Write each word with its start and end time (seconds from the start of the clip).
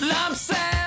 Lump 0.00 0.34
sat 0.34 0.79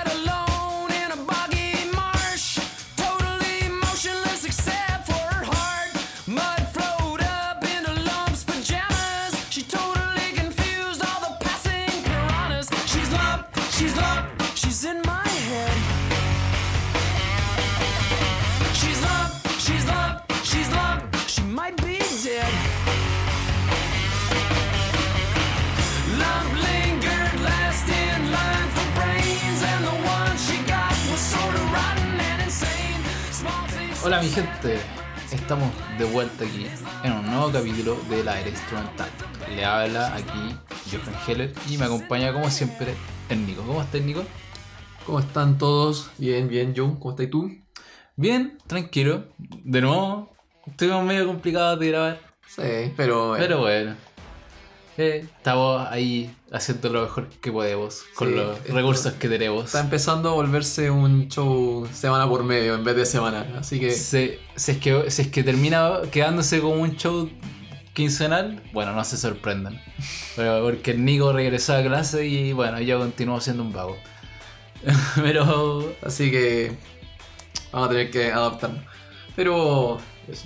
Hola 34.03 34.21
mi 34.21 34.29
gente, 34.29 34.77
estamos 35.31 35.69
de 35.97 36.05
vuelta 36.05 36.43
aquí 36.43 36.65
en 37.03 37.11
un 37.13 37.25
nuevo 37.25 37.51
capítulo 37.51 37.97
de 38.09 38.23
la 38.23 38.39
era 38.39 38.49
instrumental. 38.49 39.09
Le 39.55 39.63
habla 39.63 40.13
aquí 40.15 40.55
Johan 40.91 41.15
Heller 41.27 41.53
y 41.69 41.77
me 41.77 41.85
acompaña 41.85 42.33
como 42.33 42.49
siempre 42.49 42.95
el 43.29 43.45
Nico. 43.45 43.63
¿Cómo 43.63 43.81
estás 43.81 44.01
Nico? 44.01 44.23
¿Cómo 45.05 45.19
están 45.19 45.57
todos? 45.57 46.11
Bien, 46.17 46.47
bien, 46.47 46.73
Joe. 46.75 46.95
¿Cómo 46.99 47.11
estás 47.11 47.29
tú? 47.29 47.49
Bien, 48.15 48.57
tranquilo. 48.67 49.25
De 49.37 49.81
nuevo, 49.81 50.29
estuvimos 50.67 51.03
medio 51.05 51.25
complicados 51.27 51.79
de 51.79 51.87
grabar, 51.89 52.19
Sí, 52.47 52.93
pero. 52.95 53.35
eh, 53.35 53.39
pero 53.39 53.59
bueno. 53.59 53.95
Eh, 54.97 55.25
estamos 55.37 55.87
ahí 55.89 56.31
haciendo 56.51 56.89
lo 56.89 57.01
mejor 57.01 57.27
que 57.41 57.51
podemos 57.51 58.03
con 58.13 58.29
Sí, 58.29 58.35
los 58.35 58.57
esto- 58.59 58.73
recursos 58.75 59.13
que 59.13 59.27
tenemos. 59.27 59.65
Está 59.65 59.79
empezando 59.79 60.29
a 60.29 60.33
volverse 60.33 60.91
un 60.91 61.27
show 61.29 61.87
semana 61.91 62.27
por 62.29 62.43
medio 62.43 62.75
en 62.75 62.83
vez 62.83 62.95
de 62.95 63.05
semanal. 63.05 63.55
Así 63.57 63.79
que. 63.79 63.91
Si, 63.91 64.35
si 64.55 64.71
es 64.71 64.77
que, 64.77 65.09
si 65.09 65.23
es 65.23 65.27
que 65.29 65.43
termina 65.43 66.01
quedándose 66.11 66.61
como 66.61 66.75
un 66.75 66.95
show 66.95 67.27
quincenal, 67.93 68.61
bueno, 68.71 68.93
no 68.93 69.03
se 69.03 69.17
sorprendan. 69.17 69.81
Pero 70.35 70.61
porque 70.63 70.91
el 70.91 71.03
Nico 71.03 71.33
regresó 71.33 71.75
a 71.75 71.81
clase 71.83 72.27
y 72.27 72.53
bueno, 72.53 72.79
yo 72.79 72.99
continúo 72.99 73.41
siendo 73.41 73.63
un 73.63 73.73
vago. 73.73 73.97
Pero 75.15 75.95
Así 76.03 76.29
que. 76.31 76.71
Vamos 77.71 77.87
a 77.87 77.91
tener 77.91 78.11
que 78.11 78.31
adaptarnos. 78.31 78.83
Pero. 79.35 79.97
Eso. 80.27 80.45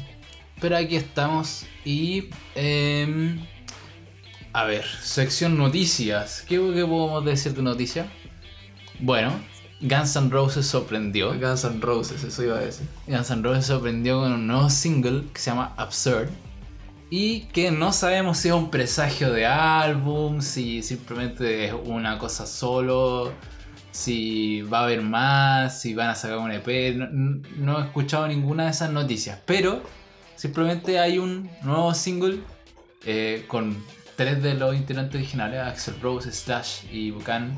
Pero 0.61 0.75
aquí 0.77 0.95
estamos 0.95 1.65
y... 1.85 2.29
em, 2.55 3.39
a 4.57 4.63
ver, 4.63 4.85
sección 5.03 5.55
noticias. 5.55 6.41
¿Qué, 6.41 6.55
qué 6.55 6.83
podemos 6.83 7.23
decir 7.23 7.53
de 7.53 7.61
noticias? 7.61 8.07
Bueno, 8.99 9.31
Guns 9.81 10.15
N' 10.15 10.31
Roses 10.31 10.65
sorprendió. 10.65 11.39
Guns 11.39 11.63
N' 11.63 11.79
Roses, 11.79 12.23
eso 12.23 12.43
iba 12.43 12.57
a 12.57 12.61
decir. 12.61 12.87
Guns 13.05 13.29
N' 13.29 13.43
Roses 13.43 13.67
sorprendió 13.67 14.19
con 14.19 14.31
un 14.31 14.47
nuevo 14.47 14.67
single 14.71 15.25
que 15.31 15.39
se 15.39 15.51
llama 15.51 15.75
Absurd. 15.77 16.29
Y 17.11 17.41
que 17.53 17.69
no 17.69 17.93
sabemos 17.93 18.39
si 18.39 18.47
es 18.47 18.55
un 18.55 18.71
presagio 18.71 19.31
de 19.31 19.45
álbum, 19.45 20.41
si 20.41 20.81
simplemente 20.81 21.65
es 21.65 21.75
una 21.85 22.17
cosa 22.17 22.47
solo, 22.47 23.33
si 23.91 24.63
va 24.63 24.79
a 24.79 24.83
haber 24.85 25.03
más, 25.03 25.79
si 25.79 25.93
van 25.93 26.09
a 26.09 26.15
sacar 26.15 26.39
un 26.39 26.51
EP. 26.51 26.95
No, 26.95 27.43
no 27.57 27.79
he 27.79 27.83
escuchado 27.83 28.27
ninguna 28.27 28.63
de 28.63 28.71
esas 28.71 28.89
noticias. 28.89 29.39
Pero 29.45 29.83
simplemente 30.35 30.97
hay 30.97 31.19
un 31.19 31.47
nuevo 31.61 31.93
single 31.93 32.39
eh, 33.05 33.45
con 33.47 33.77
tres 34.17 34.41
de 34.41 34.55
los 34.55 34.75
integrantes 34.75 35.15
originales, 35.15 35.61
Axel 35.61 35.95
Rose, 36.01 36.31
Slash 36.31 36.79
y 36.91 37.11
Buchan. 37.11 37.57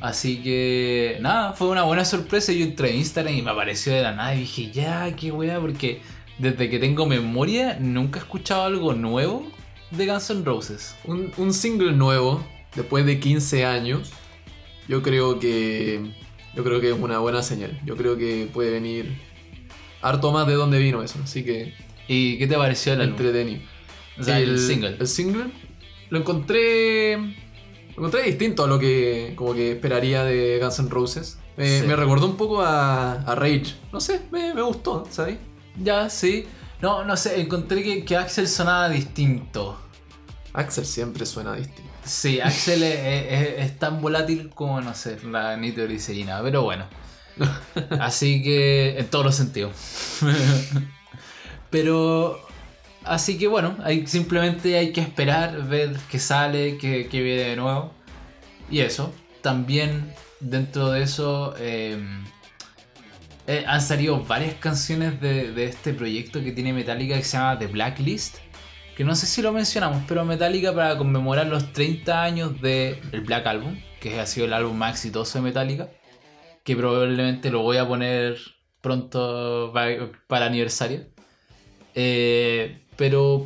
Así 0.00 0.42
que 0.42 1.18
nada, 1.20 1.52
fue 1.52 1.68
una 1.68 1.82
buena 1.82 2.04
sorpresa. 2.04 2.52
Yo 2.52 2.64
entré 2.64 2.90
en 2.90 2.96
Instagram 2.96 3.34
y 3.34 3.42
me 3.42 3.50
apareció 3.50 3.92
de 3.92 4.02
la 4.02 4.12
nada 4.12 4.34
y 4.34 4.40
dije, 4.40 4.70
ya, 4.70 5.14
qué 5.16 5.32
wea, 5.32 5.60
porque 5.60 6.00
desde 6.38 6.70
que 6.70 6.78
tengo 6.78 7.06
memoria 7.06 7.76
nunca 7.80 8.20
he 8.20 8.22
escuchado 8.22 8.62
algo 8.62 8.94
nuevo 8.94 9.46
de 9.90 10.06
Guns 10.06 10.30
N' 10.30 10.44
Roses. 10.44 10.94
Un, 11.04 11.32
un 11.36 11.52
single 11.52 11.92
nuevo, 11.92 12.44
después 12.74 13.04
de 13.04 13.18
15 13.18 13.64
años. 13.64 14.12
Yo 14.88 15.02
creo 15.02 15.38
que. 15.38 16.12
Yo 16.54 16.62
creo 16.62 16.80
que 16.80 16.90
es 16.90 16.96
una 16.96 17.18
buena 17.18 17.42
señal. 17.42 17.80
Yo 17.84 17.96
creo 17.96 18.16
que 18.16 18.48
puede 18.52 18.70
venir 18.70 19.18
harto 20.02 20.30
más 20.30 20.46
de 20.46 20.54
dónde 20.54 20.78
vino 20.78 21.02
eso. 21.02 21.18
Así 21.24 21.42
que. 21.42 21.74
¿Y 22.06 22.38
qué 22.38 22.46
te 22.46 22.56
pareció 22.56 22.92
el 22.92 23.00
entretenido. 23.00 23.60
O 24.18 24.22
sea, 24.22 24.38
el, 24.38 24.58
single. 24.60 24.96
El 25.00 25.08
single 25.08 25.50
lo 26.14 26.20
encontré. 26.20 27.16
Lo 27.16 27.98
encontré 28.06 28.22
distinto 28.22 28.64
a 28.64 28.66
lo 28.66 28.78
que 28.78 29.32
como 29.36 29.52
que 29.54 29.72
esperaría 29.72 30.24
de 30.24 30.58
Guns 30.60 30.78
N' 30.78 30.88
Roses. 30.90 31.38
Me, 31.56 31.80
Sí. 31.80 31.86
me 31.86 31.94
recordó 31.96 32.26
un 32.26 32.36
poco 32.36 32.62
a, 32.62 33.12
a 33.22 33.34
Rage. 33.34 33.74
No 33.92 34.00
sé, 34.00 34.22
me, 34.32 34.54
me 34.54 34.62
gustó, 34.62 35.06
¿sabes? 35.10 35.38
Ya, 35.76 36.08
sí. 36.10 36.46
No, 36.80 37.04
no 37.04 37.16
sé, 37.16 37.40
encontré 37.40 37.82
que, 37.82 38.04
que 38.04 38.16
Axel 38.16 38.48
sonaba 38.48 38.88
distinto. 38.88 39.78
Axel 40.52 40.84
siempre 40.86 41.24
suena 41.26 41.54
distinto. 41.54 41.90
Sí, 42.04 42.40
Axel 42.40 42.82
es, 42.82 42.94
es- 43.32 43.64
es 43.64 43.78
tan 43.78 44.00
volátil 44.02 44.50
como, 44.54 44.80
no 44.80 44.94
sé, 44.94 45.16
la 45.24 45.56
nitroglicerina, 45.56 46.42
pero 46.42 46.62
bueno. 46.62 46.84
Así 48.00 48.42
que, 48.42 48.98
en 48.98 49.06
todos 49.06 49.24
los 49.24 49.34
sentidos. 49.34 49.72
pero, 51.70 52.40
así 53.04 53.38
que 53.38 53.46
bueno, 53.46 53.76
simplemente 54.06 54.76
hay 54.78 54.92
que 54.92 55.00
esperar, 55.00 55.66
ver 55.68 55.96
qué 56.10 56.18
sale, 56.18 56.78
qué, 56.78 57.08
qué 57.10 57.22
viene 57.22 57.42
de 57.42 57.56
nuevo. 57.56 57.92
Y 58.70 58.80
eso, 58.80 59.14
también 59.42 60.12
dentro 60.40 60.90
de 60.90 61.02
eso 61.02 61.54
eh, 61.58 61.98
eh, 63.46 63.64
han 63.66 63.82
salido 63.82 64.22
varias 64.24 64.54
canciones 64.54 65.20
de, 65.20 65.52
de 65.52 65.64
este 65.66 65.92
proyecto 65.92 66.42
que 66.42 66.52
tiene 66.52 66.72
Metallica 66.72 67.16
que 67.16 67.24
se 67.24 67.36
llama 67.36 67.58
The 67.58 67.66
Blacklist. 67.66 68.36
Que 68.96 69.04
no 69.04 69.14
sé 69.16 69.26
si 69.26 69.42
lo 69.42 69.52
mencionamos, 69.52 70.04
pero 70.06 70.24
Metallica 70.24 70.72
para 70.72 70.96
conmemorar 70.96 71.46
los 71.48 71.72
30 71.72 72.22
años 72.22 72.60
del 72.60 73.00
Black 73.26 73.44
Album, 73.46 73.76
que 74.00 74.20
ha 74.20 74.26
sido 74.26 74.46
el 74.46 74.52
álbum 74.52 74.76
más 74.76 74.92
exitoso 74.92 75.38
de 75.38 75.42
Metallica, 75.42 75.88
que 76.62 76.76
probablemente 76.76 77.50
lo 77.50 77.62
voy 77.62 77.76
a 77.78 77.88
poner 77.88 78.36
pronto 78.80 79.72
pa- 79.74 80.10
para, 80.28 80.46
aniversario. 80.46 81.08
Eh, 81.96 82.83
pero 82.96 83.44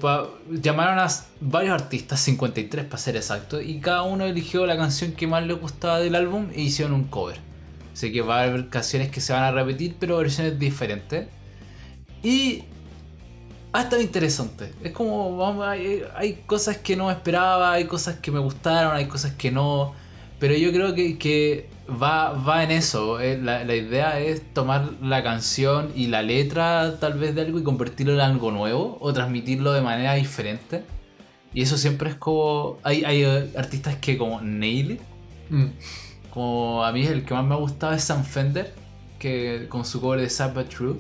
llamaron 0.50 0.98
a 0.98 1.08
varios 1.40 1.80
artistas, 1.80 2.20
53 2.20 2.84
para 2.84 2.98
ser 2.98 3.16
exacto, 3.16 3.60
y 3.60 3.80
cada 3.80 4.02
uno 4.02 4.24
eligió 4.24 4.66
la 4.66 4.76
canción 4.76 5.12
que 5.12 5.26
más 5.26 5.46
le 5.46 5.54
gustaba 5.54 6.00
del 6.00 6.14
álbum 6.14 6.48
e 6.54 6.62
hicieron 6.62 6.94
un 6.94 7.04
cover. 7.04 7.40
Así 7.92 8.12
que 8.12 8.20
va 8.20 8.40
a 8.40 8.44
haber 8.44 8.68
canciones 8.68 9.10
que 9.10 9.20
se 9.20 9.32
van 9.32 9.42
a 9.42 9.50
repetir, 9.50 9.96
pero 9.98 10.18
versiones 10.18 10.58
diferentes. 10.58 11.26
Y 12.22 12.62
ha 13.72 13.82
estado 13.82 14.02
interesante. 14.02 14.72
Es 14.84 14.92
como, 14.92 15.62
hay, 15.64 16.42
cosas 16.46 16.78
que 16.78 16.94
no 16.94 17.10
esperaba, 17.10 17.72
hay 17.72 17.86
cosas 17.86 18.16
que 18.16 18.30
me 18.30 18.38
gustaron, 18.38 18.94
hay 18.94 19.06
cosas 19.06 19.32
que 19.32 19.50
no. 19.50 19.94
Pero 20.38 20.54
yo 20.54 20.70
creo 20.72 20.94
que 20.94 21.68
va, 21.88 22.32
va 22.32 22.62
en 22.64 22.70
eso. 22.70 23.20
eh, 23.20 23.38
La, 23.42 23.64
la 23.64 23.74
idea 23.74 24.20
es 24.20 24.52
tomar 24.54 24.90
la 25.02 25.22
canción 25.22 25.90
y 25.94 26.08
la 26.08 26.22
letra 26.22 26.98
tal 27.00 27.14
vez 27.18 27.34
de 27.34 27.42
algo 27.42 27.58
y 27.58 27.62
convertirlo 27.62 28.14
en 28.14 28.20
algo 28.20 28.50
nuevo 28.50 28.98
o 29.00 29.12
transmitirlo 29.12 29.72
de 29.72 29.80
manera 29.80 30.14
diferente. 30.14 30.84
Y 31.54 31.62
eso 31.62 31.76
siempre 31.78 32.10
es 32.10 32.16
como... 32.16 32.78
Hay, 32.82 33.04
hay 33.04 33.24
eh, 33.24 33.50
artistas 33.56 33.96
que 33.96 34.18
como 34.18 34.40
nail 34.40 34.92
it. 34.92 35.00
Mm. 35.50 35.66
Como 36.30 36.84
a 36.84 36.92
mí 36.92 37.06
el 37.06 37.24
que 37.24 37.34
más 37.34 37.44
me 37.44 37.54
ha 37.54 37.58
gustado 37.58 37.94
es 37.94 38.04
Sam 38.04 38.22
Fender, 38.24 38.72
que 39.18 39.66
con 39.68 39.84
su 39.84 40.00
cover 40.00 40.20
de 40.20 40.28
Sad 40.28 40.52
But 40.54 40.68
True. 40.68 40.96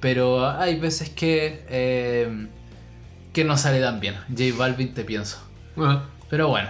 Pero 0.00 0.48
hay 0.48 0.78
veces 0.78 1.10
que, 1.10 1.64
eh, 1.68 2.46
que 3.32 3.44
no 3.44 3.56
sale 3.56 3.80
tan 3.80 4.00
bien. 4.00 4.14
J 4.28 4.56
Balvin 4.56 4.94
te 4.94 5.02
pienso. 5.04 5.38
Pero 6.30 6.48
bueno, 6.48 6.68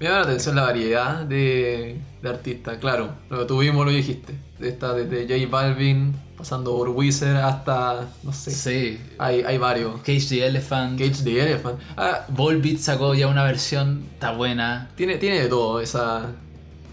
me 0.00 0.06
llama 0.06 0.18
la 0.20 0.24
atención 0.24 0.56
la 0.56 0.62
variedad 0.62 1.20
de, 1.24 1.96
de 2.22 2.28
artistas. 2.28 2.78
Claro, 2.78 3.10
lo 3.30 3.40
que 3.40 3.44
tuvimos 3.46 3.84
lo 3.84 3.90
dijiste. 3.92 4.34
De 4.58 4.68
esta, 4.68 4.94
desde 4.94 5.22
J 5.26 5.50
Balvin, 5.50 6.14
pasando 6.38 6.76
por 6.76 6.88
Wizard 6.90 7.36
hasta. 7.36 8.08
No 8.22 8.32
sé. 8.32 8.50
sí. 8.52 9.00
Hay, 9.18 9.42
hay 9.42 9.58
varios. 9.58 10.00
Cage 10.02 10.26
the 10.28 10.46
Elephant. 10.46 10.98
Cage 10.98 11.24
the 11.24 11.40
Elephant. 11.42 11.80
Ah, 11.96 12.24
Volbeat 12.28 12.78
sacó 12.78 13.14
ya 13.14 13.26
una 13.26 13.42
versión, 13.44 14.04
está 14.14 14.32
buena. 14.32 14.90
tiene, 14.96 15.16
tiene 15.16 15.40
de 15.40 15.48
todo 15.48 15.80
esa, 15.80 16.30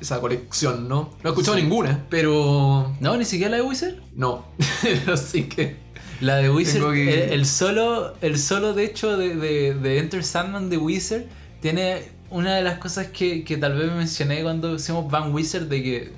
esa 0.02 0.20
colección, 0.20 0.88
¿no? 0.90 1.14
No 1.24 1.30
he 1.30 1.32
escuchado 1.34 1.58
ninguna, 1.58 2.06
pero. 2.10 2.96
No, 3.00 3.16
ni 3.16 3.26
siquiera 3.26 3.52
la 3.52 3.58
de 3.58 3.64
Wizard. 3.64 3.96
No. 4.16 4.46
Así 5.14 5.44
que. 5.44 5.78
La 6.22 6.36
de 6.38 6.50
Wizard, 6.52 6.80
Tengo 6.82 6.92
que- 6.92 7.26
el, 7.26 7.34
el 7.34 7.46
solo, 7.46 8.16
el 8.22 8.38
solo 8.40 8.74
de 8.74 8.84
hecho 8.84 9.16
de, 9.16 9.36
de, 9.36 9.74
de 9.76 10.00
Enter 10.00 10.24
Sandman 10.24 10.70
de 10.70 10.76
Wizard 10.78 11.24
tiene 11.62 12.02
una 12.32 12.56
de 12.56 12.62
las 12.64 12.78
cosas 12.80 13.08
que, 13.08 13.44
que 13.44 13.58
tal 13.58 13.76
vez 13.78 13.92
mencioné 13.92 14.44
cuando 14.44 14.76
hicimos 14.76 15.10
Van 15.10 15.34
Wizard 15.34 15.64
de 15.68 15.84
que 15.84 16.12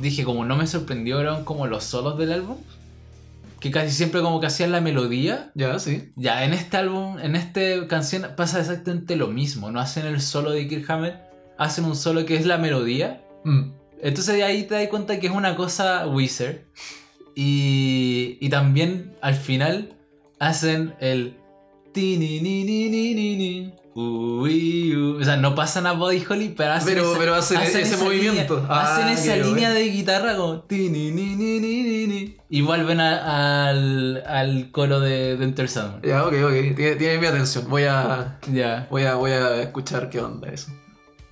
dije 0.00 0.24
como 0.24 0.44
no 0.44 0.56
me 0.56 0.66
sorprendió 0.66 1.20
eran 1.20 1.44
como 1.44 1.66
los 1.66 1.84
solos 1.84 2.16
del 2.18 2.32
álbum 2.32 2.56
que 3.60 3.70
casi 3.72 3.90
siempre 3.90 4.20
como 4.20 4.40
que 4.40 4.46
hacían 4.46 4.70
la 4.70 4.80
melodía 4.80 5.50
Ya, 5.56 5.78
sí. 5.80 6.10
ya 6.14 6.44
en 6.44 6.52
este 6.54 6.76
álbum 6.76 7.18
en 7.18 7.34
esta 7.34 7.60
canción 7.88 8.26
pasa 8.36 8.60
exactamente 8.60 9.16
lo 9.16 9.26
mismo 9.28 9.70
no 9.72 9.80
hacen 9.80 10.06
el 10.06 10.20
solo 10.20 10.52
de 10.52 10.68
Kirk 10.68 10.88
Hammett 10.88 11.16
hacen 11.58 11.84
un 11.84 11.96
solo 11.96 12.24
que 12.24 12.36
es 12.36 12.46
la 12.46 12.58
melodía 12.58 13.22
Mm. 13.44 13.70
Entonces 14.02 14.42
ahí 14.42 14.64
te 14.64 14.74
das 14.74 14.88
cuenta 14.88 15.18
que 15.18 15.26
es 15.28 15.32
una 15.32 15.56
cosa 15.56 16.06
Wizard. 16.06 16.56
Y, 17.34 18.36
y 18.40 18.48
también 18.48 19.14
al 19.20 19.34
final 19.34 19.94
hacen 20.38 20.94
el. 21.00 21.36
Ui, 24.02 24.94
u. 24.96 25.20
O 25.20 25.24
sea, 25.24 25.36
no 25.36 25.54
pasan 25.54 25.86
a 25.86 25.92
Body 25.92 26.24
Holly, 26.28 26.54
pero 26.56 26.72
hacen, 26.72 26.94
Pero- 26.94 27.10
esa, 27.10 27.18
pero 27.18 27.34
hacen 27.34 27.60
ese 27.60 27.80
esa 27.82 27.96
movimiento. 28.04 28.56
línea- 28.56 28.68
Ah, 28.70 28.94
hacen 28.94 29.08
esa 29.08 29.36
línea 29.36 29.70
bueno. 29.70 29.74
de 29.74 29.84
guitarra 29.88 30.36
como. 30.36 30.64
Y 32.50 32.60
vuelven 32.62 33.00
a- 33.00 33.68
al, 33.68 34.22
al 34.26 34.70
coro 34.70 35.00
de, 35.00 35.36
de 35.36 35.44
Enter 35.44 35.68
Sandman. 35.68 36.02
Ya, 36.02 36.24
ok, 36.26 36.32
ok. 36.44 36.52
Tiene, 36.76 36.94
tiene 36.96 37.18
mi 37.18 37.26
atención. 37.26 37.68
Voy 37.68 37.84
a, 37.84 38.38
Ya. 38.52 38.86
voy, 38.90 39.02
a, 39.04 39.14
voy 39.16 39.32
a 39.32 39.60
escuchar 39.62 40.08
qué 40.10 40.20
onda 40.20 40.48
eso. 40.48 40.70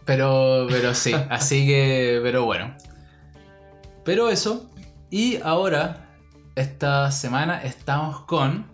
Pero, 0.05 0.67
pero 0.71 0.95
sí, 0.95 1.13
así 1.31 1.67
que, 1.67 2.21
pero 2.23 2.45
bueno. 2.45 2.75
Pero 4.05 4.29
eso. 4.29 4.71
Y 5.11 5.39
ahora, 5.43 6.11
esta 6.55 7.11
semana 7.13 7.63
estamos 7.63 8.21
con 8.21 8.67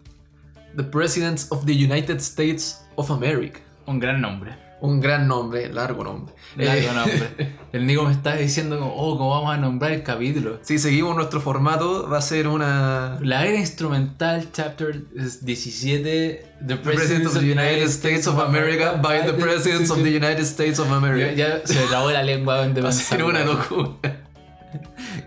The 0.77 0.83
Presidents 0.85 1.47
of 1.51 1.65
the 1.67 1.73
United 1.73 2.17
States 2.19 2.85
of 2.97 3.11
America. 3.11 3.61
Un 3.87 3.99
gran 4.01 4.21
nombre. 4.21 4.53
Un 4.81 4.99
gran 5.01 5.29
nombre, 5.29 5.73
largo 5.73 6.03
nombre. 6.03 6.35
Largo 6.57 6.89
Eh, 6.91 6.95
nombre. 6.95 7.53
El 7.73 7.87
Nico 7.87 8.03
me 8.05 8.11
está 8.13 8.35
diciendo 8.35 8.85
oh, 8.85 9.17
¿cómo 9.17 9.31
vamos 9.31 9.55
a 9.55 9.57
nombrar 9.57 9.93
el 9.93 10.03
capítulo? 10.03 10.59
si 10.63 10.77
seguimos 10.79 11.15
nuestro 11.15 11.41
formato, 11.41 12.09
va 12.11 12.19
a 12.19 12.23
ser 12.23 12.49
una. 12.49 13.17
La 13.23 13.47
era 13.47 13.59
instrumental, 13.59 14.49
chapter 14.53 15.05
17, 15.13 16.03
The 16.03 16.67
The 16.67 16.77
Presidents 16.77 17.29
of 17.37 17.43
the 17.43 17.53
United 17.53 17.85
States 17.89 18.27
of 18.27 18.41
America 18.41 18.95
by 19.01 19.23
the 19.25 19.33
Presidents 19.35 19.89
of 19.91 19.99
the 20.03 20.11
United 20.11 20.43
States 20.45 20.81
of 20.81 20.91
America. 20.91 21.33
ya 21.33 21.65
se 21.65 21.79
me 21.79 21.87
trabó 21.87 22.11
la 22.11 22.25
lengua 22.25 22.67
de 22.67 22.81
Va 22.83 22.89
a 22.89 22.93
ser 22.93 23.23
una 23.23 23.45
locura. 23.45 23.95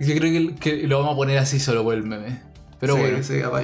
Yo 0.02 0.16
creo 0.18 0.32
que, 0.34 0.56
que 0.56 0.88
lo 0.88 0.98
vamos 1.00 1.14
a 1.14 1.16
poner 1.16 1.38
así 1.38 1.60
solo 1.62 1.84
por 1.84 1.94
el 1.94 2.04
meme. 2.04 2.42
Pero 2.82 2.96
Sí, 2.96 3.00
bueno. 3.00 3.24
sí, 3.24 3.40
capaz. 3.40 3.64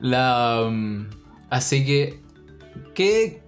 La. 0.00 0.62
um, 0.66 1.06
así 1.50 1.84
que. 1.86 2.20
¿qué, 2.94 3.43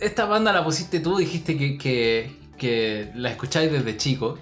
esta 0.00 0.24
banda 0.26 0.52
la 0.52 0.64
pusiste 0.64 1.00
tú, 1.00 1.18
dijiste 1.18 1.56
que, 1.56 1.78
que, 1.78 2.36
que 2.56 3.10
la 3.14 3.30
escucháis 3.30 3.70
desde 3.70 3.96
chico. 3.96 4.38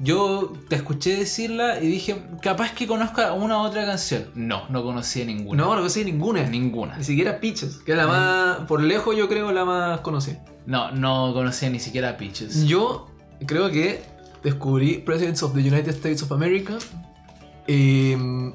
Yo 0.00 0.52
te 0.68 0.76
escuché 0.76 1.16
decirla 1.16 1.80
y 1.80 1.86
dije, 1.86 2.16
capaz 2.42 2.72
que 2.74 2.86
conozca 2.86 3.32
una 3.32 3.58
u 3.58 3.60
otra 3.60 3.86
canción. 3.86 4.26
No, 4.34 4.68
no 4.68 4.82
conocía 4.82 5.24
ninguna. 5.24 5.62
No, 5.62 5.76
no 5.76 5.88
sé 5.88 6.04
ninguna. 6.04 6.42
Ninguna. 6.48 6.96
Ni 6.98 7.04
siquiera 7.04 7.38
Peaches, 7.40 7.76
que 7.76 7.92
es 7.92 7.98
la 7.98 8.06
más. 8.06 8.58
Por 8.66 8.82
lejos, 8.82 9.16
yo 9.16 9.28
creo 9.28 9.52
la 9.52 9.64
más 9.64 10.00
conocida. 10.00 10.44
No, 10.66 10.90
no 10.90 11.32
conocía 11.32 11.70
ni 11.70 11.78
siquiera 11.78 12.16
Peaches. 12.16 12.64
Yo 12.66 13.08
creo 13.46 13.70
que 13.70 14.02
descubrí 14.42 14.98
Presidents 14.98 15.42
of 15.42 15.54
the 15.54 15.60
United 15.60 15.90
States 15.90 16.22
of 16.22 16.32
America 16.32 16.76
eh, 17.66 18.52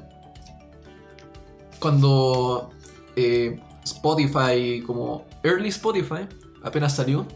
cuando 1.78 2.70
eh, 3.16 3.60
Spotify, 3.92 4.82
como 4.86 5.26
Early 5.42 5.68
Spotify, 5.68 6.26
apenas 6.62 6.96
salió. 6.96 7.26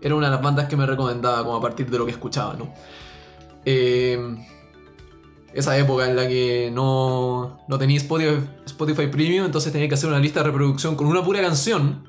Era 0.00 0.14
una 0.14 0.26
de 0.26 0.32
las 0.32 0.42
bandas 0.42 0.68
que 0.68 0.76
me 0.76 0.86
recomendaba 0.86 1.42
como 1.44 1.56
a 1.56 1.60
partir 1.60 1.90
de 1.90 1.98
lo 1.98 2.04
que 2.04 2.12
escuchaba, 2.12 2.54
¿no? 2.54 2.72
Eh, 3.64 4.18
esa 5.54 5.78
época 5.78 6.08
en 6.08 6.16
la 6.16 6.28
que 6.28 6.70
no, 6.72 7.60
no 7.68 7.78
tenía 7.78 7.96
Spotify, 7.96 8.44
Spotify 8.66 9.06
Premium, 9.06 9.46
entonces 9.46 9.72
tenía 9.72 9.88
que 9.88 9.94
hacer 9.94 10.10
una 10.10 10.18
lista 10.18 10.40
de 10.40 10.46
reproducción 10.46 10.96
con 10.96 11.06
una 11.06 11.22
pura 11.22 11.40
canción 11.40 12.08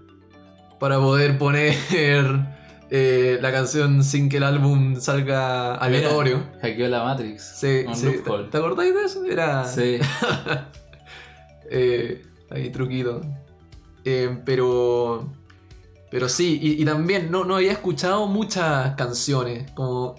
para 0.80 0.98
poder 0.98 1.38
poner 1.38 1.76
eh, 2.90 3.38
la 3.42 3.52
canción 3.52 4.04
sin 4.04 4.30
que 4.30 4.38
el 4.38 4.44
álbum 4.44 5.00
salga 5.00 5.76
aleatorio. 5.76 6.38
Mira, 6.38 6.60
hackeó 6.62 6.88
la 6.88 7.04
Matrix. 7.04 7.44
Sí, 7.60 7.86
sí. 7.94 8.06
loophole. 8.06 8.46
¿Te, 8.46 8.50
te 8.50 8.58
acordáis 8.58 8.94
de 8.94 9.04
eso? 9.04 9.24
Era 9.26 9.66
Sí. 9.66 10.00
eh, 11.70 12.24
ahí 12.50 12.70
truquito. 12.72 13.22
Eh, 14.06 14.40
pero 14.46 15.30
pero 16.12 16.30
sí, 16.30 16.60
y, 16.62 16.82
y 16.82 16.86
también 16.86 17.30
no, 17.30 17.44
no 17.44 17.58
había 17.58 17.74
escuchado 17.74 18.28
muchas 18.28 18.96
canciones. 18.96 19.70
Como 19.72 20.16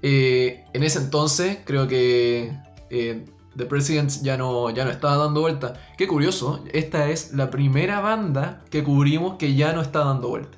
eh, 0.00 0.64
en 0.72 0.82
ese 0.82 1.00
entonces 1.00 1.58
creo 1.64 1.86
que 1.86 2.56
eh, 2.88 3.24
The 3.56 3.66
Presidents 3.66 4.22
ya 4.22 4.36
no, 4.36 4.70
ya 4.70 4.84
no 4.84 4.90
estaba 4.90 5.16
dando 5.16 5.40
vuelta. 5.40 5.74
Qué 5.98 6.06
curioso, 6.06 6.64
esta 6.72 7.10
es 7.10 7.32
la 7.34 7.50
primera 7.50 8.00
banda 8.00 8.64
que 8.70 8.82
cubrimos 8.84 9.36
que 9.36 9.54
ya 9.54 9.72
no 9.72 9.82
está 9.82 10.04
dando 10.04 10.28
vuelta. 10.28 10.56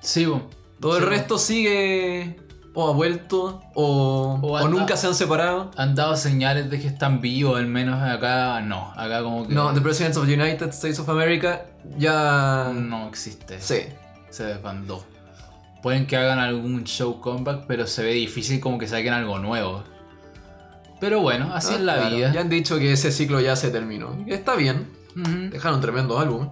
Sí, 0.00 0.26
bo. 0.26 0.42
Todo 0.80 0.96
el 0.96 1.06
resto 1.06 1.36
sigue 1.36 2.36
o 2.74 2.88
ha 2.88 2.92
vuelto 2.92 3.62
o, 3.74 4.38
O 4.42 4.68
nunca 4.68 4.96
se 4.96 5.06
han 5.06 5.14
separado. 5.14 5.70
Han 5.76 5.94
dado 5.94 6.16
señales 6.16 6.70
de 6.70 6.80
que 6.80 6.86
están 6.86 7.20
vivos, 7.20 7.58
al 7.58 7.66
menos 7.66 8.00
acá 8.02 8.60
no. 8.60 8.92
Acá 8.96 9.22
como 9.22 9.46
que 9.48 9.54
No, 9.54 9.72
The 9.74 9.80
Presidents 9.80 10.16
of 10.16 10.26
the 10.26 10.34
United 10.34 10.68
States 10.70 10.98
of 10.98 11.08
America 11.08 11.66
ya... 11.98 12.70
no 12.74 13.08
existe. 13.08 13.60
Sí. 13.60 13.80
Se 14.30 14.44
desbandó. 14.44 15.04
Pueden 15.82 16.06
que 16.06 16.16
hagan 16.16 16.38
algún 16.38 16.84
show 16.84 17.20
comeback, 17.20 17.64
pero 17.66 17.86
se 17.86 18.02
ve 18.04 18.12
difícil 18.12 18.60
como 18.60 18.78
que 18.78 18.86
saquen 18.86 19.14
algo 19.14 19.38
nuevo. 19.38 19.82
Pero 21.00 21.20
bueno, 21.20 21.52
así 21.54 21.72
Ah, 21.72 21.76
es 21.76 21.80
la 21.80 21.94
claro, 21.96 22.16
vida. 22.16 22.32
Ya 22.32 22.40
han 22.42 22.50
dicho 22.50 22.78
que 22.78 22.92
ese 22.92 23.10
ciclo 23.10 23.40
ya 23.40 23.56
se 23.56 23.70
terminó. 23.70 24.14
Está 24.26 24.54
bien, 24.54 24.86
dejaron 25.50 25.80
tremendo 25.80 26.18
álbum. 26.18 26.50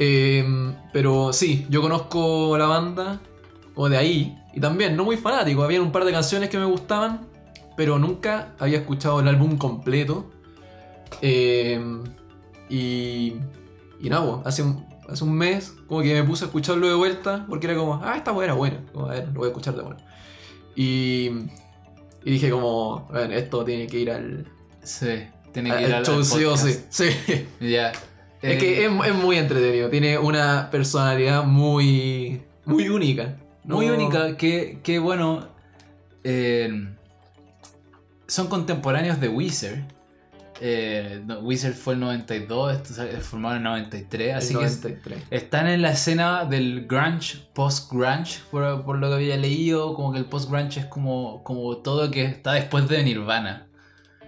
Eh, 0.00 0.44
pero 0.92 1.32
sí, 1.32 1.66
yo 1.70 1.80
conozco 1.80 2.58
la 2.58 2.66
banda, 2.66 3.20
o 3.76 3.88
de 3.88 3.96
ahí, 3.96 4.36
y 4.56 4.60
también 4.60 4.96
no 4.96 5.04
muy 5.04 5.18
fanático. 5.18 5.62
Había 5.62 5.82
un 5.82 5.92
par 5.92 6.06
de 6.06 6.12
canciones 6.12 6.48
que 6.48 6.56
me 6.56 6.64
gustaban, 6.64 7.28
pero 7.76 7.98
nunca 7.98 8.54
había 8.58 8.78
escuchado 8.78 9.20
el 9.20 9.28
álbum 9.28 9.58
completo. 9.58 10.30
Eh, 11.20 11.78
y, 12.70 13.34
y 14.00 14.08
nada, 14.08 14.22
bo, 14.24 14.42
hace 14.46 14.62
un, 14.62 14.86
hace 15.10 15.22
un 15.24 15.34
mes 15.34 15.74
como 15.86 16.00
que 16.00 16.14
me 16.14 16.24
puse 16.24 16.44
a 16.44 16.46
escucharlo 16.46 16.88
de 16.88 16.94
vuelta, 16.94 17.44
porque 17.50 17.66
era 17.66 17.76
como, 17.76 18.00
ah, 18.02 18.14
esta 18.16 18.32
buena, 18.32 18.54
buena. 18.54 18.80
Como, 18.94 19.06
a 19.06 19.10
ver, 19.10 19.28
lo 19.28 19.34
voy 19.40 19.44
a 19.44 19.48
escuchar 19.48 19.76
de 19.76 19.82
vuelta. 19.82 20.04
Y, 20.74 21.30
y 22.24 22.30
dije 22.30 22.48
como, 22.48 23.06
bueno, 23.10 23.34
esto 23.34 23.62
tiene 23.62 23.86
que 23.86 23.98
ir 23.98 24.10
al, 24.10 24.48
Sí, 24.82 25.22
tiene 25.52 25.68
que 25.68 25.76
al 25.76 25.84
ir 25.84 25.94
al, 25.96 26.06
show 26.06 26.16
al 26.16 26.24
sí 26.24 26.44
o 26.44 26.56
sí. 26.56 26.80
Sí. 26.88 27.10
Ya. 27.60 27.90
Es 28.40 28.54
Eh, 28.54 28.58
que 28.58 28.86
es, 28.86 28.90
es 28.90 29.14
muy 29.14 29.36
entretenido, 29.36 29.90
tiene 29.90 30.16
una 30.16 30.70
personalidad 30.70 31.44
muy, 31.44 32.40
muy 32.64 32.88
única. 32.88 33.36
Muy 33.66 33.88
única, 33.90 34.36
que, 34.36 34.80
que 34.82 34.98
bueno. 34.98 35.48
eh, 36.24 36.88
son 38.26 38.48
contemporáneos 38.48 39.20
de 39.20 39.28
Weezer. 39.28 39.84
Eh, 40.60 41.22
Weezer 41.42 41.74
fue 41.74 41.94
el 41.94 42.00
92, 42.00 42.74
esto 42.74 42.94
se 42.94 43.20
formaron 43.20 43.58
en 43.58 43.66
el 43.66 43.72
93, 43.72 44.28
el 44.30 44.34
así 44.36 44.54
que 44.54 44.64
93. 44.64 45.22
están 45.30 45.68
en 45.68 45.82
la 45.82 45.90
escena 45.90 46.46
del 46.46 46.86
grunge, 46.86 47.46
post-grunge, 47.52 48.40
por, 48.50 48.82
por 48.84 48.96
lo 48.96 49.08
que 49.08 49.14
había 49.16 49.36
leído, 49.36 49.94
como 49.94 50.12
que 50.12 50.18
el 50.18 50.24
post-grunge 50.24 50.80
es 50.80 50.86
como, 50.86 51.44
como 51.44 51.76
todo 51.78 52.10
que 52.10 52.24
está 52.24 52.54
después 52.54 52.88
de 52.88 53.02
Nirvana. 53.04 53.66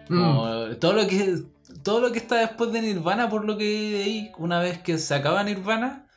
Como 0.07 0.47
todo, 0.80 0.92
lo 0.95 1.07
que, 1.07 1.42
todo 1.83 2.00
lo 2.00 2.12
que 2.12 2.18
está 2.18 2.37
después 2.37 2.73
de 2.73 2.80
Nirvana, 2.83 3.28
por 3.30 3.45
lo 3.45 3.57
que 3.57 3.64
leí, 3.64 4.30
una 4.38 4.59
vez 4.59 4.78
que 4.78 4.99
se 4.99 5.14
acaba 5.14 5.42
Nirvana, 5.45 6.07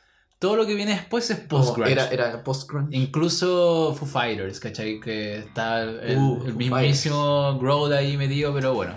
todo 0.41 0.55
lo 0.55 0.65
que 0.65 0.73
viene 0.73 0.93
después 0.93 1.29
es 1.29 1.37
post-grunge. 1.39 1.91
Era, 1.91 2.07
era 2.09 2.43
post-grunge. 2.43 2.97
Incluso 2.97 3.93
Foo 3.93 4.07
Fighters, 4.07 4.59
¿cachai? 4.59 4.99
Que 4.99 5.37
está 5.37 5.83
el, 5.83 6.17
Uh, 6.17 6.43
el 6.47 6.55
mismísimo 6.55 7.59
Grohl 7.59 7.93
ahí 7.93 8.17
metido, 8.17 8.51
pero 8.51 8.73
bueno. 8.73 8.95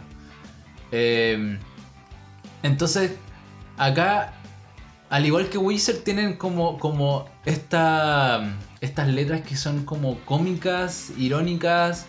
Eh, 0.91 1.59
entonces, 2.63 3.13
acá, 3.77 4.33
al 5.11 5.27
igual 5.27 5.51
que 5.51 5.59
Wizard, 5.59 5.99
tienen 5.99 6.37
como, 6.39 6.79
como 6.79 7.27
esta, 7.45 8.57
estas 8.81 9.09
letras 9.09 9.43
que 9.43 9.55
son 9.57 9.85
como 9.85 10.19
cómicas, 10.21 11.11
irónicas, 11.19 12.07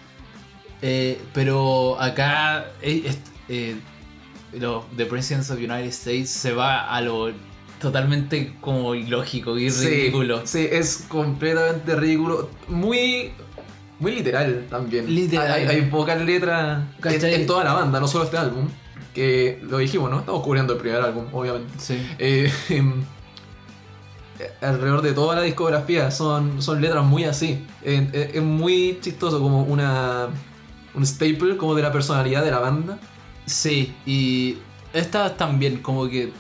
eh, 0.82 1.22
pero 1.34 2.00
acá 2.00 2.68
eh, 2.82 3.14
eh, 3.50 3.76
lo- 4.54 4.86
The 4.96 5.06
Presidents 5.08 5.50
of 5.52 5.58
the 5.58 5.66
United 5.66 5.90
States 5.90 6.30
se 6.30 6.54
va 6.54 6.90
a 6.90 7.02
lo 7.02 7.34
totalmente 7.86 8.56
como 8.62 8.96
ilógico 8.96 9.58
y 9.60 9.70
Sí, 9.70 9.88
ridículo. 9.88 10.42
Sí, 10.44 10.68
es 10.72 11.06
completamente 11.08 11.96
ridículo. 11.96 12.50
Muy, 12.68 13.32
muy 14.00 14.12
literal 14.12 14.66
también. 14.72 15.14
Literal. 15.14 15.52
Hay, 15.52 15.68
hay 15.68 15.82
pocas 15.84 16.20
letras 16.20 16.84
en, 17.04 17.46
toda 17.46 17.64
la 17.64 17.74
banda, 17.74 18.00
no 18.00 18.08
solo 18.08 18.24
este 18.24 18.38
álbum. 18.38 18.68
Que 19.14 19.60
lo 19.62 19.78
dijimos, 19.78 20.10
¿no? 20.10 20.20
Estamos 20.20 20.42
cubriendo 20.42 20.74
el 20.74 20.80
primer 20.80 21.00
álbum, 21.00 21.26
obviamente. 21.32 21.72
Sí. 21.78 21.96
Eh, 22.18 22.52
em, 22.70 23.04
alrededor 24.62 25.04
de 25.04 25.14
toda 25.14 25.36
la 25.36 25.44
discografía 25.44 26.10
son, 26.10 26.62
son 26.64 26.82
letras 26.82 27.06
muy 27.06 27.26
así. 27.26 27.64
Eh, 27.84 28.32
es 28.34 28.42
muy 28.42 28.98
chistoso, 29.00 29.40
como 29.40 29.62
una 29.62 30.30
un 30.96 31.06
staple 31.06 31.58
como 31.58 31.76
de 31.76 31.84
la 31.84 31.92
personalidad 31.92 32.44
de 32.44 32.50
la 32.50 32.60
banda. 32.60 32.98
Sí, 33.46 33.94
y 34.08 34.58
estas 34.92 35.38
también, 35.38 35.84
como 35.84 36.08
que 36.10 36.32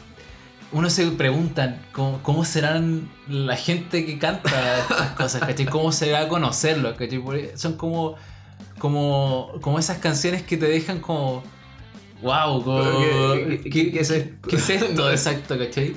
uno 0.75 0.89
se 0.89 1.07
preguntan 1.11 1.81
cómo, 1.93 2.19
cómo 2.21 2.43
serán 2.43 3.09
la 3.29 3.55
gente 3.55 4.05
que 4.05 4.19
canta 4.19 4.79
estas 4.79 5.11
cosas, 5.11 5.41
¿cachai? 5.41 5.65
¿Cómo 5.65 5.91
será 5.91 6.27
conocerlos? 6.27 6.95
¿cachai? 6.97 7.19
Porque 7.19 7.53
Son 7.57 7.73
como, 7.77 8.15
como, 8.77 9.53
como 9.61 9.79
esas 9.79 9.99
canciones 9.99 10.43
que 10.43 10.57
te 10.57 10.65
dejan 10.67 10.99
como. 10.99 11.43
¡Wow! 12.21 12.63
Como, 12.63 12.83
¿Qué- 13.33 13.59
qué- 13.63 13.69
qué- 13.69 13.91
qué 13.91 13.99
es 14.01 14.09
esto? 14.09 14.47
¿Qué 14.49 14.55
es 14.57 14.69
esto? 14.69 15.09
Exacto, 15.09 15.57
¿cachai? 15.57 15.95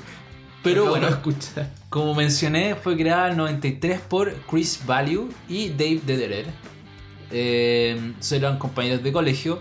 Pero 0.62 0.86
bueno, 0.90 1.08
como 1.88 2.14
mencioné, 2.14 2.74
fue 2.74 2.96
creada 2.96 3.26
en 3.26 3.32
el 3.32 3.36
93 3.38 4.00
por 4.00 4.32
Chris 4.50 4.80
Value 4.86 5.28
y 5.48 5.70
Dave 5.70 6.00
Dederer. 6.04 6.46
Eh, 7.30 8.12
eran 8.30 8.58
compañeros 8.58 9.02
de 9.02 9.12
colegio. 9.12 9.60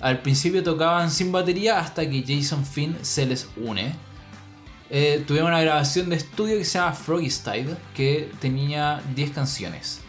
Al 0.00 0.20
principio 0.20 0.62
tocaban 0.62 1.10
sin 1.10 1.32
batería 1.32 1.78
hasta 1.78 2.08
que 2.08 2.22
Jason 2.26 2.64
Finn 2.64 2.96
se 3.02 3.26
les 3.26 3.48
une. 3.56 3.94
Eh, 4.88 5.24
tuvieron 5.26 5.50
una 5.50 5.60
grabación 5.60 6.10
de 6.10 6.16
estudio 6.16 6.56
que 6.58 6.64
se 6.64 6.78
llama 6.78 6.92
Froggy 6.92 7.30
Style, 7.30 7.76
que 7.94 8.30
tenía 8.40 9.02
10 9.14 9.30
canciones. 9.32 10.00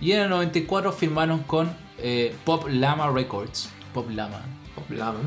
Y 0.00 0.12
en 0.12 0.22
el 0.22 0.30
94 0.30 0.92
firmaron 0.92 1.42
con 1.42 1.70
eh, 1.98 2.34
Pop 2.44 2.66
Lama 2.68 3.10
Records. 3.10 3.68
Pop 3.92 4.08
Lama. 4.10 4.44
Pop 4.74 4.90
Lama. 4.90 5.20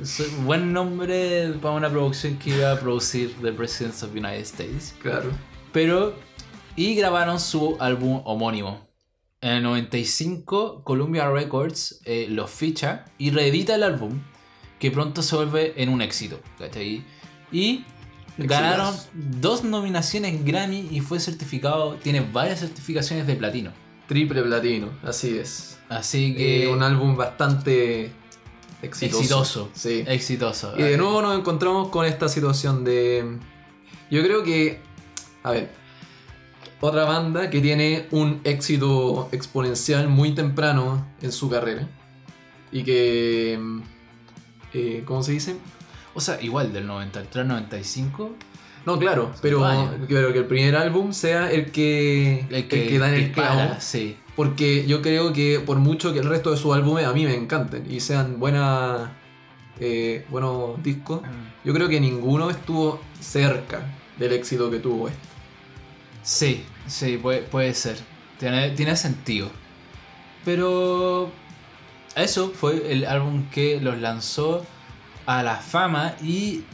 Es 0.00 0.20
un 0.20 0.46
buen 0.46 0.72
nombre 0.72 1.52
para 1.60 1.74
una 1.74 1.90
producción 1.90 2.38
que 2.38 2.50
iba 2.50 2.72
a 2.72 2.78
producir 2.78 3.34
The 3.42 3.52
Presidents 3.52 4.02
of 4.02 4.12
the 4.12 4.18
United 4.18 4.42
States. 4.42 4.94
Claro. 5.00 5.30
Pero. 5.72 6.14
Y 6.76 6.94
grabaron 6.94 7.40
su 7.40 7.76
álbum 7.80 8.22
homónimo. 8.24 8.88
En 9.42 9.52
el 9.52 9.62
95, 9.62 10.82
Columbia 10.84 11.30
Records 11.30 12.00
eh, 12.04 12.26
lo 12.28 12.46
ficha 12.46 13.06
y 13.18 13.30
reedita 13.30 13.74
el 13.74 13.82
álbum, 13.82 14.20
que 14.78 14.90
pronto 14.90 15.22
se 15.22 15.34
vuelve 15.34 15.82
en 15.82 15.88
un 15.88 16.00
éxito. 16.00 16.40
¿cachai? 16.58 17.04
Y 17.50 17.84
ganaron 18.46 18.94
dos 19.12 19.64
nominaciones 19.64 20.44
Grammy 20.44 20.88
y 20.90 21.00
fue 21.00 21.20
certificado. 21.20 21.94
Tiene 21.94 22.20
varias 22.20 22.60
certificaciones 22.60 23.26
de 23.26 23.36
platino. 23.36 23.72
Triple 24.06 24.42
platino, 24.42 24.88
así 25.02 25.38
es. 25.38 25.78
Así 25.88 26.34
que. 26.34 26.64
Eh, 26.64 26.68
un 26.68 26.82
álbum 26.82 27.16
bastante 27.16 28.12
exitoso. 28.82 29.18
exitoso. 29.18 29.70
Sí. 29.74 30.04
Exitoso. 30.06 30.74
Y 30.76 30.82
de 30.82 30.96
nuevo 30.96 31.22
nos 31.22 31.38
encontramos 31.38 31.88
con 31.88 32.06
esta 32.06 32.28
situación 32.28 32.84
de. 32.84 33.38
Yo 34.10 34.22
creo 34.22 34.42
que. 34.42 34.80
A 35.42 35.52
ver. 35.52 35.70
Otra 36.82 37.04
banda 37.04 37.50
que 37.50 37.60
tiene 37.60 38.06
un 38.10 38.40
éxito 38.44 39.28
exponencial 39.32 40.08
muy 40.08 40.34
temprano 40.34 41.06
en 41.20 41.30
su 41.30 41.50
carrera. 41.50 41.88
Y 42.72 42.84
que. 42.84 43.58
eh, 44.72 45.02
¿Cómo 45.04 45.22
se 45.22 45.32
dice? 45.32 45.56
O 46.14 46.20
sea, 46.20 46.40
igual 46.40 46.72
del 46.72 46.86
93 46.86 47.42
al 47.42 47.48
95. 47.48 48.34
No, 48.86 48.98
claro, 48.98 49.32
pero, 49.42 49.66
pero 50.08 50.32
que 50.32 50.38
el 50.38 50.46
primer 50.46 50.74
álbum 50.74 51.12
sea 51.12 51.50
el 51.50 51.70
que, 51.70 52.46
El 52.50 52.66
que, 52.66 52.98
da 52.98 53.08
en 53.08 53.14
el 53.14 53.32
clavo. 53.32 53.76
Sí. 53.78 54.16
Porque 54.34 54.86
yo 54.86 55.02
creo 55.02 55.32
que 55.32 55.60
por 55.60 55.78
mucho 55.78 56.12
que 56.12 56.20
el 56.20 56.26
resto 56.26 56.50
de 56.50 56.56
sus 56.56 56.74
álbumes 56.74 57.04
a 57.04 57.12
mí 57.12 57.24
me 57.26 57.34
encanten 57.34 57.92
y 57.92 58.00
sean 58.00 58.40
buenas, 58.40 59.10
eh, 59.78 60.24
buenos 60.30 60.82
discos, 60.82 61.20
yo 61.62 61.74
creo 61.74 61.88
que 61.88 62.00
ninguno 62.00 62.48
estuvo 62.48 63.00
cerca 63.20 63.82
del 64.18 64.32
éxito 64.32 64.70
que 64.70 64.78
tuvo 64.78 65.08
este. 65.08 65.28
Sí, 66.22 66.64
sí, 66.86 67.18
puede, 67.18 67.42
puede 67.42 67.74
ser. 67.74 67.98
Tiene, 68.38 68.70
tiene 68.70 68.96
sentido. 68.96 69.50
Pero 70.44 71.30
eso 72.16 72.50
fue 72.50 72.92
el 72.92 73.04
álbum 73.04 73.44
que 73.50 73.78
los 73.80 73.98
lanzó 73.98 74.64
a 75.26 75.42
la 75.42 75.56
fama 75.56 76.14
y 76.22 76.64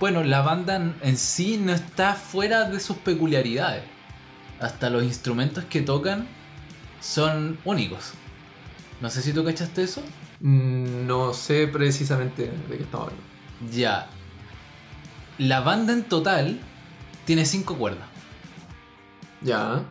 bueno, 0.00 0.24
la 0.24 0.40
banda 0.42 0.76
en 1.02 1.16
sí 1.16 1.58
no 1.58 1.72
está 1.72 2.14
fuera 2.14 2.64
de 2.64 2.80
sus 2.80 2.96
peculiaridades. 2.98 3.82
Hasta 4.60 4.90
los 4.90 5.04
instrumentos 5.04 5.64
que 5.64 5.82
tocan 5.82 6.26
son 7.00 7.58
únicos. 7.64 8.12
No 9.00 9.10
sé 9.10 9.22
si 9.22 9.32
tú 9.32 9.44
cachaste 9.44 9.82
eso. 9.82 10.02
Mm, 10.40 11.06
No 11.06 11.32
sé 11.34 11.68
precisamente 11.68 12.50
de 12.68 12.76
qué 12.76 12.82
estamos 12.82 13.08
hablando. 13.08 13.24
Ya. 13.72 14.08
La 15.38 15.60
banda 15.60 15.92
en 15.92 16.02
total 16.04 16.58
tiene 17.24 17.44
cinco 17.44 17.76
cuerdas. 17.76 18.06
Ya. 19.40 19.82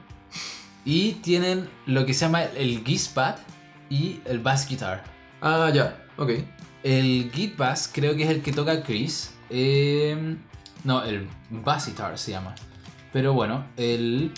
Y 0.83 1.13
tienen 1.13 1.69
lo 1.85 2.05
que 2.05 2.13
se 2.13 2.25
llama 2.25 2.43
el 2.43 2.83
Giz 2.83 3.07
Pad 3.09 3.35
y 3.89 4.19
el 4.25 4.39
Bass 4.39 4.67
Guitar. 4.67 5.03
Ah, 5.41 5.69
ya. 5.73 6.03
Ok. 6.17 6.31
El 6.83 7.31
Git 7.33 7.57
Bass 7.57 7.89
creo 7.93 8.15
que 8.15 8.23
es 8.23 8.29
el 8.29 8.41
que 8.41 8.51
toca 8.51 8.83
Chris. 8.83 9.33
Eh, 9.49 10.35
no, 10.83 11.03
el 11.03 11.27
Bass 11.49 11.87
Guitar 11.87 12.17
se 12.17 12.31
llama. 12.31 12.55
Pero 13.11 13.33
bueno, 13.33 13.65
el, 13.77 14.31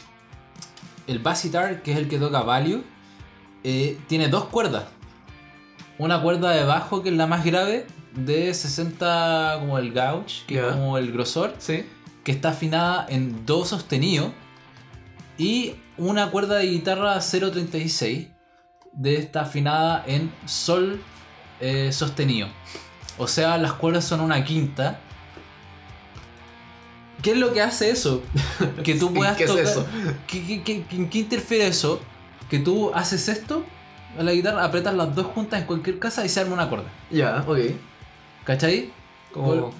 el 1.07 1.19
Bass 1.19 1.43
Guitar, 1.43 1.81
que 1.83 1.91
es 1.91 1.97
el 1.97 2.07
que 2.07 2.17
toca 2.17 2.41
Value, 2.41 2.83
eh, 3.63 3.97
tiene 4.07 4.27
dos 4.29 4.45
cuerdas. 4.45 4.85
Una 5.97 6.21
cuerda 6.21 6.51
de 6.51 6.63
bajo, 6.63 7.03
que 7.03 7.09
es 7.09 7.15
la 7.15 7.27
más 7.27 7.43
grave, 7.43 7.85
de 8.15 8.53
60 8.53 9.57
como 9.59 9.77
el 9.77 9.91
gauge, 9.91 10.43
que 10.47 10.59
es 10.59 10.65
como 10.73 10.97
el 10.97 11.11
grosor, 11.11 11.53
Sí. 11.57 11.85
que 12.23 12.31
está 12.31 12.49
afinada 12.49 13.05
en 13.09 13.45
Do 13.45 13.65
sostenido. 13.65 14.31
Y 15.37 15.75
una 15.97 16.31
cuerda 16.31 16.55
de 16.55 16.67
guitarra 16.67 17.17
0.36 17.21 18.29
de 18.93 19.15
está 19.15 19.41
afinada 19.41 20.03
en 20.07 20.31
Sol 20.45 21.01
eh, 21.61 21.91
sostenido. 21.91 22.47
O 23.17 23.27
sea, 23.27 23.57
las 23.57 23.73
cuerdas 23.73 24.05
son 24.05 24.21
una 24.21 24.43
quinta. 24.43 24.99
¿Qué 27.21 27.31
es 27.31 27.37
lo 27.37 27.51
que 27.53 27.61
hace 27.61 27.89
eso? 27.91 28.23
Que 28.83 28.95
tú 28.95 29.13
puedas 29.13 29.35
¿qué 29.37 29.43
es 29.43 29.49
tocar. 29.49 29.65
eso? 29.65 29.85
¿Qué, 30.27 30.45
qué- 30.45 30.63
qué- 30.63 30.83
qué- 30.89 31.09
qué 31.09 31.17
interfiere 31.19 31.67
eso? 31.67 32.01
Que 32.49 32.59
tú 32.59 32.91
haces 32.93 33.27
esto 33.27 33.65
a 34.17 34.23
la 34.23 34.31
guitarra, 34.31 34.63
apretas 34.63 34.93
las 34.95 35.13
dos 35.13 35.27
juntas 35.27 35.59
en 35.61 35.67
cualquier 35.67 35.99
casa 35.99 36.25
y 36.25 36.29
se 36.29 36.39
arma 36.39 36.53
un 36.53 36.59
acorde. 36.61 36.85
Ya, 37.11 37.43
ok. 37.47 37.57
¿Cachai? 38.45 38.91
Como... 39.33 39.71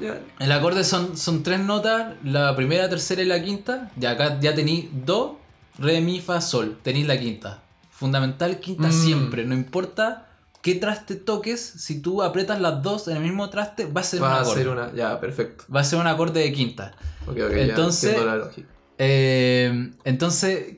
Ya. 0.00 0.20
El 0.40 0.52
acorde 0.52 0.84
son, 0.84 1.16
son 1.16 1.42
tres 1.42 1.60
notas, 1.60 2.14
la 2.22 2.54
primera, 2.56 2.88
tercera 2.88 3.22
y 3.22 3.26
la 3.26 3.42
quinta. 3.42 3.90
Y 3.98 4.04
acá 4.06 4.38
ya 4.40 4.54
tenéis 4.54 4.86
do, 4.92 5.38
re, 5.78 6.00
mi, 6.00 6.20
fa, 6.20 6.40
sol. 6.40 6.78
Tenéis 6.82 7.06
la 7.06 7.18
quinta. 7.18 7.62
Fundamental 7.90 8.58
quinta 8.60 8.88
Mm. 8.88 8.92
siempre. 8.92 9.44
No 9.44 9.54
importa 9.54 10.25
qué 10.66 10.74
traste 10.74 11.14
toques, 11.14 11.60
si 11.60 12.00
tú 12.02 12.24
apretas 12.24 12.60
las 12.60 12.82
dos 12.82 13.06
en 13.06 13.16
el 13.16 13.22
mismo 13.22 13.48
traste, 13.50 13.84
va 13.86 14.00
a 14.00 14.04
ser 14.04 14.20
un 14.20 14.26
Va 14.26 14.38
a 14.38 14.40
acorde. 14.40 14.56
ser 14.62 14.68
una... 14.68 14.92
Ya, 14.92 15.20
perfecto. 15.20 15.62
Va 15.72 15.78
a 15.80 15.84
ser 15.84 16.00
un 16.00 16.08
acorde 16.08 16.40
de 16.40 16.52
quinta. 16.52 16.96
Ok, 17.28 17.38
ok. 17.46 17.52
Entonces- 17.52 18.02
ya, 18.02 18.08
entiendo 18.18 18.36
la 18.36 18.44
lógica. 18.44 18.68
Eh, 18.98 19.90
entonces, 20.02 20.74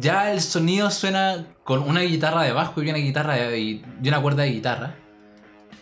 ya 0.00 0.32
el 0.32 0.40
sonido 0.40 0.90
suena 0.90 1.48
con 1.64 1.82
una 1.82 2.00
guitarra 2.00 2.44
de 2.44 2.52
bajo 2.52 2.82
y 2.82 2.88
una 2.88 2.96
guitarra 2.98 3.34
de- 3.34 3.60
y, 3.60 3.84
una 4.08 4.22
cuerda 4.22 4.44
de 4.44 4.50
guitarra. 4.52 4.94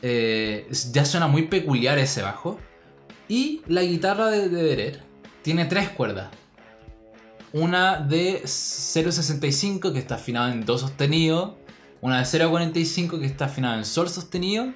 Eh, 0.02 0.66
ya 0.90 1.04
suena 1.04 1.28
muy 1.28 1.42
peculiar 1.42 1.96
ese 2.00 2.22
bajo. 2.22 2.58
Y 3.28 3.62
la 3.68 3.82
guitarra 3.82 4.30
de, 4.30 4.48
de 4.48 4.62
Derer 4.64 5.02
tiene 5.42 5.64
tres 5.66 5.90
cuerdas. 5.90 6.26
Una 7.52 8.00
de 8.00 8.42
0.65 8.44 9.92
que 9.92 10.00
está 10.00 10.16
afinada 10.16 10.52
en 10.52 10.64
Do 10.64 10.76
sostenido. 10.76 11.62
Una 12.04 12.18
de 12.18 12.24
0.45 12.24 13.18
que 13.18 13.24
está 13.24 13.46
afinada 13.46 13.78
en 13.78 13.86
Sol 13.86 14.10
sostenido. 14.10 14.66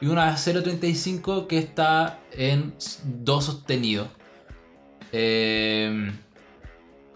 Y 0.00 0.06
una 0.06 0.30
de 0.30 0.32
0.35 0.38 1.46
que 1.46 1.58
está 1.58 2.20
en 2.32 2.74
Do 3.04 3.42
sostenido. 3.42 4.08
Eh, 5.12 6.10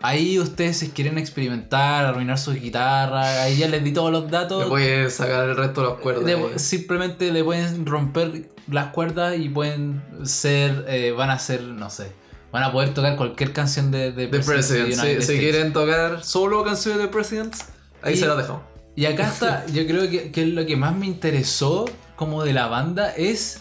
ahí 0.02 0.38
ustedes 0.38 0.76
si 0.76 0.90
quieren 0.90 1.16
experimentar, 1.16 2.04
arruinar 2.04 2.36
sus 2.38 2.56
guitarras, 2.56 3.26
ahí 3.38 3.56
ya 3.56 3.68
les 3.68 3.82
di 3.82 3.92
todos 3.92 4.12
los 4.12 4.30
datos. 4.30 4.64
Le 4.64 4.68
puedes 4.68 5.14
sacar 5.14 5.48
el 5.48 5.56
resto 5.56 5.80
de 5.80 5.88
las 5.88 5.98
cuerdas. 5.98 6.24
Le- 6.24 6.34
ahí. 6.34 6.58
simplemente 6.58 7.32
le 7.32 7.42
pueden 7.42 7.86
romper 7.86 8.50
las 8.70 8.88
cuerdas 8.92 9.38
y 9.38 9.48
pueden 9.48 10.02
ser, 10.24 10.84
eh, 10.88 11.12
van 11.12 11.30
a 11.30 11.38
ser, 11.38 11.62
no 11.62 11.88
sé, 11.88 12.12
van 12.52 12.64
a 12.64 12.70
poder 12.70 12.92
tocar 12.92 13.16
cualquier 13.16 13.54
canción 13.54 13.90
de, 13.90 14.12
de 14.12 14.26
The 14.26 14.40
President. 14.40 15.22
Si, 15.22 15.38
quieren 15.38 15.72
tocar 15.72 16.22
solo 16.22 16.62
canciones 16.64 17.00
de 17.00 17.08
Presidents, 17.08 17.64
ahí 18.02 18.12
Y- 18.12 18.18
se 18.18 18.26
las 18.26 18.36
dejamos. 18.36 18.73
Y 18.96 19.06
acá 19.06 19.26
está, 19.28 19.66
yo 19.72 19.86
creo 19.86 20.08
que, 20.10 20.30
que 20.30 20.46
lo 20.46 20.64
que 20.66 20.76
más 20.76 20.94
me 20.96 21.06
interesó 21.06 21.84
como 22.16 22.44
de 22.44 22.52
la 22.52 22.68
banda 22.68 23.10
es 23.16 23.60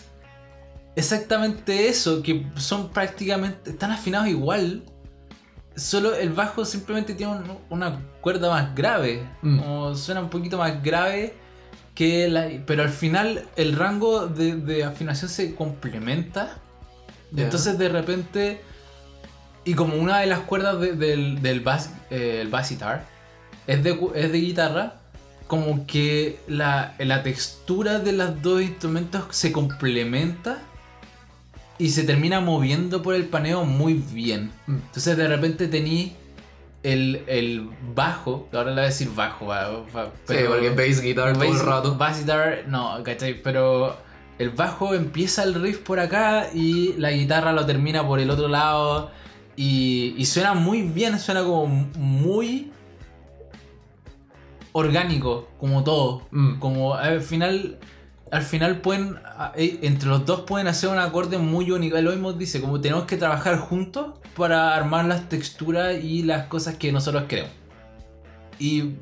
exactamente 0.96 1.88
eso, 1.88 2.22
que 2.22 2.46
son 2.56 2.90
prácticamente, 2.90 3.72
están 3.72 3.92
afinados 3.92 4.28
igual, 4.28 4.84
solo 5.76 6.14
el 6.16 6.30
bajo 6.30 6.66
simplemente 6.66 7.16
tiene 7.16 7.34
un- 7.34 7.58
una 7.70 8.00
cuerda 8.22 8.50
más 8.50 8.76
grave, 8.76 9.28
Mm. 9.42 9.58
como 9.60 9.96
suena 9.96 10.22
un 10.22 10.30
poquito 10.30 10.58
más 10.58 10.84
grave 10.84 11.34
que 11.96 12.28
la... 12.28 12.48
Pero 12.66 12.84
al 12.84 12.90
final 12.90 13.46
el 13.56 13.76
rango 13.76 14.28
de, 14.28 14.56
de 14.56 14.84
afinación 14.84 15.30
se 15.30 15.56
complementa, 15.56 16.58
entonces 17.36 17.78
de 17.78 17.90
repente... 17.90 18.62
Y 19.66 19.76
como 19.76 19.96
una 19.96 20.20
de 20.20 20.26
las 20.28 20.40
cuerdas 20.42 20.80
de- 20.80 20.94
del, 20.94 21.42
del 21.42 21.62
bass, 21.62 21.90
eh, 22.12 22.40
el 22.42 22.50
bass 22.50 22.70
guitar 22.70 23.06
es 23.66 23.82
de, 23.82 23.98
es 24.14 24.32
de 24.32 24.38
guitarra, 24.42 24.96
como 25.48 25.86
que 25.86 26.40
la, 26.48 26.96
la 27.00 27.22
textura 27.24 28.00
de 28.00 28.14
los 28.14 28.42
dos 28.42 28.62
instrumentos 28.62 29.24
se 29.32 29.52
complementa 29.52 30.62
y 31.78 31.90
se 31.90 32.04
termina 32.04 32.40
moviendo 32.40 33.02
por 33.02 33.16
el 33.16 33.26
paneo 33.26 33.66
muy 33.66 33.94
bien. 33.94 34.52
Mm. 34.68 34.76
Entonces 34.88 35.18
de 35.18 35.28
repente 35.28 35.68
tení 35.68 36.14
el, 36.84 37.24
el 37.28 37.70
bajo, 37.96 38.48
ahora 38.54 38.70
le 38.72 38.76
voy 38.76 38.84
a 38.84 38.86
decir 38.88 39.10
bajo, 39.16 39.46
va, 39.48 39.70
va, 39.96 40.12
Sí, 40.28 40.36
porque 40.48 40.70
bass 40.70 41.02
guitar 41.02 41.34
todo 41.34 41.44
el 41.44 41.50
bass- 41.52 41.66
rato. 41.66 41.96
bass 41.98 42.20
guitar, 42.20 42.64
no, 42.68 43.02
¿cachai? 43.04 43.42
Pero 43.42 43.96
el 44.40 44.50
bajo 44.50 44.94
empieza 44.94 45.44
el 45.44 45.54
riff 45.56 45.80
por 45.80 46.00
acá 46.00 46.50
y 46.54 46.94
la 46.98 47.12
guitarra 47.12 47.54
lo 47.54 47.66
termina 47.66 48.06
por 48.06 48.20
el 48.20 48.30
otro 48.30 48.48
lado. 48.48 49.12
Y, 49.56 50.16
y 50.18 50.26
suena 50.26 50.54
muy 50.56 50.82
bien, 50.82 51.20
suena 51.20 51.42
como 51.44 51.68
muy 51.68 52.72
orgánico, 54.74 55.48
como 55.60 55.84
todo. 55.84 56.28
Mm. 56.32 56.60
Como 56.60 56.96
al 56.96 57.22
final, 57.22 57.78
al 58.32 58.42
final 58.44 58.82
pueden, 58.82 59.16
eh, 59.56 59.80
entre 59.84 60.10
los 60.10 60.26
dos 60.26 60.42
pueden 60.42 60.68
hacer 60.68 60.90
un 60.90 61.00
acorde 61.00 61.38
muy 61.38 61.72
único. 61.72 62.00
Lo 62.02 62.12
mismo 62.12 62.34
dice, 62.34 62.60
como 62.62 62.82
tenemos 62.82 63.06
que 63.06 63.16
trabajar 63.18 63.58
juntos 63.60 64.08
para 64.36 64.76
armar 64.76 65.06
las 65.06 65.30
texturas 65.30 66.04
y 66.04 66.24
las 66.24 66.48
cosas 66.48 66.76
que 66.76 66.92
nosotros 66.92 67.24
queremos. 67.24 67.52
Y 68.60 68.96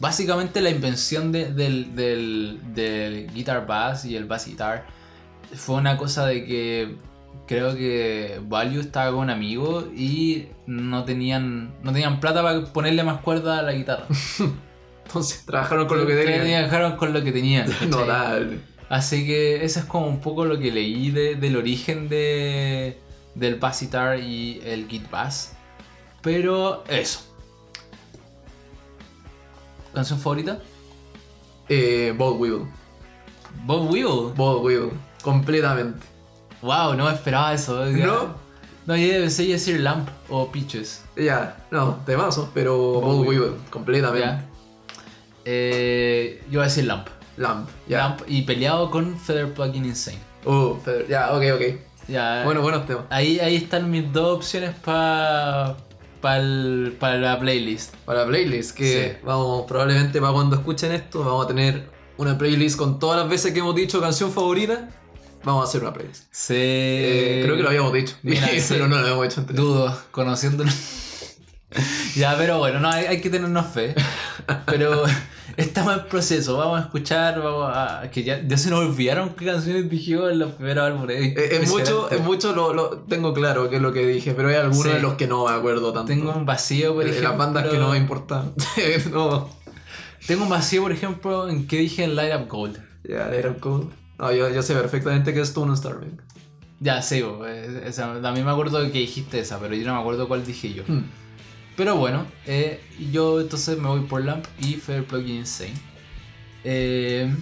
básicamente 0.00 0.60
la 0.60 0.70
invención 0.70 1.30
de- 1.32 1.52
del, 1.52 1.94
del, 1.94 2.58
del 2.74 3.32
guitar 3.32 3.66
bass 3.66 4.04
y 4.04 4.16
el 4.16 4.24
bass 4.24 4.46
guitar 4.46 4.86
fue 5.54 5.76
una 5.76 5.96
cosa 5.96 6.26
de 6.26 6.44
que 6.44 6.96
creo 7.46 7.74
que 7.74 8.40
Value 8.48 8.80
estaba 8.80 9.10
con 9.10 9.20
un 9.20 9.30
amigo 9.30 9.86
y 9.96 10.46
no 10.66 11.04
tenían, 11.04 11.74
no 11.82 11.92
tenían 11.92 12.20
plata 12.20 12.42
para 12.42 12.64
ponerle 12.66 13.02
más 13.02 13.20
cuerda 13.20 13.58
a 13.58 13.62
la 13.62 13.72
guitarra. 13.72 14.06
Entonces 15.10 15.42
trabajaron 15.46 15.86
con 15.88 15.98
lo 15.98 16.06
que 16.06 16.14
tenían. 16.16 16.64
Dejaron 16.64 16.96
con 16.96 17.12
lo 17.12 17.22
que 17.24 17.32
tenían. 17.32 17.68
¿cachai? 17.70 17.88
Notable. 17.88 18.60
Así 18.88 19.26
que 19.26 19.64
eso 19.64 19.80
es 19.80 19.84
como 19.86 20.06
un 20.08 20.20
poco 20.20 20.44
lo 20.44 20.58
que 20.58 20.70
leí 20.72 21.10
de- 21.10 21.34
del 21.36 21.56
origen 21.56 22.08
de, 22.08 22.98
del 23.34 23.56
bass 23.56 23.80
guitar 23.82 24.18
y 24.18 24.60
el 24.64 24.88
git 24.88 25.08
bass. 25.10 25.52
Pero 26.22 26.82
eso. 26.88 27.20
¿Canción 29.94 30.18
favorita? 30.18 30.58
Eh, 31.68 32.14
Bob 32.16 32.40
Weevil. 32.40 32.66
Bob 33.64 33.90
Weevil. 33.90 34.32
Bob 34.34 34.64
Weevil. 34.64 34.90
Completamente. 35.22 36.06
Wow, 36.62 36.94
no 36.94 37.08
esperaba 37.08 37.52
eso. 37.54 37.84
¿No? 37.86 38.34
No, 38.86 38.96
yo 38.96 39.08
pensé 39.08 39.44
decir 39.46 39.80
Lamp 39.80 40.08
o 40.28 40.50
Peaches. 40.50 41.02
Ya, 41.16 41.64
no, 41.70 42.00
temazo, 42.06 42.50
pero 42.54 42.76
Bob 42.76 43.02
Bob 43.02 43.20
Weevil. 43.26 43.40
Weevil. 43.42 43.56
Completamente. 43.70 44.26
Ya. 44.26 44.46
Eh, 45.44 46.42
yo 46.50 46.58
voy 46.60 46.66
a 46.66 46.68
decir 46.68 46.84
Lamp. 46.84 47.08
Lamp. 47.36 47.68
Ya. 47.88 47.98
Lamp 47.98 48.20
y 48.26 48.42
peleado 48.42 48.90
con 48.90 49.18
Feather 49.18 49.52
Plugin 49.54 49.84
Insane. 49.86 50.18
Uh, 50.44 50.76
Feder- 50.84 51.06
ya, 51.08 51.32
ok, 51.32 51.42
ok. 51.54 51.62
Ya. 52.08 52.42
Bueno, 52.44 52.60
buenos 52.62 52.86
temas. 52.86 53.04
Ahí, 53.10 53.38
ahí 53.40 53.56
están 53.56 53.90
mis 53.90 54.12
dos 54.12 54.38
opciones 54.38 54.74
para 54.84 55.76
para 56.20 57.16
la 57.18 57.38
playlist. 57.40 57.94
Para 58.04 58.20
la 58.20 58.26
playlist, 58.26 58.76
que 58.76 59.12
Sí. 59.14 59.24
vamos, 59.24 59.64
probablemente 59.66 60.20
para 60.20 60.32
cuando 60.34 60.56
escuchen 60.56 60.92
esto, 60.92 61.20
vamos 61.24 61.46
a 61.46 61.48
tener 61.48 61.88
una 62.18 62.36
playlist 62.36 62.76
con 62.76 62.98
todas 62.98 63.18
las 63.20 63.28
veces 63.28 63.52
que 63.54 63.60
hemos 63.60 63.74
dicho 63.74 64.00
canción 64.02 64.30
favorita. 64.30 64.90
Vamos 65.44 65.64
a 65.64 65.68
hacer 65.68 65.80
una 65.80 65.94
playlist. 65.94 66.24
Sí. 66.30 66.54
Eh, 66.56 67.40
creo 67.44 67.56
que 67.56 67.62
lo 67.62 67.68
habíamos 67.70 67.92
dicho, 67.94 68.14
mira, 68.22 68.46
sí. 68.58 68.60
pero 68.68 68.86
no 68.88 68.98
lo 68.98 69.06
hemos 69.08 69.24
hecho 69.26 69.40
antes. 69.40 69.56
Dudo, 69.56 69.96
conociéndolo. 70.10 70.70
ya, 72.16 72.34
pero 72.36 72.58
bueno, 72.58 72.80
no, 72.80 72.90
hay, 72.90 73.06
hay 73.06 73.20
que 73.20 73.30
tenernos 73.30 73.66
fe. 73.66 73.94
Pero 74.66 75.04
estamos 75.56 75.96
en 75.96 76.04
proceso. 76.06 76.56
Vamos 76.56 76.80
a 76.80 76.82
escuchar, 76.84 77.40
vamos 77.40 77.70
a. 77.74 78.10
Que 78.10 78.24
ya, 78.24 78.42
ya 78.46 78.56
se 78.56 78.70
nos 78.70 78.80
olvidaron 78.80 79.30
qué 79.34 79.46
canciones 79.46 79.88
dijimos 79.88 80.32
en 80.32 80.38
los 80.40 80.52
primeros 80.52 80.84
álbumes. 80.84 81.16
Eh, 81.36 81.56
en 81.56 81.68
mucho, 81.68 82.10
en 82.10 82.24
mucho 82.24 82.52
lo, 82.54 82.72
lo 82.72 82.90
tengo 82.98 83.32
claro 83.32 83.70
que 83.70 83.76
es 83.76 83.82
lo 83.82 83.92
que 83.92 84.06
dije, 84.06 84.32
pero 84.34 84.48
hay 84.48 84.56
algunos 84.56 84.82
Sí. 84.82 84.88
de 84.90 85.00
los 85.00 85.14
que 85.14 85.26
no 85.26 85.46
me 85.46 85.52
acuerdo 85.52 85.92
tanto. 85.92 86.08
Tengo 86.08 86.32
un 86.32 86.44
vacío, 86.46 86.94
por 86.94 87.04
de 87.04 87.10
ejemplo. 87.10 87.28
las 87.30 87.38
bandas 87.38 87.66
que 87.68 87.78
no 87.78 87.90
me 87.90 87.98
importan. 87.98 88.52
no. 89.12 89.48
Tengo 90.26 90.42
un 90.44 90.50
vacío, 90.50 90.82
por 90.82 90.92
ejemplo, 90.92 91.48
en 91.48 91.66
que 91.66 91.76
dije 91.78 92.04
en 92.04 92.16
Light 92.16 92.34
Up 92.34 92.48
Gold. 92.48 92.78
Ya, 93.08 93.28
Let 93.28 93.48
It 93.48 93.60
Go. 93.60 93.90
No, 94.18 94.32
yo, 94.32 94.50
yo 94.50 94.62
sé 94.62 94.74
perfectamente 94.74 95.32
que 95.32 95.40
es 95.40 95.48
Stone 95.48 95.74
Starving. 95.76 96.20
Ya, 96.80 97.00
sí, 97.02 97.22
bo, 97.22 97.46
eh, 97.46 97.84
esa, 97.86 98.10
a 98.12 98.32
mí 98.32 98.42
me 98.42 98.50
acuerdo 98.50 98.80
de 98.80 98.90
que 98.90 98.98
dijiste 98.98 99.38
esa, 99.38 99.58
pero 99.58 99.74
yo 99.74 99.86
no 99.86 99.94
me 99.94 100.00
acuerdo 100.00 100.28
cuál 100.28 100.44
dije 100.44 100.72
yo. 100.74 100.82
Hmm. 100.86 101.04
Pero 101.80 101.96
bueno, 101.96 102.26
eh, 102.44 102.78
yo 103.10 103.40
entonces 103.40 103.78
me 103.78 103.88
voy 103.88 104.00
por 104.00 104.22
Lamp 104.22 104.44
y 104.60 104.74
Fair 104.74 105.02
Plugin 105.02 105.36
Insane. 105.36 105.72
Eh, 106.62 107.34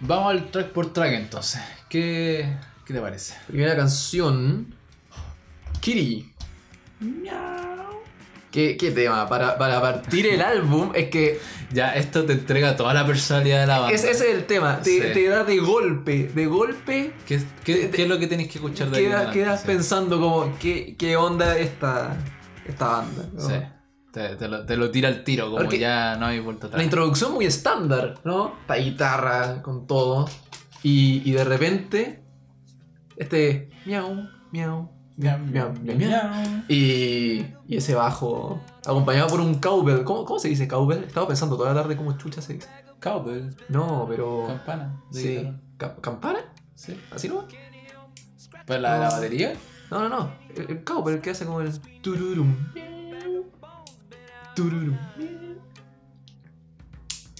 vamos 0.00 0.30
al 0.30 0.50
track 0.50 0.72
por 0.72 0.92
track 0.92 1.14
entonces. 1.14 1.58
¿Qué, 1.88 2.54
qué 2.84 2.92
te 2.92 3.00
parece? 3.00 3.32
Primera 3.46 3.74
canción. 3.74 4.74
Kitty. 5.80 6.30
¿Qué, 8.50 8.76
qué 8.76 8.90
tema? 8.90 9.26
Para, 9.26 9.56
para 9.56 9.80
partir 9.80 10.26
el 10.26 10.42
álbum 10.42 10.90
es 10.94 11.08
que 11.08 11.40
Ya, 11.72 11.94
esto 11.94 12.26
te 12.26 12.34
entrega 12.34 12.76
toda 12.76 12.92
la 12.92 13.06
personalidad 13.06 13.60
de 13.62 13.66
la 13.68 13.78
banda. 13.78 13.94
ese, 13.94 14.10
ese 14.10 14.30
es 14.32 14.36
el 14.36 14.44
tema. 14.44 14.80
Te, 14.82 14.90
Sí. 14.90 15.00
te 15.14 15.28
da 15.28 15.44
de 15.44 15.56
golpe. 15.60 16.24
De 16.34 16.44
golpe 16.44 17.12
¿Qué, 17.26 17.40
qué- 17.64 17.88
qué 17.88 18.02
es 18.02 18.08
lo 18.08 18.18
que 18.18 18.26
tienes 18.26 18.48
que 18.48 18.58
escuchar 18.58 18.90
de 18.90 19.00
queda- 19.00 19.30
quedas 19.30 19.62
Sí. 19.62 19.66
pensando 19.66 20.20
como, 20.20 20.58
¿qué, 20.58 20.94
qué 20.98 21.16
onda 21.16 21.56
esta, 21.58 22.16
esta 22.68 22.86
banda? 22.88 23.24
¿no? 23.32 23.40
Sí, 23.40 23.54
te, 24.12 24.36
te 24.36 24.48
lo, 24.48 24.64
te 24.66 24.76
lo 24.76 24.90
tira 24.90 25.08
al 25.08 25.24
tiro, 25.24 25.46
como 25.46 25.56
Porque 25.58 25.78
ya 25.78 26.16
no 26.16 26.26
hay 26.26 26.40
vuelta 26.40 26.66
La 26.66 26.68
atrás. 26.68 26.84
introducción 26.84 27.32
muy 27.34 27.46
estándar, 27.46 28.14
¿no? 28.24 28.54
La 28.68 28.76
guitarra 28.78 29.62
con 29.62 29.86
todo. 29.86 30.28
Y, 30.82 31.22
y 31.28 31.32
de 31.32 31.44
repente, 31.44 32.22
este 33.16 33.70
miau, 33.84 34.28
miau, 34.52 34.90
miau, 35.16 35.38
miau, 35.38 35.72
miau, 35.82 35.96
miau. 35.98 36.62
Y, 36.68 37.44
y 37.66 37.76
ese 37.76 37.94
bajo, 37.94 38.60
acompañado 38.86 39.28
por 39.28 39.40
un 39.40 39.56
cowbell. 39.56 40.04
¿Cómo, 40.04 40.24
cómo 40.24 40.38
se 40.38 40.48
dice 40.48 40.68
cowbell? 40.68 41.04
Estaba 41.04 41.26
pensando 41.26 41.56
toda 41.56 41.74
la 41.74 41.82
tarde 41.82 41.96
cómo 41.96 42.16
chucha 42.16 42.40
se 42.40 42.54
dice. 42.54 42.68
Cowbell, 43.00 43.50
No, 43.68 44.06
pero. 44.08 44.44
campana. 44.46 45.00
Sí. 45.12 45.38
guitarra. 45.78 46.00
¿Campana? 46.00 46.38
Sí. 46.74 47.00
¿Así 47.12 47.28
no? 47.28 47.46
¿Pues 48.66 48.80
la, 48.80 48.98
la 48.98 49.04
No. 49.06 49.10
batería? 49.12 49.52
No, 49.90 50.00
no, 50.00 50.08
no. 50.08 50.32
El, 50.54 50.70
el 50.70 50.84
cowbell 50.84 51.20
que 51.20 51.30
hace 51.30 51.44
como 51.46 51.60
el. 51.60 51.78
Tururum. 52.02 52.54
Tururum. 54.54 54.96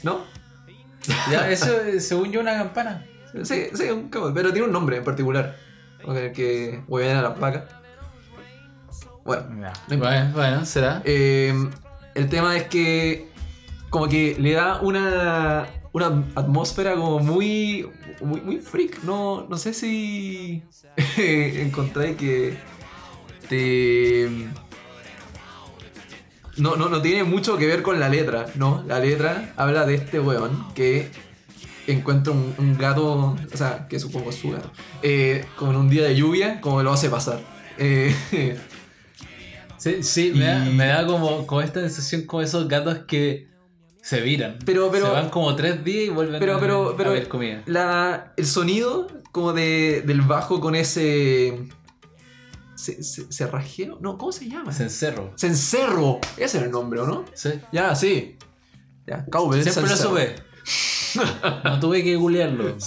¿No? 0.02 0.20
Ya, 1.30 1.50
eso 1.50 1.80
eh, 1.82 2.00
según 2.00 2.30
yo 2.32 2.40
una 2.40 2.56
campana. 2.56 3.04
Sí, 3.42 3.66
sí, 3.74 3.84
un 3.90 4.08
cowbell, 4.10 4.32
pero 4.34 4.52
tiene 4.52 4.66
un 4.66 4.72
nombre 4.72 4.96
en 4.98 5.04
particular. 5.04 5.56
Con 6.04 6.16
el 6.16 6.32
que 6.32 6.82
huevean 6.86 7.18
a 7.18 7.22
las 7.22 7.38
vacas. 7.38 7.64
Bueno. 9.24 9.42
No. 9.50 9.98
Bueno, 9.98 10.30
bueno, 10.32 10.64
será. 10.64 11.02
eh, 11.04 11.52
el 12.14 12.28
tema 12.28 12.56
es 12.56 12.64
que 12.64 13.28
como 13.90 14.08
que 14.08 14.36
le 14.38 14.52
da 14.52 14.80
una, 14.80 15.66
una 15.98 16.24
atmósfera 16.34 16.94
como 16.94 17.18
muy, 17.18 17.88
muy, 18.20 18.40
muy 18.40 18.58
freak. 18.58 19.02
No, 19.04 19.46
no 19.48 19.56
sé 19.56 19.74
si 19.74 20.62
encontráis 21.16 22.16
que 22.16 22.56
te... 23.48 24.28
No, 26.56 26.76
no, 26.76 26.88
no 26.88 27.00
tiene 27.00 27.22
mucho 27.22 27.56
que 27.56 27.66
ver 27.66 27.82
con 27.82 28.00
la 28.00 28.08
letra, 28.08 28.46
¿no? 28.56 28.82
La 28.86 28.98
letra 28.98 29.52
habla 29.56 29.86
de 29.86 29.94
este 29.94 30.18
weón 30.18 30.74
que 30.74 31.08
encuentra 31.86 32.32
un, 32.32 32.54
un 32.58 32.76
gato, 32.76 33.36
o 33.52 33.56
sea, 33.56 33.86
que 33.88 34.00
supongo 34.00 34.30
es 34.30 34.36
su 34.36 34.50
gato, 34.50 34.70
eh, 35.02 35.44
como 35.56 35.70
en 35.70 35.76
un 35.78 35.88
día 35.88 36.02
de 36.02 36.16
lluvia, 36.16 36.60
como 36.60 36.82
lo 36.82 36.92
hace 36.92 37.10
pasar. 37.10 37.40
Eh, 37.78 38.14
Sí, 39.78 40.02
sí, 40.02 40.32
me, 40.34 40.44
da, 40.44 40.58
me 40.64 40.86
da 40.86 41.06
como, 41.06 41.46
como 41.46 41.60
esta 41.60 41.80
sensación 41.80 42.22
como 42.22 42.42
esos 42.42 42.66
gatos 42.66 42.98
que 43.06 43.46
se 44.08 44.22
viran. 44.22 44.58
Pero- 44.64 44.90
pero- 44.90 45.06
se 45.06 45.12
van 45.12 45.28
como 45.28 45.54
tres 45.54 45.84
días 45.84 46.06
y 46.06 46.08
vuelven 46.08 46.40
Pero- 46.40 46.56
a, 46.56 46.60
pero- 46.60 46.94
pero- 46.96 47.10
a 47.10 47.12
ver 47.12 47.28
comida. 47.28 47.62
la, 47.66 48.32
el 48.38 48.46
sonido 48.46 49.06
como 49.32 49.52
de, 49.52 50.02
del 50.06 50.22
bajo 50.22 50.60
con 50.60 50.74
ese... 50.74 51.68
Se, 52.74 53.02
se- 53.02 53.30
¿Cerrajero? 53.30 53.98
No, 54.00 54.16
¿cómo 54.16 54.32
se 54.32 54.48
llama? 54.48 54.72
Cencerro. 54.72 55.32
Cencerro. 55.36 56.20
Ese 56.38 56.56
es 56.58 56.64
el 56.64 56.70
nombre, 56.70 57.00
¿o 57.00 57.06
no? 57.06 57.24
Sí. 57.34 57.50
Ya, 57.72 57.94
sí. 57.94 58.38
Ya, 59.06 59.26
Cowbell. 59.30 59.62
Siempre 59.62 59.90
lo 59.90 59.96
supe. 59.96 60.36
No 61.64 61.78
tuve 61.80 62.02
que 62.04 62.16
googlearlo. 62.16 62.76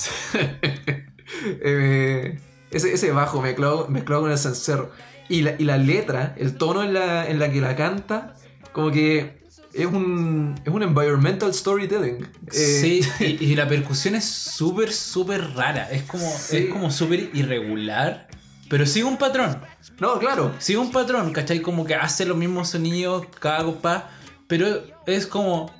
Eh, 1.43 2.39
ese, 2.71 2.93
ese 2.93 3.11
bajo 3.11 3.41
mezclado, 3.41 3.87
mezclado 3.87 4.21
con 4.23 4.31
el 4.31 4.37
cencerro. 4.37 4.91
Y 5.29 5.41
la, 5.41 5.55
y 5.57 5.63
la 5.63 5.77
letra, 5.77 6.35
el 6.37 6.55
tono 6.57 6.83
en 6.83 6.93
la, 6.93 7.27
en 7.27 7.39
la 7.39 7.51
que 7.51 7.61
la 7.61 7.75
canta, 7.75 8.35
como 8.73 8.91
que 8.91 9.40
es 9.73 9.85
un, 9.85 10.59
es 10.65 10.71
un 10.73 10.83
environmental 10.83 11.53
storytelling. 11.53 12.27
Eh, 12.51 12.51
Sí, 12.51 13.01
y, 13.19 13.25
y 13.51 13.55
la 13.55 13.67
percusión 13.67 14.15
es 14.15 14.25
súper, 14.25 14.91
súper 14.91 15.53
rara. 15.55 15.89
Es 15.91 16.03
como, 16.03 16.29
Sí. 16.29 16.57
es 16.57 16.69
como 16.69 16.91
súper 16.91 17.29
irregular. 17.33 18.27
Pero 18.69 18.85
sigue 18.85 19.05
un 19.05 19.17
patrón. 19.17 19.61
No, 19.99 20.17
claro. 20.19 20.53
Sigue 20.59 20.79
un 20.79 20.91
patrón, 20.91 21.33
¿cachai? 21.33 21.61
Como 21.61 21.85
que 21.85 21.95
hace 21.95 22.25
los 22.25 22.37
mismos 22.37 22.69
sonidos 22.69 23.25
cada 23.39 23.63
compás. 23.65 24.03
Pero 24.47 24.83
es 25.05 25.27
como 25.27 25.71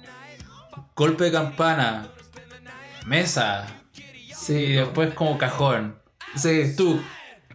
golpe 0.95 1.25
de 1.25 1.32
campana, 1.32 2.10
mesa, 3.06 3.67
Sí, 4.36 4.54
y 4.56 4.73
después 4.73 5.13
como 5.13 5.38
cajón. 5.38 5.95
sí. 6.36 6.73
Tú, 6.75 6.99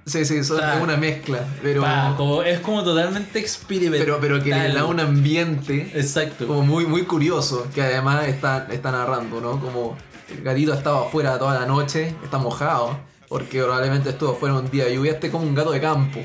Sí, 0.07 0.25
sí, 0.25 0.37
es 0.37 0.51
una 0.51 0.97
mezcla. 0.97 1.41
Pero, 1.63 1.83
Pa, 1.83 2.15
como- 2.17 2.43
es 2.43 2.61
como 2.61 2.85
totalmente 2.85 3.41
experimental. 3.41 3.99
pero, 4.05 4.21
pero 4.21 4.43
que 4.43 4.51
le 4.55 4.73
da 4.73 4.85
un 4.85 5.01
ambiente 5.01 5.91
Exacto. 5.95 6.47
como 6.47 6.63
muy, 6.63 6.87
muy 6.87 7.03
curioso. 7.03 7.67
Que 7.75 7.83
además 7.83 8.29
está, 8.29 8.69
está 8.71 8.93
narrando, 8.93 9.41
¿no? 9.41 9.61
Como 9.61 9.97
el 10.31 10.43
gatito 10.43 10.73
estaba 10.75 11.07
afuera 11.07 11.37
toda 11.39 11.59
la 11.59 11.67
noche, 11.67 12.15
está 12.23 12.39
mojado. 12.39 12.99
Porque 13.29 13.61
probablemente 13.61 14.11
estuvo 14.11 14.31
afuera 14.31 14.55
un 14.55 14.71
día 14.71 14.85
de 14.85 14.95
lluvia. 14.95 15.11
Este 15.13 15.27
es 15.27 15.33
como 15.33 15.45
un 15.45 15.57
gato 15.57 15.73
de 15.73 15.81
campo. 15.81 16.21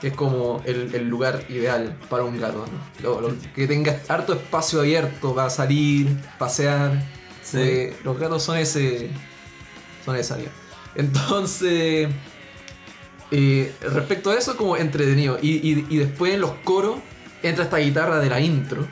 Que 0.00 0.08
es 0.08 0.14
como 0.14 0.60
el, 0.64 0.92
el 0.92 1.08
lugar 1.08 1.44
ideal 1.48 1.96
para 2.10 2.24
un 2.24 2.40
gato, 2.40 2.64
¿no? 2.66 3.02
Lo- 3.02 3.20
lo- 3.20 3.34
que 3.54 3.68
tenga 3.68 3.96
harto 4.08 4.32
espacio 4.32 4.80
abierto 4.80 5.36
para 5.36 5.50
salir, 5.50 6.16
pasear. 6.36 7.00
Sí. 7.44 7.90
Los 8.02 8.18
gatos 8.18 8.42
son 8.42 8.58
ese. 8.58 9.08
Son 10.04 10.16
esa 10.16 10.34
área. 10.34 10.50
Entonces. 10.96 12.08
Eh, 13.30 13.74
respecto 13.82 14.30
a 14.30 14.34
eso, 14.38 14.56
como 14.56 14.76
entretenido. 14.76 15.38
Y, 15.42 15.56
y- 15.56 15.86
y 15.90 15.96
después 15.98 16.34
en 16.34 16.40
los 16.40 16.52
coros 16.64 16.96
entra 17.42 17.64
esta 17.64 17.78
guitarra 17.78 18.18
de 18.20 18.28
la 18.30 18.40
intro. 18.40 18.86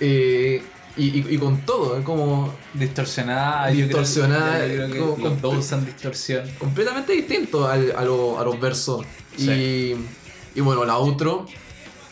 eh, 0.00 0.62
y, 0.96 1.34
y- 1.34 1.38
con 1.38 1.58
todo, 1.64 1.96
es 1.98 2.04
como 2.04 2.52
Distorsionada. 2.74 3.70
yo 3.70 3.86
creo- 3.86 3.86
Distorsionada, 3.86 4.66
yo 4.66 4.74
creo 4.74 4.88
que 4.92 4.98
como- 4.98 5.16
los 5.28 5.40
dos 5.40 5.50
como- 5.50 5.58
usan 5.60 5.84
distorsión. 5.86 6.44
completamente 6.58 7.12
distinto 7.14 7.66
al- 7.68 7.94
a, 7.96 8.04
lo- 8.04 8.38
a 8.38 8.44
los 8.44 8.60
versos. 8.60 9.06
Sí. 9.36 9.50
Y, 9.50 10.58
y 10.58 10.60
bueno, 10.60 10.84
la 10.84 10.94
outro. 10.96 11.46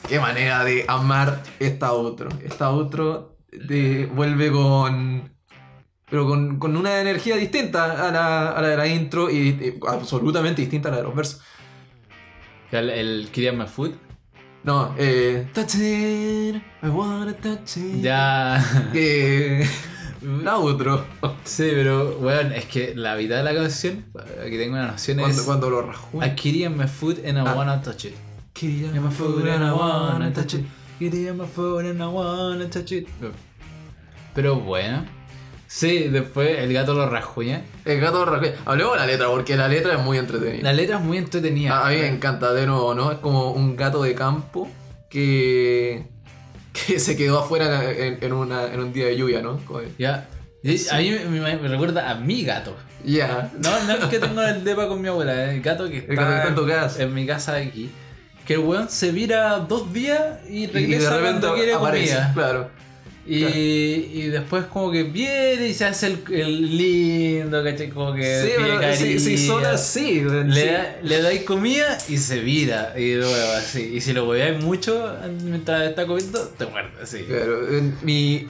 Qué 0.08 0.18
manera 0.18 0.64
de 0.64 0.84
amar 0.88 1.42
esta 1.58 1.88
outro. 1.92 2.30
Esta 2.42 2.70
outro 2.70 3.36
de- 3.52 4.06
vuelve 4.06 4.50
con. 4.50 5.30
Pero 6.10 6.26
con, 6.26 6.58
con 6.58 6.76
una 6.76 7.00
energía 7.00 7.36
distinta 7.36 8.08
a 8.08 8.10
la, 8.10 8.50
a 8.50 8.60
la 8.62 8.68
de 8.68 8.76
la 8.76 8.86
intro 8.88 9.30
y, 9.30 9.36
y 9.48 9.74
absolutamente 9.88 10.60
distinta 10.62 10.88
a 10.88 10.92
la 10.92 10.96
de 10.98 11.02
los 11.04 11.14
versos. 11.14 11.40
El, 12.72 12.90
el 12.90 13.28
Kyrian 13.32 13.56
My 13.58 13.66
Food. 13.66 13.92
No, 14.64 14.94
eh. 14.98 15.46
Touch 15.54 15.76
it, 15.76 16.56
I 16.82 16.88
wanna 16.88 17.32
touch 17.34 17.76
it. 17.78 18.02
Ya. 18.02 18.62
Que. 18.92 19.66
La 20.44 20.56
outro. 20.56 21.02
sí, 21.44 21.70
pero 21.72 22.16
bueno, 22.18 22.54
es 22.54 22.66
que 22.66 22.94
la 22.94 23.16
mitad 23.16 23.36
de 23.38 23.42
la 23.42 23.54
canción, 23.54 24.04
aquí 24.46 24.58
tengo 24.58 24.74
una 24.74 24.88
noción, 24.88 25.16
Cuando, 25.16 25.40
es. 25.40 25.46
cuando 25.46 25.70
lo 25.70 25.80
rajó. 25.80 26.22
I 26.22 26.34
Kyrian 26.34 26.76
My 26.76 26.86
Food 26.86 27.24
and 27.24 27.38
I 27.38 27.40
Ah. 27.46 27.54
wanna 27.56 27.80
touch 27.80 28.04
it. 28.04 28.14
Quería 28.52 28.90
Yeah, 28.92 29.00
my 29.00 29.10
food 29.10 29.46
and 29.48 29.64
I 29.64 29.70
wanna 29.72 30.30
touch 30.34 30.54
it. 30.54 30.66
Quería 30.98 31.32
my 31.32 31.46
food 31.46 31.86
and 31.86 32.02
I 32.02 32.06
wanna 32.06 32.68
touch 32.68 32.92
it. 32.92 33.08
Pero 34.34 34.56
bueno. 34.56 35.06
Sí, 35.72 36.08
después 36.08 36.58
el 36.58 36.72
gato 36.72 36.94
lo 36.94 37.08
rajuña. 37.08 37.62
El 37.84 38.00
gato 38.00 38.24
rajó. 38.24 38.44
Hablemos 38.66 38.94
de 38.94 38.98
la 38.98 39.06
letra, 39.06 39.28
porque 39.28 39.56
la 39.56 39.68
letra 39.68 39.94
es 39.94 40.00
muy 40.00 40.18
entretenida. 40.18 40.64
La 40.64 40.72
letra 40.72 40.96
es 40.98 41.02
muy 41.04 41.16
entretenida. 41.16 41.78
A, 41.78 41.86
a 41.86 41.90
mí 41.90 41.96
me 41.98 42.08
encanta, 42.08 42.52
de 42.52 42.66
nuevo, 42.66 42.92
¿no? 42.92 43.12
Es 43.12 43.18
como 43.18 43.52
un 43.52 43.76
gato 43.76 44.02
de 44.02 44.14
campo 44.16 44.68
que. 45.08 46.06
que 46.72 46.98
se 46.98 47.16
quedó 47.16 47.38
afuera 47.38 47.88
en, 47.88 48.18
en 48.20 48.32
una, 48.32 48.64
en 48.72 48.80
un 48.80 48.92
día 48.92 49.06
de 49.06 49.16
lluvia, 49.16 49.42
¿no? 49.42 49.60
Ya. 49.96 50.28
Y 50.64 50.88
A 50.88 50.96
mí 50.98 51.10
me, 51.28 51.40
me- 51.40 51.56
me 51.58 51.68
recuerda 51.68 52.10
a 52.10 52.16
mi 52.16 52.42
gato. 52.42 52.76
Ya. 53.04 53.50
No, 53.58 53.70
no 53.84 53.92
es 53.94 54.04
que 54.06 54.18
tengo 54.18 54.42
el 54.42 54.64
depa 54.64 54.88
con 54.88 55.00
mi 55.00 55.06
abuela, 55.06 55.52
el 55.52 55.62
gato 55.62 55.88
que 55.88 55.98
está, 55.98 56.10
El 56.12 56.16
gato 56.18 56.30
que 56.30 56.36
está 56.36 56.48
en 56.48 56.54
tu 56.56 56.66
casa. 56.66 57.02
en 57.04 57.14
mi 57.14 57.26
casa 57.26 57.52
de 57.54 57.62
aquí. 57.66 57.90
Que 58.44 58.54
el 58.54 58.60
weón 58.60 58.88
se 58.90 59.12
vira 59.12 59.58
dos 59.60 59.92
días 59.92 60.40
y 60.48 60.64
Y 60.64 60.66
regresa 60.66 61.10
de 61.14 61.16
repente 61.20 61.40
cuando 61.46 61.54
quiere 61.54 61.74
aparece. 61.74 62.14
comida. 62.14 62.30
Claro. 62.34 62.70
Y, 63.26 63.44
y 63.44 64.22
después 64.28 64.64
como 64.64 64.90
que 64.90 65.02
viene 65.04 65.68
y 65.68 65.74
se 65.74 65.84
hace 65.84 66.06
el, 66.08 66.34
el 66.34 66.76
lindo, 66.76 67.62
¿cachai? 67.62 67.90
Como 67.90 68.14
que 68.14 68.42
Sí, 68.42 68.48
pero 68.56 68.80
cariño. 68.80 69.38
son 69.46 69.64
así, 69.66 70.20
Le, 70.22 70.54
sí. 70.54 70.66
da- 70.68 70.96
le 71.02 71.22
dais 71.22 71.42
comida 71.42 71.98
y 72.08 72.16
se 72.16 72.40
vira. 72.40 72.94
Y 72.98 73.14
luego 73.14 73.34
así. 73.56 73.92
Y 73.94 74.00
si 74.00 74.12
lo 74.14 74.26
hueveáis 74.28 74.62
mucho 74.64 75.14
mientras 75.44 75.88
está 75.90 76.06
comiendo, 76.06 76.40
te 76.58 76.66
muerde 76.66 76.90
así. 77.02 77.18
Claro, 77.24 77.60
mi, 78.02 78.46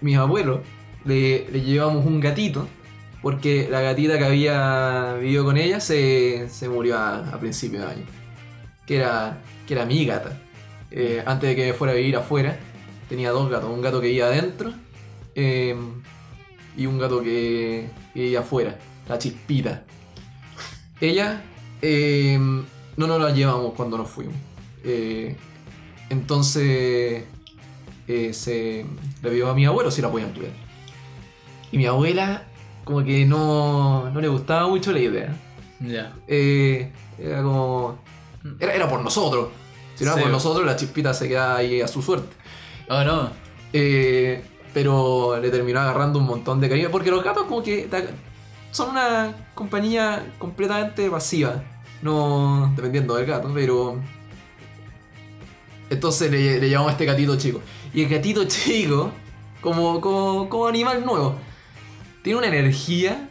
mis 0.00 0.16
abuelos 0.16 0.60
le, 1.04 1.46
le 1.50 1.60
llevamos 1.60 2.06
un 2.06 2.20
gatito 2.20 2.68
porque 3.20 3.68
la 3.70 3.80
gatita 3.80 4.16
que 4.16 4.24
había 4.24 5.14
vivido 5.20 5.44
con 5.44 5.56
ella 5.58 5.80
se, 5.80 6.48
se 6.50 6.68
murió 6.68 6.96
a, 6.96 7.28
a 7.30 7.40
principios 7.40 7.82
de 7.84 7.90
año. 7.90 8.04
Que 8.86 8.96
era, 8.96 9.38
que 9.66 9.74
era 9.74 9.84
mi 9.84 10.06
gata. 10.06 10.40
Eh, 10.90 11.22
antes 11.26 11.50
de 11.50 11.56
que 11.56 11.74
fuera 11.74 11.92
a 11.92 11.96
vivir 11.96 12.16
afuera, 12.16 12.56
tenía 13.08 13.30
dos 13.30 13.50
gatos. 13.50 13.70
Un 13.70 13.80
gato 13.82 14.00
que 14.00 14.08
vivía 14.08 14.26
adentro 14.26 14.72
eh, 15.34 15.76
y 16.76 16.86
un 16.86 16.98
gato 16.98 17.22
que, 17.22 17.88
que 18.14 18.20
vivía 18.20 18.40
afuera, 18.40 18.78
la 19.08 19.18
chispita. 19.18 19.84
Ella 21.00 21.42
eh, 21.82 22.38
no 22.96 23.06
nos 23.06 23.20
la 23.20 23.30
llevamos 23.30 23.72
cuando 23.74 23.98
nos 23.98 24.08
fuimos. 24.10 24.34
Eh, 24.84 25.36
entonces 26.10 27.24
eh, 28.06 28.32
se 28.32 28.84
le 29.22 29.30
vio 29.30 29.50
a 29.50 29.54
mi 29.54 29.64
abuelo 29.66 29.90
si 29.90 30.02
la 30.02 30.10
podían 30.10 30.32
cuidar. 30.32 30.52
Y 31.70 31.78
mi 31.78 31.86
abuela, 31.86 32.44
como 32.84 33.04
que 33.04 33.26
no, 33.26 34.10
no 34.10 34.20
le 34.20 34.28
gustaba 34.28 34.66
mucho 34.68 34.92
la 34.92 35.00
idea. 35.00 35.36
Ya. 35.80 36.14
Eh, 36.26 36.90
era 37.18 37.42
como. 37.42 37.98
Era, 38.58 38.72
era 38.74 38.88
por 38.88 39.02
nosotros. 39.02 39.48
Si 39.94 40.04
no 40.04 40.10
era 40.10 40.16
Sí. 40.18 40.22
por 40.22 40.30
nosotros, 40.32 40.64
la 40.64 40.76
chispita 40.76 41.12
se 41.12 41.28
quedaba 41.28 41.56
ahí 41.56 41.80
a 41.80 41.88
su 41.88 42.00
suerte. 42.02 42.34
Oh 42.88 43.04
no. 43.04 43.30
Eh, 43.72 44.42
pero 44.72 45.38
le 45.40 45.50
terminó 45.50 45.80
agarrando 45.80 46.18
un 46.18 46.26
montón 46.26 46.60
de 46.60 46.68
cariño. 46.68 46.90
Porque 46.90 47.10
los 47.10 47.22
gatos, 47.22 47.44
como 47.44 47.62
que 47.62 47.88
son 48.70 48.90
una 48.90 49.50
compañía 49.54 50.34
completamente 50.38 51.10
pasiva. 51.10 51.62
No 52.02 52.72
dependiendo 52.76 53.16
del 53.16 53.26
gato, 53.26 53.50
pero. 53.52 54.00
Entonces 55.90 56.30
le, 56.30 56.60
le 56.60 56.70
llamamos 56.70 56.90
a 56.90 56.92
este 56.92 57.04
gatito 57.06 57.36
chico. 57.36 57.60
Y 57.92 58.02
el 58.02 58.08
gatito 58.08 58.44
chico, 58.48 59.10
como, 59.60 60.00
como, 60.00 60.48
como 60.48 60.66
animal 60.66 61.04
nuevo, 61.04 61.36
tiene 62.22 62.38
una 62.38 62.48
energía. 62.48 63.30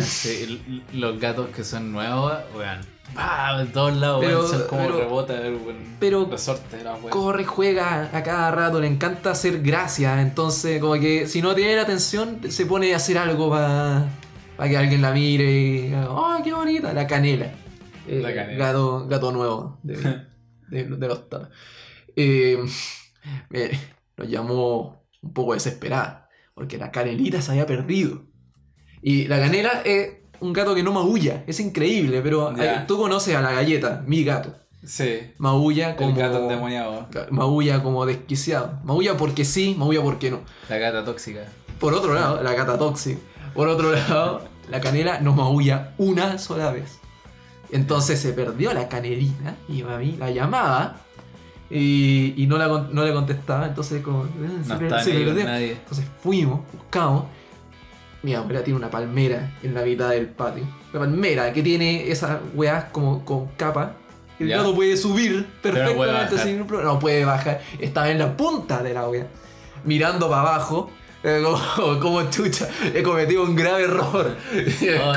Sí, 0.00 0.60
los 0.92 1.18
gatos 1.18 1.48
que 1.48 1.64
son 1.64 1.92
nuevos, 1.92 2.34
weón. 2.54 2.91
¡Pah! 3.14 3.58
De 3.58 3.66
todos 3.66 3.94
lados, 3.96 4.24
Pero- 4.24 4.40
weón. 4.44 4.66
Como 4.68 4.82
pero- 4.82 4.98
rebota 4.98 5.46
el 5.46 5.54
weón. 5.56 5.96
pero- 6.00 6.26
Resorte 6.30 6.76
de 6.78 6.84
la 6.84 6.94
weón. 6.94 7.10
Corre, 7.10 7.44
juega 7.44 8.10
a 8.16 8.22
cada 8.22 8.50
rato, 8.50 8.80
le 8.80 8.86
encanta 8.86 9.30
hacer 9.32 9.60
gracia. 9.62 10.20
Entonces, 10.22 10.80
como 10.80 10.94
que 10.94 11.26
si 11.26 11.42
no 11.42 11.54
tiene 11.54 11.76
la 11.76 11.82
atención, 11.82 12.40
se 12.48 12.66
pone 12.66 12.92
a 12.92 12.96
hacer 12.96 13.18
algo 13.18 13.50
para 13.50 14.08
que 14.68 14.76
alguien 14.76 15.02
la 15.02 15.12
mire 15.12 15.50
y. 15.52 15.94
¡Oh, 16.08 16.38
qué 16.42 16.52
bonita! 16.52 16.92
La 16.92 17.06
canela. 17.06 17.52
Eh, 18.08 18.20
La 18.22 18.34
canela. 18.34 18.66
Gato, 18.66 19.06
gato 19.06 19.30
nuevo 19.32 19.78
de, 19.82 19.96
de- 20.68 20.84
de 20.84 21.08
los. 21.08 21.20
Eh, 22.16 22.58
me- 23.50 23.70
nos 24.16 24.28
llamó 24.28 25.04
un 25.22 25.32
poco 25.32 25.54
desesperada, 25.54 26.28
porque 26.54 26.78
la 26.78 26.90
canelita 26.90 27.40
se 27.42 27.52
había 27.52 27.66
perdido. 27.66 28.24
Y 29.02 29.26
la 29.28 29.38
canela 29.40 29.82
es 29.84 30.21
un 30.42 30.52
gato 30.52 30.74
que 30.74 30.82
no 30.82 30.92
maulla, 30.92 31.44
es 31.46 31.58
increíble, 31.60 32.20
pero 32.22 32.54
eh, 32.60 32.84
tú 32.86 32.98
conoces 32.98 33.34
a 33.34 33.40
la 33.40 33.52
galleta, 33.52 34.02
mi 34.06 34.24
gato. 34.24 34.54
Sí. 34.84 35.20
Maulla 35.38 35.94
como. 35.96 36.10
El 36.10 36.16
gato 36.16 36.38
endemoniado. 36.40 37.06
Maulla 37.30 37.82
como 37.82 38.04
desquiciado. 38.04 38.80
Maulla 38.84 39.16
porque 39.16 39.44
sí, 39.44 39.74
maulla 39.78 40.02
porque 40.02 40.30
no. 40.30 40.40
La 40.68 40.78
gata 40.78 41.04
tóxica. 41.04 41.40
Por 41.78 41.94
otro 41.94 42.14
lado, 42.14 42.42
la 42.42 42.52
gata 42.54 42.76
tóxica. 42.76 43.20
Por 43.54 43.68
otro 43.68 43.92
lado, 43.92 44.42
la 44.68 44.80
canela 44.80 45.20
no 45.20 45.34
maulla 45.34 45.92
una 45.98 46.36
sola 46.38 46.72
vez. 46.72 46.98
Entonces 47.70 48.20
se 48.20 48.32
perdió 48.32 48.72
la 48.74 48.88
canelita 48.88 49.54
y 49.68 49.82
mami 49.82 50.16
la 50.18 50.30
llamaba 50.30 50.96
y, 51.70 52.34
y 52.36 52.46
no, 52.46 52.58
la, 52.58 52.66
no 52.68 53.04
le 53.04 53.12
contestaba. 53.12 53.66
Entonces, 53.66 54.02
como. 54.02 54.24
eh, 54.24 54.28
se 54.66 54.74
per- 54.74 54.88
perdió. 55.04 55.44
nadie. 55.44 55.72
Entonces 55.72 56.04
fuimos, 56.22 56.60
buscamos. 56.72 57.24
Mi 58.22 58.34
abuela 58.34 58.62
tiene 58.62 58.78
una 58.78 58.90
palmera 58.90 59.50
en 59.62 59.74
la 59.74 59.82
mitad 59.82 60.10
del 60.10 60.26
patio. 60.28 60.64
Una 60.92 61.00
palmera 61.00 61.52
que 61.52 61.62
tiene 61.62 62.10
esas 62.10 62.38
weas 62.54 62.84
como 62.92 63.24
con 63.24 63.48
capa. 63.56 63.94
El 64.38 64.48
Ya. 64.48 64.58
gato 64.58 64.74
puede 64.74 64.96
subir 64.96 65.32
no 65.40 65.62
perfectamente 65.62 66.06
bajar. 66.34 66.38
sin 66.38 66.64
problema. 66.66 66.92
No 66.92 66.98
puede 66.98 67.24
bajar. 67.24 67.60
Estaba 67.80 68.10
en 68.10 68.18
la 68.18 68.36
punta 68.36 68.82
de 68.82 68.94
la 68.94 69.08
wea. 69.08 69.26
Mirando 69.84 70.28
para 70.28 70.42
abajo. 70.42 70.90
eh, 71.24 71.42
Como, 71.42 71.98
como 72.00 72.30
chucha. 72.30 72.68
He 72.94 73.02
cometido 73.02 73.42
un 73.42 73.54
grave 73.56 73.84
error. 73.84 74.36
Oh 75.04 75.12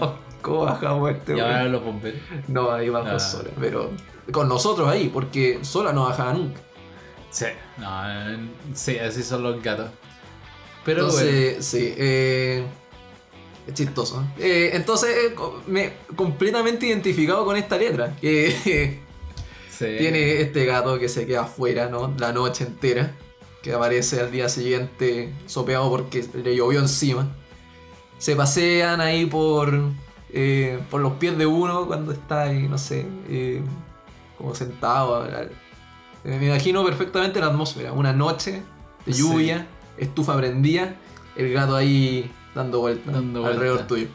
no. 0.00 0.14
¿Cómo 0.42 0.64
bajamos 0.64 1.10
este 1.10 1.36
Y 1.36 1.40
ahora 1.40 1.64
los 1.64 1.84
bomberos. 1.84 2.20
No, 2.48 2.70
ahí 2.72 2.88
bajó 2.88 3.08
Ah. 3.16 3.18
sola. 3.18 3.50
Pero 3.60 3.90
con 4.32 4.48
nosotros 4.48 4.88
ahí, 4.88 5.10
porque 5.12 5.58
sola 5.62 5.92
no 5.92 6.04
bajaba 6.04 6.32
nunca. 6.34 6.60
Sí. 7.30 7.46
No, 7.78 7.88
eh, 8.10 8.38
sí, 8.74 8.98
así 8.98 9.22
son 9.22 9.42
los 9.42 9.62
gatos. 9.62 9.90
Pero 10.84 11.10
bueno. 11.10 11.18
sí, 11.60 11.94
eh, 11.96 12.64
es 13.66 13.74
chistoso. 13.74 14.24
Eh, 14.38 14.70
entonces, 14.74 15.10
eh, 15.10 15.34
me 15.66 15.92
completamente 16.16 16.86
identificado 16.86 17.44
con 17.44 17.56
esta 17.56 17.76
letra. 17.76 18.16
Que 18.20 19.00
Sí. 19.70 19.86
tiene 19.98 20.40
este 20.42 20.66
gato 20.66 20.98
que 20.98 21.08
se 21.08 21.26
queda 21.26 21.42
afuera, 21.42 21.88
¿no? 21.88 22.14
La 22.18 22.32
noche 22.32 22.64
entera. 22.64 23.14
Que 23.62 23.72
aparece 23.72 24.20
al 24.20 24.30
día 24.30 24.48
siguiente 24.48 25.32
sopeado 25.46 25.88
porque 25.90 26.24
le 26.42 26.56
llovió 26.56 26.80
encima. 26.80 27.28
Se 28.18 28.36
pasean 28.36 29.00
ahí 29.00 29.26
por, 29.26 29.70
por 30.90 31.00
los 31.00 31.12
pies 31.14 31.36
de 31.38 31.46
uno 31.46 31.86
cuando 31.86 32.12
está 32.12 32.42
ahí, 32.42 32.68
no 32.68 32.76
sé, 32.78 33.06
como 34.36 34.54
sentado. 34.54 35.26
Me 36.24 36.46
imagino 36.46 36.84
perfectamente 36.84 37.40
la 37.40 37.46
atmósfera. 37.46 37.92
Una 37.92 38.12
noche 38.12 38.62
de 39.06 39.12
Sí. 39.12 39.22
Estufa 40.00 40.36
prendida, 40.36 40.96
el 41.36 41.52
gato 41.52 41.76
ahí 41.76 42.30
dando 42.54 42.80
vueltas 42.80 43.14
Dando 43.14 43.46
alrededor 43.46 43.86
tuyo. 43.86 44.08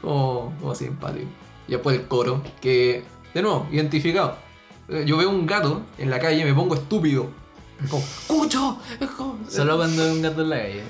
Como, 0.00 0.54
como 0.60 0.74
simpático. 0.74 1.26
Y 1.68 1.72
después 1.72 1.98
el 1.98 2.06
coro, 2.06 2.42
que, 2.60 3.04
de 3.34 3.42
nuevo, 3.42 3.66
identificado. 3.70 4.36
Eh, 4.88 5.04
Yo 5.06 5.16
veo 5.16 5.30
un 5.30 5.46
gato 5.46 5.82
en 5.98 6.10
la 6.10 6.18
calle 6.18 6.40
y 6.40 6.44
me 6.44 6.54
pongo 6.54 6.74
estúpido. 6.74 7.28
Como, 7.90 8.04
¡Cucho! 8.26 8.78
Como- 9.16 9.38
Solo 9.48 9.76
cuando 9.76 10.02
hay 10.02 10.10
un 10.10 10.22
gato 10.22 10.42
en 10.42 10.50
la 10.50 10.56
calle. 10.58 10.82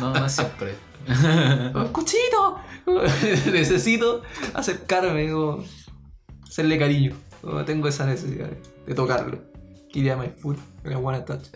No, 0.00 0.12
no, 0.12 0.20
no 0.20 0.28
siempre. 0.28 0.74
¡Cuchito! 1.92 2.58
Necesito 3.52 4.22
acercarme 4.54 5.32
o 5.32 5.64
hacerle 6.44 6.78
cariño. 6.78 7.14
Tengo 7.66 7.88
esa 7.88 8.06
necesidad 8.06 8.48
de, 8.86 8.94
tocarlo. 8.94 9.38
Quería 9.92 10.16
my 10.16 10.28
foot. 10.28 10.58
I 10.84 10.94
wanna 10.94 11.24
touch. 11.24 11.46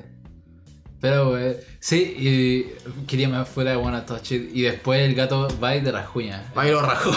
Pero, 1.09 1.31
güey, 1.31 1.57
sí, 1.79 2.17
y 2.19 3.05
quería 3.07 3.29
más 3.29 3.49
fuera 3.49 3.71
de 3.71 3.77
Wanna 3.77 4.05
Touch 4.05 4.33
It. 4.33 4.51
Y 4.53 4.63
después 4.63 5.01
el 5.01 5.15
gato 5.15 5.47
va 5.63 5.77
y 5.77 5.81
te 5.83 5.93
rasguña. 5.93 6.43
Ahí 6.57 6.73
lo 6.73 6.83
rajó. 6.83 7.13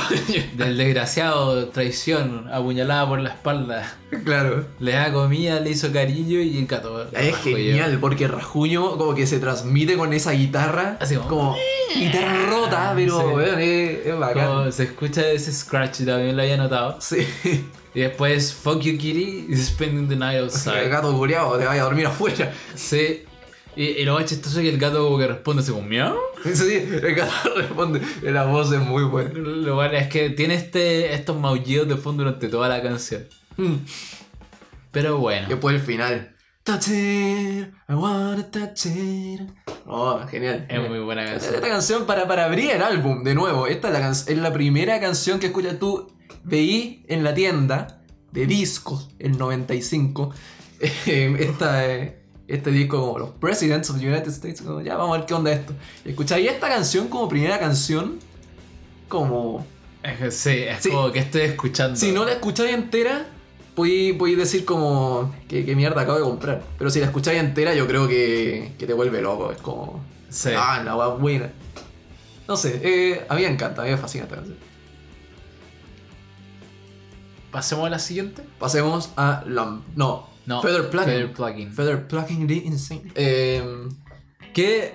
Del 0.56 0.78
desgraciado, 0.78 1.70
traición, 1.70 2.48
apuñalada 2.54 3.08
por 3.08 3.20
la 3.20 3.30
espalda. 3.30 3.98
claro. 4.26 4.66
Le 4.80 4.92
da 4.92 5.12
comida, 5.12 5.60
le 5.60 5.72
hizo 5.72 5.92
cariño 5.92 6.40
y 6.40 6.60
el 6.60 6.68
gato. 6.68 7.08
Es 7.14 7.36
genial 7.38 7.98
porque 8.00 8.28
Rajuño 8.28 8.98
como 8.98 9.16
que 9.16 9.26
se 9.26 9.40
transmite 9.40 9.98
con 9.98 10.14
esa 10.14 10.32
guitarra. 10.34 10.98
Así 11.00 11.16
como- 11.16 11.30
como 11.30 11.56
guitarra 11.96 12.46
rota, 12.52 12.94
pero 12.96 13.20
Sí. 13.20 13.26
weón, 13.26 13.60
es, 13.60 14.06
es 14.06 14.20
bacán. 14.20 14.48
Como 14.48 14.72
se 14.72 14.84
escucha 14.84 15.28
ese 15.32 15.52
scratch, 15.52 16.06
también 16.06 16.36
lo 16.38 16.44
había 16.44 16.58
notado. 16.58 16.98
Sí. 17.02 17.26
Y 17.96 18.02
después, 18.02 18.54
fuck 18.54 18.82
you 18.82 19.00
kitty, 19.00 19.48
spending 19.58 20.08
the 20.08 20.16
night 20.16 20.38
El 20.38 20.44
outside. 20.44 20.90
gato 20.90 21.12
culiao, 21.18 21.58
te 21.58 21.66
vaya 21.66 21.82
a 21.82 21.86
dormir 21.86 22.06
afuera. 22.06 22.54
Sí. 22.76 23.24
Y, 23.76 23.84
y 23.84 24.04
lo 24.06 24.16
más 24.16 24.26
chistoso 24.26 24.60
es 24.60 24.64
que 24.64 24.70
el 24.70 24.78
gato 24.80 25.18
que 25.18 25.28
responde 25.28 25.62
así 25.62 25.72
como 25.72 25.88
miau. 25.88 26.16
Sí, 26.54 26.74
el 26.76 27.16
gato 27.16 27.54
responde. 27.56 28.02
La 28.24 28.46
voz 28.46 28.72
es 28.72 28.80
muy 28.80 29.04
buena. 29.04 29.32
Lo 29.34 29.76
cual 29.76 29.96
es 29.96 30.08
que 30.08 30.30
tiene 30.32 30.56
este, 30.56 31.14
estos 31.14 31.38
maullidos 31.38 31.88
de 31.88 31.96
fondo 31.96 32.24
durante 32.24 32.48
toda 32.50 32.68
la 32.70 32.82
canción. 32.82 33.26
Mm. 33.58 33.76
Pero 34.92 35.18
bueno. 35.20 35.48
Después 35.48 35.76
el 35.76 35.82
final. 35.82 36.36
Touch 36.64 36.90
it, 36.90 37.68
I 37.88 37.94
wanna 37.94 38.44
touch 38.52 38.86
it. 38.86 39.42
Oh, 39.88 40.20
genial. 40.30 40.66
Es 40.70 40.88
muy 40.90 41.00
buena 41.00 41.24
Esta 41.24 41.52
canción. 41.52 41.72
canción 41.72 42.06
para, 42.06 42.28
para 42.28 42.46
abrir 42.46 42.72
el 42.72 42.82
álbum, 42.84 43.24
de 43.24 43.34
nuevo. 43.34 43.66
Esta 43.66 43.88
es 43.88 43.94
la, 43.94 44.34
es 44.34 44.38
la 44.38 44.54
primera 44.54 45.00
canción 45.00 45.40
que 45.40 45.48
escuchas 45.48 45.80
tú. 45.80 46.12
Veí 46.44 47.06
en 47.08 47.24
la 47.24 47.34
tienda 47.34 48.02
de 48.32 48.46
discos, 48.46 49.10
el 49.20 49.38
95. 49.38 50.32
eh, 51.08 51.36
esta, 51.40 51.88
eh, 51.88 52.19
este 52.50 52.72
disco 52.72 53.00
como 53.00 53.20
los 53.20 53.30
Presidents 53.32 53.90
of 53.90 54.00
the 54.00 54.08
United 54.08 54.30
States. 54.30 54.62
Como, 54.62 54.82
ya 54.82 54.96
vamos 54.98 55.16
a 55.16 55.20
ver 55.20 55.28
qué 55.28 55.34
onda 55.34 55.52
esto. 55.52 55.74
Y 56.06 56.10
escucháis 56.10 56.50
esta 56.50 56.68
canción 56.70 57.08
como 57.08 57.30
primera 57.30 57.60
canción. 57.60 58.20
Como. 59.08 59.66
Es 60.04 60.18
que 60.18 60.32
sí, 60.32 60.50
es 60.64 60.82
Sí. 60.84 60.90
como 60.90 61.12
que 61.12 61.20
estoy 61.20 61.42
escuchando. 61.42 61.96
Si 62.00 62.12
no 62.12 62.26
la 62.26 62.34
escucháis 62.34 62.74
entera, 62.74 63.26
podéis, 63.76 64.38
decir 64.38 64.66
como. 64.66 65.34
¿qué, 65.48 65.66
qué 65.66 65.76
mierda 65.76 66.02
acabo 66.02 66.18
de 66.18 66.24
comprar? 66.24 66.64
Pero 66.78 66.90
si 66.90 67.00
la 67.00 67.06
escucháis 67.08 67.40
entera, 67.40 67.74
yo 67.74 67.88
creo 67.88 68.08
que, 68.08 68.74
que 68.78 68.86
te 68.88 68.94
vuelve 68.94 69.22
loco. 69.22 69.52
Es 69.52 69.62
como. 69.62 70.04
Sí. 70.30 70.50
Ah, 70.56 70.82
la 70.84 70.94
buena. 71.08 71.52
No 72.48 72.58
sé, 72.58 72.80
eh, 72.84 73.26
a 73.30 73.36
mí 73.36 73.44
me 73.44 73.48
encanta, 73.48 73.82
a 73.82 73.86
mí 73.86 73.92
me 73.92 73.98
fascina 73.98 74.24
esta 74.24 74.38
canción. 74.38 74.58
Pasemos 77.52 77.88
a 77.88 77.90
la 77.90 78.00
siguiente. 78.00 78.44
Pasemos 78.60 79.12
a 79.18 79.44
Lamb. 79.48 79.82
No, 79.96 80.28
No. 80.46 80.62
Feather 80.62 80.90
Plugging. 80.90 81.12
Feather 81.14 81.34
Plugging. 81.34 81.72
Feather 81.72 82.48
the 82.48 82.54
Insane. 82.66 83.12
Eh, 83.16 83.62
Que 84.54 84.94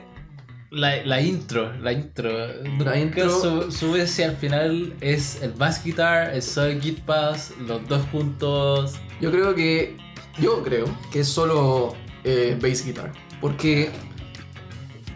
la, 0.70 0.96
la 1.04 1.20
intro, 1.20 1.72
la 1.80 1.92
intro. 1.92 2.30
nunca 2.64 2.96
intro- 2.98 3.40
su- 3.40 3.70
sube 3.70 4.06
si 4.08 4.22
al 4.24 4.36
final 4.36 4.94
es 5.00 5.40
el 5.42 5.52
bass 5.52 5.84
guitar, 5.84 6.34
el 6.34 6.42
soul 6.42 6.80
git 6.80 7.04
bass, 7.06 7.52
los 7.66 7.86
dos 7.88 8.04
juntos. 8.10 8.94
yo 9.20 9.30
creo 9.30 9.54
que. 9.54 9.96
Yo 10.40 10.64
creo 10.64 10.86
que 11.12 11.20
es 11.20 11.28
solo 11.28 11.94
eh, 12.24 12.58
bass 12.60 12.84
guitar. 12.84 13.12
Porque. 13.40 13.90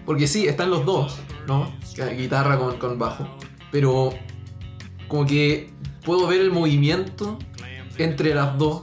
Porque 0.07 0.27
sí, 0.29 0.47
están 0.47 0.71
los 0.71 0.87
dos, 0.87 1.19
¿no? 1.49 1.75
Guitarra 2.17 2.57
con, 2.59 2.79
con 2.79 2.99
bajo. 2.99 3.27
Pero. 3.73 4.11
Como 5.09 5.27
que 5.27 5.71
puedo 6.05 6.27
ver 6.29 6.41
el 6.43 6.53
movimiento 6.53 7.39
entre 7.97 8.35
las 8.35 8.57
dos. 8.59 8.83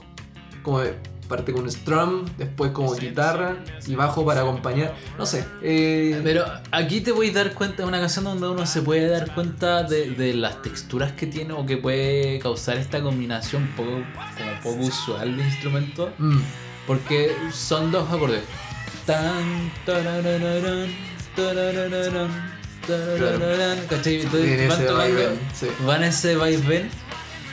Como 0.64 0.80
de- 0.82 0.98
parte 1.26 1.52
con 1.52 1.70
strum, 1.72 2.26
después 2.38 2.72
como 2.72 2.94
guitarra 2.96 3.58
y 3.88 3.96
bajo 3.96 4.26
para 4.26 4.42
acompañar. 4.42 4.94
No 5.18 5.26
sé. 5.26 5.46
eh, 5.62 6.22
Pero 6.24 6.46
aquí 6.72 7.02
te 7.02 7.12
voy 7.12 7.30
a 7.30 7.34
dar 7.34 7.54
cuenta, 7.54 7.84
es 7.84 7.88
una 7.88 8.00
canción 8.00 8.26
donde 8.26 8.48
uno 8.48 8.66
se 8.66 8.82
puede 8.82 9.08
dar 9.10 9.34
cuenta 9.34 9.84
de, 9.84 10.12
de 10.12 10.34
las 10.34 10.62
texturas 10.62 11.12
que 11.14 11.28
tiene 11.28 11.54
o 11.54 11.66
que 11.66 11.78
puede 11.78 12.40
causar 12.40 12.78
esta 12.78 13.02
combinación 13.02 13.68
poco, 13.76 13.90
como 14.38 14.62
poco 14.64 14.86
usual 14.88 15.36
de 15.38 15.44
instrumentos. 15.44 16.10
mm, 16.18 16.40
Porque 16.88 17.36
son 17.52 17.92
dos 17.92 18.08
acordes. 18.12 18.42
Tan, 19.06 19.72
tarararán, 19.86 20.88
tarararán, 21.36 22.30
tarararán, 22.88 23.80
¿cachai? 23.90 24.22
Entonces 24.22 24.68
van 24.70 24.82
ese 24.82 24.92
vaivén, 24.94 25.40
sí. 25.54 25.68
van 25.86 26.04
ese 26.04 26.36
vaivén, 26.36 26.90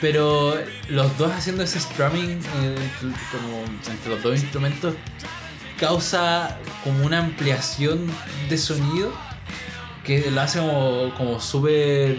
pero 0.01 0.55
los 0.89 1.17
dos 1.17 1.31
haciendo 1.31 1.63
ese 1.63 1.79
strumming 1.79 2.31
eh, 2.31 2.75
entre- 3.01 3.19
como 3.31 3.63
entre 3.89 4.09
los 4.13 4.21
dos 4.23 4.39
instrumentos 4.41 4.95
causa 5.79 6.57
como 6.83 7.05
una 7.05 7.19
ampliación 7.19 8.07
de 8.49 8.57
sonido 8.57 9.11
que 10.05 10.29
lo 10.31 10.41
hace 10.41 10.59
como, 10.59 11.13
como 11.17 11.39
súper 11.39 12.17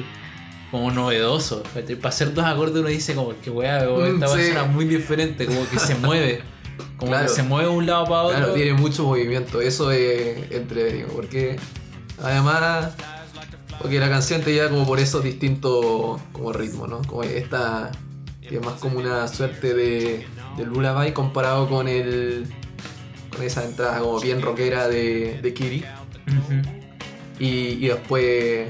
como 0.70 0.90
novedoso. 0.90 1.62
Para 1.62 2.08
hacer 2.08 2.34
dos 2.34 2.44
acordes 2.44 2.76
uno 2.76 2.88
dice 2.88 3.14
como 3.14 3.38
que 3.40 3.50
weá, 3.50 3.84
Mm, 3.86 4.14
esta 4.14 4.28
sí. 4.28 4.46
suena 4.46 4.64
muy 4.64 4.86
diferente, 4.86 5.46
como 5.46 5.68
que 5.68 5.78
se 5.78 5.94
mueve. 5.94 6.42
Como 6.96 7.12
Claro. 7.12 7.26
que 7.26 7.32
se 7.32 7.42
mueve 7.44 7.68
de 7.68 7.74
un 7.76 7.86
lado 7.86 8.04
para 8.06 8.22
otro. 8.22 8.38
Claro, 8.38 8.54
tiene 8.54 8.72
mucho 8.74 9.04
movimiento, 9.04 9.60
eso 9.60 9.90
es 9.92 10.50
entretenido, 10.50 11.08
porque 11.08 11.56
además, 12.20 12.94
porque 13.80 13.98
la 14.00 14.08
canción 14.08 14.42
te 14.42 14.52
lleva 14.52 14.70
como 14.70 14.86
por 14.86 15.00
esos 15.00 15.22
distintos 15.22 16.20
como 16.32 16.52
ritmos, 16.52 16.88
¿no? 16.88 17.02
Como 17.02 17.22
esta, 17.22 17.90
que 18.40 18.56
es 18.56 18.64
más 18.64 18.74
como 18.80 18.98
una 18.98 19.28
suerte 19.28 19.74
de, 19.74 20.26
de 20.56 20.66
lullaby 20.66 21.12
comparado 21.12 21.68
con 21.68 21.88
el 21.88 22.46
con 23.34 23.42
esa 23.42 23.64
entrada 23.64 23.98
como 24.00 24.20
bien 24.20 24.40
rockera 24.40 24.88
de, 24.88 25.40
de 25.42 25.54
Kiri, 25.54 25.84
y, 27.38 27.46
y 27.48 27.88
después 27.88 28.68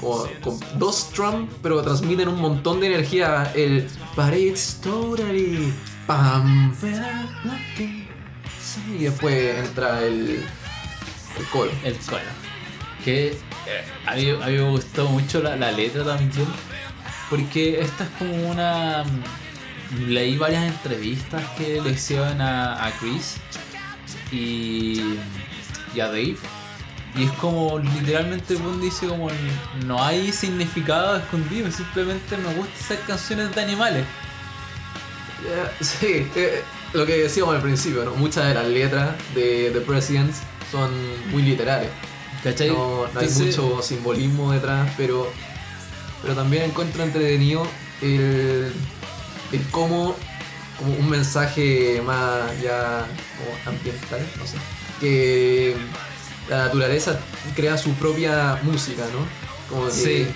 como 0.00 0.26
con 0.42 0.58
dos 0.78 0.96
strum, 0.96 1.48
pero 1.62 1.80
transmiten 1.82 2.28
un 2.28 2.40
montón 2.40 2.80
de 2.80 2.88
energía, 2.88 3.52
el 3.54 3.88
But 4.16 4.34
it's 4.34 4.80
totally 4.82 5.72
pam, 6.06 6.74
y 8.98 9.04
después 9.04 9.58
entra 9.64 10.02
el, 10.02 10.44
el 11.38 11.44
coro. 11.52 11.70
El 11.84 11.96
coro. 11.96 12.20
Que 13.04 13.36
a, 14.06 14.14
mí, 14.14 14.30
a 14.30 14.46
mí 14.46 14.52
me 14.56 14.70
gustó 14.70 15.08
mucho 15.08 15.42
la, 15.42 15.56
la 15.56 15.72
letra 15.72 16.04
también. 16.04 16.46
Porque 17.30 17.80
esta 17.80 18.04
es 18.04 18.10
como 18.18 18.34
una. 18.50 19.04
mm, 19.04 20.04
Leí 20.08 20.38
varias 20.38 20.64
entrevistas 20.64 21.42
que 21.56 21.80
le 21.82 21.90
hicieron 21.90 22.40
a, 22.40 22.86
a 22.86 22.90
Chris 22.92 23.36
y, 24.30 25.20
y 25.94 26.00
a 26.00 26.06
Dave. 26.06 26.36
Y 27.14 27.24
es 27.24 27.32
como 27.32 27.78
literalmente 27.78 28.54
buen 28.56 28.80
dice 28.80 29.06
como 29.06 29.28
no 29.84 30.02
hay 30.02 30.32
significado 30.32 31.16
escondido, 31.16 31.70
simplemente 31.70 32.38
me 32.38 32.54
gusta 32.54 32.74
hacer 32.80 33.00
canciones 33.00 33.54
de 33.54 33.60
animales. 33.62 34.06
Ya, 35.42 35.72
Sí, 35.84 36.30
eh, 36.36 36.62
lo 36.92 37.04
que 37.06 37.18
decíamos 37.18 37.54
al 37.54 37.62
principio, 37.62 38.04
¿no? 38.04 38.14
Muchas 38.14 38.46
de 38.46 38.54
las 38.54 38.66
letras 38.66 39.10
de 39.34 39.70
The 39.72 39.80
Presidents 39.80 40.38
son 40.70 40.90
muy 41.30 41.42
literales. 41.42 41.90
¿Cachai? 42.42 42.68
No, 42.70 43.06
no 43.12 43.20
hay 43.20 43.28
mucho 43.28 43.82
simbolismo 43.82 44.52
detrás, 44.52 44.90
pero, 44.96 45.30
pero 46.22 46.34
también 46.34 46.64
encuentro 46.64 47.02
entretenido 47.04 47.66
el, 48.00 48.72
el 49.52 49.62
cómo, 49.70 50.16
como 50.78 50.92
un 50.94 51.08
mensaje 51.08 52.02
más 52.04 52.60
ya 52.60 53.06
como 53.38 53.76
ambiental, 53.76 54.26
no 54.38 54.46
sé, 54.46 54.56
que 55.00 55.76
la 56.50 56.64
naturaleza 56.64 57.20
crea 57.54 57.78
su 57.78 57.92
propia 57.94 58.58
música, 58.64 59.04
¿no? 59.12 59.24
Como 59.74 59.86
que 59.86 59.92
Sí. 59.92 60.26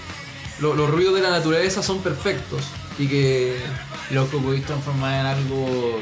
lo- 0.60 0.74
los 0.76 0.88
ruidos 0.88 1.14
de 1.16 1.22
la 1.22 1.30
naturaleza 1.30 1.82
son 1.82 1.98
perfectos 2.02 2.62
y 2.98 3.08
que 3.08 3.56
lo 4.10 4.30
que 4.30 4.36
podéis 4.38 4.64
transformar 4.64 5.20
en 5.20 5.26
algo 5.26 6.00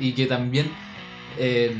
y 0.00 0.12
que 0.12 0.26
también 0.26 0.72
eh, 1.36 1.76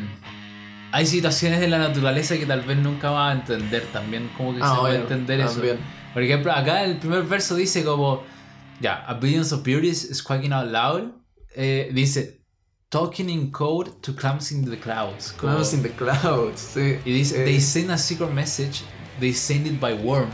hay 0.92 1.06
situaciones 1.06 1.60
de 1.60 1.68
la 1.68 1.78
naturaleza 1.78 2.36
que 2.36 2.46
tal 2.46 2.62
vez 2.62 2.76
nunca 2.78 3.10
vas 3.10 3.34
a 3.34 3.40
entender 3.40 3.84
también 3.92 4.28
como 4.36 4.54
que 4.54 4.60
Ah, 4.62 4.74
se 4.74 4.80
bueno, 4.80 4.96
entender 5.02 5.44
también. 5.46 5.76
eso 5.76 5.84
por 6.12 6.22
ejemplo 6.22 6.52
acá 6.52 6.84
el 6.84 6.96
primer 6.98 7.22
verso 7.24 7.54
dice 7.56 7.84
como 7.84 8.22
Ya, 8.80 8.94
A 9.06 9.14
Billions 9.14 9.52
of 9.52 9.62
Beauties 9.62 10.08
Squawking 10.14 10.52
Out 10.54 10.70
Loud 10.70 11.02
eh, 11.54 11.90
dice 11.92 12.40
Talking 12.88 13.28
in 13.30 13.50
code 13.52 13.90
to 14.00 14.16
clowns 14.16 14.50
in 14.50 14.64
the 14.68 14.76
clouds. 14.76 15.32
Clowns 15.38 15.72
in 15.74 15.82
the 15.82 15.90
Clouds, 15.90 16.72
sí. 16.74 16.98
y 17.04 17.12
dice 17.12 17.42
Eh, 17.42 17.44
They 17.44 17.60
send 17.60 17.90
a 17.92 17.96
secret 17.98 18.30
message, 18.32 18.82
they 19.20 19.32
send 19.32 19.66
it 19.68 19.78
by 19.78 19.92
worm. 19.92 20.28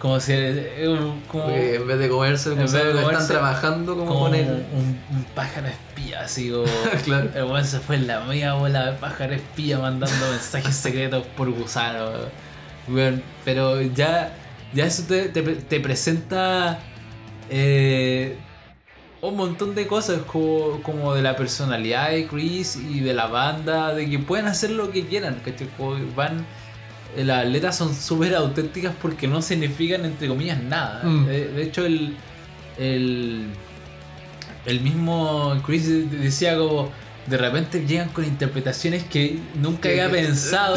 Como 0.00 0.18
si. 0.18 0.32
eh, 0.34 0.88
un- 0.88 1.20
como, 1.28 1.44
porque 1.44 1.74
en 1.76 1.86
vez 1.86 1.98
de 2.00 2.08
comerse 2.08 2.48
el 2.48 2.54
En 2.54 2.60
vez 2.62 2.72
de 2.72 2.78
gusano, 2.78 2.98
están 2.98 3.04
comerse, 3.12 3.32
trabajando 3.32 3.94
como, 3.96 4.06
como 4.08 4.20
con 4.30 4.34
un, 4.34 4.96
un 5.12 5.26
pájaro 5.34 5.68
espía, 5.68 6.22
así 6.22 6.50
como. 6.50 6.64
claro. 7.04 7.30
El 7.34 7.44
weón 7.44 7.64
se 7.64 7.78
fue 7.80 7.96
en 7.96 8.06
la 8.08 8.20
media 8.20 8.54
bola 8.54 8.86
de 8.90 8.92
pájaro 8.98 9.34
espía 9.34 9.78
mandando 9.78 10.26
mensajes 10.30 10.74
secretos 10.74 11.24
por 11.36 11.50
gusano. 11.50 12.10
weón. 12.88 13.22
Pero 13.44 13.80
ya, 13.82 14.32
ya 14.72 14.86
eso 14.86 15.02
te, 15.06 15.28
te, 15.28 15.42
te 15.42 15.80
presenta 15.80 16.78
eh, 17.50 18.36
un 19.20 19.36
montón 19.36 19.74
de 19.74 19.86
cosas 19.86 20.20
como, 20.22 20.82
como 20.82 21.14
de 21.14 21.20
la 21.20 21.36
personalidad 21.36 22.10
de 22.10 22.26
Chris 22.26 22.76
y 22.76 23.00
de 23.00 23.12
la 23.12 23.26
banda, 23.26 23.92
de 23.94 24.08
que 24.08 24.18
pueden 24.18 24.46
hacer 24.46 24.70
lo 24.70 24.90
que 24.90 25.04
quieran. 25.06 25.42
Como 25.76 25.96
van, 26.16 26.46
las 27.16 27.46
letras 27.46 27.76
son 27.76 27.94
súper 27.94 28.34
auténticas 28.34 28.94
porque 29.00 29.26
no 29.26 29.42
significan, 29.42 30.04
entre 30.04 30.28
comillas, 30.28 30.62
nada. 30.62 31.02
Mm. 31.04 31.26
De, 31.26 31.48
de 31.48 31.62
hecho, 31.62 31.84
el, 31.84 32.16
el, 32.78 33.46
el 34.66 34.80
mismo 34.80 35.60
Chris 35.66 35.88
de- 35.88 36.04
decía 36.04 36.56
como 36.56 36.90
de 37.26 37.36
repente 37.36 37.84
llegan 37.86 38.08
con 38.08 38.24
interpretaciones 38.24 39.04
que 39.04 39.38
nunca 39.60 39.88
había 39.88 40.10
pensado, 40.10 40.76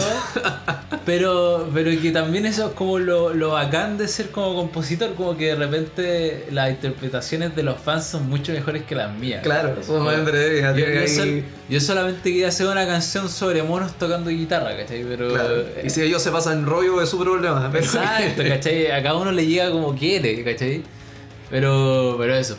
pero, 1.05 1.69
pero 1.73 1.89
que 2.01 2.11
también 2.11 2.45
eso 2.45 2.67
es 2.67 2.73
como 2.73 2.99
lo, 2.99 3.33
lo 3.33 3.51
bacán 3.51 3.97
de 3.97 4.07
ser 4.07 4.29
como 4.29 4.55
compositor, 4.55 5.15
como 5.15 5.35
que 5.37 5.47
de 5.47 5.55
repente 5.55 6.47
las 6.51 6.69
interpretaciones 6.69 7.55
de 7.55 7.63
los 7.63 7.79
fans 7.79 8.05
son 8.05 8.29
mucho 8.29 8.51
mejores 8.51 8.83
que 8.83 8.95
las 8.95 9.15
mías. 9.17 9.41
Claro, 9.43 9.81
son 9.83 10.03
más 10.03 10.15
Yo, 10.15 10.73
yo 10.75 11.07
sol- 11.07 11.43
yo 11.69 11.79
solamente 11.79 12.21
quería 12.31 12.49
hacer 12.49 12.67
una 12.67 12.85
canción 12.85 13.29
sobre 13.29 13.63
monos 13.63 13.93
tocando 13.97 14.29
guitarra, 14.29 14.75
¿cachai? 14.77 15.03
Pero... 15.03 15.29
Claro. 15.33 15.55
eh, 15.61 15.83
Y 15.85 15.89
si 15.89 16.01
ellos 16.01 16.21
se 16.21 16.29
pasan 16.31 16.65
rollo 16.65 17.01
es 17.01 17.09
su 17.09 17.17
problema. 17.19 17.69
pero- 17.71 17.83
Exacto, 17.83 18.43
¿cachai? 18.47 18.91
A 18.91 19.01
cada 19.01 19.15
uno 19.15 19.31
le 19.31 19.45
llega 19.47 19.71
como 19.71 19.95
quiere, 19.95 20.43
¿cachai? 20.43 20.83
Pero, 21.49 22.15
pero 22.19 22.35
eso. 22.35 22.57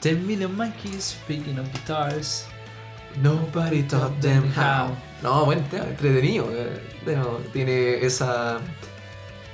Ten 0.00 0.26
million 0.26 0.54
monkeys 0.56 1.16
picking 1.28 1.58
up 1.58 1.66
guitars. 1.72 2.46
Nobody 3.16 3.82
taught 3.82 4.20
them 4.20 4.44
how. 4.56 4.94
No, 5.22 5.44
buen 5.44 5.62
tema, 5.68 5.84
entretenido. 5.86 6.46
eh. 6.52 6.80
Bueno, 7.04 7.38
tiene 7.52 8.04
esa. 8.04 8.58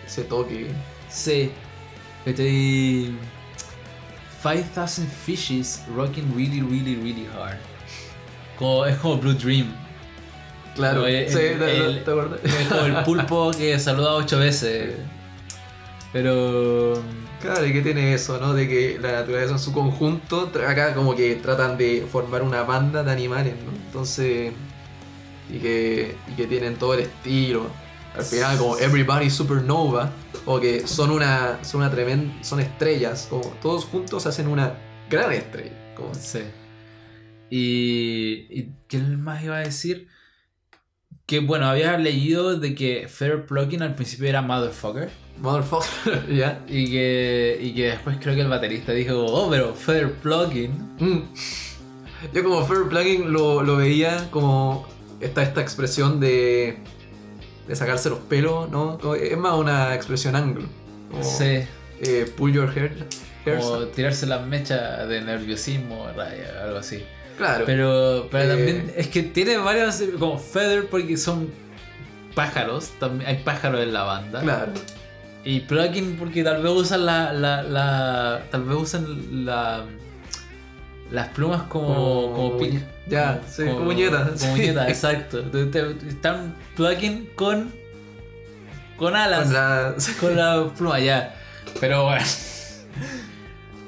ese 0.07 0.23
toque. 0.25 0.71
Sí. 1.09 1.51
¿Cachai? 2.25 3.13
5000 4.43 5.07
fishes 5.09 5.83
rocking 5.95 6.33
really, 6.37 6.61
really, 6.61 6.95
really 6.97 7.27
hard. 7.35 7.57
Como, 8.59 8.85
es 8.87 8.97
como 8.99 9.17
Blue 9.17 9.35
Dream. 9.35 9.73
Claro, 10.75 10.97
Como 11.03 11.07
el- 11.09 11.29
sí, 11.31 11.39
el- 11.39 11.59
¿te, 11.59 11.77
el- 11.77 12.05
te 12.05 12.11
acuerdas? 12.11 12.41
Es 12.45 12.69
como 12.69 12.83
el 12.83 12.97
pulpo 13.05 13.51
que 13.53 13.79
saluda 13.79 14.15
ocho 14.15 14.39
veces. 14.39 14.95
Pero. 16.13 17.03
Claro, 17.41 17.67
y 17.67 17.73
que 17.73 17.83
tiene 17.83 18.15
eso, 18.15 18.39
¿no? 18.41 18.55
De 18.55 18.67
que 18.69 18.99
la 18.99 19.13
naturaleza 19.13 19.53
en 19.53 19.59
su 19.59 19.73
conjunto, 19.73 20.51
acá 20.67 20.95
como 20.95 21.15
que 21.15 21.35
tratan 21.37 21.77
de 21.77 22.07
formar 22.11 22.43
una 22.43 22.63
banda 22.63 23.03
de 23.03 23.13
animales, 23.13 23.55
¿no? 23.65 23.73
Entonces, 23.73 24.53
y 25.51 25.59
que, 25.59 26.17
y 26.29 26.33
que 26.33 26.47
tienen 26.47 26.77
todo 26.77 26.95
el 26.95 27.01
estilo. 27.01 27.67
Al 28.17 28.25
final, 28.25 28.57
como 28.57 28.79
Everybody 28.79 29.29
Supernova, 29.29 30.11
o 30.47 30.59
que 30.59 30.87
son 30.87 31.11
una, 31.11 31.63
son 31.63 31.83
una 31.83 31.91
tremenda, 31.91 32.43
son 32.43 32.61
estrellas, 32.61 33.27
como 33.29 33.45
todos 33.61 33.85
juntos 33.85 34.25
hacen 34.27 34.49
una 34.49 34.75
gran 35.11 35.33
estrella. 35.33 35.95
Como, 35.95 36.15
Sí. 36.15 36.41
Y, 37.51 38.47
y 38.51 38.73
¿qué 38.89 38.99
más 38.99 39.45
iba 39.45 39.57
a 39.57 39.61
decir? 39.61 40.09
Que 41.27 41.41
bueno, 41.41 41.67
había 41.67 41.99
leído 41.99 42.57
de 42.59 42.75
que 42.77 43.09
Fair 43.09 43.47
Plugging 43.47 43.83
al 43.83 43.95
principio 43.97 44.29
era 44.29 44.43
Motherfucker. 44.43 45.11
Motherfucker, 45.41 46.33
¿ya? 46.35 46.61
Y 46.69 46.91
que, 46.91 47.59
y 47.61 47.75
que 47.75 47.89
después 47.91 48.17
creo 48.21 48.35
que 48.37 48.43
el 48.43 48.49
baterista 48.49 48.93
dijo, 48.93 49.25
oh, 49.27 49.51
pero 49.51 49.75
Fair 49.75 50.13
Plugging. 50.13 50.71
Mm. 51.01 51.19
Yo 52.33 52.45
como 52.45 52.65
Fair 52.65 52.85
Plugin 52.89 53.33
lo, 53.33 53.63
lo 53.63 53.77
veía 53.77 54.29
como 54.31 54.87
esta, 55.21 55.43
esta 55.43 55.61
expresión 55.61 56.21
de, 56.21 56.79
de 57.67 57.77
sacarse 57.77 58.09
los 58.09 58.21
pelos, 58.21 58.71
¿no? 58.71 58.97
Como- 58.99 59.17
es 59.17 59.37
más 59.37 59.55
una 59.55 59.95
expresión 59.97 60.37
anglo. 60.37 60.67
Como, 61.11 61.25
Sí. 61.25 61.63
eh, 62.03 62.33
pull 62.37 62.53
your 62.53 62.71
hair. 62.73 62.93
O 63.63 63.87
tirarse 63.87 64.27
las 64.27 64.45
mechas 64.47 65.09
de 65.09 65.21
nerviosismo, 65.23 66.09
raya, 66.17 66.65
algo 66.65 66.79
así. 66.79 67.05
Claro. 67.37 67.65
Pero, 67.67 68.29
pero 68.31 68.45
Eh. 68.45 68.49
también 68.57 68.93
es 68.97 69.09
que 69.09 69.23
tiene 69.23 69.57
varios, 69.59 70.03
como 70.19 70.39
Feather, 70.39 70.87
porque 70.89 71.17
son 71.17 71.51
pájaros. 72.35 72.93
También 72.99 73.29
hay 73.29 73.37
pájaros 73.43 73.81
en 73.83 73.93
la 73.93 74.03
banda. 74.05 74.41
claro. 74.41 74.73
Y 75.45 75.61
plugin 75.61 76.17
porque 76.17 76.43
tal 76.43 76.61
vez 76.61 76.73
usan 76.73 77.07
la, 77.07 77.33
la, 77.33 77.63
la 77.63 78.43
tal 78.51 78.65
vez 78.65 78.77
usan 78.79 79.45
la 79.47 79.85
las 81.13 81.29
plumas 81.29 81.63
como 81.69 82.33
como, 82.35 82.59
pic. 82.59 82.83
Ya, 83.07 83.41
sí, 83.49 83.63
como 83.65 83.81
muñetas. 83.85 84.27
Como 84.27 84.37
sí. 84.39 84.47
muñetas, 84.49 84.89
exacto. 84.89 85.45
Están 86.09 86.57
plugin 86.75 87.29
con 87.37 87.73
con 88.97 89.15
alas, 89.15 89.45
Con 89.45 89.53
la- 89.55 89.95
con 90.21 90.37
la 90.37 90.69
pluma 90.77 90.99
ya. 90.99 91.37
Pero 91.81 92.05
bueno. 92.07 92.25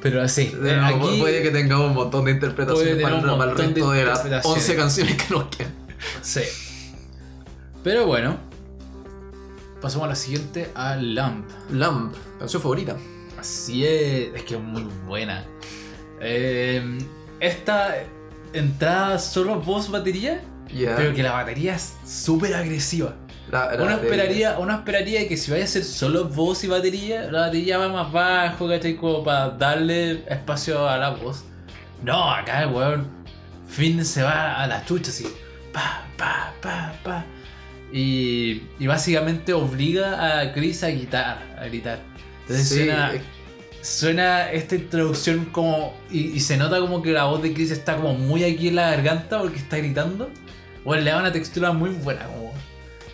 Pero 0.00 0.22
así, 0.22 0.48
de 0.48 0.72
eh, 0.72 0.76
nuevo, 0.76 1.08
aquí 1.08 1.20
puede 1.20 1.42
que 1.42 1.50
tengamos 1.50 1.88
un 1.88 1.94
montón 1.94 2.24
de 2.24 2.32
interpretaciones 2.32 3.02
para, 3.02 3.16
un 3.16 3.22
para 3.22 3.32
el 3.32 3.38
montón 3.38 3.56
de 3.56 3.64
resto 3.74 3.90
de 3.90 4.04
las 4.04 4.18
interpretaciones. 4.18 4.62
11 4.62 4.76
canciones 4.76 5.16
que 5.16 5.34
nos 5.34 5.44
quedan. 5.44 5.74
sí. 6.22 6.42
Pero 7.82 8.06
bueno, 8.06 8.36
pasamos 9.80 10.06
a 10.06 10.08
la 10.10 10.14
siguiente 10.16 10.70
a 10.74 10.96
Lamp. 10.96 11.48
Lamp, 11.70 12.14
canción 12.38 12.62
favorita. 12.62 12.96
Así 13.38 13.84
es, 13.84 14.34
es 14.34 14.42
que 14.42 14.54
es 14.56 14.60
muy 14.60 14.86
buena. 15.06 15.44
Eh, 16.20 16.98
esta 17.40 17.96
entrada 18.52 19.18
solo 19.18 19.60
voz 19.60 19.90
batería, 19.90 20.42
Pero 20.96 21.14
que 21.14 21.22
la 21.22 21.32
batería 21.32 21.74
es 21.74 21.94
súper 22.06 22.54
agresiva. 22.54 23.14
La- 23.50 23.74
la- 23.74 23.82
Uno 23.82 23.92
esperaría, 23.94 24.58
uno 24.58 24.74
esperaría 24.74 25.26
que 25.26 25.36
si 25.36 25.50
vaya 25.50 25.64
a 25.64 25.66
ser 25.66 25.82
solo 25.84 26.26
voz 26.26 26.64
y 26.64 26.66
batería, 26.66 27.30
la 27.30 27.40
batería 27.46 27.78
va 27.78 27.88
más 27.88 28.12
bajo, 28.12 28.68
¿cachai? 28.68 28.94
Como 28.96 29.24
para 29.24 29.50
darle 29.50 30.22
espacio 30.28 30.86
a 30.88 30.98
la 30.98 31.10
voz. 31.10 31.44
No, 32.02 32.30
acá 32.30 32.62
el 32.62 32.68
weón 32.70 33.06
Finn 33.68 34.04
se 34.04 34.22
va 34.22 34.62
a 34.62 34.66
la 34.66 34.84
chucha 34.84 35.10
así. 35.10 35.26
Pa, 35.72 36.04
pa, 36.18 36.52
pa, 36.60 36.92
pa. 37.02 37.24
Y, 37.92 38.62
y 38.78 38.86
básicamente 38.86 39.52
obliga 39.54 40.40
a 40.40 40.52
Chris 40.52 40.82
a 40.84 40.90
gritar, 40.90 41.38
a 41.58 41.64
gritar. 41.64 42.00
Entonces 42.42 42.68
Sí, 42.68 42.74
suena, 42.84 43.12
suena 43.80 44.50
esta 44.52 44.74
introducción 44.74 45.46
como. 45.46 45.94
Y, 46.10 46.32
y 46.32 46.40
se 46.40 46.56
nota 46.58 46.78
como 46.80 47.00
que 47.02 47.12
la 47.12 47.24
voz 47.24 47.42
de 47.42 47.54
Chris 47.54 47.70
está 47.70 47.96
como 47.96 48.12
muy 48.14 48.44
aquí 48.44 48.68
en 48.68 48.76
la 48.76 48.90
garganta 48.90 49.40
porque 49.40 49.58
está 49.58 49.78
gritando. 49.78 50.30
Bueno, 50.84 51.02
le 51.02 51.10
da 51.10 51.18
una 51.18 51.32
textura 51.32 51.72
muy 51.72 51.90
buena, 51.90 52.26
como. 52.26 52.52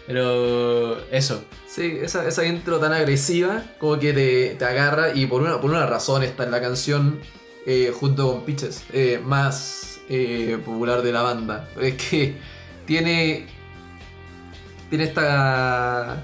Pero. 0.06 1.00
Eso. 1.10 1.44
Sí, 1.66 1.98
esa, 2.02 2.26
esa 2.28 2.44
intro 2.44 2.78
tan 2.78 2.92
agresiva 2.92 3.64
como 3.78 3.98
que 3.98 4.12
te, 4.12 4.54
te 4.56 4.64
agarra 4.64 5.12
y 5.12 5.26
por 5.26 5.42
una, 5.42 5.60
por 5.60 5.70
una 5.70 5.86
razón 5.86 6.22
está 6.22 6.44
en 6.44 6.52
la 6.52 6.60
canción 6.60 7.18
eh, 7.66 7.92
junto 7.98 8.30
con 8.30 8.44
Pitches 8.44 8.84
eh, 8.92 9.20
más 9.24 10.00
eh, 10.08 10.58
popular 10.64 11.02
de 11.02 11.12
la 11.12 11.22
banda. 11.22 11.68
Es 11.80 11.94
que 11.94 12.36
tiene, 12.86 13.46
tiene 14.90 15.04
esta 15.04 16.22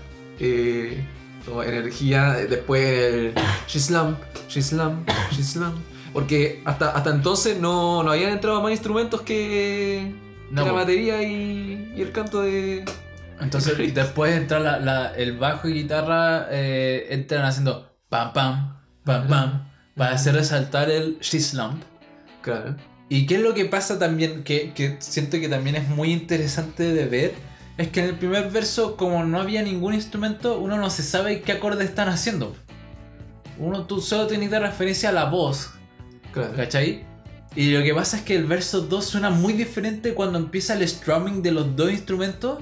como 1.47 1.63
energía 1.63 2.35
después 2.49 2.83
el 2.83 3.35
She's 3.67 3.91
Lamp, 3.91 4.19
She's 4.49 4.73
Lamp, 4.73 5.09
She's 5.33 5.57
Lamp. 5.57 5.77
Porque 6.13 6.61
hasta, 6.65 6.91
hasta 6.91 7.11
entonces 7.11 7.59
no, 7.59 8.03
no 8.03 8.13
habían 8.13 8.31
entrado 8.33 8.61
más 8.61 8.73
instrumentos 8.73 9.23
que, 9.23 10.13
No, 10.51 10.65
la 10.65 10.71
po. 10.71 10.77
batería 10.77 11.23
y, 11.23 11.93
y 11.97 12.01
el 12.03 12.13
canto 12.13 12.43
de... 12.43 12.85
Entonces, 13.41 13.95
después 13.95 14.37
entra 14.37 14.59
la, 14.61 14.79
la- 14.79 15.15
el 15.15 15.39
bajo 15.39 15.69
y 15.69 15.73
guitarra, 15.75 16.49
eh, 16.51 17.07
entran 17.11 17.45
haciendo 17.45 17.97
pam 18.09 18.33
pam, 18.35 18.77
pam 19.05 19.27
pam, 19.29 19.71
para 19.97 20.13
hacer 20.15 20.35
resaltar 20.35 20.91
el 20.91 21.19
She's 21.21 21.55
Lump. 21.55 21.83
Claro. 22.43 22.77
¿Y 23.09 23.27
qué 23.27 23.37
es 23.37 23.41
lo 23.41 23.55
que 23.55 23.65
pasa 23.65 23.99
también? 23.99 24.45
Que, 24.45 24.73
que 24.75 24.97
siento 25.01 25.41
que 25.41 25.49
también 25.49 25.77
es 25.77 25.89
muy 25.89 26.13
interesante 26.13 26.93
de 26.93 27.07
ver. 27.07 27.33
Es 27.79 27.89
que 27.89 28.01
en 28.01 28.07
el 28.07 28.15
primer 28.17 28.51
verso, 28.51 28.97
como 28.97 29.25
no 29.25 29.41
había 29.41 29.63
ningún 29.63 29.95
instrumento, 29.95 30.59
uno 30.59 30.77
no 30.77 30.91
se 30.91 31.03
sabe 31.03 31.41
qué 31.41 31.53
acordes 31.53 31.89
están 31.89 32.09
haciendo. 32.11 32.55
Uno 33.59 33.87
tú 33.87 34.01
solo 34.03 34.27
tienes 34.27 34.51
de 34.51 34.59
referencia 34.61 35.09
a 35.09 35.13
la 35.13 35.25
voz, 35.25 35.71
Claro. 36.33 36.53
¿cachai? 36.57 37.05
Y 37.57 37.73
lo 37.73 37.83
que 37.83 37.93
pasa 37.95 38.19
es 38.19 38.23
que 38.23 38.37
el 38.37 38.45
verso 38.45 38.83
2 38.83 39.05
suena 39.05 39.31
muy 39.31 39.53
diferente 39.53 40.15
cuando 40.15 40.39
empieza 40.39 40.75
el 40.75 40.87
strumming 40.87 41.43
de 41.43 41.53
los 41.53 41.75
dos 41.75 41.91
instrumentos. 41.91 42.59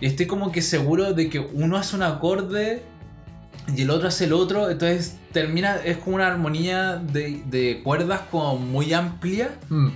Y 0.00 0.06
estoy 0.06 0.26
como 0.26 0.52
que 0.52 0.60
seguro 0.60 1.14
de 1.14 1.30
que 1.30 1.38
uno 1.38 1.76
hace 1.78 1.96
un 1.96 2.02
acorde 2.02 2.82
y 3.74 3.82
el 3.82 3.90
otro 3.90 4.08
hace 4.08 4.24
el 4.24 4.32
otro, 4.32 4.70
entonces 4.70 5.16
termina, 5.32 5.76
es 5.76 5.96
como 5.96 6.16
una 6.16 6.28
armonía 6.28 6.96
de, 6.96 7.42
de 7.46 7.80
cuerdas 7.82 8.22
como 8.30 8.58
muy 8.58 8.92
amplia 8.92 9.58
Mm, 9.68 9.88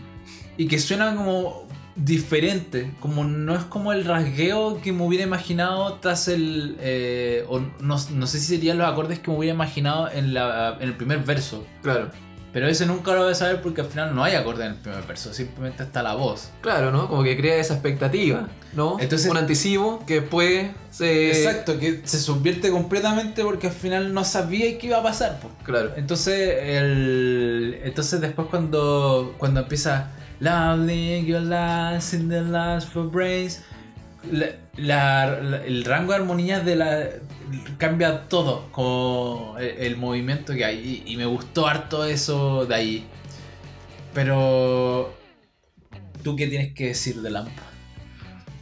y 0.56 0.66
que 0.66 0.78
suena 0.78 1.14
como 1.14 1.68
diferente, 1.94 2.92
como 3.00 3.24
no 3.24 3.54
es 3.54 3.64
como 3.64 3.92
el 3.92 4.04
rasgueo 4.04 4.80
que 4.80 4.92
me 4.92 5.04
hubiera 5.04 5.24
imaginado 5.24 5.94
tras 5.94 6.28
el, 6.28 6.76
eh, 6.80 7.44
o 7.48 7.60
no, 7.60 7.96
no 8.10 8.26
sé 8.26 8.38
si 8.40 8.56
serían 8.56 8.78
los 8.78 8.88
acordes 8.88 9.18
que 9.18 9.30
me 9.30 9.36
hubiera 9.36 9.54
imaginado 9.54 10.10
en, 10.10 10.34
la, 10.34 10.76
en 10.80 10.88
el 10.88 10.96
primer 10.96 11.20
verso, 11.20 11.64
claro. 11.82 12.10
Pero 12.52 12.68
ese 12.68 12.86
nunca 12.86 13.12
lo 13.12 13.22
voy 13.22 13.32
a 13.32 13.34
saber 13.34 13.60
porque 13.62 13.80
al 13.82 13.86
final 13.86 14.14
no 14.14 14.24
hay 14.24 14.34
acorde 14.34 14.64
en 14.64 14.72
el 14.72 14.78
primer 14.78 15.04
verso, 15.06 15.32
simplemente 15.32 15.82
está 15.82 16.02
la 16.02 16.14
voz. 16.14 16.50
Claro, 16.60 16.90
¿no? 16.90 17.08
Como 17.08 17.22
que 17.22 17.36
crea 17.36 17.56
esa 17.56 17.74
expectativa, 17.74 18.48
¿no? 18.72 18.96
Entonces- 19.00 19.30
un 19.30 19.36
anticipo 19.36 20.04
que 20.06 20.20
después 20.20 20.70
se. 20.90 21.28
Exacto, 21.30 21.78
que 21.78 22.02
se 22.04 22.18
subvierte 22.18 22.70
completamente 22.70 23.42
porque 23.44 23.68
al 23.68 23.72
final 23.72 24.12
no 24.12 24.24
sabía 24.24 24.78
qué 24.78 24.88
iba 24.88 24.98
a 24.98 25.02
pasar. 25.02 25.38
po. 25.40 25.50
Claro. 25.64 25.92
Entonces, 25.96 26.56
el, 26.62 27.80
entonces 27.84 28.20
después 28.20 28.48
cuando, 28.48 29.34
cuando 29.38 29.60
empieza 29.60 30.10
Lovely 30.40 31.26
your 31.26 31.42
lies 31.42 32.14
in 32.14 32.28
the 32.30 32.40
last 32.40 32.88
for 32.88 33.04
brains, 33.06 33.62
la- 34.76 35.38
el 35.66 35.84
rango 35.84 36.12
de 36.12 36.18
armonías 36.18 36.64
de 36.64 36.76
la 36.76 37.08
cambia 37.78 38.28
todo 38.28 38.70
con 38.70 39.60
el, 39.60 39.96
movimiento 39.96 40.54
que 40.54 40.64
hay 40.64 41.02
y, 41.06 41.16
me 41.16 41.26
gustó 41.26 41.66
harto 41.66 42.04
eso 42.04 42.66
de 42.66 42.74
ahí. 42.74 43.06
Pero 44.14 45.14
¿tú 46.22 46.36
qué 46.36 46.46
tienes 46.46 46.74
que 46.74 46.88
decir 46.88 47.20
de 47.22 47.30
Lamp? 47.30 47.50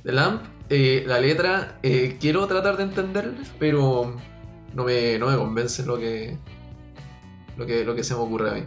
The 0.05 0.13
Lamp, 0.13 0.43
eh, 0.71 1.05
la 1.07 1.21
letra, 1.21 1.79
eh, 1.83 2.17
quiero 2.21 2.47
tratar 2.47 2.77
de 2.77 2.85
entenderla, 2.85 3.39
pero 3.59 4.17
no 4.75 4.85
me, 4.85 5.19
no 5.19 5.29
me 5.29 5.37
convence 5.37 5.85
lo 5.85 5.99
que, 5.99 6.37
lo 7.57 7.67
que, 7.67 7.85
lo 7.85 7.95
que 7.95 8.05
se 8.05 8.15
me 8.15 8.21
ocurre 8.21 8.51
a 8.51 8.55
mí. 8.55 8.63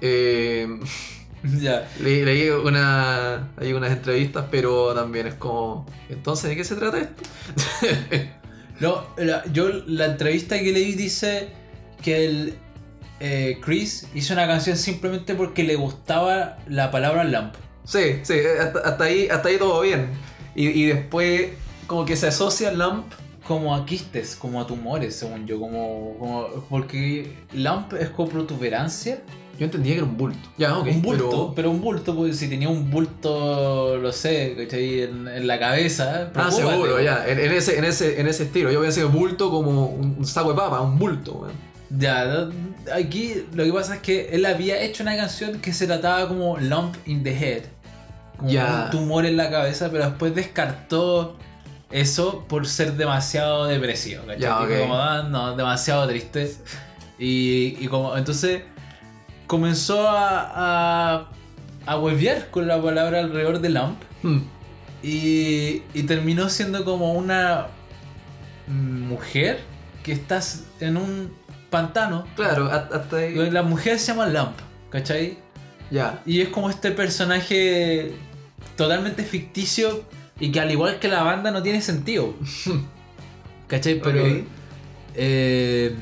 Eh, 0.00 0.68
ya. 1.60 1.88
le- 2.00 2.24
leí 2.24 2.48
una, 2.50 3.48
unas 3.60 3.92
entrevistas, 3.92 4.46
pero 4.50 4.94
también 4.94 5.26
es 5.26 5.34
como, 5.34 5.86
entonces, 6.08 6.50
¿de 6.50 6.56
qué 6.56 6.64
se 6.64 6.76
trata 6.76 6.98
esto? 6.98 7.22
No, 8.78 9.06
la- 9.16 9.42
yo 9.52 9.70
la 9.86 10.04
entrevista 10.04 10.58
que 10.58 10.70
leí 10.70 10.92
dice 10.92 11.48
que 12.02 12.26
el 12.26 12.54
eh, 13.20 13.58
Chris 13.64 14.06
hizo 14.14 14.34
una 14.34 14.46
canción 14.46 14.76
simplemente 14.76 15.34
porque 15.34 15.62
le 15.62 15.76
gustaba 15.76 16.58
la 16.68 16.90
palabra 16.90 17.24
lamp. 17.24 17.54
Sí, 17.84 18.20
sí, 18.22 18.34
hasta, 18.60 18.80
hasta 18.80 19.04
ahí, 19.04 19.28
hasta 19.28 19.48
ahí 19.48 19.56
todo 19.56 19.80
bien. 19.80 20.10
Y, 20.54 20.66
y 20.68 20.86
después, 20.88 21.52
como 21.86 22.04
que 22.04 22.16
se 22.16 22.26
asocia 22.26 22.70
Lamp. 22.72 23.06
Como 23.46 23.76
a 23.76 23.86
quistes, 23.86 24.34
como 24.34 24.60
a 24.60 24.66
tumores, 24.66 25.14
según 25.14 25.46
yo, 25.46 25.60
como, 25.60 26.16
como 26.18 26.48
porque 26.68 27.32
lamp 27.52 27.92
es 27.94 28.08
como 28.10 28.28
protuberancia, 28.28 29.22
Yo 29.58 29.64
entendía 29.64 29.92
que 29.94 29.98
era 29.98 30.06
un 30.06 30.16
bulto. 30.16 30.48
Ya, 30.58 30.76
ok. 30.78 30.86
un 30.88 31.02
bulto, 31.02 31.28
pero- 31.30 31.52
pero... 31.54 31.70
un 31.70 31.80
bulto, 31.80 32.14
pues 32.14 32.36
si 32.36 32.48
tenía 32.48 32.68
un 32.68 32.90
bulto, 32.90 33.96
lo 33.96 34.12
sé, 34.12 34.54
¿cachai? 34.58 35.02
En, 35.02 35.28
en 35.28 35.46
la 35.46 35.58
cabeza. 35.58 36.30
Ah, 36.34 36.50
seguro, 36.50 37.00
ya. 37.00 37.26
En, 37.26 37.38
en 37.38 37.52
ese, 37.52 37.78
en, 37.78 37.84
ese, 37.84 38.20
en 38.20 38.26
ese 38.26 38.44
estilo. 38.44 38.70
Yo 38.70 38.80
pensé 38.82 39.04
bulto 39.04 39.50
como 39.50 39.86
un, 39.86 40.16
un 40.18 40.26
saco 40.26 40.50
de 40.50 40.56
papa, 40.56 40.80
un 40.80 40.98
bulto, 40.98 41.32
weón. 41.34 41.52
Ya, 41.88 42.48
aquí 42.92 43.44
lo 43.54 43.62
que 43.64 43.72
pasa 43.72 43.94
es 43.94 44.00
que 44.00 44.28
él 44.32 44.44
había 44.44 44.80
hecho 44.82 45.02
una 45.04 45.16
canción 45.16 45.60
que 45.60 45.72
se 45.72 45.86
trataba 45.86 46.26
como 46.28 46.58
Lump 46.58 46.96
in 47.06 47.22
the 47.22 47.30
Head. 47.30 47.62
Como 48.36 48.50
Ya. 48.50 48.84
un 48.86 48.90
tumor 48.90 49.24
en 49.24 49.36
la 49.36 49.50
cabeza, 49.50 49.88
pero 49.90 50.04
después 50.04 50.34
descartó 50.34 51.36
eso 51.90 52.44
por 52.48 52.66
ser 52.66 52.94
demasiado 52.94 53.66
depresivo. 53.66 54.22
¿cachai? 54.26 54.40
Ya, 54.40 54.58
Dijo 54.58 54.72
ok. 54.74 54.80
como, 54.80 54.96
"Ah, 54.96 55.22
no, 55.22 55.56
demasiado 55.56 56.06
triste. 56.08 56.52
Y, 57.18 57.76
y 57.80 57.86
como, 57.88 58.16
entonces 58.16 58.62
comenzó 59.46 60.08
a, 60.08 61.16
a, 61.16 61.30
a 61.86 61.98
huevear 61.98 62.50
con 62.50 62.66
la 62.66 62.80
palabra 62.82 63.20
alrededor 63.20 63.60
de 63.60 63.68
Lump. 63.70 64.02
Hmm. 64.22 64.40
Y, 65.02 65.82
y 65.94 66.02
terminó 66.04 66.48
siendo 66.48 66.84
como 66.84 67.12
una 67.12 67.68
mujer 68.66 69.60
que 70.02 70.12
estás 70.12 70.64
en 70.80 70.96
un 70.96 71.32
pantano. 71.70 72.26
Claro, 72.36 72.66
ha- 72.66 72.88
hasta 72.92 73.16
ahí. 73.18 73.34
La 73.50 73.62
mujer 73.62 73.98
se 73.98 74.08
llama 74.12 74.26
Lamp, 74.26 74.56
¿cachai? 74.90 75.38
Ya. 75.90 76.22
Y 76.26 76.40
es 76.40 76.48
como 76.48 76.70
este 76.70 76.90
personaje 76.90 78.14
totalmente 78.76 79.22
ficticio 79.22 80.04
y 80.40 80.50
que 80.50 80.60
al 80.60 80.70
igual 80.70 80.98
que 80.98 81.08
la 81.08 81.22
banda 81.22 81.50
no 81.50 81.62
tiene 81.62 81.80
sentido. 81.80 82.34
¿Cachai? 83.68 84.00
Pero... 84.00 84.44
Eh, 85.14 85.94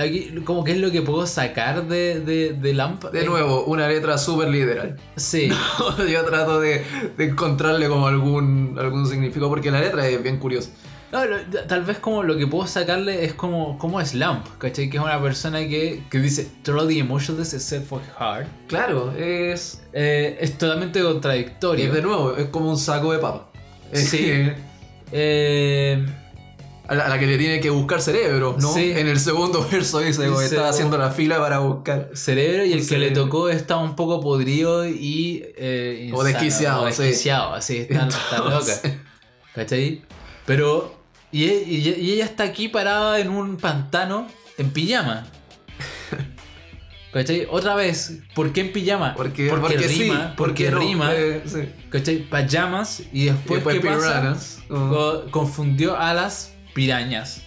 aquí 0.00 0.34
como 0.44 0.64
que 0.64 0.72
es 0.72 0.78
lo 0.78 0.90
que 0.90 1.02
puedo 1.02 1.26
sacar 1.26 1.86
de, 1.86 2.20
de, 2.20 2.52
de 2.54 2.74
Lamp. 2.74 3.04
De 3.06 3.24
nuevo, 3.24 3.64
una 3.66 3.88
letra 3.88 4.18
súper 4.18 4.48
literal. 4.48 4.96
Sí. 5.16 5.48
Yo 6.10 6.24
trato 6.24 6.60
de, 6.60 6.82
de 7.16 7.24
encontrarle 7.24 7.88
como 7.88 8.06
algún, 8.08 8.76
algún 8.78 9.06
significado 9.06 9.48
porque 9.48 9.70
la 9.70 9.80
letra 9.80 10.06
es 10.08 10.22
bien 10.22 10.38
curiosa. 10.38 10.70
No, 11.12 11.24
lo- 11.24 11.38
tal 11.68 11.84
vez 11.84 11.98
como 12.00 12.24
lo 12.24 12.36
que 12.36 12.48
puedo 12.48 12.66
sacarle 12.66 13.24
es 13.24 13.32
como, 13.32 13.78
como 13.78 14.00
es 14.00 14.12
Lamp, 14.14 14.44
¿cachai? 14.58 14.90
Que 14.90 14.96
es 14.96 15.02
una 15.02 15.22
persona 15.22 15.60
que, 15.60 16.02
que 16.10 16.18
dice 16.18 16.48
totally 16.64 16.98
emotionless 16.98 17.54
except 17.54 17.86
for 17.86 18.00
hard. 18.18 18.46
Claro, 18.66 19.12
es. 19.16 19.82
Eh, 19.92 20.36
es 20.40 20.58
totalmente 20.58 20.98
Y 20.98 21.02
contradictorio. 21.02 21.92
de 21.92 22.02
nuevo, 22.02 22.36
es 22.36 22.46
como 22.46 22.70
un 22.70 22.76
saco 22.76 23.12
de 23.12 23.18
papa. 23.20 23.48
Sí. 23.92 24.50
Eh, 25.12 26.04
A 26.88 26.94
la, 26.94 27.06
a 27.06 27.08
la 27.08 27.18
que 27.18 27.26
le 27.26 27.36
tiene 27.36 27.60
que 27.60 27.68
buscar 27.70 28.00
cerebro, 28.00 28.56
¿no? 28.60 28.72
Sí. 28.72 28.92
En 28.94 29.08
el 29.08 29.18
segundo 29.18 29.66
verso 29.72 29.98
dice, 30.00 30.28
Dice, 30.28 30.44
estaba 30.44 30.68
haciendo 30.68 30.96
la 30.98 31.10
fila 31.10 31.38
para 31.38 31.58
buscar. 31.58 32.10
cerebro 32.14 32.64
y 32.64 32.72
el 32.74 32.86
que 32.86 32.98
le 32.98 33.10
tocó 33.10 33.48
está 33.48 33.76
un 33.76 33.96
poco 33.96 34.20
podrido 34.20 34.86
y. 34.88 35.44
eh, 35.56 36.10
O 36.14 36.22
desquiciado, 36.22 36.82
o 36.84 36.90
sí. 36.92 37.02
desquiciado, 37.02 37.54
así, 37.54 37.78
está, 37.90 38.38
loca. 38.38 38.72
¿Cachai? 39.54 40.02
Pero. 40.44 40.94
Y, 41.32 41.44
e- 41.46 41.64
y- 41.66 41.88
y 42.00 42.12
ella 42.12 42.24
está 42.24 42.44
aquí 42.44 42.68
parada 42.68 43.18
en 43.18 43.30
un 43.30 43.56
pantano 43.56 44.28
en 44.56 44.70
pijama. 44.70 45.26
¿Cachai? 47.12 47.46
Otra 47.50 47.74
vez, 47.74 48.18
¿por 48.34 48.52
qué 48.52 48.60
en 48.60 48.72
pijama? 48.72 49.14
Porque, 49.16 49.48
porque, 49.48 49.74
porque 49.74 49.88
sí, 49.88 50.02
rima, 50.02 50.34
porque 50.36 50.70
no, 50.70 50.78
rima, 50.78 51.14
eh, 51.14 51.42
sí. 51.46 51.60
¿cachai? 51.88 52.18
Pajamas 52.28 53.02
y 53.12 53.26
después, 53.26 53.64
después 53.64 53.76
¿qué 53.80 53.88
pasa? 53.88 54.36
Oh. 54.68 55.22
Confundió 55.30 55.96
a 55.98 56.12
las 56.12 56.52
pirañas. 56.76 57.42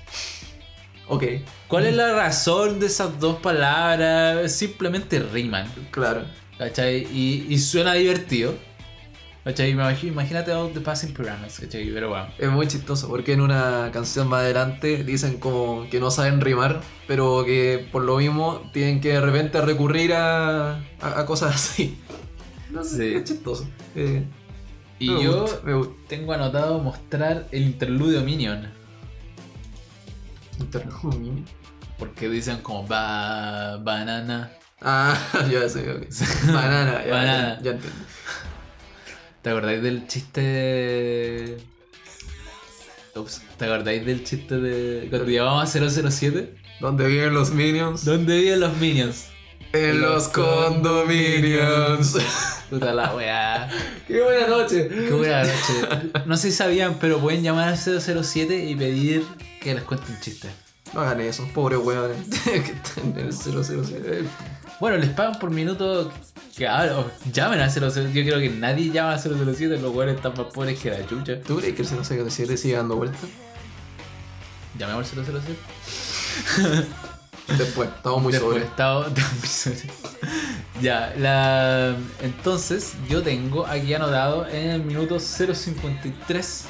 Ok, 1.08 1.24
¿Cuál 1.68 1.86
es 1.86 1.96
la 1.96 2.14
razón 2.14 2.80
de 2.80 2.88
esas 2.88 3.20
dos 3.20 3.38
palabras? 3.40 4.52
Simplemente 4.52 5.20
riman, 5.20 5.68
claro. 5.92 6.24
¿cachai? 6.58 7.08
Y, 7.14 7.46
y 7.50 7.58
suena 7.60 7.94
divertido. 7.94 8.54
¿Cachai? 9.44 9.74
Imag- 9.74 10.04
Imagínate 10.04 10.52
all 10.52 10.72
the 10.74 10.82
passing 10.82 11.14
pyramids, 11.14 11.60
¿cachai? 11.60 11.90
Pero 11.94 12.10
bueno. 12.10 12.28
Es 12.38 12.50
muy 12.50 12.68
chistoso 12.68 13.08
porque 13.08 13.34
en 13.34 13.42
una 13.42 13.90
canción 13.94 14.28
más 14.28 14.42
adelante 14.42 15.04
dicen 15.04 15.40
como 15.40 15.88
que 15.90 16.00
no 16.00 16.12
saben 16.12 16.42
rimar, 16.42 16.82
pero 17.08 17.44
que 17.46 17.88
por 17.92 18.04
lo 18.04 18.18
mismo 18.18 18.70
tienen 18.74 19.00
que 19.02 19.10
de 19.14 19.22
repente 19.22 19.62
recurrir 19.62 20.14
a, 20.14 20.74
a, 21.02 21.20
a 21.22 21.26
cosas 21.26 21.56
así. 21.56 21.98
No 22.70 22.84
sé, 22.84 22.98
Sí. 22.98 23.16
es 23.16 23.24
chistoso. 23.24 23.68
Eh, 23.96 24.24
Y 25.00 25.08
yo 25.24 25.42
gusta, 25.42 25.62
me 25.64 25.74
gusta. 25.74 25.94
tengo 26.08 26.34
anotado 26.34 26.78
mostrar 26.80 27.48
el 27.52 27.64
interludio 27.64 28.22
Minion. 28.22 28.78
Interludio. 30.60 31.34
Porque 31.98 32.30
dicen 32.30 32.62
como 32.62 32.88
ba, 32.88 33.78
banana. 33.78 34.52
Ah, 34.82 35.18
ya 35.52 35.68
sé, 35.68 35.92
ok. 35.92 36.08
Banana, 36.54 37.06
ya, 37.06 37.12
Banana. 37.12 37.60
ya, 37.62 37.72
entendí. 37.72 37.98
¿Te 39.42 39.50
acordáis 39.50 39.82
del 39.82 40.08
chiste? 40.08 41.58
Ups, 43.16 43.42
¿te 43.58 43.66
acordáis 43.66 44.06
del 44.06 44.24
chiste 44.24 44.58
de 44.60 45.08
cuando 45.10 45.30
llamamos 45.30 45.76
a 45.76 45.90
007? 45.90 46.56
¿Dónde 46.80 47.08
viven 47.08 47.34
los 47.34 47.52
minions? 47.52 48.06
¿Dónde 48.06 48.38
viven 48.38 48.62
los 48.62 48.78
minions? 48.78 49.28
En 49.72 50.02
los 50.02 50.30
condominios. 50.30 52.18
Puta 52.70 52.94
la 52.94 53.14
weá. 53.14 53.70
¡Qué 54.08 54.22
buena 54.22 54.48
noche! 54.48 54.88
Qué 54.88 55.12
buena 55.12 55.44
noche. 55.44 56.12
No 56.26 56.38
sé 56.38 56.50
si 56.50 56.58
sabían, 56.58 56.96
pero 57.00 57.20
pueden 57.20 57.44
llamar 57.44 57.70
al 57.70 57.78
007 57.78 58.66
y 58.66 58.76
pedir 58.76 59.24
que 59.62 59.76
les 59.76 59.84
cuente 59.84 60.12
un 60.12 60.20
chiste. 60.20 60.50
No 60.94 61.02
hagan 61.02 61.22
eso, 61.22 61.48
pobres 61.54 61.80
weones 61.80 62.18
que 62.44 62.56
están 62.56 63.14
en 63.16 63.28
el 63.28 63.34
007. 63.34 64.24
Bueno, 64.80 64.98
les 64.98 65.10
pagan 65.12 65.38
por 65.38 65.52
minuto 65.52 66.12
que 66.58 66.68
hablan. 66.68 67.06
Llamen 67.32 67.60
al 67.60 67.70
007. 67.70 68.12
Yo 68.12 68.24
creo 68.24 68.40
que 68.40 68.50
nadie 68.50 68.90
llama 68.92 69.14
al 69.14 69.20
007. 69.20 69.78
Los 69.80 69.94
weones 69.94 70.16
están 70.16 70.34
más 70.36 70.48
pobres 70.52 70.80
que 70.80 70.90
la 70.90 71.06
chucha. 71.06 71.40
¿Tú 71.42 71.58
crees 71.58 71.76
que 71.76 71.84
el 71.84 71.88
007 71.88 72.58
sigue 72.58 72.76
dando 72.76 72.96
vueltas? 72.96 73.20
Llamemos 74.80 75.12
al 75.14 75.26
007. 75.26 76.86
Después, 77.58 77.90
estamos 77.96 78.22
muy 78.22 78.32
Después, 78.32 78.54
sobre. 78.54 78.66
estaba- 78.66 79.08
estaba 79.08 79.30
muy 79.40 79.48
sobre. 79.48 79.82
ya, 80.82 81.14
la. 81.18 81.96
Entonces, 82.22 82.94
yo 83.10 83.22
tengo 83.24 83.66
aquí 83.66 83.94
anotado 83.94 84.48
en 84.48 84.70
el 84.70 84.84
minuto 84.84 85.20
053 85.20 86.66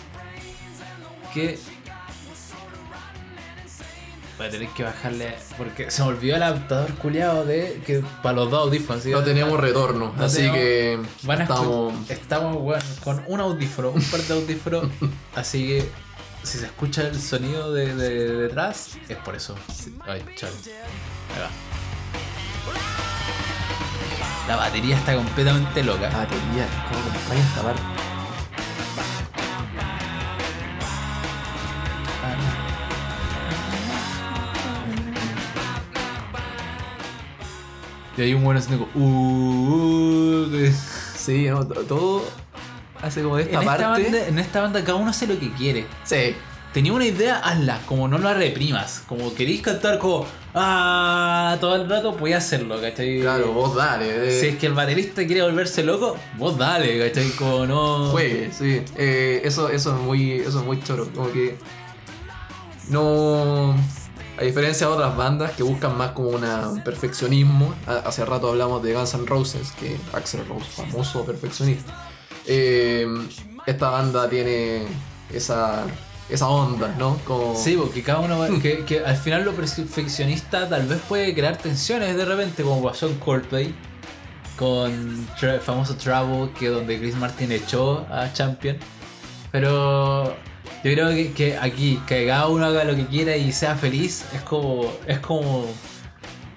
que. 1.33 1.59
Voy 4.37 4.47
a 4.47 4.49
tener 4.51 4.69
que 4.69 4.83
bajarle. 4.83 5.35
Porque 5.57 5.91
se 5.91 6.01
me 6.01 6.07
olvidó 6.09 6.37
el 6.37 6.43
adaptador 6.43 6.93
culiado 6.95 7.43
de. 7.45 7.81
que 7.85 8.01
para 8.23 8.35
los 8.37 8.49
dos 8.49 8.61
audífonos. 8.67 9.03
¿sí? 9.03 9.09
No 9.11 9.21
teníamos 9.23 9.59
retorno, 9.59 10.13
No 10.15 10.23
así 10.25 10.37
tenemos- 10.37 10.57
que 10.57 10.99
Van 11.23 11.39
a 11.39 11.43
estamos. 11.43 12.09
estamos 12.09 12.55
bueno, 12.57 12.83
con 13.03 13.21
un 13.27 13.39
audífono, 13.41 13.89
un 13.91 14.01
par 14.03 14.21
de 14.21 14.33
audífonos. 14.33 14.85
así 15.35 15.67
que 15.67 15.89
si 16.43 16.57
se 16.57 16.65
escucha 16.65 17.03
el 17.07 17.19
sonido 17.19 17.71
de, 17.73 17.95
de- 17.95 18.09
de 18.09 18.35
detrás, 18.35 18.97
es 19.07 19.17
por 19.17 19.35
eso. 19.35 19.55
Ay, 20.07 20.23
chale. 20.35 20.53
Ahí 21.35 21.41
va. 21.41 21.49
La 24.47 24.55
batería 24.55 24.97
está 24.97 25.15
completamente 25.15 25.83
loca. 25.83 26.09
Batería, 26.09 26.67
¿cómo 26.89 26.99
acompaña 27.01 27.41
esta 27.41 27.61
parte? 27.61 27.81
Y 38.17 38.21
hay 38.21 38.33
un 38.33 38.43
buen 38.43 38.57
haciendo 38.57 38.87
como. 38.87 39.05
"Uh, 39.05 40.45
uh", 40.47 40.51
que- 40.51 40.71
Sí, 40.71 41.47
no, 41.49 41.65
to- 41.67 41.83
todo 41.83 42.23
hace 43.01 43.21
como 43.23 43.37
de 43.37 43.43
esta 43.43 43.55
en, 43.55 43.61
esta 43.61 43.77
parte. 43.77 44.03
banda, 44.03 44.27
en 44.27 44.39
esta 44.39 44.61
banda 44.61 44.83
cada 44.83 44.95
uno 44.95 45.09
hace 45.11 45.27
lo 45.27 45.39
que 45.39 45.51
quiere. 45.53 45.85
Sí, 46.03 46.35
Tenía 46.73 46.93
una 46.93 47.05
idea, 47.05 47.39
hazla, 47.39 47.79
como 47.87 48.07
no 48.07 48.19
la 48.19 48.35
reprimas. 48.35 49.01
Como 49.07 49.33
queréis 49.33 49.61
cantar 49.63 49.97
como 49.97 50.27
ah 50.53 51.57
todo 51.59 51.75
el 51.75 51.89
rato, 51.89 52.15
podía 52.15 52.37
hacerlo, 52.37 52.79
¿cachai? 52.79 53.21
claro, 53.21 53.51
vos 53.53 53.73
dale. 53.75 54.27
eh, 54.37 54.39
Si 54.39 54.47
es 54.49 54.57
que 54.57 54.67
el 54.67 54.73
baterista 54.73 55.25
quiere 55.25 55.41
volverse 55.41 55.83
loco, 55.83 56.15
vos 56.37 56.59
dale, 56.59 56.99
¿cachai? 57.09 57.31
Como 57.31 57.65
no. 57.65 58.09
Juegue, 58.11 58.51
sí. 58.51 58.83
Eh, 58.97 59.41
eso, 59.43 59.69
eso 59.69 59.95
es 59.95 60.01
muy. 60.01 60.33
Eso 60.33 60.59
es 60.59 60.65
muy 60.65 60.79
choro. 60.83 61.09
Como 61.11 61.31
que. 61.31 61.57
No. 62.89 63.75
A 64.37 64.43
diferencia 64.43 64.87
de 64.87 64.93
otras 64.93 65.17
bandas 65.17 65.51
que 65.51 65.63
buscan 65.63 65.97
más 65.97 66.11
como 66.11 66.29
una, 66.29 66.69
un 66.69 66.81
perfeccionismo. 66.83 67.73
ha- 67.87 68.07
Hace 68.07 68.23
rato 68.25 68.47
hablamos 68.49 68.81
de 68.83 68.93
Guns 68.93 69.13
N' 69.15 69.25
Roses, 69.25 69.71
que 69.79 69.97
Axel 70.13 70.45
Rose, 70.47 70.65
famoso 70.69 71.25
perfeccionista. 71.25 72.08
Eh, 72.51 73.07
esta 73.67 73.89
banda 73.91 74.27
tiene 74.27 74.81
esa, 75.31 75.83
esa 76.29 76.47
onda, 76.49 76.95
¿no? 76.97 77.17
Como, 77.25 77.55
Sí, 77.55 77.77
porque 77.77 78.01
cada 78.01 78.21
uno. 78.21 78.59
que, 78.59 78.83
que 78.85 79.05
al 79.05 79.15
final 79.17 79.45
lo 79.45 79.53
perfeccionista 79.53 80.67
tal 80.67 80.87
vez 80.87 80.99
puede 81.07 81.35
crear 81.35 81.57
tensiones 81.57 82.17
de 82.17 82.25
repente, 82.25 82.63
como 82.63 82.81
pasó 82.81 83.07
en 83.07 83.15
Coldplay. 83.19 83.75
Con 84.57 85.27
el 85.41 85.59
famoso 85.61 85.95
Trouble, 85.95 86.51
que 86.59 86.67
donde 86.67 86.99
Chris 86.99 87.15
Martin 87.15 87.51
echó 87.51 88.05
a 88.11 88.33
Champion. 88.33 88.75
Pero 89.51 90.35
yo 90.83 90.91
creo 90.93 91.09
que, 91.11 91.31
que 91.31 91.57
aquí, 91.57 92.01
que 92.05 92.27
cada 92.27 92.47
uno 92.47 92.65
haga 92.65 92.83
lo 92.83 92.95
que 92.95 93.05
quiera 93.05 93.37
y 93.37 93.51
sea 93.53 93.75
feliz, 93.75 94.25
es 94.33 94.41
como. 94.41 94.91
es 95.07 95.19
como 95.19 95.65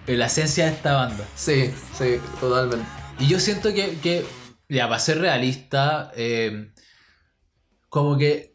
la 0.07 0.27
esencia 0.27 0.65
de 0.65 0.73
esta 0.73 0.95
banda. 0.95 1.25
Sí, 1.37 1.71
sí, 1.97 2.19
totalmente. 2.41 2.85
Y 3.21 3.29
yo 3.29 3.39
siento 3.39 3.73
que, 3.73 3.97
que 4.03 4.25
ya, 4.73 4.89
para 4.89 4.99
ser 4.99 5.19
realista, 5.19 6.11
eh, 6.17 6.71
como 7.89 8.17
que 8.17 8.55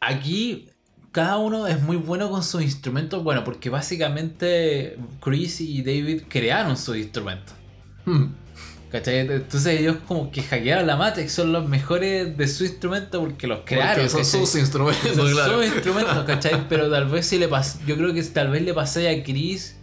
aquí 0.00 0.70
cada 1.12 1.36
uno 1.36 1.66
es 1.66 1.80
muy 1.82 1.96
bueno 1.96 2.30
con 2.30 2.42
sus 2.42 2.62
instrumentos, 2.62 3.22
bueno, 3.22 3.44
porque 3.44 3.68
básicamente 3.70 4.96
Chris 5.20 5.60
y 5.60 5.82
David 5.82 6.22
crearon 6.28 6.76
sus 6.76 6.96
instrumentos. 6.96 7.54
Hmm. 8.06 8.32
¿Cachai? 8.90 9.18
Entonces 9.18 9.80
ellos 9.80 9.96
como 10.06 10.30
que 10.30 10.42
hackearon 10.42 10.86
la 10.86 10.96
Matrix, 10.96 11.32
son 11.32 11.52
los 11.52 11.68
mejores 11.68 12.36
de 12.36 12.48
su 12.48 12.64
instrumento 12.64 13.20
porque 13.20 13.46
los 13.46 13.60
crearon. 13.64 13.94
Porque 13.94 14.08
son 14.08 14.20
¿cachai? 14.22 14.40
sus 14.40 14.54
instrumentos, 14.56 15.14
Son 15.16 15.30
claro. 15.32 15.54
sus 15.54 15.66
instrumentos, 15.66 16.24
¿cachai? 16.24 16.68
Pero 16.68 16.90
tal 16.90 17.08
vez 17.08 17.26
si 17.26 17.38
le 17.38 17.48
pas 17.48 17.84
yo 17.86 17.96
creo 17.96 18.14
que 18.14 18.22
tal 18.22 18.50
vez 18.50 18.62
le 18.62 18.72
pasé 18.72 19.08
a 19.10 19.22
Chris 19.22 19.76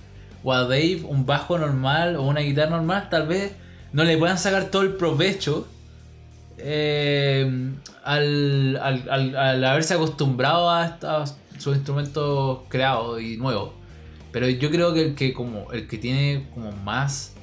o 0.44 0.52
a 0.52 0.62
Dave 0.62 1.02
un 1.04 1.26
bajo 1.26 1.60
normal 1.60 2.16
o 2.16 2.24
una 2.24 2.40
guitarra 2.40 2.72
normal, 2.72 3.10
tal 3.10 3.28
vez 3.28 3.52
no 3.94 4.04
le 4.04 4.18
puedan 4.18 4.38
sacar 4.38 4.66
todo 4.72 4.82
el 4.84 4.94
provecho 4.94 5.68
eh, 6.58 7.72
al, 8.04 8.78
al, 8.82 9.10
al- 9.10 9.36
al 9.36 9.64
haberse 9.66 9.94
acostumbrado 9.94 10.70
a, 10.70 10.84
a 11.02 11.26
sus 11.58 11.76
instrumentos 11.76 12.60
creados 12.70 13.22
y 13.22 13.38
nuevos. 13.38 13.72
Pero 14.32 14.48
yo 14.48 14.70
creo 14.72 14.94
que 14.94 15.08
el 15.08 15.16
que 15.16 15.34
como 15.34 15.72
el 15.72 15.88
que 15.88 15.98
tiene 15.98 16.48
como 16.54 16.72
más 16.72 17.34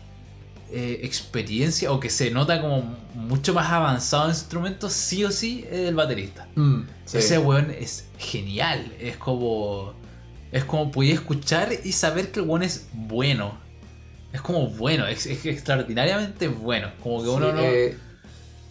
eh, 0.71 1.01
experiencia 1.03 1.93
o 1.93 2.01
que 2.01 2.11
se 2.11 2.31
nota 2.31 2.61
como 2.61 2.97
mucho 3.15 3.53
más 3.55 3.71
avanzado 3.71 4.25
en 4.25 4.31
instrumentos, 4.31 4.93
sí 4.93 5.25
o 5.25 5.31
sí 5.31 5.65
es 5.71 5.81
el 5.89 5.95
baterista. 5.95 6.47
Sí. 7.05 7.19
Ese 7.19 7.39
weón 7.39 7.71
es 7.71 8.07
genial. 8.19 8.93
Es 9.01 9.17
como. 9.17 9.93
Es 10.51 10.65
como 10.65 10.91
podía 10.91 11.13
escuchar 11.13 11.69
y 11.85 11.93
saber 11.93 12.33
que 12.33 12.41
el 12.41 12.47
weón 12.47 12.63
es 12.63 12.89
bueno. 12.95 13.59
Es 14.33 14.41
como 14.43 14.67
bueno, 14.69 15.07
es, 15.07 15.27
es 15.27 15.45
extraordinariamente 15.47 16.49
bueno. 16.49 16.89
Como 17.03 17.23
que 17.23 17.29
uno 17.29 17.47
Sí, 17.49 17.53
no. 17.57 17.63
eh, 17.63 17.97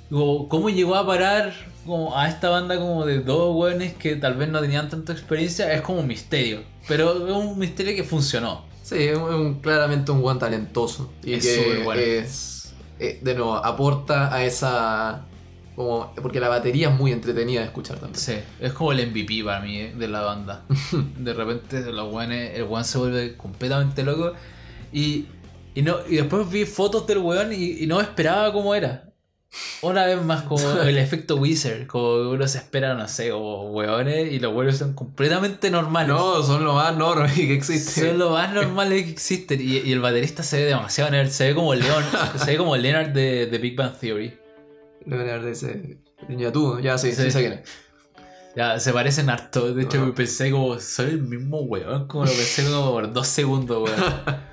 como, 0.10 0.48
¿Cómo 0.50 0.70
llegó 0.70 0.96
a 0.96 1.06
parar 1.06 1.54
como 1.86 2.18
a 2.18 2.28
esta 2.30 2.50
banda 2.50 2.78
como 2.78 3.06
de 3.06 3.20
dos 3.20 3.56
weones 3.56 3.94
que 3.96 4.16
tal 4.18 4.36
vez 4.36 4.50
no 4.50 4.60
tenían 4.62 4.90
tanta 4.90 5.14
experiencia? 5.14 5.72
Es 5.74 5.82
como 5.82 6.00
un 6.02 6.08
misterio. 6.08 6.62
Pero 6.88 7.28
es 7.28 7.34
un 7.34 7.58
misterio 7.60 7.96
que 7.96 8.04
funcionó. 8.04 8.66
Sí, 8.84 8.96
es 9.00 9.18
un- 9.18 9.24
un- 9.34 9.54
claramente 9.62 10.12
un 10.12 10.22
buen 10.22 10.40
talentoso. 10.40 11.12
Y 11.24 11.34
Es 11.34 11.46
que 11.46 11.56
súper 11.64 11.84
bueno. 11.84 12.02
es. 12.02 12.74
eh, 13.00 13.20
de 13.22 13.34
nuevo, 13.36 13.56
aporta 13.58 14.34
a 14.34 14.44
esa. 14.46 15.24
Como, 15.76 16.12
porque 16.22 16.40
la 16.40 16.50
batería 16.50 16.90
es 16.90 16.96
muy 16.98 17.12
entretenida 17.12 17.60
de 17.60 17.68
escuchar 17.68 18.00
también. 18.00 18.20
Sí, 18.20 18.34
es 18.60 18.74
como 18.74 18.92
el 18.94 19.00
MVP 19.12 19.44
para 19.44 19.60
mí 19.60 19.78
eh, 19.78 19.94
de 19.96 20.08
la 20.08 20.22
banda. 20.22 20.64
De 21.18 21.34
repente 21.34 21.82
los 21.92 22.12
weones- 22.14 22.52
el 22.56 22.64
weón 22.64 22.86
se 22.86 22.98
vuelve 22.98 23.36
completamente 23.36 24.04
loco. 24.04 24.34
Y, 24.94 25.26
y, 25.78 25.82
no, 25.84 25.98
y 26.10 26.16
después 26.18 26.50
vi 26.50 26.66
fotos 26.66 27.06
del 27.08 27.20
weón 27.20 27.54
y, 27.54 27.84
y 27.84 27.88
no 27.88 28.02
esperaba 28.02 28.52
cómo 28.54 28.74
era. 28.76 29.04
Una 29.82 30.06
vez 30.06 30.22
más 30.24 30.44
como 30.44 30.82
el 30.82 30.98
efecto 30.98 31.38
Wizard, 31.38 31.88
como 31.88 32.32
uno 32.32 32.48
se 32.48 32.58
espera, 32.58 32.94
no 32.96 33.08
sé, 33.08 33.30
como 33.32 33.72
weones 33.72 34.32
y 34.32 34.40
los 34.40 34.54
weones 34.54 34.78
son 34.78 34.94
completamente 34.94 35.72
normales. 35.72 36.10
No, 36.10 36.44
son 36.44 36.66
lo 36.66 36.74
más 36.74 36.96
normal 36.98 37.34
que 37.34 37.54
existe. 37.54 38.08
Son 38.10 38.18
lo 38.20 38.32
más 38.32 38.54
normales 38.54 39.04
que 39.06 39.12
existen. 39.12 39.62
Y, 39.62 39.78
y 39.78 39.92
el 39.94 40.00
baterista 40.02 40.44
se 40.44 40.58
ve 40.58 40.66
demasiado 40.66 41.12
nerd. 41.12 41.30
Se 41.30 41.48
ve 41.48 41.56
como 41.56 41.74
Leon. 41.74 42.04
se 42.38 42.52
ve 42.52 42.58
como 42.58 42.76
Leonard 42.76 43.10
de, 43.10 43.46
de 43.46 43.58
Big 43.58 43.76
Bang 43.78 43.94
Theory. 43.98 44.38
Leonardo 45.06 45.48
ese. 45.48 46.00
Niña 46.28 46.52
tú, 46.52 46.80
ya 46.80 46.98
sí, 46.98 47.12
sí, 47.14 47.24
Sí. 47.24 47.32
sé 47.32 47.40
quién 47.40 47.54
es. 47.54 47.70
Ya, 48.56 48.80
se 48.80 48.92
parecen 48.92 49.30
harto. 49.30 49.74
De 49.74 49.84
hecho, 49.84 50.04
Ah. 50.10 50.14
pensé 50.16 50.50
como, 50.52 50.80
soy 50.80 51.12
el 51.12 51.22
mismo 51.22 51.62
weón. 51.62 52.08
Como 52.08 52.26
lo 52.26 52.32
pensé 52.32 52.66
como 52.66 52.92
por 52.92 53.14
dos 53.14 53.28
segundos, 53.28 53.84
weón. 53.84 54.04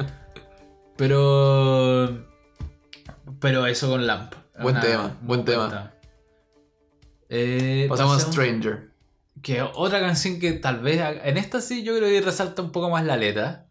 Pero. 0.97 2.24
Pero 3.40 3.66
eso 3.66 3.88
con 3.90 4.07
Lamp. 4.07 4.34
Buen 4.61 4.80
tema, 4.80 5.16
buen 5.22 5.45
tema. 5.45 5.92
Eh, 7.28 7.86
Pasamos 7.88 8.16
a 8.16 8.20
Stranger. 8.20 8.90
Que 9.42 9.62
otra 9.62 10.01
canción 10.01 10.38
que 10.38 10.53
tal 10.53 10.80
vez. 10.80 11.01
En 11.24 11.36
esta 11.36 11.61
sí 11.61 11.82
yo 11.82 11.97
creo 11.97 12.09
que 12.09 12.20
resalta 12.20 12.62
un 12.62 12.70
poco 12.72 12.90
más 12.90 13.05
la 13.05 13.16
letra. 13.16 13.66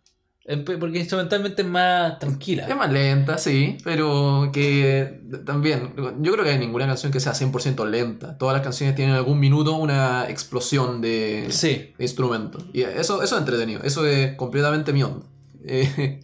Porque 0.46 1.00
instrumentalmente 1.00 1.62
es 1.62 1.68
más 1.70 2.20
tranquila. 2.20 2.68
Es 2.68 2.76
más 2.76 2.92
lenta, 2.92 3.38
sí, 3.38 3.78
pero 3.86 4.50
que 4.52 5.22
también, 5.46 5.94
yo 6.20 6.34
creo 6.34 6.44
que 6.44 6.52
hay 6.52 6.60
ninguna 6.60 6.86
canción 6.86 7.14
que 7.14 7.22
sea 7.22 7.32
100% 7.32 7.90
lenta. 7.90 8.38
Todas 8.38 8.54
las 8.54 8.62
canciones 8.62 8.94
tienen 8.94 9.14
en 9.14 9.20
algún 9.20 9.40
minuto 9.40 9.74
una 9.78 10.30
explosión 10.30 11.00
de, 11.00 11.46
Sí. 11.50 11.94
de 11.98 12.04
instrumentos. 12.04 12.66
Y 12.74 12.82
eso, 12.82 13.24
eso 13.24 13.36
es 13.36 13.40
entretenido, 13.40 13.84
eso 13.84 14.06
es 14.06 14.36
completamente 14.36 14.92
mi 14.92 15.04
onda. 15.04 15.26
Eh, 15.66 16.20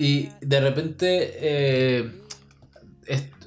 Y 0.00 0.30
de 0.40 0.60
repente, 0.60 1.30
eh, 1.40 2.10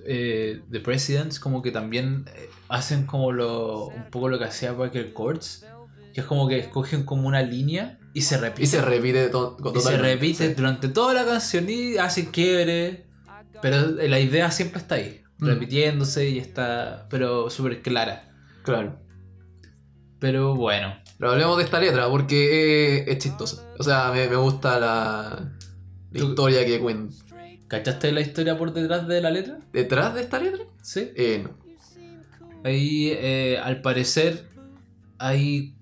eh, 0.05 0.61
The 0.71 0.79
Presidents 0.81 1.39
como 1.39 1.61
que 1.61 1.71
también 1.71 2.25
eh, 2.35 2.49
hacen 2.69 3.05
como 3.05 3.31
lo, 3.31 3.87
un 3.87 4.09
poco 4.11 4.29
lo 4.29 4.37
que 4.37 4.45
hacía 4.45 4.73
Michael 4.73 5.13
Courts, 5.13 5.65
que 6.13 6.21
es 6.21 6.27
como 6.27 6.47
que 6.47 6.59
escogen 6.59 7.03
como 7.05 7.27
una 7.27 7.41
línea 7.41 7.97
y 8.13 8.21
se 8.21 8.37
repite. 8.37 8.63
y 8.63 8.67
se 8.67 8.81
repite 8.81 9.29
to- 9.29 9.55
Y 9.59 9.63
se 9.63 9.71
totalmente, 9.73 10.13
repite 10.13 10.47
sí. 10.49 10.53
durante 10.53 10.87
toda 10.89 11.13
la 11.13 11.25
canción 11.25 11.67
y 11.69 11.97
hacen 11.97 12.27
quiebre, 12.27 13.05
pero 13.61 13.87
la 13.91 14.19
idea 14.19 14.51
siempre 14.51 14.79
está 14.81 14.95
ahí, 14.95 15.21
Mm. 15.39 15.45
repitiéndose 15.47 16.29
y 16.29 16.37
está, 16.39 17.07
pero 17.09 17.49
súper 17.49 17.81
clara. 17.81 18.29
Claro. 18.63 18.99
Pero 20.19 20.55
bueno, 20.55 20.95
Pero 21.17 21.31
hablemos 21.31 21.57
de 21.57 21.63
esta 21.63 21.79
letra 21.79 22.09
porque 22.09 23.05
es 23.07 23.17
chistosa. 23.17 23.65
O 23.79 23.83
sea, 23.83 24.11
me, 24.11 24.27
me 24.29 24.35
gusta 24.35 24.79
la, 24.79 25.51
historia 26.13 26.65
que 26.65 26.79
cuenta. 26.79 27.15
¿cachaste 27.67 28.11
la 28.11 28.21
historia 28.21 28.57
por 28.57 28.71
detrás 28.71 29.07
de 29.07 29.19
la 29.21 29.31
letra? 29.31 29.59
¿Detrás 29.71 30.13
de 30.13 30.21
esta 30.21 30.39
letra? 30.39 30.63
Sí. 30.81 31.11
Eh, 31.15 31.43
no. 31.43 31.57
Ahí, 32.63 33.09
eh, 33.11 33.59
al 33.61 33.81
parecer, 33.81 34.47
hay 35.17 35.75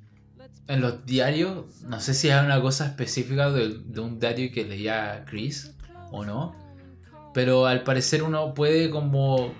en 0.68 0.82
los 0.82 1.06
diarios, 1.06 1.82
no 1.84 2.00
sé 2.00 2.14
si 2.14 2.30
es 2.30 2.42
una 2.42 2.62
cosa 2.62 2.86
específica 2.86 3.52
de, 3.52 3.80
de 3.84 4.00
un 4.00 4.20
diario 4.20 4.52
que 4.54 4.64
leía 4.64 5.26
Chris 5.28 5.74
o 6.12 6.24
no, 6.24 6.56
pero 7.34 7.66
al 7.66 7.84
parecer 7.84 8.24
uno 8.24 8.54
puede 8.54 8.90
como 8.90 9.54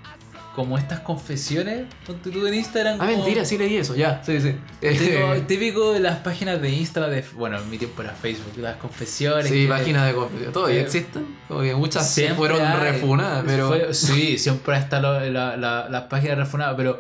como 0.56 0.78
estas 0.78 1.00
confesiones, 1.00 1.86
ponte 2.06 2.30
tú 2.30 2.46
en 2.46 2.54
Instagram. 2.56 2.98
Ah, 3.00 3.06
como- 3.06 3.24
mentira, 3.24 3.46
sí 3.46 3.58
leí 3.58 3.78
eso, 3.78 3.96
ya, 3.96 4.22
sí, 4.24 4.40
sí. 4.42 4.56
Típico, 4.82 5.34
típico 5.48 5.94
de 5.94 6.00
las 6.02 6.18
páginas 6.20 6.62
de 6.62 6.70
Instagram, 6.70 7.12
de, 7.12 7.24
bueno, 7.36 7.58
en 7.58 7.70
mi 7.70 7.78
tiempo 7.78 8.02
era 8.02 8.12
Facebook, 8.12 8.54
las 8.58 8.76
confesiones. 8.76 9.48
Sí, 9.48 9.66
páginas 9.68 10.08
de 10.08 10.14
confesión. 10.14 10.52
Todavía 10.52 10.80
Eh, 10.80 10.84
existen. 10.84 11.26
Como 11.48 11.62
que 11.62 11.74
muchas 11.76 12.10
se 12.14 12.34
fueron 12.34 12.62
hay- 12.62 12.80
refunadas, 12.92 13.44
pero. 13.48 13.70
fue- 13.70 13.94
sí, 13.94 14.38
siempre 14.38 14.78
están 14.78 15.04
lo- 15.04 15.20
la- 15.30 15.56
la- 15.56 15.88
las 15.90 16.04
páginas 16.04 16.38
refunadas, 16.38 16.74
pero 16.76 17.00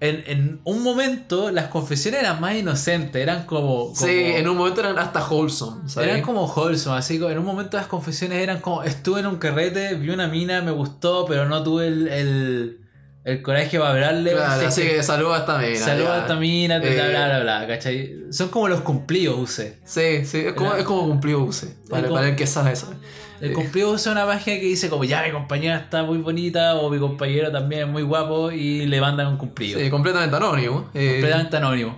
en, 0.00 0.22
en 0.26 0.60
un 0.64 0.82
momento 0.82 1.50
las 1.50 1.68
confesiones 1.68 2.20
eran 2.20 2.40
más 2.40 2.54
inocentes, 2.54 3.20
eran 3.20 3.46
como... 3.46 3.92
Sí, 3.94 4.06
en 4.08 4.48
un 4.48 4.56
momento 4.56 4.80
eran 4.80 4.98
hasta 4.98 5.26
wholesome, 5.26 5.88
¿sabes? 5.88 6.10
Eran 6.10 6.22
como 6.22 6.46
wholesome, 6.46 6.96
así 6.96 7.18
como 7.18 7.30
en 7.30 7.38
un 7.38 7.44
momento 7.44 7.76
las 7.76 7.88
confesiones 7.88 8.38
eran 8.38 8.60
como, 8.60 8.84
estuve 8.84 9.20
en 9.20 9.26
un 9.26 9.36
carrete, 9.36 9.94
vi 9.94 10.10
una 10.10 10.28
mina, 10.28 10.62
me 10.62 10.70
gustó, 10.70 11.26
pero 11.26 11.48
no 11.48 11.62
tuve 11.64 11.88
el, 11.88 12.08
el, 12.08 12.78
el 13.24 13.42
coraje 13.42 13.78
para 13.78 13.90
hablarle. 13.90 14.32
Claro, 14.32 14.66
así 14.68 14.82
que 14.82 14.96
que 14.96 15.02
saludos 15.02 15.36
a 15.36 15.40
esta 15.40 15.58
mina. 15.58 15.76
Saludos 15.76 16.08
ya. 16.08 16.14
a 16.14 16.18
esta 16.20 16.36
mina, 16.36 16.78
bla, 16.78 16.88
Eh, 16.88 16.94
bla, 17.10 17.26
bla, 17.28 17.40
bla, 17.40 17.66
¿cachai? 17.66 18.14
Son 18.30 18.48
como 18.48 18.68
los 18.68 18.80
cumplidos, 18.80 19.38
use. 19.38 19.78
Sí, 19.84 20.24
sí, 20.24 20.38
es 20.46 20.52
como, 20.54 20.74
es 20.74 20.84
como 20.84 21.06
cumplido 21.08 21.42
use. 21.42 21.74
Para, 21.90 22.04
como- 22.04 22.14
para 22.16 22.28
el 22.28 22.36
que 22.36 22.46
sabe 22.46 22.72
eso. 22.72 22.92
El 23.40 23.50
Eh. 23.50 23.52
cumplido 23.54 23.90
usa 23.92 24.10
una 24.12 24.26
página 24.26 24.56
que 24.58 24.64
dice 24.66 24.88
como, 24.88 25.04
ya 25.04 25.22
mi 25.22 25.30
compañera 25.30 25.76
está 25.76 26.02
muy 26.02 26.18
bonita, 26.18 26.74
o 26.76 26.90
mi 26.90 26.98
compañero 26.98 27.52
también 27.52 27.82
es 27.82 27.88
muy 27.88 28.02
guapo, 28.02 28.50
y 28.50 28.86
le 28.86 29.00
mandan 29.00 29.28
un 29.28 29.36
cumplido. 29.36 29.78
Sí, 29.78 29.90
completamente 29.90 30.34
anónimo. 30.36 30.90
eh, 30.94 31.10
completamente 31.12 31.56
anónimo. 31.56 31.96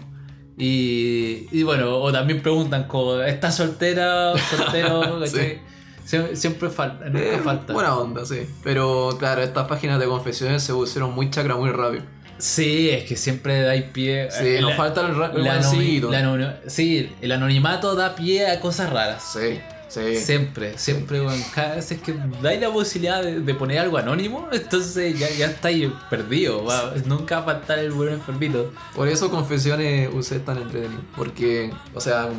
Y, 0.59 1.47
y 1.53 1.63
bueno, 1.63 1.97
o 1.97 2.13
también 2.13 2.43
preguntan 2.43 2.85
como, 2.85 3.21
¿estás 3.23 3.57
soltera 3.57 4.33
o 4.33 4.37
soltero? 4.39 5.21
¿cachai? 5.25 5.59
Sie- 6.05 6.37
Siempre 6.37 6.71
falta, 6.71 7.07
nunca 7.07 7.21
eh, 7.25 7.41
falta. 7.43 7.73
Buena 7.73 7.97
onda, 7.97 8.25
sí. 8.25 8.47
Pero 8.63 9.17
claro, 9.19 9.43
estas 9.43 9.67
páginas 9.69 9.99
de 10.01 10.07
confesiones 10.07 10.63
se 10.63 10.73
pusieron 10.73 11.15
muy 11.15 11.31
chacra 11.31 11.57
muy 11.57 11.71
rápido. 11.71 12.03
Sí, 12.39 12.89
es 12.91 13.05
que 13.05 13.17
siempre 13.17 13.61
da 13.61 13.75
pie. 13.93 14.29
Sí, 14.31 14.47
eh, 14.47 14.59
nos 14.63 14.71
la- 14.71 14.77
falta 14.77 15.03
el, 15.03 15.09
el 15.09 15.45
la 15.45 15.53
sí, 16.67 17.13
el 17.21 17.33
anonimato 17.33 17.95
da 17.95 18.15
pie 18.15 18.51
a 18.51 18.61
cosas 18.61 18.91
raras. 18.91 19.23
Sí, 19.33 19.61
sí. 19.91 20.17
Siempre, 20.17 20.79
siempre, 20.79 21.21
weón. 21.21 21.43
Cada 21.55 21.75
vez 21.75 21.91
es 21.93 22.01
que 22.01 22.15
dais 22.41 22.59
la 22.61 22.71
posibilidad 22.73 23.23
de, 23.23 23.41
de 23.41 23.55
poner 23.55 23.79
algo 23.81 23.99
anónimo, 23.99 24.49
entonces 24.53 25.19
ya, 25.19 25.29
ya 25.31 25.47
estáis 25.47 25.89
perdido. 26.09 26.65
va. 26.65 26.95
Nunca 27.05 27.41
va 27.41 27.53
a 27.53 27.57
faltar 27.57 27.79
el 27.81 27.91
buen 27.91 28.15
enfermito. 28.15 28.73
Por 28.95 29.09
eso 29.09 29.31
confesiones 29.31 30.09
usé 30.15 30.39
tan 30.41 30.57
entretenido. 30.59 31.03
Porque, 31.15 31.71
o 31.95 32.01
sea. 32.01 32.31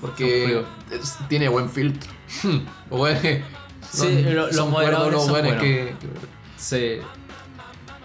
Porque 0.00 0.62
es- 0.92 1.16
tiene 1.28 1.48
buen 1.48 1.68
filtro. 1.68 2.08
bueno, 2.90 3.18
Sí, 3.90 4.22
lo- 4.22 4.50
los 4.52 4.68
moderadores 4.68 5.18
son 5.22 5.30
buenos 5.30 5.56
buenos. 5.56 5.62
que, 5.64 5.94
que- 5.98 6.08
Sí. 6.58 6.98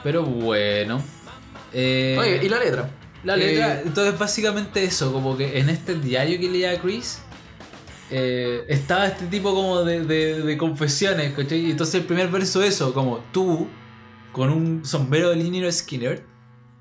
Pero 0.03 0.23
bueno. 0.23 1.01
Eh, 1.73 2.15
Oye, 2.19 2.39
¿y 2.43 2.49
la 2.49 2.59
letra? 2.59 2.89
La 3.23 3.35
letra, 3.37 3.75
Eh, 3.75 3.83
entonces 3.85 4.19
básicamente 4.19 4.83
eso, 4.83 5.11
como 5.13 5.37
que 5.37 5.57
en 5.59 5.69
este 5.69 5.95
diario 5.95 6.37
que 6.39 6.49
leía 6.49 6.79
Chris, 6.81 7.19
eh, 8.15 8.63
estaba 8.67 9.07
este 9.07 9.25
tipo 9.25 9.55
como 9.55 9.83
de, 9.83 10.05
de- 10.05 10.41
de 10.43 10.57
confesiones, 10.57 11.33
¿cachai? 11.33 11.65
Y 11.65 11.71
entonces 11.71 11.95
el 11.95 12.03
primer 12.05 12.27
verso 12.29 12.61
eso, 12.61 12.93
como 12.93 13.23
tú, 13.31 13.67
con 14.31 14.51
un 14.51 14.85
sombrero 14.85 15.29
de 15.31 15.37
Liniero 15.37 15.71
Skinner, 15.71 16.23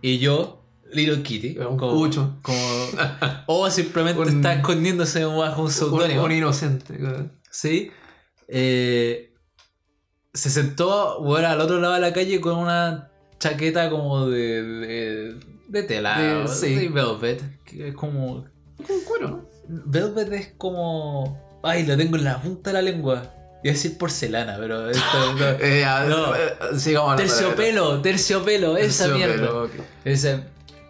y 0.02 0.18
yo, 0.18 0.62
Little 0.92 1.22
Kitty, 1.22 1.56
Un 1.58 1.78
como, 1.78 1.92
o 3.46 3.70
simplemente 3.70 4.20
Un- 4.20 4.28
está 4.28 4.54
escondiéndose 4.54 5.24
bajo 5.24 5.60
un 5.62 5.66
un, 5.68 5.72
seudónimo. 5.72 6.24
un 6.24 6.32
inocente. 6.32 6.98
¿sí? 7.50 7.90
Eh, 8.48 9.32
se 10.34 10.50
sentó, 10.50 11.22
bueno, 11.22 11.48
al 11.48 11.60
otro 11.62 11.80
lado 11.80 11.94
de 11.94 12.00
la 12.00 12.12
calle 12.12 12.40
con 12.42 12.58
una 12.58 13.10
chaqueta 13.38 13.88
como 13.90 14.26
de, 14.28 14.62
de, 14.62 15.36
de 15.68 15.82
tela, 15.84 16.18
De- 16.20 16.34
o 16.42 16.48
sí. 16.48 16.74
de 16.74 16.88
velvet, 16.90 17.42
que 17.64 17.88
es 17.88 17.94
como... 17.94 18.44
Como 18.86 18.98
un 18.98 19.04
cuero, 19.06 19.28
¿no? 19.28 19.51
Velvet 19.68 20.32
es 20.32 20.52
como... 20.58 21.60
Ay, 21.62 21.86
lo 21.86 21.96
tengo 21.96 22.16
en 22.16 22.24
la 22.24 22.40
punta 22.40 22.70
de 22.70 22.74
la 22.74 22.82
lengua. 22.82 23.34
Iba 23.64 23.70
a 23.70 23.74
decir 23.74 23.96
porcelana, 23.96 24.56
pero 24.58 24.90
esto 24.90 25.02
no. 25.38 25.44
Eh, 25.60 25.84
No. 26.08 26.34
eh. 26.34 27.16
Terciopelo, 27.16 28.00
terciopelo, 28.02 28.76
esa 28.76 29.04
Terciopelo, 29.06 29.68
mierda. 29.68 29.84
Ese... 30.04 30.40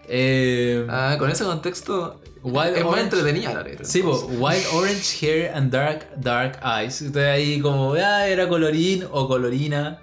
Eh, 0.08 0.84
Ah, 0.90 1.16
con 1.18 1.30
ese 1.30 1.44
contexto 1.44 2.20
Wild 2.42 2.76
es 2.76 2.84
más 2.84 2.94
Orange- 2.94 3.00
entretenida 3.02 3.54
la 3.54 3.62
letra. 3.62 3.84
Sí, 3.84 4.00
entonces. 4.00 4.28
Wild 4.38 4.64
Orange 4.74 5.26
Hair 5.26 5.54
and 5.54 5.70
Dark 5.72 6.06
Dark 6.16 6.58
Eyes. 6.64 7.00
Entonces 7.02 7.30
ahí 7.30 7.60
como, 7.60 7.94
ah, 7.94 8.26
era 8.26 8.48
colorín 8.48 9.06
o 9.12 9.28
colorina. 9.28 10.00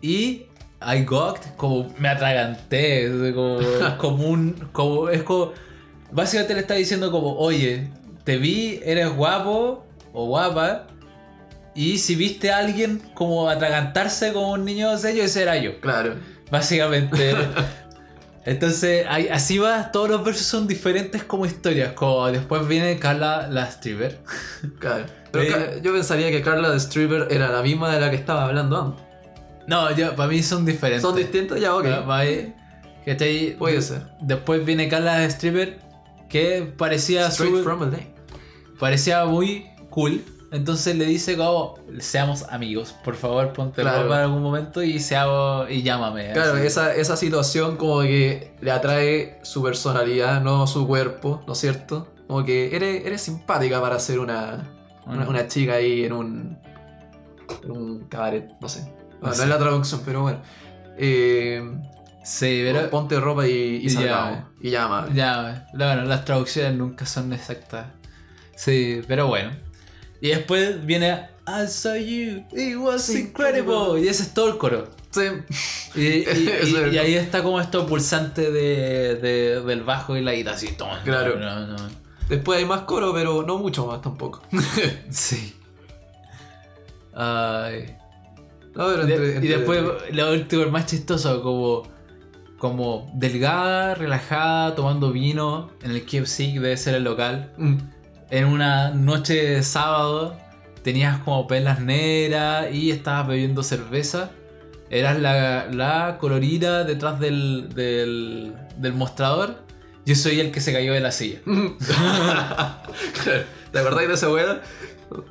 Y 0.00 0.46
I 0.80 1.04
gogged, 1.04 1.42
como 1.56 1.92
me 1.98 2.08
atraganté. 2.08 3.32
Como, 3.34 3.58
como 3.98 4.28
un. 4.28 4.52
Como, 4.72 5.10
es 5.10 5.22
como. 5.24 5.52
Básicamente 6.10 6.54
le 6.54 6.60
está 6.60 6.74
diciendo 6.74 7.10
como, 7.10 7.36
oye, 7.36 7.90
te 8.24 8.36
vi, 8.38 8.80
eres 8.84 9.14
guapo 9.14 9.86
o 10.12 10.26
guapa. 10.26 10.86
Y 11.74 11.98
si 11.98 12.14
viste 12.14 12.50
a 12.52 12.58
alguien 12.58 13.02
como 13.14 13.48
atragantarse 13.48 14.32
como 14.32 14.52
un 14.52 14.64
niño 14.64 14.96
sello, 14.98 15.24
ese 15.24 15.42
era 15.42 15.56
yo. 15.56 15.80
Claro. 15.80 16.14
Básicamente. 16.50 17.34
Entonces, 18.46 19.06
ahí- 19.08 19.28
así 19.28 19.56
va, 19.58 19.90
todos 19.90 20.08
los 20.10 20.22
versos 20.24 20.46
son 20.46 20.66
diferentes 20.66 21.24
como 21.24 21.46
historias. 21.46 21.92
Como 21.94 22.30
después 22.30 22.66
viene 22.68 22.98
Carla 22.98 23.48
la 23.48 23.64
stripper. 23.64 24.20
Claro. 24.78 25.06
Pero 25.32 25.44
Eh, 25.56 25.80
yo 25.82 25.92
pensaría 25.92 26.30
que 26.30 26.42
Carla 26.42 26.70
de 26.70 26.76
Stripper 26.78 27.26
era 27.30 27.48
la 27.50 27.60
misma 27.62 27.92
de 27.92 28.00
la 28.00 28.08
que 28.10 28.16
estaba 28.16 28.44
hablando 28.44 28.80
antes. 28.80 29.04
No, 29.66 29.90
yo, 29.96 30.14
para 30.14 30.28
mí 30.28 30.42
son 30.44 30.64
diferentes. 30.64 31.02
¿Son 31.02 31.16
distintos? 31.16 31.58
Ya, 31.58 31.74
ok. 31.74 31.84
Pa- 31.88 32.06
pa' 32.06 32.18
ahí. 32.18 32.54
Puede 33.58 33.82
ser. 33.82 34.02
Después 34.20 34.64
viene 34.64 34.88
Carla 34.88 35.18
la 35.18 35.24
stripper, 35.24 35.78
que 36.28 36.72
parecía, 36.78 37.26
Straight 37.28 37.56
su- 37.56 37.62
from 37.64 37.82
LA. 37.90 37.98
Parecía 38.84 39.24
muy 39.24 39.66
cool. 39.88 40.22
Entonces 40.52 40.94
le 40.94 41.06
dice 41.06 41.36
como, 41.38 41.76
seamos 42.00 42.42
amigos, 42.50 42.94
por 43.02 43.16
favor 43.16 43.52
ponte 43.54 43.80
Claro. 43.80 44.02
ropa 44.02 44.16
en 44.18 44.20
algún 44.24 44.42
momento 44.42 44.82
y 44.82 45.00
seamos, 45.00 45.68
y 45.70 45.82
llámame. 45.82 46.32
Claro, 46.32 46.52
así. 46.58 46.66
esa, 46.66 46.94
esa 46.94 47.16
situación 47.16 47.76
como 47.76 48.02
que 48.02 48.54
le 48.60 48.70
atrae 48.70 49.40
su 49.42 49.62
personalidad, 49.62 50.42
no 50.42 50.66
su 50.66 50.86
cuerpo, 50.86 51.42
¿no 51.46 51.54
es 51.54 51.58
cierto? 51.58 52.12
Como 52.28 52.44
que 52.44 52.76
eres, 52.76 53.06
eres 53.06 53.22
simpática 53.22 53.80
para 53.80 53.98
ser 53.98 54.18
una, 54.20 54.62
una, 55.06 55.26
una 55.28 55.48
chica 55.48 55.72
ahí 55.74 56.04
en 56.04 56.12
un, 56.12 56.58
en 57.64 57.70
un 57.70 58.04
cabaret, 58.08 58.50
no 58.60 58.68
sé. 58.68 58.92
No, 59.22 59.28
no 59.28 59.32
es 59.32 59.48
la 59.48 59.58
traducción, 59.58 60.02
pero 60.04 60.20
bueno. 60.22 60.40
Eh, 60.98 61.62
Sí, 62.22 62.62
pero... 62.64 62.88
ponte 62.90 63.20
ropa 63.20 63.46
y, 63.46 63.80
y. 63.82 63.86
Y 64.62 64.70
llama. 64.70 65.08
Ya, 65.12 65.66
bueno, 65.74 66.04
las 66.04 66.24
traducciones 66.24 66.74
nunca 66.74 67.04
son 67.06 67.32
exactas. 67.34 67.86
Sí, 68.56 69.02
pero 69.08 69.26
bueno. 69.26 69.50
Y 70.20 70.28
después 70.28 70.84
viene 70.86 71.28
I 71.46 71.66
saw 71.68 71.94
you, 71.96 72.44
it 72.52 72.76
was 72.76 73.10
incredible. 73.10 74.00
Y 74.00 74.08
ese 74.08 74.22
es 74.22 74.32
todo 74.34 74.48
el 74.48 74.56
coro. 74.58 74.88
Sí. 75.10 75.22
Y, 75.94 76.00
y- 76.02 76.22
Eso 76.62 76.66
y- 76.80 76.84
es. 76.88 76.92
y 76.94 76.98
ahí 76.98 77.14
está 77.14 77.42
como 77.42 77.60
esto 77.60 77.86
pulsante 77.86 78.50
de, 78.50 79.16
de- 79.16 79.60
del 79.60 79.82
bajo 79.82 80.16
y 80.16 80.22
la 80.22 80.32
guitarra 80.32 80.56
así. 80.56 80.68
Claro. 81.04 81.38
No, 81.38 81.66
no. 81.66 81.76
Después 82.28 82.58
hay 82.58 82.64
más 82.64 82.80
coro, 82.82 83.12
pero 83.12 83.42
no 83.42 83.58
mucho 83.58 83.86
más 83.86 84.00
tampoco. 84.00 84.42
Sí. 85.10 85.54
Ay. 87.12 87.96
No, 88.74 88.86
pero 88.88 89.06
De- 89.06 89.14
entre- 89.14 89.32
y 89.32 89.36
entre- 89.36 89.56
después 89.58 89.82
lo 90.12 90.32
último, 90.32 90.62
el 90.62 90.70
más 90.72 90.86
chistoso, 90.86 91.42
como, 91.42 91.82
como 92.58 93.10
delgada, 93.14 93.94
relajada, 93.94 94.74
tomando 94.74 95.12
vino 95.12 95.70
en 95.82 95.90
el 95.92 96.04
KFC, 96.04 96.54
que 96.54 96.60
debe 96.60 96.76
ser 96.76 96.94
el 96.96 97.04
local. 97.04 97.52
Mm. 97.56 97.76
En 98.30 98.46
una 98.46 98.90
noche 98.90 99.34
de 99.34 99.62
sábado 99.62 100.36
tenías 100.82 101.18
como 101.18 101.46
pelas 101.46 101.80
negras 101.80 102.72
y 102.72 102.90
estabas 102.90 103.28
bebiendo 103.28 103.62
cerveza. 103.62 104.30
Eras 104.90 105.18
la, 105.18 105.66
la 105.70 106.18
colorida 106.18 106.84
detrás 106.84 107.18
del, 107.20 107.68
del, 107.74 108.54
del 108.76 108.92
mostrador. 108.92 109.62
Yo 110.06 110.14
soy 110.14 110.40
el 110.40 110.50
que 110.52 110.60
se 110.60 110.72
cayó 110.72 110.92
de 110.92 111.00
la 111.00 111.10
silla. 111.12 111.38
¿Te 113.72 113.78
acordás 113.78 114.08
de 114.08 114.14
esa 114.14 114.30
weá? 114.30 114.60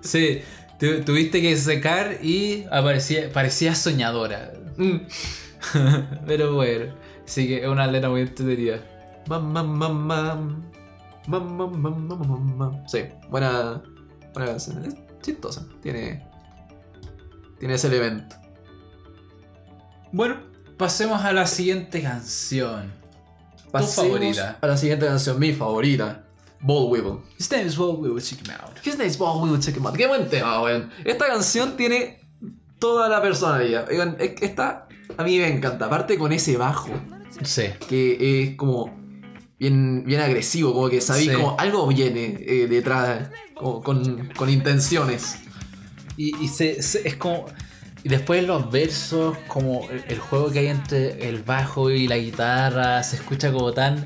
Sí, 0.02 0.42
tu- 0.80 1.02
tuviste 1.02 1.42
que 1.42 1.56
secar 1.58 2.18
y 2.24 2.66
aparecía, 2.72 3.32
parecía 3.32 3.76
soñadora. 3.76 4.54
Mm. 4.78 4.98
Pero 6.28 6.54
bueno, 6.56 6.94
sí 7.26 7.48
que 7.48 7.62
es 7.64 7.68
una 7.68 7.88
letra 7.88 8.10
muy 8.10 8.22
entretenida. 8.22 8.80
Mam, 9.28 9.52
mam, 9.54 9.70
mam, 9.78 10.08
mam. 10.08 10.72
Sí, 12.88 13.00
buena, 13.30 13.82
buena 14.34 14.50
canción. 14.52 14.84
Es 14.86 14.96
chistosa. 15.22 15.66
Tiene, 15.82 16.26
tiene 17.60 17.74
ese 17.76 17.88
elemento. 17.88 18.36
Bueno, 20.12 20.38
pasemos 20.78 21.24
a 21.24 21.32
la 21.34 21.48
siguiente 21.48 22.02
canción. 22.02 22.92
Pasemos 23.72 23.96
favorita? 23.96 24.58
A 24.62 24.68
la 24.68 24.78
siguiente 24.78 25.06
canción, 25.08 25.40
mi 25.40 25.54
favorita. 25.54 26.26
Ball 26.62 26.90
Weevil. 26.92 27.20
His 27.38 27.52
name 27.52 27.66
is 27.66 27.78
What 27.78 27.98
We 28.00 28.10
Will 28.10 28.22
Check 28.24 28.40
Him 28.48 28.52
Out. 28.52 28.78
His 28.86 28.98
name 28.98 29.08
is 29.10 29.18
Ball 29.18 29.42
Weevil, 29.44 29.60
check 29.60 29.76
him 29.76 29.86
out. 29.86 29.96
Qué 29.98 30.08
buen 30.08 30.30
tema, 30.30 30.62
weón. 30.62 30.90
Esta 31.04 31.28
canción 31.28 31.76
tiene 31.76 32.22
toda 32.80 33.10
la 33.10 33.22
personalidad. 33.22 33.92
Es- 33.92 34.42
esta 34.42 34.88
a 35.18 35.24
mí 35.24 35.38
me 35.40 35.48
encanta. 35.48 35.86
Aparte 35.88 36.18
con 36.18 36.32
ese 36.32 36.56
bajo, 36.56 36.90
Sí. 37.42 37.64
que 37.90 38.44
es 38.44 38.56
como 38.56 38.92
bien, 39.60 40.04
bien 40.06 40.22
agresivo, 40.22 40.74
como 40.74 40.90
que 40.90 41.02
sabéis 41.02 41.30
Sí. 41.30 41.36
como 41.36 41.56
algo 41.60 41.88
viene 41.88 42.38
eh, 42.46 42.68
detrás, 42.68 43.30
como 43.54 43.82
con, 43.82 44.28
con 44.36 44.50
intenciones. 44.50 45.38
Y, 46.18 46.36
y 46.44 46.48
se, 46.48 46.82
se- 46.84 47.08
es 47.08 47.16
como. 47.16 47.46
Y 48.04 48.10
después 48.10 48.44
los 48.46 48.70
versos, 48.70 49.38
como 49.48 49.90
el, 49.90 50.04
el 50.10 50.20
juego 50.20 50.52
que 50.52 50.60
hay 50.60 50.68
entre 50.68 51.30
el 51.30 51.42
bajo 51.42 51.90
y 51.90 52.08
la 52.08 52.18
guitarra, 52.18 53.02
se 53.04 53.16
escucha 53.16 53.52
como 53.52 53.72
tan. 53.74 54.06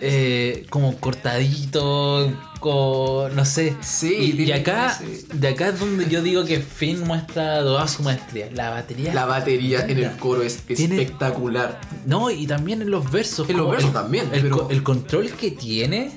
eh, 0.00 0.66
como 0.70 0.96
cortadito, 0.98 2.32
no 2.62 3.44
sé. 3.44 3.76
Sí, 3.80 4.34
y, 4.36 4.52
acá, 4.52 4.98
de 5.32 5.48
acá 5.48 5.68
es 5.68 5.80
donde 5.80 6.08
yo 6.08 6.22
digo 6.22 6.44
que 6.44 6.60
Finn 6.60 7.00
muestra 7.06 7.60
toda 7.60 7.86
su 7.88 8.02
maestría. 8.02 8.48
La 8.52 8.70
batería. 8.70 9.14
La 9.14 9.24
batería 9.26 9.84
en 9.86 9.98
el 9.98 10.16
coro 10.16 10.42
es 10.42 10.58
Tiene- 10.58 11.00
espectacular. 11.02 11.80
No, 12.06 12.30
y 12.30 12.46
también 12.46 12.82
en 12.82 12.90
los 12.90 13.10
versos. 13.10 13.48
En 13.48 13.56
los 13.56 13.70
versos 13.70 13.88
el- 13.88 13.94
también, 13.94 14.28
El, 14.32 14.42
pero- 14.42 14.68
el 14.70 14.82
control 14.82 15.30
que 15.32 15.50
tiene 15.52 16.12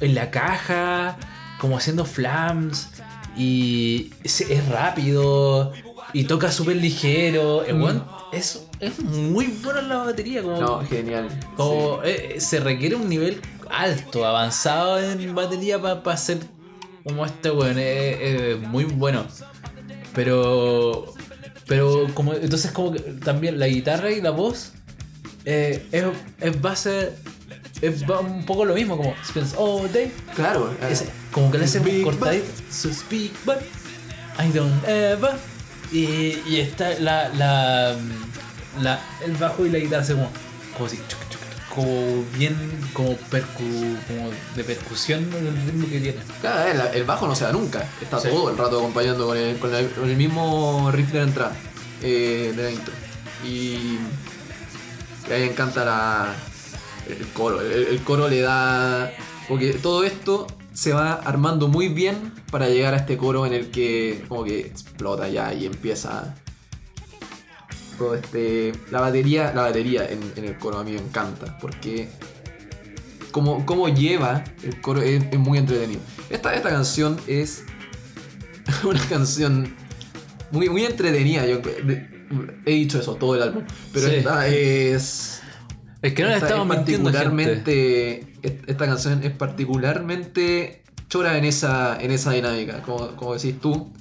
en 0.00 0.14
la 0.14 0.30
caja, 0.30 1.16
como 1.60 1.76
haciendo 1.78 2.04
flams, 2.04 2.88
y 3.36 4.10
es, 4.24 4.40
es 4.42 4.68
rápido, 4.68 5.72
y 6.12 6.24
toca 6.24 6.50
súper 6.52 6.76
ligero. 6.76 7.64
El 7.64 7.76
Mm. 7.76 8.02
es, 8.32 8.62
es 8.80 8.98
muy 9.00 9.46
bueno 9.62 9.80
en 9.80 9.88
la 9.88 9.96
batería. 9.98 10.42
Como, 10.42 10.60
No, 10.60 10.80
genial. 10.86 11.28
como, 11.56 12.00
eh, 12.04 12.36
se 12.38 12.60
requiere 12.60 12.94
un 12.96 13.08
nivel 13.08 13.40
alto, 13.70 14.24
avanzado 14.26 15.00
en 15.00 15.34
batería 15.34 15.80
para 15.80 16.00
hacer 16.12 16.38
como 17.04 17.24
este 17.24 17.50
weón. 17.50 17.78
Es, 17.78 18.20
es 18.20 18.60
muy 18.60 18.84
bueno. 18.84 19.26
Pero. 20.14 21.06
Pero 21.66 22.06
como. 22.14 22.34
Entonces 22.34 22.70
como 22.72 22.92
que 22.92 23.00
también 23.00 23.58
la 23.58 23.66
guitarra 23.66 24.10
y 24.10 24.20
la 24.20 24.30
voz. 24.30 24.72
eh, 25.44 25.86
es, 25.92 26.04
es 26.40 26.60
base. 26.60 27.12
Es 27.82 28.02
un 28.08 28.46
poco 28.46 28.64
lo 28.64 28.74
mismo, 28.74 28.96
como 28.96 29.14
spends 29.24 29.54
all 29.58 29.92
day. 29.92 30.10
Claro. 30.34 30.74
eh, 30.80 30.96
como 31.30 31.50
que 31.50 31.58
le 31.58 31.64
hace 31.66 31.78
Big 31.80 31.98
un 31.98 32.04
cortadito. 32.04 32.46
So 32.70 32.90
speak, 32.90 33.32
but 33.44 33.58
I 34.38 34.50
don't 34.50 34.82
ever. 34.88 35.32
Y, 35.92 36.40
y 36.48 36.60
está 36.60 36.98
la, 36.98 37.28
la, 37.30 37.94
la. 38.80 39.00
El 39.24 39.32
bajo 39.36 39.66
y 39.66 39.70
la 39.70 39.78
guitarra 39.78 40.02
hace 40.02 40.14
como. 40.14 40.30
Como 40.74 40.86
así. 40.86 40.96
chuc, 41.08 41.25
Como 41.76 42.24
bien. 42.36 42.56
Como 42.92 43.14
percu. 43.16 43.62
Como 44.08 44.30
de 44.56 44.64
percusión 44.64 45.28
el 45.32 45.54
ritmo 45.66 45.86
que 45.88 46.00
tiene. 46.00 46.18
Claro, 46.40 46.70
el, 46.90 46.96
el 46.96 47.04
bajo 47.04 47.28
no 47.28 47.36
se 47.36 47.44
da 47.44 47.52
nunca. 47.52 47.86
Está 48.02 48.18
Sí. 48.18 48.28
todo 48.28 48.50
el 48.50 48.58
rato 48.58 48.78
acompañando 48.78 49.26
con 49.26 49.36
el, 49.36 49.56
con 49.58 49.72
el- 49.74 49.90
con 49.90 50.10
el 50.10 50.16
mismo 50.16 50.90
riff 50.90 51.12
de 51.12 51.18
la 51.18 51.24
entrada 51.24 51.56
eh, 52.02 52.52
de 52.56 52.62
la 52.62 52.70
intro. 52.72 52.94
Y, 53.44 53.48
y 53.48 53.98
a 55.26 55.34
mí 55.34 55.40
me 55.40 55.44
encanta 55.50 55.84
la, 55.84 56.34
el 57.08 57.26
coro. 57.28 57.60
El, 57.60 57.86
el 57.88 58.00
coro 58.02 58.28
le 58.28 58.40
da. 58.40 59.12
Porque 59.48 59.74
todo 59.74 60.02
esto 60.02 60.46
se 60.72 60.92
va 60.92 61.12
armando 61.12 61.68
muy 61.68 61.88
bien 61.88 62.32
para 62.50 62.68
llegar 62.68 62.94
a 62.94 62.96
este 62.98 63.16
coro 63.16 63.46
en 63.46 63.52
el 63.52 63.70
que 63.70 64.24
como 64.28 64.42
que 64.44 64.60
explota 64.60 65.28
ya 65.28 65.54
y 65.54 65.66
empieza 65.66 66.34
todo 67.98 68.14
este 68.14 68.72
la 68.90 69.00
batería 69.00 69.52
la 69.54 69.62
batería 69.62 70.06
en, 70.08 70.20
en 70.36 70.44
el 70.44 70.56
coro 70.58 70.78
a 70.78 70.84
mí 70.84 70.92
me 70.92 70.98
encanta 70.98 71.58
porque 71.58 72.08
como, 73.32 73.66
como 73.66 73.88
lleva 73.88 74.44
el 74.62 74.80
coro 74.80 75.02
es, 75.02 75.22
es 75.30 75.38
muy 75.38 75.58
entretenido. 75.58 76.00
Esta, 76.30 76.54
esta 76.54 76.70
canción 76.70 77.18
es 77.26 77.64
una 78.84 79.00
canción 79.08 79.74
muy, 80.50 80.68
muy 80.70 80.84
entretenida. 80.86 81.44
Yo 81.46 81.60
he 82.64 82.70
dicho 82.72 82.98
eso 82.98 83.16
todo 83.16 83.34
el 83.36 83.42
álbum, 83.42 83.64
pero 83.92 84.08
Sí. 84.08 84.14
esta 84.16 84.46
es. 84.48 85.42
Es 86.02 86.12
que 86.14 86.22
no 86.22 86.28
esta 86.30 86.46
estamos 86.46 86.66
es 86.68 86.76
gente. 86.86 86.92
particularmente. 86.98 88.20
est- 88.42 88.68
Esta 88.70 88.86
canción 88.86 89.22
es 89.22 89.32
particularmente 89.32 90.82
chora 91.08 91.36
en 91.36 91.44
esa, 91.44 92.00
en 92.00 92.10
esa 92.12 92.32
dinámica. 92.32 92.80
Como, 92.82 93.16
como 93.16 93.34
decís 93.34 93.60
tú, 93.60 93.92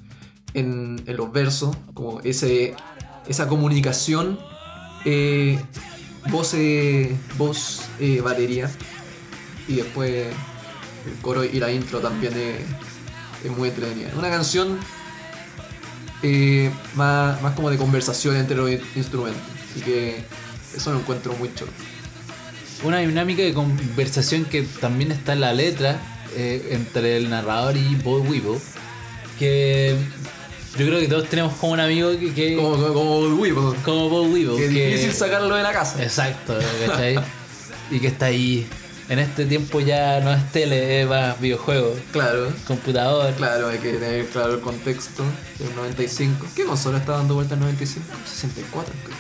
en, 0.54 1.04
en 1.06 1.18
los 1.18 1.32
versos, 1.32 1.76
como 1.94 2.22
ese, 2.22 2.74
esa 3.28 3.48
comunicación. 3.48 4.40
eh, 5.06 5.60
voz, 6.30 6.54
eh, 6.56 7.16
voz 7.38 7.82
eh, 8.00 8.20
batería 8.22 8.70
y 9.68 9.76
después 9.76 10.10
el 11.06 11.22
coro 11.22 11.44
y 11.44 11.60
la 11.60 11.72
intro 11.72 12.00
también 12.00 12.34
es, 12.36 13.52
muy 13.56 13.70
entretenida. 13.70 14.10
Una 14.18 14.30
canción 14.32 14.80
eh, 16.24 16.72
más, 16.96 17.40
más 17.44 17.54
como 17.54 17.70
de 17.70 17.78
conversación 17.78 18.36
entre 18.38 18.58
los 18.58 18.72
in- 18.72 18.82
instrumentos. 18.96 19.42
Así 19.72 19.82
que 19.82 20.24
eso 20.76 20.92
lo 20.94 21.00
encuentro 21.00 21.34
muy 21.38 21.54
chulo. 21.54 21.72
Una 22.84 22.98
dinámica 23.00 23.44
de 23.44 23.54
conversación 23.54 24.46
que 24.46 24.64
también 24.64 25.12
está 25.12 25.34
en 25.34 25.42
la 25.42 25.54
letra 25.54 26.00
eh, 26.36 26.70
entre 26.72 27.18
el 27.18 27.30
narrador 27.30 27.78
y 27.78 27.96
Bob 27.96 28.28
Weevil. 28.28 28.58
Que 29.38 29.96
yo 30.78 30.86
creo 30.88 31.00
que 31.00 31.08
todos 31.08 31.28
tenemos 31.30 31.54
como 31.56 31.74
un 31.74 31.80
amigo 31.80 32.12
que. 32.20 32.34
que- 32.34 32.56
Como, 32.56 32.72
como, 32.78 32.94
como 32.94 33.26
el 33.28 33.34
Weevil, 33.34 33.76
como 33.84 34.10
Bob 34.10 34.32
Weevil. 34.32 34.56
que 34.58 34.66
es 34.66 34.72
difícil 35.02 35.14
sacarlo 35.14 35.56
de 35.56 35.64
la 35.64 35.72
casa. 35.72 36.02
Exacto, 36.04 36.58
¿cachai? 36.86 37.20
y 37.92 38.00
que 38.00 38.08
está 38.08 38.26
ahí. 38.28 38.68
En 39.08 39.20
este 39.20 39.46
tiempo 39.46 39.80
ya 39.82 40.20
no 40.22 40.34
es 40.34 40.52
tele, 40.52 41.02
es 41.04 41.08
más 41.08 41.40
videojuego, 41.40 41.94
Claro, 42.12 42.52
computador. 42.66 43.32
claro, 43.36 43.68
hay 43.68 43.78
que 43.78 43.94
tener 43.94 44.26
claro 44.30 44.56
el 44.56 44.62
contexto 44.62 45.24
del 45.60 45.76
95. 45.76 46.48
¿Qué 46.56 46.64
consola 46.66 46.98
está 46.98 47.12
dando 47.12 47.36
vuelta 47.36 47.54
en 47.54 47.60
95? 47.60 48.04
64, 48.26 48.92
creo. 49.04 49.16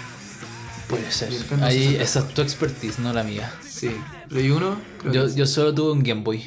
Puede 0.88 1.12
ser. 1.12 1.28
El 1.30 1.36
Ahí 1.64 1.78
64. 1.97 2.03
esa 2.03 2.20
es 2.22 2.28
tu 2.34 2.41
expertise, 2.41 2.97
no 2.97 3.14
la 3.14 3.24
mía. 3.24 3.53
Sí, 3.64 3.91
Play 4.28 4.49
1, 4.49 4.82
creo 5.01 5.14
Yo, 5.14 5.26
que 5.28 5.34
yo 5.36 5.45
solo 5.45 5.72
tuve 5.76 5.91
un 5.91 6.01
Game 6.01 6.22
Boy. 6.24 6.43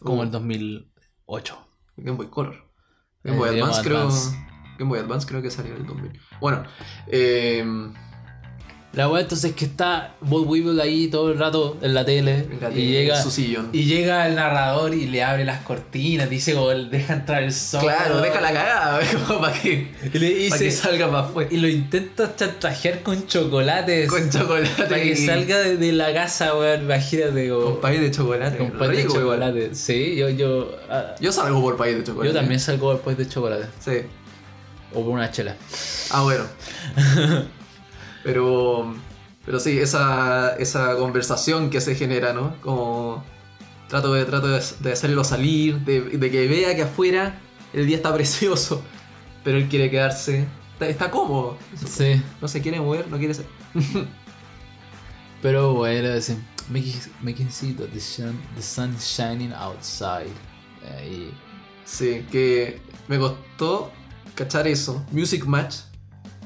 Como 0.00 0.18
Uh. 0.20 0.24
el 0.24 0.30
2008. 0.32 1.56
Game 1.98 2.16
Boy 2.16 2.26
Color. 2.28 2.64
Eh, 3.24 3.28
Game 3.28 3.38
Boy 3.38 3.48
Game 3.50 3.62
Advance, 3.62 3.82
creo. 3.82 4.08
Game 4.78 4.88
Boy 4.88 4.98
Advance 4.98 5.26
creo 5.26 5.42
que 5.42 5.50
salió 5.50 5.74
en 5.74 5.82
el 5.82 5.86
2000. 5.86 6.20
Bueno, 6.40 6.64
eh, 7.06 7.64
La 8.92 9.08
weá 9.08 9.22
entonces 9.22 9.50
es 9.50 9.56
que 9.56 9.66
está 9.66 10.14
Bob 10.20 10.48
Weevil 10.50 10.80
ahí 10.80 11.06
todo 11.06 11.30
el 11.30 11.38
rato 11.38 11.76
en 11.80 11.94
la 11.94 12.04
tele. 12.04 12.38
en 12.50 12.58
la 12.60 12.70
y 12.70 12.88
llega. 12.88 13.16
en 13.18 13.22
su 13.22 13.30
sillón. 13.30 13.68
Y 13.72 13.84
llega 13.84 14.26
el 14.26 14.34
narrador 14.34 14.92
y 14.94 15.06
le 15.06 15.22
abre 15.22 15.44
las 15.44 15.62
cortinas, 15.62 16.28
dice 16.28 16.54
como 16.54 16.70
deja 16.70 17.12
entrar 17.14 17.44
el 17.44 17.52
sol. 17.52 17.82
Claro, 17.82 18.20
deja 18.20 18.40
la 18.40 18.52
cagada, 18.52 19.00
como 19.28 19.40
para 19.42 19.52
que, 19.60 19.92
Y 20.12 20.18
le 20.18 20.30
para 20.30 20.34
dice. 20.34 20.58
que 20.64 20.70
salga 20.72 21.06
para 21.08 21.20
afuera. 21.20 21.48
Y 21.52 21.58
lo 21.58 21.68
intenta 21.68 22.34
chantajear 22.34 23.02
con 23.04 23.28
chocolates. 23.28 24.08
Con 24.10 24.28
chocolate. 24.28 24.82
Para 24.82 25.00
que 25.00 25.14
salga 25.14 25.58
de, 25.60 25.76
de 25.76 25.92
la 25.92 26.12
casa, 26.12 26.56
weón. 26.56 26.82
Imagínate, 26.82 27.48
como. 27.48 27.64
Con 27.66 27.80
país 27.80 28.00
de 28.00 28.10
chocolate. 28.10 28.58
Con 28.58 28.70
pay 28.72 28.96
de 28.96 29.06
chocolate. 29.06 29.74
Sí, 29.76 30.16
yo, 30.16 30.28
yo. 30.30 30.72
ah, 30.90 31.14
Yo 31.20 31.30
salgo 31.30 31.60
por 31.62 31.76
país 31.76 31.96
de 31.96 32.02
chocolate. 32.02 32.34
yo 32.34 32.40
también 32.40 32.58
salgo 32.58 32.92
después 32.92 33.16
de 33.16 33.28
chocolate. 33.28 33.66
Sí. 33.78 33.92
O 34.92 35.02
por 35.04 35.10
una 35.12 35.30
chela. 35.30 35.54
Ah, 36.10 36.22
bueno. 36.24 36.42
pero. 38.22 38.94
Pero 39.44 39.58
sí, 39.58 39.78
esa, 39.78 40.54
esa 40.56 40.96
conversación 40.96 41.70
que 41.70 41.80
se 41.80 41.94
genera, 41.94 42.32
¿no? 42.32 42.56
Como. 42.60 43.24
Trato 43.88 44.12
de, 44.12 44.24
trato 44.24 44.46
de, 44.46 44.62
de 44.80 44.92
hacerlo 44.92 45.24
salir, 45.24 45.80
de, 45.80 46.00
de 46.00 46.30
que 46.30 46.46
vea 46.46 46.76
que 46.76 46.82
afuera 46.82 47.40
el 47.72 47.86
día 47.86 47.96
está 47.96 48.14
precioso, 48.14 48.82
pero 49.42 49.58
él 49.58 49.68
quiere 49.68 49.90
quedarse. 49.90 50.46
Está, 50.74 50.88
está 50.88 51.10
cómodo. 51.10 51.58
Sí. 51.74 52.22
No 52.40 52.48
se 52.48 52.60
quiere 52.60 52.80
mover, 52.80 53.08
no 53.08 53.18
quiere 53.18 53.34
ser. 53.34 53.46
Pero 55.42 55.74
bueno, 55.74 56.12
así. 56.12 56.36
Making, 56.68 57.00
making 57.20 57.50
see 57.50 57.72
that 57.72 57.88
the 57.88 58.00
sun, 58.00 58.38
the 58.54 58.62
sun 58.62 58.94
is 58.94 59.04
shining 59.04 59.52
outside. 59.52 60.30
Ahí. 60.98 61.32
Sí, 61.84 62.24
que 62.30 62.80
me 63.08 63.18
costó 63.18 63.90
cachar 64.34 64.68
eso. 64.68 65.04
Music 65.10 65.44
Match 65.44 65.76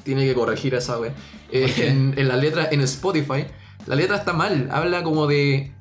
tiene 0.05 0.25
que 0.25 0.33
corregir 0.33 0.73
esa 0.75 0.97
wea. 0.99 1.11
Eh, 1.51 1.73
en, 1.79 2.13
en 2.17 2.27
la 2.29 2.37
letra, 2.37 2.69
en 2.71 2.79
Spotify, 2.81 3.45
la 3.85 3.95
letra 3.95 4.15
está 4.15 4.31
mal. 4.31 4.69
Habla 4.71 5.03
como 5.03 5.27
de. 5.27 5.73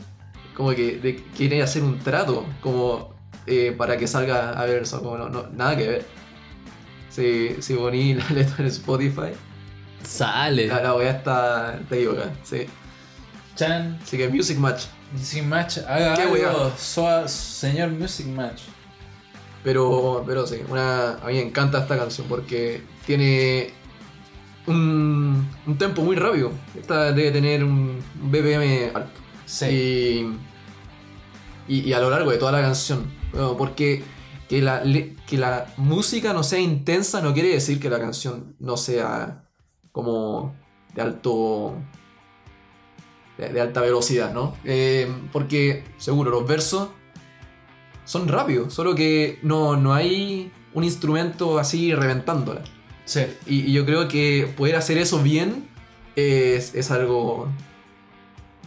Como 0.57 0.71
que 0.75 0.99
de, 0.99 1.23
quiere 1.37 1.63
hacer 1.63 1.83
un 1.85 2.01
trato. 2.01 2.45
Como 2.61 3.15
eh, 3.47 3.73
para 3.79 3.97
que 3.97 4.09
salga 4.09 4.51
a 4.51 4.65
ver 4.65 4.83
eso. 4.83 5.01
Como 5.01 5.17
no, 5.19 5.29
no- 5.29 5.47
nada 5.53 5.77
que 5.77 5.87
ver. 5.89 6.07
Si, 7.11 7.57
si 7.61 7.75
poní 7.75 8.15
la 8.21 8.29
letra 8.31 8.57
en 8.59 8.67
Spotify, 8.67 9.31
Sale. 10.03 10.67
la, 10.67 10.83
la 10.83 10.95
wea 10.97 11.11
está, 11.13 11.79
está 11.81 11.95
equivocada. 11.95 12.33
Sí. 12.43 12.67
Chan. 13.55 14.01
Así 14.03 14.17
que 14.17 14.29
Music 14.29 14.59
Match. 14.59 14.87
Music 15.13 15.45
Match. 15.45 15.79
Haga 15.87 16.15
Qué 16.17 16.23
algo. 16.23 16.73
Soa- 16.77 17.29
señor 17.29 17.91
Music 17.91 18.27
Match. 18.27 18.63
Pero, 19.63 20.23
pero 20.27 20.47
sí, 20.47 20.57
una, 20.69 21.13
a 21.15 21.27
mí 21.29 21.35
me 21.35 21.43
encanta 21.43 21.79
esta 21.79 21.97
canción 21.97 22.27
porque 22.29 22.83
tiene 23.07 23.73
un, 24.67 25.49
un 25.67 25.79
tempo 25.79 26.03
muy 26.03 26.17
rápido. 26.17 26.53
Esta 26.79 27.13
debe 27.13 27.31
tener 27.31 27.65
un 27.65 28.03
BPM 28.15 28.95
alto. 28.95 29.21
Sí. 29.47 30.27
Y, 31.67 31.81
y, 31.81 31.93
a 31.93 32.01
lo 32.01 32.11
largo 32.11 32.31
de 32.31 32.39
toda 32.39 32.53
la 32.53 32.61
canción. 32.61 33.07
Bueno, 33.33 33.57
porque 33.57 34.03
que 34.49 34.61
la, 34.61 34.83
que 35.27 35.39
la 35.39 35.73
música 35.77 36.33
no 36.33 36.43
sea 36.43 36.59
intensa 36.59 37.21
no 37.21 37.33
quiere 37.33 37.49
decir 37.49 37.81
que 37.81 37.89
la 37.89 37.99
canción 37.99 38.55
no 38.59 38.77
sea 38.77 39.45
como 39.93 40.55
de 40.95 41.03
alto. 41.03 41.75
de, 43.39 43.49
de 43.49 43.61
alta 43.61 43.81
velocidad, 43.81 44.33
¿no? 44.33 44.57
Eh, 44.65 45.11
porque, 45.33 45.85
seguro, 45.99 46.31
los 46.31 46.47
versos 46.47 46.89
son 48.05 48.29
rápidos, 48.29 48.75
solo 48.75 48.95
que 48.95 49.39
no, 49.43 49.77
no 49.77 49.95
hay 49.95 50.53
un 50.75 50.85
instrumento 50.85 51.59
así 51.59 51.95
reventándola. 51.95 52.63
Sí. 53.05 53.27
Y, 53.47 53.61
y 53.71 53.73
yo 53.73 53.85
creo 53.85 54.09
que 54.09 54.53
poder 54.57 54.77
hacer 54.77 54.99
eso 54.99 55.23
bien 55.23 55.69
es, 56.17 56.75
es 56.75 56.91
algo. 56.91 57.49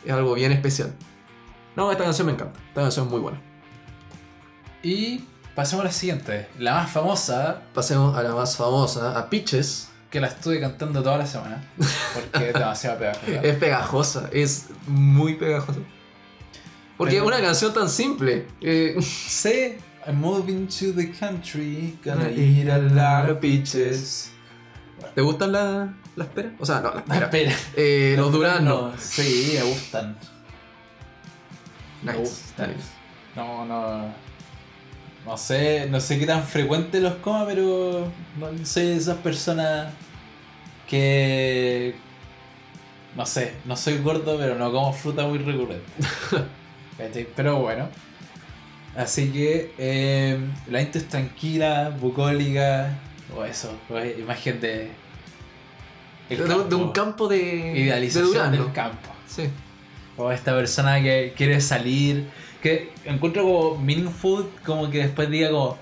es 0.05 0.11
algo 0.11 0.33
bien 0.35 0.51
especial. 0.51 0.93
No, 1.75 1.91
esta 1.91 2.03
canción 2.03 2.27
me 2.27 2.33
encanta. 2.33 2.59
Esta 2.69 2.81
canción 2.81 3.05
es 3.05 3.11
muy 3.11 3.21
buena. 3.21 3.41
Y 4.83 5.23
pasemos 5.55 5.83
a 5.83 5.87
la 5.87 5.91
siguiente, 5.93 6.47
la 6.59 6.73
más 6.75 6.91
famosa, 6.91 7.61
Pasemos 7.73 8.15
a 8.15 8.23
la 8.23 8.33
más 8.33 8.55
famosa, 8.55 9.17
a 9.17 9.29
Pitches. 9.29 9.89
que 10.09 10.19
la 10.21 10.27
estuve 10.27 10.59
cantando 10.61 11.01
toda 11.03 11.17
la 11.17 11.25
semana, 11.25 11.63
porque 12.13 12.47
es 12.49 12.53
demasiado 12.53 12.97
pegajosa. 12.99 13.41
Es 13.41 13.55
pegajosa, 13.57 14.29
es 14.31 14.65
muy 14.87 15.33
pegajosa. 15.35 15.79
Porque 16.97 17.17
es 17.17 17.21
una 17.23 17.41
canción 17.41 17.73
tan 17.73 17.89
simple. 17.89 18.47
eh, 18.61 18.95
Sí, 19.01 19.75
I'm 20.07 20.15
moving 20.21 20.67
to 20.79 20.93
the 20.93 21.11
country, 21.11 21.97
gonna 22.03 22.29
eat 22.29 22.69
a 22.69 22.77
lot 22.77 23.29
of 23.29 23.39
peaches. 23.41 24.31
¿Te 25.13 25.21
gustan 25.21 25.51
la- 25.51 25.93
las 26.15 26.27
peras? 26.29 26.53
O 26.59 26.65
sea, 26.65 26.79
no, 26.79 26.93
las 26.93 27.03
peras. 27.03 27.23
Espera. 27.33 27.53
Eh, 27.75 28.15
los 28.17 28.31
duraznos. 28.31 28.93
No, 28.93 28.97
Sí, 28.97 29.53
me 29.57 29.63
gustan. 29.69 30.17
Me 32.03 32.11
Nice, 32.13 32.23
gustan. 32.23 32.69
nice. 32.71 32.89
No, 33.35 33.65
no. 33.65 34.13
No 35.25 35.37
sé, 35.37 35.87
no 35.89 35.99
sé 35.99 36.17
qué 36.17 36.25
tan 36.25 36.41
frecuente 36.43 37.01
los 37.01 37.15
coma, 37.15 37.45
pero 37.45 38.09
no 38.39 38.65
soy 38.65 38.83
de 38.85 38.95
esas 38.95 39.17
personas 39.17 39.93
que. 40.87 41.95
No 43.15 43.25
sé, 43.25 43.53
no 43.65 43.75
soy 43.75 43.97
gordo, 43.97 44.37
pero 44.37 44.55
no 44.55 44.71
como 44.71 44.93
fruta 44.93 45.25
muy 45.27 45.39
recurrente. 45.39 45.83
¿Cachai? 46.97 47.27
pero 47.35 47.57
bueno. 47.59 47.89
Así 48.97 49.29
que 49.29 49.71
eh, 49.77 50.39
la 50.67 50.81
intro 50.81 50.99
es 50.99 51.07
tranquila, 51.07 51.95
bucólica, 52.01 52.97
o 53.35 53.45
eso, 53.45 53.71
o 53.91 53.99
imagen 53.99 54.59
de. 54.59 54.89
el 56.31 56.37
De, 56.39 56.63
de 56.63 56.75
un 56.75 56.91
campo 56.91 57.27
de, 57.27 57.37
de 57.37 57.79
Idealización 57.79 58.51
del 58.51 58.71
campo. 58.71 59.09
Sí. 59.27 59.49
O 60.17 60.31
esta 60.31 60.55
persona 60.55 60.99
que 60.99 61.33
quiere 61.37 61.61
salir. 61.61 62.27
Que 62.59 62.89
encuentro 63.05 63.43
como 63.43 63.77
meaningful, 63.77 64.49
como 64.65 64.89
que 64.89 64.97
después 64.97 65.29
diga 65.29 65.51
como 65.51 65.77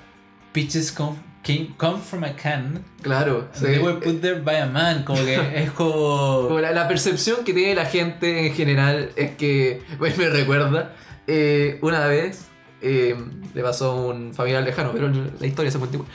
Peaches 0.51 0.91
come, 0.91 1.15
came, 1.41 1.69
come 1.77 2.01
from 2.01 2.25
a 2.25 2.35
can. 2.35 2.83
Claro. 3.01 3.47
sí. 3.53 3.63
They 3.63 3.79
were 3.79 3.97
put 3.97 4.19
there 4.19 4.41
by 4.41 4.57
a 4.57 4.65
man. 4.65 5.03
Como 5.05 5.23
que 5.23 5.35
es 5.63 5.71
como. 5.71 6.47
Como 6.47 6.59
la, 6.59 6.73
la 6.73 6.89
percepción 6.89 7.45
que 7.45 7.53
tiene 7.53 7.75
la 7.75 7.85
gente 7.85 8.47
en 8.47 8.53
general 8.53 9.11
es 9.15 9.37
que, 9.37 9.83
pues, 9.97 10.17
me 10.17 10.27
recuerda, 10.27 10.93
eh, 11.27 11.79
una 11.81 12.07
vez 12.07 12.49
eh, 12.81 13.15
le 13.53 13.61
pasó 13.63 13.91
a 13.91 13.95
un 14.05 14.33
familiar 14.33 14.63
lejano, 14.63 14.91
pero 14.93 15.09
la 15.39 15.47
historia 15.47 15.71
se 15.71 15.77
igual. 15.77 16.07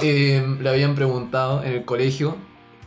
Eh, 0.00 0.56
le 0.60 0.68
habían 0.68 0.94
preguntado 0.94 1.62
en 1.64 1.72
el 1.72 1.84
colegio 1.84 2.36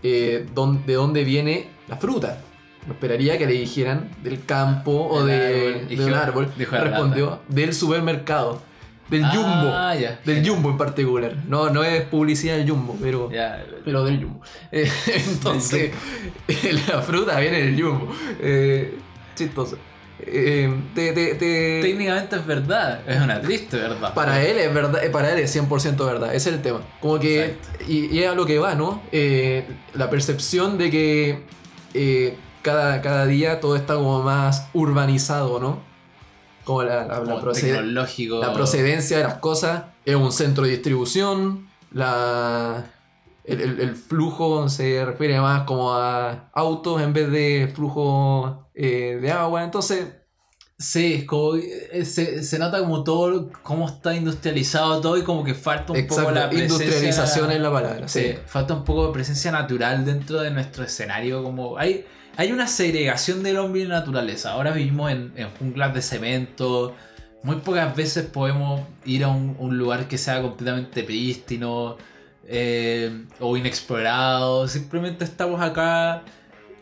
eh, 0.03 0.45
de 0.55 0.93
dónde 0.93 1.23
viene 1.23 1.69
la 1.88 1.97
fruta. 1.97 2.41
No 2.88 2.93
esperaría 2.93 3.38
que 3.39 3.47
le 3.47 3.53
dijeran 3.53 4.11
del 4.21 4.45
campo 4.45 5.07
o 5.09 5.26
Del 5.26 5.88
de, 5.88 6.15
árbol. 6.15 6.45
de 6.55 6.65
Dijo- 6.65 6.76
un 6.76 6.76
árbol. 6.78 6.89
Respondió 6.91 7.39
del 7.47 7.73
supermercado, 7.73 8.61
del 9.09 9.26
jumbo. 9.26 9.69
Ah, 9.73 9.95
ya. 9.95 10.19
Del 10.23 10.47
jumbo 10.47 10.69
en 10.69 10.78
particular. 10.78 11.36
No, 11.47 11.71
no 11.71 11.84
es 11.84 12.03
publicidad 12.03 12.57
del 12.57 12.69
jumbo, 12.69 12.95
pero 13.01 13.30
pero 13.84 14.03
del 14.03 14.23
Jumbo. 14.23 14.41
Entonces, 14.71 15.91
la 16.88 17.01
fruta 17.01 17.39
viene 17.39 17.61
del 17.63 17.82
Jumbo. 17.82 18.13
Eh, 18.39 18.97
chistoso. 19.36 19.78
Eh, 20.28 20.73
te- 20.95 21.11
te- 21.13 21.36
te- 21.36 21.82
Técnicamente 21.82 22.36
es 22.38 22.45
verdad. 22.45 23.01
Es 23.07 23.21
una 23.21 23.41
triste 23.41 23.78
verdad. 23.78 24.13
para 24.13 24.43
él 24.43 24.57
es 24.57 24.73
verdad, 24.73 25.03
eh, 25.03 25.09
para 25.09 25.32
él 25.34 25.39
es 25.39 25.51
100% 25.55 26.05
verdad, 26.05 26.34
ese 26.34 26.49
es 26.49 26.55
el 26.55 26.61
tema. 26.61 26.82
Como 26.99 27.19
que, 27.19 27.57
y, 27.88 28.05
y 28.15 28.23
es 28.23 28.30
a 28.30 28.36
lo 28.36 28.45
que 28.45 28.57
va, 28.59 28.76
¿no? 28.76 29.01
Eh, 29.11 29.65
la 29.93 30.09
percepción 30.09 30.78
de 30.78 30.89
que 30.89 31.43
eh, 31.93 32.38
cada, 32.61 33.01
cada 33.01 33.26
día 33.28 33.59
todo 33.59 33.76
está 33.76 33.95
como 33.95 34.23
más 34.23 34.67
urbanizado, 34.73 35.59
¿no? 35.59 35.80
Como 36.63 36.82
la, 36.84 37.05
la- 37.05 37.19
la 37.19 37.36
proced- 37.41 37.71
la 38.41 38.53
procedencia 38.53 39.17
de 39.17 39.23
las 39.23 39.36
cosas 39.36 39.84
es 40.05 40.15
un 40.15 40.32
centro 40.32 40.63
de 40.63 40.71
distribución, 40.71 41.67
la, 41.91 42.84
el, 43.47 43.61
el- 43.61 43.79
el 43.79 43.95
flujo 43.95 44.67
se 44.69 45.03
refiere 45.05 45.39
más 45.39 45.63
como 45.63 45.93
a 45.93 46.49
autos 46.53 47.01
en 47.01 47.13
vez 47.13 47.29
de 47.31 47.71
flujo 47.73 48.69
eh, 48.73 49.19
de 49.21 49.31
agua, 49.31 49.63
entonces 49.63 50.05
Sí, 50.77 51.13
es 51.13 51.23
como 51.23 51.55
eh, 51.55 52.03
se, 52.03 52.43
se 52.43 52.59
nota 52.59 52.79
como 52.79 53.01
todo, 53.05 53.49
cómo 53.63 53.87
está 53.87 54.13
industrializado 54.13 54.99
todo 54.99 55.15
y 55.17 55.21
como 55.23 55.41
que 55.45 55.53
falta 55.53 55.93
un 55.93 56.05
poco 56.05 56.31
la 56.31 56.49
presencia... 56.49 56.75
industrialización 56.83 57.51
es 57.51 57.61
la 57.61 57.71
palabra. 57.71 58.07
Sí, 58.09 58.19
Sí. 58.19 58.35
falta 58.45 58.73
un 58.73 58.83
poco 58.83 59.07
de 59.07 59.13
presencia 59.13 59.53
natural 59.53 60.03
dentro 60.03 60.41
de 60.41 60.51
nuestro 60.51 60.83
escenario. 60.83 61.41
Como 61.43 61.77
hay, 61.77 62.03
hay 62.35 62.51
una 62.51 62.67
segregación 62.67 63.41
del 63.41 63.55
hombre 63.57 63.83
y 63.83 63.85
la 63.85 63.99
naturaleza. 63.99 64.51
Ahora 64.51 64.71
vivimos 64.71 65.09
en, 65.13 65.31
en 65.37 65.47
junglas 65.51 65.93
de 65.93 66.01
cemento. 66.01 66.93
Muy 67.41 67.55
pocas 67.57 67.95
veces 67.95 68.25
podemos 68.25 68.81
ir 69.05 69.23
a 69.23 69.29
un, 69.29 69.55
un 69.57 69.77
lugar 69.77 70.09
que 70.09 70.17
sea 70.17 70.41
completamente 70.41 71.03
prístino 71.03 71.95
eh, 72.47 73.25
o 73.39 73.57
inexplorado. 73.57 74.67
Simplemente 74.67 75.23
estamos 75.25 75.61
acá 75.61 76.23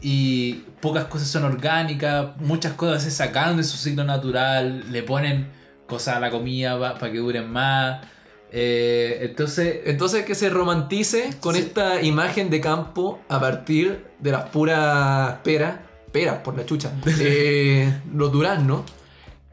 y 0.01 0.63
pocas 0.81 1.05
cosas 1.05 1.27
son 1.27 1.43
orgánicas. 1.45 2.35
Muchas 2.37 2.73
cosas 2.73 3.03
se 3.03 3.11
sacan 3.11 3.57
de 3.57 3.63
su 3.63 3.77
ciclo 3.77 4.03
natural. 4.03 4.91
Le 4.91 5.03
ponen 5.03 5.47
cosas 5.87 6.17
a 6.17 6.19
la 6.19 6.29
comida 6.31 6.77
para 6.99 7.11
que 7.11 7.17
duren 7.19 7.49
más. 7.51 8.05
Eh, 8.51 9.19
entonces, 9.21 9.81
Entonces 9.85 10.25
que 10.25 10.35
se 10.35 10.49
romantice 10.49 11.31
con 11.39 11.55
Sí. 11.55 11.61
esta 11.61 12.01
imagen 12.03 12.49
de 12.51 12.61
campo 12.61 13.19
a 13.27 13.39
partir 13.39 14.05
de 14.19 14.31
las 14.31 14.49
puras 14.49 15.37
peras, 15.43 15.77
peras 16.11 16.37
por 16.43 16.55
la 16.55 16.63
chucha, 16.63 16.91
eh, 17.19 17.91
los 18.13 18.31
duraznos, 18.31 18.83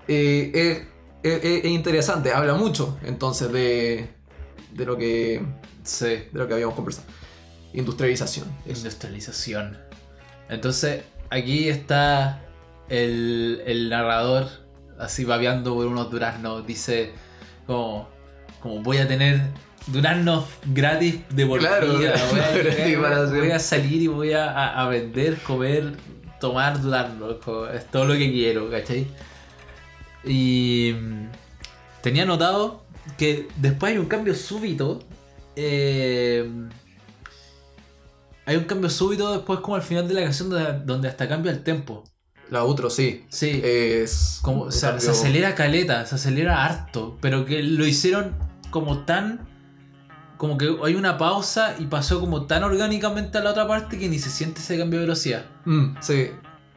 eh, 0.07 0.85
es 1.23 1.65
interesante, 1.65 2.33
habla 2.33 2.55
mucho 2.55 2.99
entonces 3.03 3.51
de, 3.51 4.11
de 4.73 4.85
lo 4.87 4.97
que 4.97 5.43
sí. 5.83 6.07
de 6.07 6.29
lo 6.33 6.47
que 6.49 6.55
habíamos 6.55 6.75
conversado. 6.75 7.07
Industrialización. 7.73 8.47
Industrialización. 8.67 9.79
Entonces, 10.49 11.05
aquí 11.31 11.69
está 11.69 12.43
el, 12.89 13.63
el 13.67 13.89
narrador, 13.89 14.49
así 14.99 15.25
babeando 15.25 15.75
por 15.75 15.87
unos 15.87 16.11
duraznos. 16.11 16.67
Dice, 16.67 17.13
como, 17.67 18.09
como 18.61 18.83
voy 18.83 18.99
a 18.99 19.07
tener 19.07 19.41
duraznos 19.87 20.45
gratis 20.67 21.21
de 21.31 21.47
por 21.47 21.61
Claro, 21.61 21.99
vida. 21.99 22.15
Voy 22.33 22.41
a, 23.05 23.25
voy 23.25 23.59
salir 23.61 24.03
y 24.03 24.07
voy 24.09 24.33
a, 24.33 24.51
a- 24.81 24.89
vender, 24.89 25.37
comer, 25.39 25.93
tomar 26.41 26.81
duraznos. 26.81 27.37
como, 27.45 27.67
Es 27.67 27.87
todo 27.91 28.07
lo 28.07 28.15
que 28.15 28.31
quiero, 28.33 28.69
¿cachai? 28.71 29.07
Y 30.25 30.95
mm, 31.01 31.29
tenía 32.03 32.25
notado 32.25 32.83
que 33.19 33.49
después 33.57 33.93
hay 33.93 33.99
un 33.99 34.07
cambio 34.07 34.35
súbito. 34.35 35.01
eh, 35.57 36.49
hay 38.47 38.57
un 38.57 38.65
cambio 38.65 38.91
súbito 38.91 39.33
después 39.33 39.61
como 39.61 39.77
al 39.77 39.83
final 39.83 40.09
de 40.09 40.15
la 40.15 40.23
canción 40.23 40.51
donde, 40.51 40.81
donde 40.85 41.09
hasta 41.09 41.29
cambia 41.29 41.53
el 41.53 41.63
tempo. 41.63 42.05
La 42.51 42.65
otro 42.65 42.91
sí. 42.91 43.25
Sí. 43.29 43.61
Es 43.63 44.41
como 44.43 44.65
un 44.65 44.73
se, 44.73 44.81
cambio- 44.87 45.01
se 45.01 45.11
acelera 45.13 45.55
caleta, 45.55 46.05
se 46.07 46.17
acelera 46.17 46.65
harto. 46.65 47.17
Pero 47.21 47.45
que 47.45 47.63
lo 47.63 47.87
hicieron 47.87 48.35
como 48.71 49.05
tan. 49.05 49.49
Como 50.37 50.57
que 50.59 50.75
hay 50.85 50.95
una 50.95 51.17
pausa 51.19 51.77
y 51.79 51.85
pasó 51.87 52.19
como 52.19 52.47
tan 52.47 52.65
orgánicamente 52.65 53.39
a 53.39 53.43
la 53.45 53.51
otra 53.51 53.69
parte 53.69 53.99
que 53.99 54.09
ni 54.09 54.19
se 54.19 54.31
siente 54.31 54.61
ese 54.61 54.79
cambio 54.79 54.99
de 54.99 55.05
velocidad. 55.07 55.45
Mm, 55.67 55.97
sí. 56.01 56.31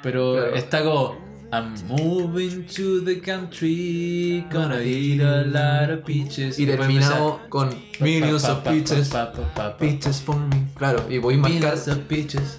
Pero 0.04 0.34
Claro. 0.34 0.56
está 0.56 0.84
como. 0.84 1.23
I'm 1.54 1.76
moving 1.88 2.66
to 2.66 3.02
the 3.02 3.22
country, 3.22 4.44
gonna 4.52 4.82
eat 4.82 5.22
a 5.22 5.44
lot 5.46 5.92
of 5.92 6.04
peaches. 6.04 6.58
Y 6.58 6.64
empieza- 6.68 7.38
con 7.50 7.70
millions 8.00 8.44
of 8.46 8.64
peaches. 8.64 9.12
Peaches 9.78 10.20
for 10.20 10.36
me. 10.36 10.66
Claro, 10.76 11.06
y 11.08 11.20
voy 11.20 11.36
a 11.36 11.38
marcar, 11.38 11.76
of 11.76 11.98
peaches. 12.08 12.58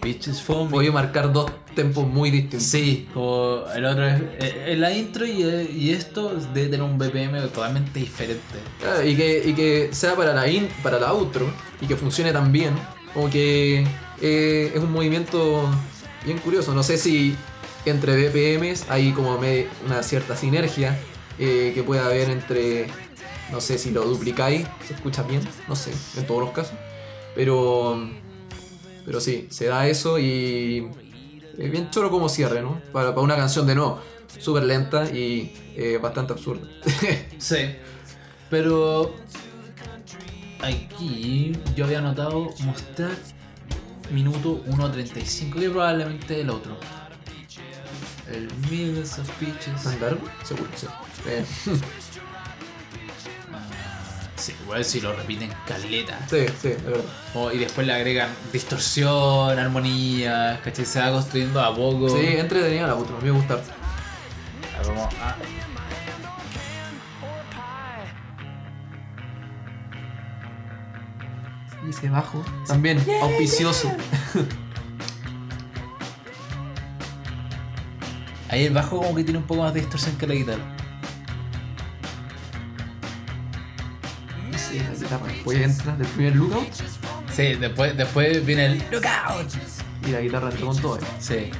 Peaches 0.00 0.42
for 0.42 0.64
me. 0.64 0.70
voy 0.72 0.88
a 0.88 0.90
marcar 0.92 1.32
dos 1.32 1.52
tempos 1.76 2.08
muy 2.08 2.32
distintos. 2.32 2.64
Sí, 2.64 3.06
como 3.14 3.62
el 3.72 3.84
otro 3.84 4.04
es 4.08 4.20
eh, 4.20 4.64
eh, 4.72 4.76
la 4.76 4.90
intro 4.90 5.24
y, 5.24 5.44
eh, 5.44 5.70
y 5.72 5.90
esto 5.90 6.34
debe 6.52 6.70
tener 6.70 6.82
un 6.82 6.98
BPM 6.98 7.40
totalmente 7.42 8.00
diferente. 8.00 8.58
Claro, 8.80 9.06
y, 9.06 9.14
que, 9.14 9.42
y 9.46 9.52
que 9.52 9.90
sea 9.92 10.16
para 10.16 10.34
la, 10.34 10.48
in, 10.48 10.66
para 10.82 10.98
la 10.98 11.12
outro 11.12 11.48
y 11.80 11.86
que 11.86 11.94
funcione 11.94 12.32
tan 12.32 12.50
bien, 12.50 12.74
como 13.14 13.30
que 13.30 13.86
eh, 14.20 14.72
es 14.74 14.80
un 14.82 14.90
movimiento 14.90 15.70
bien 16.24 16.38
curioso. 16.38 16.74
No 16.74 16.82
sé 16.82 16.98
si 16.98 17.36
entre 17.90 18.28
BPMs 18.28 18.86
hay 18.88 19.12
como 19.12 19.38
una 19.84 20.02
cierta 20.02 20.36
sinergia 20.36 20.98
eh, 21.38 21.72
que 21.74 21.82
puede 21.82 22.00
haber 22.00 22.30
entre, 22.30 22.86
no 23.50 23.60
sé 23.60 23.78
si 23.78 23.90
lo 23.90 24.04
duplicáis, 24.04 24.66
se 24.86 24.94
escucha 24.94 25.22
bien, 25.22 25.42
no 25.68 25.76
sé, 25.76 25.92
en 26.16 26.26
todos 26.26 26.40
los 26.40 26.50
casos. 26.50 26.74
Pero 27.34 28.00
Pero 29.04 29.20
sí, 29.20 29.46
se 29.50 29.66
da 29.66 29.86
eso 29.86 30.18
y 30.18 30.88
es 31.56 31.70
bien 31.70 31.90
choro 31.90 32.10
como 32.10 32.28
cierre, 32.28 32.62
¿no? 32.62 32.80
Para, 32.92 33.10
para 33.10 33.20
una 33.20 33.36
canción 33.36 33.66
de 33.66 33.74
no, 33.74 34.00
súper 34.38 34.64
lenta 34.64 35.04
y 35.10 35.52
eh, 35.76 35.98
bastante 36.02 36.32
absurda. 36.32 36.66
Sí. 37.38 37.76
Pero 38.48 39.14
aquí 40.62 41.52
yo 41.74 41.84
había 41.84 41.98
anotado 41.98 42.50
mostrar 42.64 43.10
minuto 44.10 44.62
1.35, 44.66 45.60
que 45.60 45.70
probablemente 45.70 46.40
el 46.40 46.50
otro. 46.50 46.78
El 48.32 48.48
Millions 48.70 49.18
of 49.18 49.30
Peaches. 49.38 49.82
¿Tan 49.84 50.00
largo? 50.00 50.22
Seguro, 50.44 50.70
sí. 50.76 50.86
Eh, 51.26 51.44
Sí, 54.38 54.54
igual 54.62 54.84
si 54.84 55.00
lo 55.00 55.12
repiten 55.16 55.50
caleta. 55.66 56.18
sí, 56.28 56.44
sí, 56.60 56.68
es 56.68 56.84
verdad. 56.84 57.00
Como- 57.32 57.50
y 57.52 57.58
después 57.58 57.86
le 57.86 57.94
agregan 57.94 58.28
distorsión, 58.52 59.58
armonía, 59.58 60.60
¿cachai? 60.62 60.84
Se 60.84 61.00
va 61.00 61.10
construyendo 61.10 61.60
a 61.60 61.74
poco. 61.74 62.10
Sí, 62.10 62.26
entretenida 62.36 62.86
la 62.86 62.96
puta, 62.96 63.12
me 63.22 63.30
gusta. 63.30 63.54
A 63.54 64.78
ver, 64.82 64.86
vamos 64.88 65.14
a- 65.14 65.36
Y 71.86 71.90
ese 71.90 72.08
bajo 72.08 72.44
también, 72.66 72.98
auspicioso. 73.22 73.92
Ahí 78.56 78.64
el 78.64 78.72
bajo 78.72 78.96
como 79.02 79.14
que 79.14 79.22
tiene 79.22 79.38
un 79.38 79.44
poco 79.44 79.62
más 79.64 79.74
de 79.74 79.80
distorsión 79.80 80.16
que 80.16 80.26
la 80.26 80.32
guitarra. 80.34 80.62
Sí, 84.56 84.78
la 84.78 84.94
guitarra. 84.94 85.26
Después 85.26 85.58
entra 85.60 85.96
del 85.96 86.06
primer 86.08 86.36
lookout 86.36 86.68
Sí, 87.34 87.54
después, 87.54 87.94
después 87.98 88.46
viene 88.46 88.64
el 88.66 88.78
lookout. 88.90 89.52
y 90.06 90.10
la 90.10 90.20
guitarra 90.22 90.48
entra 90.50 90.66
con 90.66 90.76
todo. 90.80 90.96
eh. 90.96 91.00
Sí. 91.20 91.50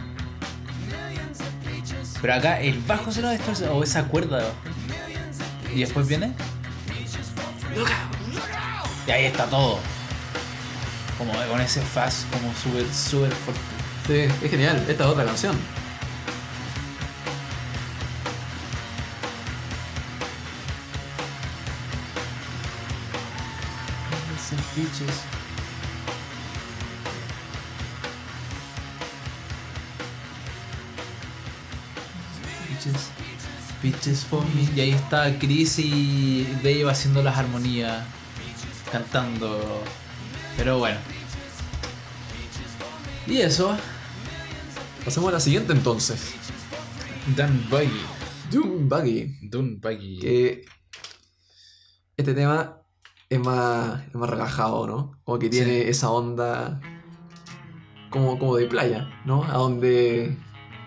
Pero 2.23 2.33
acá 2.35 2.61
el 2.63 2.79
bajo 2.81 3.13
se 3.13 3.21
lo 3.21 3.31
distorsiona, 3.31 3.73
o 3.73 3.83
esa 3.85 4.05
cuerda. 4.05 4.43
Y 5.75 5.81
después 5.81 6.09
viene. 6.09 6.33
Y 9.07 9.11
ahí 9.11 9.27
está 9.27 9.45
todo. 9.45 9.79
Como 11.19 11.33
con 11.35 11.61
ese 11.61 11.83
fast, 11.83 12.25
como 12.33 12.55
súper, 12.55 12.87
súper 12.91 13.33
fuerte. 13.33 13.61
Sí, 14.07 14.45
es 14.47 14.51
genial. 14.51 14.77
Esta 14.89 15.05
es 15.05 15.11
otra 15.11 15.27
canción. 15.27 15.57
Bitches 34.17 34.25
for 34.25 34.43
me. 34.55 34.63
Y 34.75 34.81
ahí 34.81 34.91
está 34.93 35.39
Chris 35.39 35.79
y 35.79 36.45
Dave 36.63 36.89
haciendo 36.91 37.23
las 37.23 37.37
armonías, 37.37 38.07
cantando. 38.91 39.83
Pero 40.57 40.79
bueno. 40.79 40.99
Y 43.27 43.39
eso, 43.39 43.77
Pasemos 45.05 45.29
a 45.29 45.33
la 45.35 45.41
siguiente 45.41 45.73
entonces. 45.73 46.35
Dan 47.37 47.67
Buggy. 47.71 48.01
Doom 48.51 48.89
Buggy. 48.89 49.37
Dun 49.43 49.81
Buggy. 49.81 50.19
Que 50.19 50.65
este 52.17 52.33
tema 52.35 52.79
es 53.29 53.39
más, 53.39 54.03
es 54.09 54.15
más 54.15 54.31
relajado, 54.31 54.87
¿no? 54.87 55.21
Como 55.25 55.39
que 55.39 55.49
tiene 55.49 55.83
Sí. 55.83 55.89
esa 55.91 56.11
onda 56.11 56.81
como, 58.11 58.39
como 58.39 58.57
de 58.57 58.67
playa, 58.67 59.09
¿no? 59.27 59.45
A 59.45 59.59
donde, 59.59 60.37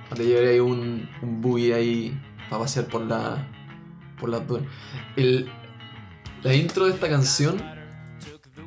donde 0.10 0.26
llevaría 0.26 0.64
un, 0.64 1.08
un 1.22 1.42
buggy 1.42 1.72
ahí 1.72 2.22
para 2.50 2.64
pasear 2.64 2.88
por 2.88 3.02
la 3.02 3.48
por 4.20 4.30
las 4.30 4.46
dunas. 4.48 4.68
El, 5.16 5.50
la 6.44 6.54
intro 6.54 6.86
de 6.86 6.94
esta 6.94 7.10
canción 7.10 7.62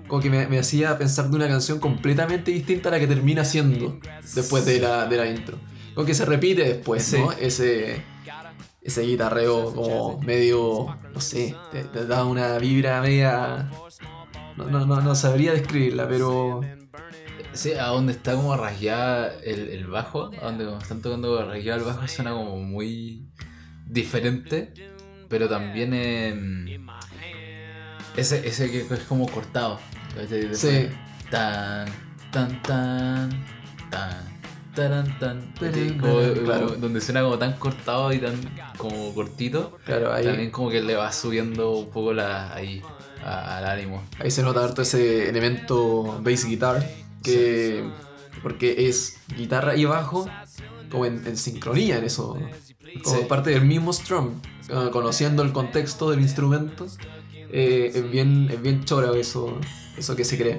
como 0.08 0.20
que 0.20 0.28
me, 0.28 0.46
me 0.46 0.58
hacía 0.58 0.98
pensar 0.98 1.30
de 1.30 1.36
una 1.36 1.48
canción 1.48 1.78
completamente 1.78 2.50
distinta 2.50 2.90
a 2.90 2.92
la 2.92 2.98
que 2.98 3.06
termina 3.06 3.44
siendo 3.46 3.98
después 4.34 4.66
de 4.66 4.78
la, 4.78 5.06
de 5.06 5.16
la 5.16 5.26
intro. 5.26 5.58
Como 5.94 6.06
que 6.06 6.12
se 6.12 6.26
repite 6.26 6.64
después, 6.64 7.12
¿no? 7.14 7.30
Sí. 7.30 7.36
Ese, 7.40 8.02
ese 8.82 9.02
guitarreo 9.02 9.72
como 9.74 10.20
medio, 10.20 10.98
no 11.14 11.20
sé, 11.20 11.56
te, 11.70 11.84
te 11.84 12.06
da 12.06 12.24
una 12.24 12.58
vibra 12.58 13.00
media... 13.00 13.70
No, 14.58 14.66
no, 14.66 14.84
no, 14.84 15.00
no 15.00 15.14
sabría 15.14 15.52
describirla, 15.52 16.06
pero... 16.06 16.60
Sí, 17.54 17.72
a 17.72 17.86
donde 17.86 18.12
está 18.12 18.34
como 18.34 18.54
rasgueada 18.54 19.32
el, 19.44 19.68
el 19.68 19.86
bajo, 19.86 20.30
a 20.42 20.44
donde 20.44 20.66
como 20.66 20.78
están 20.78 21.00
tocando 21.00 21.42
rasgueado 21.46 21.80
el 21.80 21.86
bajo 21.86 22.06
suena 22.06 22.32
como 22.32 22.58
muy 22.58 23.28
diferente, 23.92 24.72
pero 25.28 25.48
también 25.48 25.92
em, 25.94 26.66
ese, 28.16 28.46
ese 28.46 28.70
que 28.70 28.80
es 28.94 29.00
como 29.08 29.28
cortado. 29.28 29.78
¿cachai? 30.14 30.54
Sí. 30.54 30.88
Tan, 31.30 31.88
tan, 32.30 32.62
tan, 32.62 33.30
tan. 33.90 34.32
Taran, 34.74 35.18
tan. 35.18 35.52
Taran, 35.54 35.98
Como- 35.98 36.14
como 36.14 36.32
claro. 36.44 36.68
donde 36.78 37.00
suena 37.02 37.20
como 37.22 37.38
tan 37.38 37.52
cortado 37.58 38.10
y 38.12 38.18
tan 38.18 38.34
como 38.78 39.12
cortito, 39.14 39.78
Claro, 39.84 40.12
ahí, 40.14 40.24
también 40.24 40.50
como 40.50 40.70
que 40.70 40.80
le 40.82 40.96
va 40.96 41.12
subiendo 41.12 41.72
un 41.72 41.90
poco 41.90 42.14
la, 42.14 42.54
ahí 42.54 42.82
a- 43.22 43.58
al 43.58 43.66
ánimo. 43.66 44.02
ahí 44.18 44.30
se 44.30 44.42
nota 44.42 44.64
harto 44.64 44.80
ese 44.80 45.28
elemento 45.28 46.20
bass 46.22 46.46
guitar, 46.46 46.86
que... 47.22 47.84
Porque 48.42 48.88
es 48.88 49.18
guitarra 49.36 49.76
y 49.76 49.84
bajo 49.84 50.26
como 50.90 51.04
en, 51.06 51.24
en 51.26 51.36
sincronía 51.36 51.98
en 51.98 52.04
eso. 52.04 52.38
Como 53.02 53.16
Sí. 53.16 53.24
parte 53.28 53.50
del 53.50 53.64
mismo 53.64 53.92
strum, 53.92 54.40
conociendo 54.92 55.42
el 55.42 55.52
contexto 55.52 56.10
del 56.10 56.20
instrumento. 56.20 56.86
eh, 57.54 57.90
es, 57.94 58.10
bien, 58.10 58.48
es 58.50 58.62
bien 58.62 58.82
choro 58.84 59.14
eso, 59.14 59.58
eso 59.98 60.16
que 60.16 60.24
se 60.24 60.38
cree. 60.38 60.58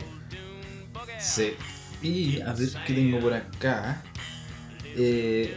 Sí. 1.19 1.53
Y 2.03 2.39
a 2.41 2.53
ver 2.53 2.69
qué 2.85 2.93
tengo 2.93 3.19
por 3.19 3.33
acá. 3.33 4.03
Eh, 4.95 5.55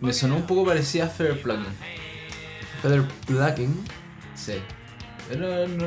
me 0.00 0.12
sonó 0.12 0.36
un 0.36 0.46
poco 0.46 0.64
parecida 0.64 1.04
a 1.04 1.08
Fair 1.08 1.42
Plugin. 1.42 1.66
Feather 2.80 3.04
Plucking. 3.26 3.74
Sí. 4.34 4.54
Pero 5.28 5.68
no. 5.68 5.86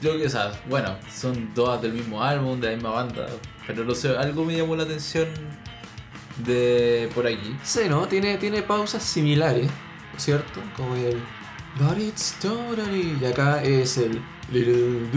Yo 0.00 0.16
que, 0.16 0.26
o 0.26 0.30
sea, 0.30 0.52
bueno, 0.70 0.96
son 1.12 1.52
dos 1.54 1.82
del 1.82 1.92
mismo 1.92 2.22
álbum, 2.22 2.60
de 2.60 2.68
la 2.68 2.74
misma 2.76 2.90
banda. 2.90 3.26
Pero 3.66 3.84
no 3.84 3.94
sé, 3.94 4.16
algo 4.16 4.44
me 4.44 4.56
llamó 4.56 4.76
la 4.76 4.84
atención 4.84 5.26
de 6.38 7.08
por 7.14 7.26
aquí. 7.26 7.56
Sí, 7.62 7.80
¿no? 7.88 8.06
Tiene, 8.08 8.38
tiene 8.38 8.62
pausas 8.62 9.02
similares, 9.02 9.70
¿cierto? 10.16 10.60
Como 10.76 10.94
el 10.96 11.20
But 11.78 11.98
it's 11.98 12.36
totally. 12.40 13.18
Y 13.20 13.24
acá 13.24 13.62
es 13.62 13.98
el 13.98 14.20
Little. 14.52 15.08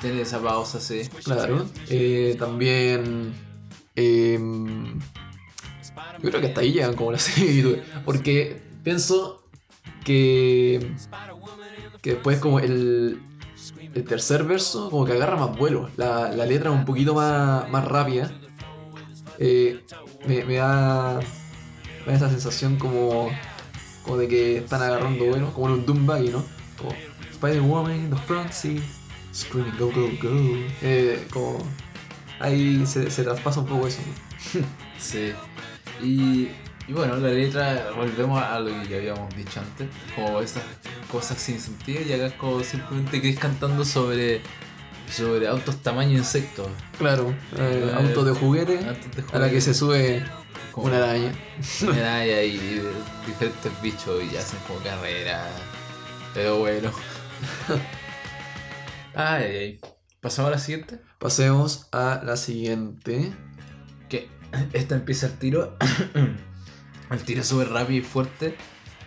Tiene 0.00 0.20
esa 0.20 0.40
pausa, 0.40 0.80
sí. 0.80 1.02
Claro. 1.24 1.66
Eh, 1.88 2.36
también. 2.38 3.34
em, 3.96 4.98
yo 6.22 6.30
creo 6.30 6.40
que 6.40 6.48
hasta 6.48 6.60
ahí 6.60 6.72
llegan 6.72 6.94
como 6.94 7.10
las 7.12 7.22
similitudes. 7.24 7.82
Porque 8.04 8.62
pienso 8.84 9.44
que. 10.04 10.92
Que 12.02 12.12
después, 12.12 12.38
como 12.38 12.60
el. 12.60 13.20
El 13.94 14.04
tercer 14.04 14.44
verso, 14.44 14.90
como 14.90 15.04
que 15.06 15.12
agarra 15.14 15.36
más 15.36 15.56
vuelo. 15.56 15.90
La, 15.96 16.30
la 16.30 16.46
letra 16.46 16.70
un 16.70 16.84
poquito 16.84 17.14
más, 17.14 17.68
más 17.68 17.84
rápida. 17.84 18.30
Eh, 19.38 19.84
me, 20.28 20.54
da. 20.56 21.20
Me 22.06 22.14
esa 22.14 22.28
sensación 22.28 22.76
como. 22.76 23.30
Como 24.02 24.18
de 24.18 24.28
que 24.28 24.58
están 24.58 24.82
agarrando 24.82 25.24
vuelo. 25.24 25.52
Como 25.52 25.68
en 25.68 25.72
un 25.74 25.86
Doom 25.86 26.06
Buggy, 26.06 26.28
¿no? 26.30 26.44
Como 26.78 26.94
Spider-Woman 27.32 27.94
in 27.94 28.10
the 28.10 28.16
front. 28.16 28.52
Screaming 29.34 29.76
go 29.78 29.86
go 29.86 30.08
go. 30.22 30.56
Eh, 30.82 31.26
como. 31.32 31.58
Ahí 32.40 32.86
se, 32.86 33.10
se 33.10 33.24
traspasa 33.24 33.60
un 33.60 33.66
poco 33.66 33.86
eso. 33.86 34.00
Sí. 34.98 35.32
Y, 36.02 36.48
y 36.88 36.92
bueno, 36.92 37.16
la 37.16 37.28
letra, 37.28 37.90
volvemos 37.94 38.42
a 38.42 38.58
lo 38.58 38.70
que 38.82 38.88
ya 38.88 38.96
habíamos 38.96 39.36
dicho 39.36 39.60
antes, 39.60 39.88
como 40.14 40.40
esas 40.40 40.62
cosas 41.10 41.38
sin 41.38 41.60
sentido, 41.60 42.00
y 42.02 42.12
acá 42.12 42.36
como 42.36 42.64
simplemente 42.64 43.20
Chris 43.20 43.38
cantando 43.38 43.84
sobre, 43.84 44.40
sobre 45.10 45.46
autos 45.48 45.82
tamaño 45.82 46.16
insectos. 46.18 46.68
Claro, 46.98 47.30
eh, 47.56 47.90
Eh, 47.90 47.92
auto 47.96 48.24
de 48.24 48.32
juguete 48.32 48.78
autos 48.86 49.16
de 49.16 49.24
a 49.36 49.38
la 49.38 49.50
que 49.50 49.60
se 49.60 49.74
sube 49.74 50.24
como 50.72 50.86
una 50.86 50.98
araña. 50.98 51.32
medalla 51.82 52.42
y 52.42 52.58
diferentes 53.26 53.82
bichos 53.82 54.22
y 54.30 54.36
hacen 54.36 54.58
como 54.66 54.80
carrera. 54.80 55.46
Pero 56.34 56.58
bueno. 56.58 56.90
ay, 59.14 59.44
ay, 59.44 59.56
ay. 59.56 59.80
¿Pasamos 60.20 60.48
a 60.48 60.52
la 60.52 60.58
siguiente? 60.58 61.00
Pasemos 61.18 61.88
a 61.92 62.20
la 62.24 62.36
siguiente. 62.36 63.32
que 64.08 64.28
esta 64.72 64.94
empieza 64.96 65.26
el 65.26 65.38
tiro. 65.38 65.76
el 67.10 67.22
tiro 67.24 67.42
súper 67.44 67.70
rápido 67.70 68.00
y 68.00 68.02
fuerte. 68.02 68.56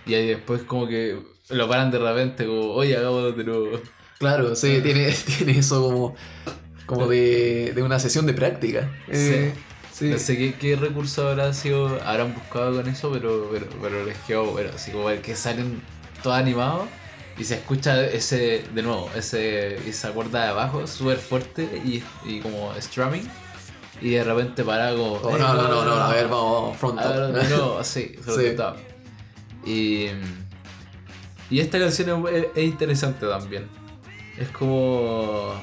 Y 0.05 0.13
ahí 0.15 0.27
después 0.27 0.63
como 0.63 0.87
que 0.87 1.21
lo 1.49 1.67
paran 1.67 1.91
de 1.91 1.99
repente, 1.99 2.45
como, 2.45 2.71
oye, 2.71 2.95
hagamos 2.97 3.35
de 3.35 3.43
nuevo. 3.43 3.79
Claro, 4.21 4.55
sí, 4.55 4.79
tiene, 4.83 5.11
tiene 5.37 5.57
eso 5.59 5.81
como. 5.83 6.15
como 6.85 7.07
de, 7.07 7.73
de 7.75 7.81
una 7.83 7.99
sesión 7.99 8.25
de 8.27 8.33
práctica. 8.33 8.89
Eh, 9.07 9.51
sí. 9.91 10.09
No 10.09 10.17
sé 10.19 10.37
qué, 10.37 10.53
qué 10.53 10.75
recurso 10.75 11.27
habrá 11.27 11.51
sido, 11.53 11.99
habrán 12.05 12.33
buscado 12.35 12.75
con 12.75 12.87
eso, 12.87 13.11
pero, 13.11 13.49
pero, 13.51 13.65
pero 13.81 14.05
les 14.05 14.17
quedó 14.19 14.45
bueno. 14.45 14.69
Así 14.75 14.91
como 14.91 15.09
el 15.09 15.21
que 15.21 15.35
salen 15.35 15.81
todos 16.21 16.37
animados 16.37 16.87
y 17.37 17.43
se 17.45 17.55
escucha 17.55 18.05
ese, 18.05 18.63
de 18.75 18.81
nuevo, 18.83 19.09
ese, 19.15 19.77
esa 19.89 20.11
cuerda 20.11 20.43
de 20.43 20.49
abajo 20.49 20.85
súper 20.85 21.17
fuerte 21.17 21.63
y, 21.83 22.03
y 22.25 22.39
como 22.41 22.71
strumming. 22.79 23.27
Y 24.01 24.11
de 24.11 24.23
repente 24.23 24.63
para 24.63 24.91
como. 24.91 25.13
Oh, 25.13 25.35
"Eh, 25.35 25.39
no, 25.39 25.53
no, 25.55 25.67
no, 25.67 25.83
no, 25.85 25.93
a 25.93 26.13
ver, 26.13 26.27
vamos, 26.27 26.77
front 26.77 26.99
a 26.99 27.07
ver, 27.11 27.33
top. 27.33 27.49
nuevo, 27.49 27.79
así, 27.79 28.15
Sí. 28.25 28.55
todo. 28.55 28.75
Y, 29.65 30.07
y 31.49 31.59
esta 31.59 31.79
canción 31.79 32.25
es 32.55 32.63
interesante 32.63 33.25
también. 33.27 33.67
Es 34.41 34.49
como. 34.49 35.53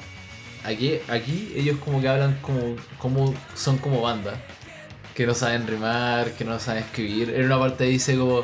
Aquí, 0.63 0.99
aquí 1.07 1.53
ellos 1.55 1.77
como 1.83 2.01
que 2.01 2.07
hablan 2.07 2.37
como, 2.41 2.75
como. 2.97 3.33
Son 3.55 3.77
como 3.77 4.01
banda. 4.01 4.33
Que 5.15 5.25
no 5.27 5.33
saben 5.33 5.67
rimar, 5.67 6.31
que 6.33 6.45
no 6.45 6.59
saben 6.59 6.83
escribir. 6.83 7.29
En 7.31 7.45
una 7.45 7.59
parte 7.59 7.83
dice 7.85 8.17
como. 8.17 8.43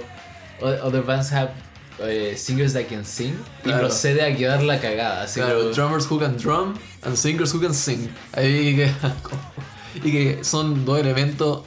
"O- 0.61 0.67
Other 0.87 1.03
bands 1.03 1.31
have 1.31 1.51
eh, 1.99 2.35
singers 2.37 2.73
that 2.73 2.85
can 2.89 3.05
sing. 3.05 3.33
Y 3.63 3.71
procede 3.71 4.21
a 4.23 4.35
quedar 4.35 4.61
la 4.63 4.79
cagada. 4.79 5.23
Así 5.23 5.39
Claro, 5.39 5.59
como- 5.59 5.69
drummers 5.71 6.11
who 6.11 6.19
can 6.19 6.37
drum 6.37 6.73
and 7.03 7.15
singers 7.15 7.53
who 7.53 7.61
can 7.61 7.73
sing. 7.73 8.09
Ahí 8.33 8.75
que, 8.75 8.91
y 10.03 10.11
que 10.11 10.43
son 10.43 10.83
dos 10.85 10.99
elementos 10.99 11.63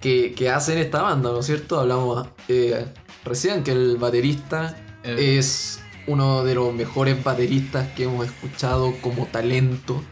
que, 0.00 0.32
que 0.34 0.48
hacen 0.50 0.78
esta 0.78 1.02
banda, 1.02 1.30
¿no 1.30 1.40
es 1.40 1.46
cierto? 1.46 1.80
Hablamos 1.80 2.26
eh, 2.48 2.86
recién 3.24 3.62
que 3.62 3.72
el 3.72 3.96
baterista 3.98 4.76
Eh. 5.02 5.36
es 5.38 5.80
uno 6.06 6.44
de 6.44 6.54
los 6.54 6.74
mejores 6.74 7.22
bateristas 7.22 7.88
que 7.94 8.04
hemos 8.04 8.26
escuchado 8.26 8.94
como 9.00 9.26
talento. 9.26 10.02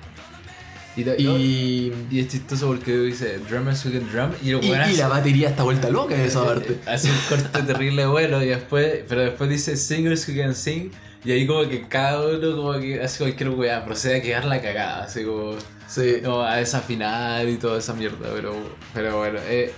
y, 0.96 1.02
y- 1.02 1.26
Y, 1.26 1.92
y 2.10 2.20
es 2.20 2.28
chistoso 2.28 2.66
porque 2.68 2.96
dice 2.96 3.38
drummers 3.48 3.84
who 3.84 3.92
can 3.92 4.10
drum. 4.12 4.30
Y, 4.42 4.50
el 4.50 4.62
y, 4.64 4.92
y 4.94 4.96
la 4.96 5.08
batería 5.08 5.48
está 5.50 5.62
vuelta 5.62 5.88
loca 5.90 6.14
en 6.14 6.20
esa 6.22 6.42
Eh, 6.42 6.46
parte. 6.46 6.72
eh, 6.74 6.80
Hace 6.86 7.10
un 7.10 7.16
corte 7.28 7.62
terrible 7.66 8.06
bueno 8.06 8.42
y 8.42 8.48
después, 8.48 9.00
pero 9.08 9.22
después 9.22 9.48
dice 9.50 9.76
singers 9.76 10.28
who 10.28 10.34
can 10.36 10.54
sing 10.54 10.90
y 11.24 11.30
ahí 11.32 11.46
como 11.46 11.68
que 11.68 11.86
cada 11.88 12.26
uno 12.26 12.56
como 12.56 12.72
que 12.80 13.00
hace 13.00 13.18
cualquier 13.18 13.50
weá, 13.50 13.84
procede 13.84 14.18
a 14.18 14.22
quedar 14.22 14.44
la 14.44 14.60
cagada, 14.60 15.04
así 15.04 15.22
como, 15.24 15.54
Sí. 15.86 16.16
como 16.24 16.42
a 16.42 16.56
desafinar 16.56 17.48
y 17.48 17.56
toda 17.58 17.78
esa 17.78 17.92
mierda, 17.94 18.28
pero, 18.34 18.54
pero 18.92 19.18
bueno, 19.18 19.38
eh, 19.46 19.72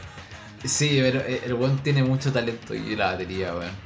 sí, 0.64 0.98
pero 1.02 1.20
eh, 1.20 1.42
el 1.44 1.54
weón 1.54 1.78
tiene 1.82 2.02
mucho 2.02 2.32
talento 2.32 2.74
y 2.74 2.96
la 2.96 3.12
batería, 3.12 3.52
weón. 3.54 3.83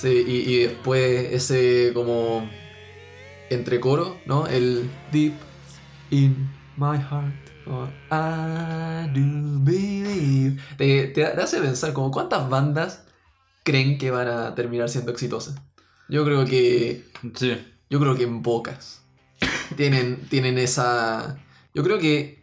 Sí, 0.00 0.24
y, 0.28 0.52
y 0.52 0.62
después 0.62 1.32
ese 1.32 1.90
como 1.92 2.48
entrecoro, 3.50 4.16
¿no? 4.26 4.46
El 4.46 4.88
deep 5.10 5.32
in 6.10 6.48
my 6.76 6.96
heart. 6.98 7.34
como, 7.64 7.88
I 8.12 9.08
do 9.12 9.58
believe. 9.64 10.62
Te, 10.76 11.08
te 11.08 11.24
hace 11.24 11.60
pensar 11.60 11.92
como 11.94 12.12
cuántas 12.12 12.48
bandas 12.48 13.06
creen 13.64 13.98
que 13.98 14.12
van 14.12 14.28
a 14.28 14.54
terminar 14.54 14.88
siendo 14.88 15.10
exitosas. 15.10 15.56
Yo 16.08 16.24
creo 16.24 16.44
que. 16.44 17.04
Sí. 17.34 17.58
Yo 17.90 17.98
creo 17.98 18.14
que 18.14 18.22
en 18.22 18.42
pocas. 18.42 19.02
Tienen, 19.76 20.28
tienen 20.28 20.58
esa. 20.58 21.38
Yo 21.74 21.82
creo 21.82 21.98
que. 21.98 22.37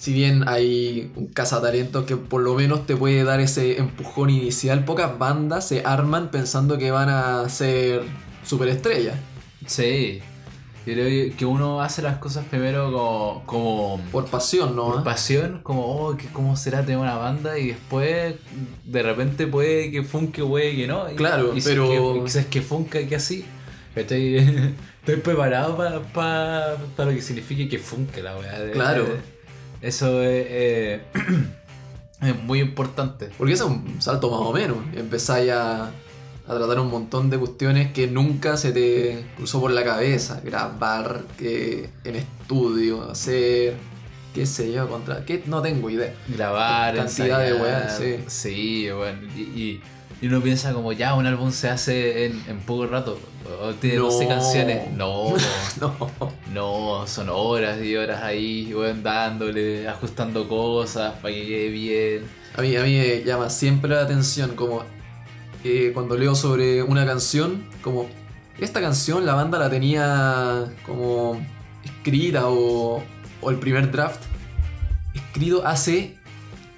Si 0.00 0.14
bien 0.14 0.48
hay 0.48 1.12
un 1.14 1.26
cazatalentos 1.26 2.06
que 2.06 2.16
por 2.16 2.40
lo 2.40 2.54
menos 2.54 2.86
te 2.86 2.96
puede 2.96 3.22
dar 3.22 3.38
ese 3.38 3.76
empujón 3.76 4.30
inicial, 4.30 4.86
pocas 4.86 5.18
bandas 5.18 5.68
se 5.68 5.82
arman 5.84 6.30
pensando 6.30 6.78
que 6.78 6.90
van 6.90 7.10
a 7.10 7.46
ser 7.50 8.04
superestrellas. 8.42 9.16
Sí. 9.66 10.22
Yo 10.86 10.94
creo 10.94 11.36
que 11.36 11.44
uno 11.44 11.82
hace 11.82 12.00
las 12.00 12.16
cosas 12.16 12.46
primero 12.46 12.90
como, 12.90 13.42
como 13.44 14.00
Por 14.10 14.24
pasión, 14.24 14.74
¿no? 14.74 14.86
por 14.86 15.04
pasión, 15.04 15.60
como, 15.62 15.84
oh, 15.84 16.16
que 16.16 16.28
¿cómo 16.28 16.56
será 16.56 16.80
tener 16.80 16.96
una 16.96 17.16
banda? 17.16 17.58
Y 17.58 17.66
después, 17.68 18.36
de 18.86 19.02
repente 19.02 19.46
puede 19.48 19.90
que 19.90 20.02
funke, 20.02 20.42
puede 20.42 20.76
que 20.76 20.86
no. 20.86 21.04
Claro, 21.14 21.52
y 21.54 21.60
pero- 21.60 21.92
es 21.92 22.00
que, 22.00 22.24
quizás 22.24 22.46
que 22.46 22.62
funka, 22.62 23.06
que 23.06 23.16
así. 23.16 23.44
Estoy, 23.94 24.36
estoy 25.00 25.16
preparado 25.16 25.76
para 26.14 26.78
lo 26.96 27.10
que 27.10 27.20
signifique 27.20 27.68
que 27.68 27.78
funke 27.78 28.22
la 28.22 28.38
weá. 28.38 28.72
Claro. 28.72 29.04
Eso 29.82 30.22
es, 30.22 30.46
eh, 30.48 31.00
es 32.22 32.42
muy 32.44 32.60
importante. 32.60 33.30
Porque 33.38 33.54
es 33.54 33.60
un 33.60 34.00
salto 34.00 34.30
más 34.30 34.40
o 34.40 34.52
menos. 34.52 34.76
Empezáis 34.94 35.50
a, 35.52 35.84
a 35.86 35.90
tratar 36.54 36.80
un 36.80 36.90
montón 36.90 37.30
de 37.30 37.38
cuestiones 37.38 37.92
que 37.92 38.06
nunca 38.06 38.56
se 38.56 38.72
te 38.72 39.24
cruzó 39.36 39.60
por 39.60 39.70
la 39.70 39.84
cabeza. 39.84 40.40
Grabar, 40.44 41.22
que 41.38 41.88
en 42.04 42.16
estudio, 42.16 43.10
hacer, 43.10 43.74
qué 44.34 44.44
sé 44.46 44.70
yo, 44.72 44.88
contra... 44.88 45.24
Que 45.24 45.42
no 45.46 45.62
tengo 45.62 45.88
idea. 45.90 46.14
Grabar, 46.28 46.94
Cantidad 46.94 47.38
de 47.38 47.48
ensayar. 47.50 47.62
weas, 47.62 47.96
sí. 47.98 48.16
Sí, 48.26 48.90
bueno. 48.90 49.20
Y, 49.36 49.40
y- 49.40 49.82
y 50.20 50.26
uno 50.26 50.40
piensa 50.40 50.72
como, 50.72 50.92
ya, 50.92 51.14
un 51.14 51.26
álbum 51.26 51.50
se 51.50 51.68
hace 51.68 52.26
en, 52.26 52.42
en 52.46 52.58
poco 52.60 52.86
rato. 52.86 53.18
O 53.62 53.72
tiene 53.74 53.96
No. 53.98 54.04
12 54.04 54.28
canciones. 54.28 54.92
No, 54.92 55.34
No. 55.80 55.96
no, 56.52 57.06
son 57.06 57.28
horas 57.30 57.82
y 57.82 57.96
horas 57.96 58.22
ahí, 58.22 58.72
dándole, 59.02 59.88
ajustando 59.88 60.46
cosas 60.48 61.14
para 61.20 61.34
que 61.34 61.46
quede 61.46 61.68
bien. 61.70 62.22
A 62.56 62.62
mí, 62.62 62.76
a 62.76 62.82
mí 62.82 62.96
me 62.98 63.22
llama 63.24 63.48
siempre 63.50 63.90
la 63.90 64.02
atención 64.02 64.54
como 64.54 64.82
eh, 65.64 65.90
cuando 65.94 66.16
leo 66.16 66.34
sobre 66.34 66.82
una 66.82 67.06
canción, 67.06 67.64
como 67.82 68.06
esta 68.58 68.80
canción 68.80 69.24
la 69.24 69.34
banda 69.34 69.58
la 69.58 69.70
tenía 69.70 70.66
como 70.84 71.40
escrita 71.84 72.48
o, 72.48 73.02
o 73.40 73.50
el 73.50 73.56
primer 73.56 73.90
draft 73.90 74.20
escrito 75.14 75.66
hace 75.66 76.16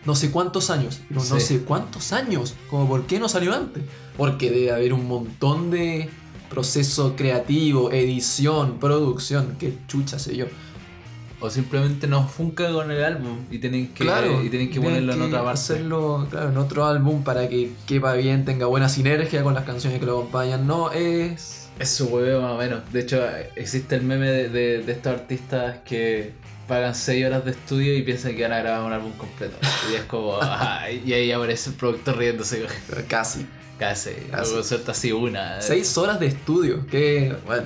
no 0.04 0.14
sé 0.14 0.30
cuántos 0.30 0.70
años. 0.70 1.00
Pero 1.08 1.20
no 1.24 1.40
sé 1.40 1.60
cuántos 1.60 2.12
años. 2.12 2.54
Como 2.70 2.88
por 2.88 3.06
qué 3.06 3.18
no 3.18 3.28
salió 3.28 3.54
antes. 3.54 3.82
Porque 4.16 4.50
debe 4.50 4.72
haber 4.72 4.92
un 4.92 5.06
montón 5.08 5.70
de 5.70 6.08
proceso 6.50 7.14
creativo, 7.16 7.90
edición, 7.92 8.78
producción, 8.78 9.56
qué 9.58 9.74
chucha 9.88 10.18
sé 10.18 10.36
yo. 10.36 10.46
O 11.40 11.50
simplemente 11.50 12.06
no 12.06 12.28
funca 12.28 12.70
con 12.70 12.90
el 12.92 13.02
álbum 13.02 13.38
y 13.50 13.58
tienen 13.58 13.88
que, 13.88 14.04
Claro, 14.04 14.44
y 14.44 14.48
tienen 14.48 14.70
que 14.70 14.80
ponerlo 14.80 15.12
en 15.14 15.18
que 15.18 15.24
otra 15.24 15.38
parte. 15.42 15.58
Hacerlo, 15.60 16.26
claro, 16.30 16.50
en 16.50 16.56
otro 16.56 16.84
álbum 16.84 17.24
para 17.24 17.48
que 17.48 17.72
quepa 17.86 18.12
bien, 18.14 18.44
tenga 18.44 18.66
buena 18.66 18.88
sinergia 18.88 19.42
con 19.42 19.54
las 19.54 19.64
canciones 19.64 19.98
que 19.98 20.06
lo 20.06 20.18
acompañan. 20.20 20.66
No, 20.68 20.92
es. 20.92 21.68
Es 21.80 21.88
su 21.88 22.04
huevo 22.06 22.42
más 22.42 22.52
o 22.52 22.58
menos. 22.58 22.80
De 22.92 23.00
hecho, 23.00 23.20
existe 23.56 23.96
el 23.96 24.02
meme 24.02 24.30
de, 24.30 24.48
de- 24.50 24.82
de 24.82 24.92
estos 24.92 25.12
artistas 25.14 25.78
que 25.84 26.34
pagan 26.72 26.94
6 26.94 27.26
horas 27.26 27.44
de 27.44 27.50
estudio 27.50 27.94
y 27.94 28.00
piensan 28.02 28.34
que 28.34 28.42
van 28.44 28.52
a 28.52 28.60
grabar 28.60 28.82
un 28.86 28.92
álbum 28.94 29.12
completo. 29.12 29.56
Y 29.92 29.94
es 29.96 30.04
como, 30.04 30.36
ajá, 30.40 30.90
y 30.90 31.12
ahí 31.12 31.30
aparece 31.30 31.68
el 31.68 31.76
productor 31.76 32.16
riéndose. 32.16 32.64
Casi. 33.08 33.46
Casi, 33.78 34.10
Casi. 34.30 34.62
suelta 34.64 34.92
así 34.92 35.12
una. 35.12 35.60
Seis 35.60 35.98
horas 35.98 36.18
de 36.18 36.28
estudio. 36.28 36.86
Que, 36.86 37.36
bueno. 37.44 37.64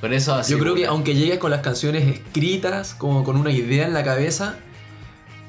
Con 0.00 0.14
eso 0.14 0.32
así. 0.34 0.52
yo 0.52 0.58
creo 0.60 0.74
que 0.74 0.86
aunque 0.86 1.14
llegues 1.14 1.38
con 1.38 1.50
las 1.50 1.60
canciones 1.60 2.06
escritas, 2.06 2.94
como 2.94 3.22
con 3.22 3.36
una 3.36 3.50
idea 3.50 3.84
en 3.86 3.92
la 3.92 4.02
cabeza, 4.04 4.54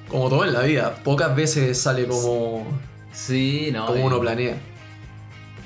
como 0.09 0.27
todo 0.27 0.43
en 0.43 0.51
la 0.53 0.61
vida, 0.63 0.95
pocas 1.03 1.33
veces 1.35 1.77
sale 1.79 2.05
como, 2.05 2.65
Sí, 3.13 3.69
no. 3.71 3.85
como 3.85 3.99
y- 3.99 4.03
uno 4.03 4.19
planea. 4.19 4.57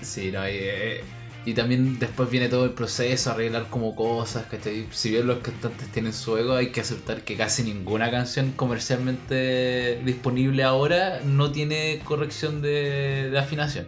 Sí, 0.01 0.31
no, 0.31 0.47
y, 0.47 0.51
eh, 0.53 1.03
y 1.45 1.53
también 1.53 1.99
después 1.99 2.29
viene 2.29 2.47
todo 2.47 2.65
el 2.65 2.71
proceso, 2.71 3.31
arreglar 3.31 3.67
como 3.69 3.95
cosas, 3.95 4.45
¿cachai? 4.45 4.87
Si 4.91 5.11
bien 5.11 5.27
los 5.27 5.39
cantantes 5.39 5.89
tienen 5.91 6.13
su 6.13 6.37
ego, 6.37 6.53
hay 6.53 6.71
que 6.71 6.81
aceptar 6.81 7.23
que 7.23 7.35
casi 7.35 7.63
ninguna 7.63 8.09
canción 8.11 8.51
comercialmente 8.51 10.01
disponible 10.05 10.63
ahora 10.63 11.19
no 11.25 11.51
tiene 11.51 12.01
corrección 12.05 12.61
de, 12.61 13.29
de 13.29 13.39
afinación. 13.39 13.87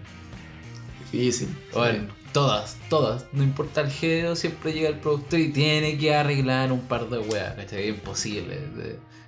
Difícil. 1.11 1.47
Bueno, 1.73 2.07
todas, 2.33 2.77
todas, 2.89 3.27
no 3.31 3.43
importa 3.43 3.81
el 3.81 3.89
género, 3.89 4.35
siempre 4.35 4.73
llega 4.73 4.89
el 4.89 4.99
productor 4.99 5.39
y 5.39 5.53
tiene 5.53 5.97
que 5.97 6.13
arreglar 6.13 6.73
un 6.73 6.81
par 6.81 7.09
de 7.09 7.19
weas, 7.19 7.55
¿cachai? 7.55 7.83
Es 7.83 7.89
imposible. 7.89 8.59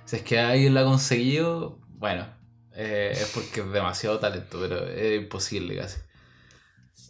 Si 0.04 0.16
es 0.16 0.22
que 0.22 0.38
alguien 0.38 0.74
lo 0.74 0.80
ha 0.80 0.84
conseguido, 0.84 1.78
bueno, 1.96 2.26
eh, 2.74 3.12
es 3.12 3.30
porque 3.34 3.60
es 3.60 3.72
demasiado 3.72 4.18
talento, 4.18 4.58
pero 4.60 4.86
es 4.86 5.18
imposible 5.18 5.76
casi. 5.76 5.96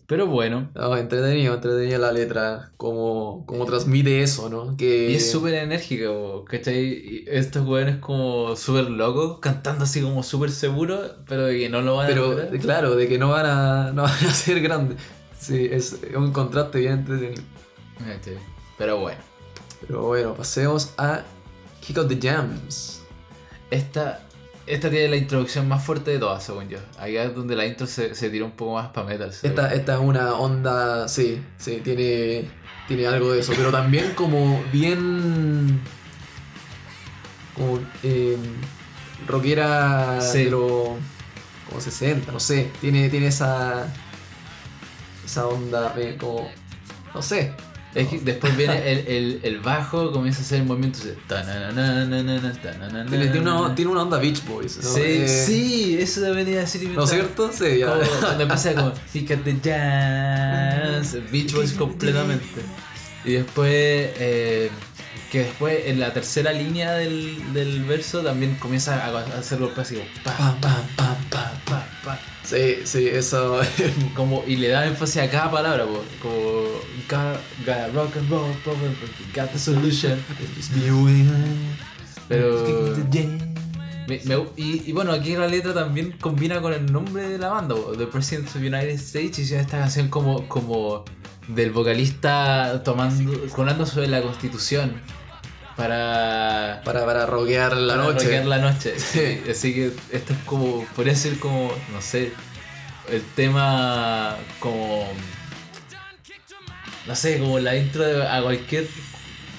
Pero 0.08 0.26
bueno, 0.26 0.70
No, 0.74 0.96
entretenido, 0.96 1.52
entretenido 1.54 1.98
la 1.98 2.12
letra, 2.12 2.72
como, 2.78 3.44
como 3.44 3.66
transmite 3.66 4.22
eso, 4.22 4.48
¿no? 4.48 4.74
Que... 4.74 5.10
y 5.10 5.16
es 5.16 5.30
súper 5.30 5.52
enérgico, 5.52 6.46
¿cachai? 6.46 7.24
Estos 7.26 7.66
weones 7.66 7.98
como 7.98 8.56
súper 8.56 8.88
locos, 8.88 9.38
cantando 9.40 9.84
así 9.84 10.00
como 10.00 10.22
súper 10.22 10.50
seguros, 10.50 11.10
pero 11.26 11.44
de 11.44 11.58
que 11.58 11.68
no 11.68 11.82
lo 11.82 11.96
van 11.96 12.06
a 12.06 12.08
Pero 12.08 12.34
claro, 12.58 12.96
de 12.96 13.06
que 13.06 13.18
no 13.18 13.28
van 13.28 13.44
a, 13.44 13.92
no 13.92 14.04
van 14.04 14.12
a 14.12 14.32
ser 14.32 14.62
grandes. 14.62 14.96
Sí, 15.38 15.68
es 15.70 15.98
un 16.16 16.32
contraste 16.32 16.78
bien 16.78 16.94
entretenido. 16.94 17.42
¿cachai? 17.98 18.38
Pero 18.78 19.00
bueno. 19.00 19.20
Pero 19.86 20.06
bueno, 20.06 20.32
pasemos 20.34 20.94
a 20.96 21.22
Kick 21.80 21.98
Out 21.98 22.08
the 22.08 22.18
Jams. 22.18 23.02
Esta, 23.70 24.22
esta 24.68 24.90
tiene 24.90 25.08
la 25.08 25.16
introducción 25.16 25.66
más 25.68 25.84
fuerte 25.84 26.10
de 26.12 26.18
todas, 26.18 26.42
según 26.44 26.68
yo. 26.68 26.78
Allá 26.98 27.24
es 27.24 27.34
donde 27.34 27.56
la 27.56 27.66
intro 27.66 27.86
se, 27.86 28.14
se 28.14 28.30
tira 28.30 28.44
un 28.44 28.52
poco 28.52 28.74
más 28.74 28.88
para 28.88 29.06
metal. 29.06 29.30
Esta, 29.42 29.72
esta 29.74 29.94
es 29.94 30.00
una 30.00 30.34
onda, 30.34 31.08
sí, 31.08 31.42
sí, 31.56 31.80
tiene, 31.82 32.48
tiene 32.86 33.06
algo 33.06 33.32
de 33.32 33.40
eso, 33.40 33.52
pero 33.56 33.70
también 33.70 34.12
como 34.14 34.62
bien 34.72 35.80
como 37.54 37.80
eh, 38.02 38.36
rockera 39.26 40.20
Sí. 40.20 40.44
los 40.50 40.90
como 41.68 41.80
60, 41.80 42.32
no 42.32 42.40
sé. 42.40 42.70
Tiene, 42.80 43.08
tiene 43.10 43.26
esa 43.28 43.86
esa 45.24 45.46
onda 45.46 45.94
eh, 45.98 46.16
como 46.18 46.50
no 47.14 47.22
sé. 47.22 47.52
Es 47.98 48.06
que 48.08 48.18
después 48.20 48.56
viene 48.56 48.92
el, 48.92 49.40
el, 49.42 49.58
bajo, 49.58 50.12
comienza 50.12 50.40
a 50.40 50.44
hacer 50.44 50.60
el 50.60 50.66
movimiento. 50.66 51.00
tananana. 51.26 53.06
Tiene, 53.06 53.40
una, 53.40 53.74
tiene 53.74 53.90
una 53.90 54.02
onda 54.02 54.18
Beach 54.18 54.44
Boys. 54.46 54.78
Sí, 54.80 55.00
Eh, 55.00 55.28
sí, 55.28 55.98
eso 56.00 56.20
debería 56.20 56.60
decir. 56.60 56.88
¿No 56.90 57.02
es 57.02 57.10
cierto? 57.10 57.50
Sí, 57.52 57.78
ya. 57.78 57.88
Como 57.88 58.00
Cuando 58.20 58.42
empieza 58.44 58.74
como 58.74 58.92
the 58.92 59.56
jazz, 59.62 61.16
Beach 61.32 61.52
Boys 61.52 61.72
completamente. 61.72 62.62
Y 63.24 63.32
después, 63.32 64.10
que 65.32 65.40
después 65.40 65.86
en 65.86 65.98
la 65.98 66.12
tercera 66.12 66.52
línea 66.52 66.92
del, 66.92 67.52
del 67.52 67.82
verso 67.84 68.20
también 68.20 68.54
comienza 68.60 69.04
a 69.04 69.18
hacer 69.38 69.58
pam, 70.24 70.60
pam, 70.60 70.86
pa, 70.96 71.16
pa, 71.64 71.87
Sí, 72.44 72.76
sí, 72.84 73.06
eso. 73.08 73.60
Como, 74.14 74.42
y 74.46 74.56
le 74.56 74.68
da 74.68 74.86
énfasis 74.86 75.18
a 75.18 75.30
cada 75.30 75.50
palabra, 75.50 75.84
po, 75.84 76.02
como 76.22 76.32
rock 77.94 78.16
and 78.16 78.30
roll 78.30 78.52
problem, 78.64 78.94
got 79.34 79.50
the 79.52 79.58
solution. 79.58 80.18
Pero. 82.28 82.64
Me- 84.08 84.20
me- 84.24 84.46
y, 84.56 84.84
y 84.88 84.92
bueno, 84.92 85.12
aquí 85.12 85.34
la 85.36 85.46
letra 85.48 85.74
también 85.74 86.12
combina 86.18 86.62
con 86.62 86.72
el 86.72 86.90
nombre 86.90 87.28
de 87.28 87.36
la 87.38 87.48
banda, 87.48 87.74
po, 87.74 87.92
The 87.96 88.06
President 88.06 88.46
of 88.48 88.54
the 88.54 88.60
United 88.60 88.94
States, 88.94 89.38
y 89.38 89.54
esta 89.54 89.78
canción 89.78 90.08
como, 90.08 90.48
como 90.48 91.04
del 91.48 91.70
vocalista 91.72 92.82
tomando, 92.84 93.32
hablando 93.56 93.84
sobre 93.86 94.08
la 94.08 94.22
constitución 94.22 95.00
para, 95.78 96.82
Para, 96.84 97.06
para 97.06 97.24
rockear 97.24 97.76
la 97.76 97.94
para 97.94 98.06
noche. 98.08 98.24
rockear 98.24 98.44
la 98.46 98.58
noche. 98.58 98.94
Sí. 98.98 99.42
Así 99.50 99.72
que 99.74 99.92
esto 100.12 100.32
es 100.34 100.38
como, 100.44 100.84
podría 100.96 101.14
ser 101.14 101.38
como, 101.38 101.70
no 101.92 102.02
sé, 102.02 102.32
el 103.10 103.22
tema 103.34 104.36
como, 104.58 105.06
no 107.06 107.14
sé, 107.16 107.38
como 107.38 107.58
la 107.60 107.76
intro 107.76 108.04
de, 108.04 108.26
a 108.26 108.42
cualquier 108.42 108.86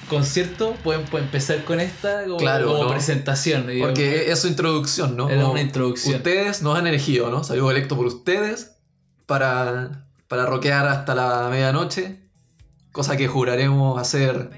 concierto, 0.08 0.74
pueden, 0.84 1.04
pueden 1.06 1.26
empezar 1.26 1.64
con 1.64 1.80
esta 1.80 2.24
como, 2.24 2.36
Claro, 2.36 2.66
como 2.68 2.84
¿no? 2.84 2.90
presentación. 2.90 3.66
Porque 3.80 4.30
es 4.30 4.38
su 4.40 4.48
introducción, 4.48 5.16
¿no? 5.16 5.28
Como 5.28 5.52
una 5.52 5.60
introducción. 5.62 6.16
Ustedes 6.16 6.62
nos 6.62 6.78
han 6.78 6.86
elegido, 6.86 7.30
¿no? 7.30 7.42
Salió 7.44 7.70
electo 7.70 7.96
por 7.96 8.06
ustedes 8.06 8.76
para, 9.26 10.04
para 10.28 10.46
rockear 10.46 10.86
hasta 10.86 11.14
la 11.14 11.48
medianoche. 11.50 12.18
Cosa 12.92 13.16
que 13.16 13.26
juraremos 13.28 14.00
hacer 14.00 14.50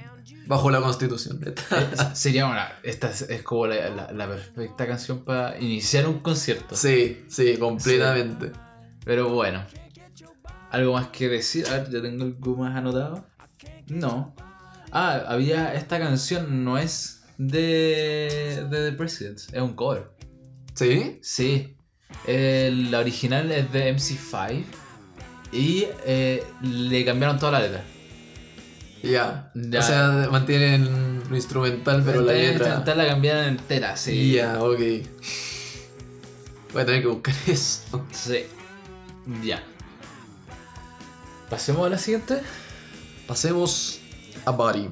bajo 0.47 0.70
la 0.70 0.81
constitución. 0.81 1.40
Eh, 1.47 1.55
Sería 2.14 2.47
una. 2.47 2.73
Esta 2.82 3.10
es, 3.10 3.23
es 3.23 3.43
como 3.43 3.66
la, 3.66 3.89
la- 3.90 4.12
la 4.12 4.28
perfecta 4.28 4.86
canción 4.86 5.24
para 5.24 5.59
iniciar 5.60 6.06
un 6.09 6.20
concierto. 6.20 6.77
Sí, 6.77 7.24
sí, 7.28 7.56
completamente. 7.59 8.52
Pero 9.05 9.28
bueno. 9.31 9.64
¿Algo 10.70 10.94
más 10.94 11.09
que 11.09 11.28
decir? 11.28 11.66
A 11.69 11.78
ver, 11.78 11.90
ya 11.90 12.01
tengo 12.01 12.24
algo 12.24 12.56
más 12.56 12.74
anotado. 12.77 13.27
No. 13.89 14.35
Ah, 14.90 15.23
había. 15.28 15.74
Esta 15.74 15.98
canción 15.98 16.64
no 16.64 16.78
es 16.78 17.23
de. 17.39 18.66
de 18.70 18.90
The 18.90 18.97
Presidents, 18.97 19.48
es 19.52 19.60
un 19.60 19.74
cover. 19.74 20.10
¿Sí? 20.74 21.19
Sí. 21.23 21.77
El- 22.27 22.90
la 22.90 23.01
original 23.01 23.51
es 23.52 23.70
de 23.73 23.94
MC5. 23.94 24.64
Y 25.52 25.85
eh, 26.06 26.43
le 26.62 27.05
cambiaron 27.05 27.39
toda 27.39 27.52
la 27.52 27.60
letra. 27.60 27.85
Ya. 29.03 29.51
Ya. 29.55 29.81
O 29.81 29.83
sea, 29.83 30.29
mantienen 30.31 31.23
lo 31.29 31.37
instrumental, 31.37 32.03
pero 32.05 32.20
la 32.20 32.33
Esta 32.33 32.43
letra. 32.43 32.53
instrumental 32.66 32.99
la 32.99 33.07
cambiaron 33.07 33.45
entera, 33.45 33.97
sí. 33.97 34.33
Ya, 34.33 34.62
ok. 34.62 34.79
Voy 36.73 36.83
a 36.83 36.87
tener 36.87 37.03
que 37.03 37.09
buscar 37.09 37.35
eso. 37.47 38.07
Sí. 38.12 38.45
Ya. 39.43 39.62
Pasemos 41.51 41.87
a 41.87 41.91
la 41.91 41.99
siguiente. 41.99 42.41
Pasemos 43.27 44.01
a 44.45 44.51
Body. 44.51 44.89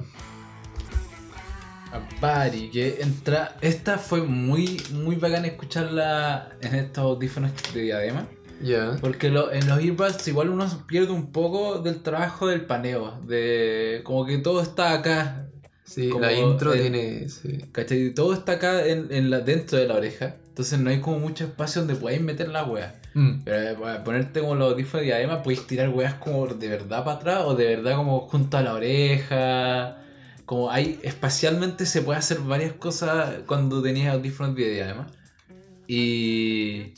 A 1.91 1.99
Bari, 2.21 2.69
que 2.69 3.01
entra. 3.01 3.57
Esta 3.61 3.97
fue 3.97 4.21
muy, 4.21 4.81
muy 4.91 5.15
bacán 5.15 5.43
escucharla 5.45 6.49
en 6.61 6.75
estos 6.75 7.03
audífonos 7.03 7.51
de 7.73 7.81
diadema. 7.81 8.27
Ya. 8.63 8.97
Porque 9.01 9.29
lo- 9.29 9.51
en 9.51 9.67
los 9.67 9.79
earbuds 9.83 10.27
igual 10.27 10.49
uno 10.49 10.67
pierde 10.87 11.11
un 11.11 11.31
poco 11.31 11.79
del 11.79 12.01
trabajo 12.01 12.47
del 12.47 12.65
paneo. 12.65 13.19
De 13.27 14.01
como 14.03 14.25
que 14.25 14.37
todo 14.37 14.61
está 14.61 14.93
acá. 14.93 15.47
Sí, 15.83 16.09
Como 16.09 16.25
la 16.25 16.33
intro 16.33 16.73
el- 16.73 16.81
tiene. 16.81 17.27
Sí. 17.29 17.59
¿Cachai? 17.71 18.13
Todo 18.13 18.33
está 18.33 18.53
acá 18.53 18.85
en, 18.85 19.07
en 19.11 19.29
la, 19.29 19.39
dentro 19.41 19.77
de 19.77 19.87
la 19.87 19.95
oreja. 19.95 20.35
Entonces 20.47 20.79
no 20.79 20.89
hay 20.89 20.99
como 21.01 21.19
mucho 21.19 21.43
espacio 21.45 21.81
donde 21.81 21.95
podáis 21.95 22.21
meter 22.21 22.47
la 22.49 22.63
wea. 22.63 22.99
Mm. 23.13 23.41
Pero 23.43 23.57
eh, 23.61 23.75
para 23.81 24.03
ponerte 24.03 24.39
como 24.39 24.55
los 24.55 24.71
audífonos 24.71 25.01
de 25.01 25.07
diadema, 25.07 25.43
podéis 25.43 25.67
tirar 25.67 25.89
weas 25.89 26.13
como 26.15 26.47
de 26.47 26.67
verdad 26.69 27.03
para 27.03 27.17
atrás 27.17 27.43
o 27.45 27.55
de 27.55 27.65
verdad 27.75 27.95
como 27.97 28.21
junto 28.29 28.57
a 28.57 28.61
la 28.61 28.73
oreja. 28.73 29.97
Como 30.45 30.69
hay, 30.71 30.99
espacialmente 31.03 31.85
se 31.85 32.01
puede 32.01 32.19
hacer 32.19 32.39
varias 32.39 32.73
cosas 32.73 33.39
cuando 33.45 33.81
tenías 33.81 34.13
audífonos 34.13 34.55
de 34.55 34.69
diadema. 34.73 35.07
Y, 35.87 36.93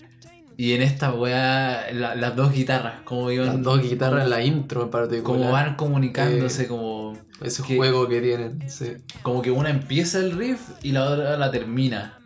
y 0.57 0.73
en 0.73 0.81
esta 0.81 1.13
wea, 1.13 1.87
la- 1.93 2.15
las 2.15 2.35
dos 2.35 2.51
guitarras, 2.53 3.01
como 3.03 3.29
iban. 3.31 3.47
Las 3.47 3.61
dos 3.63 3.81
guitarras 3.81 4.23
en 4.23 4.29
la 4.29 4.41
intro 4.43 4.83
en 4.83 4.89
particular. 4.89 5.23
como 5.23 5.51
van 5.51 5.75
comunicándose, 5.75 6.63
Eh, 6.63 6.67
como, 6.67 7.17
Ese 7.41 7.63
que- 7.63 7.75
juego 7.77 8.07
que 8.07 8.21
tienen, 8.21 8.69
sí. 8.69 8.93
como 9.21 9.41
que 9.41 9.51
una 9.51 9.69
empieza 9.69 10.19
el 10.19 10.31
riff 10.37 10.61
y 10.81 10.91
la 10.91 11.05
otra 11.09 11.37
la 11.37 11.51
termina. 11.51 12.19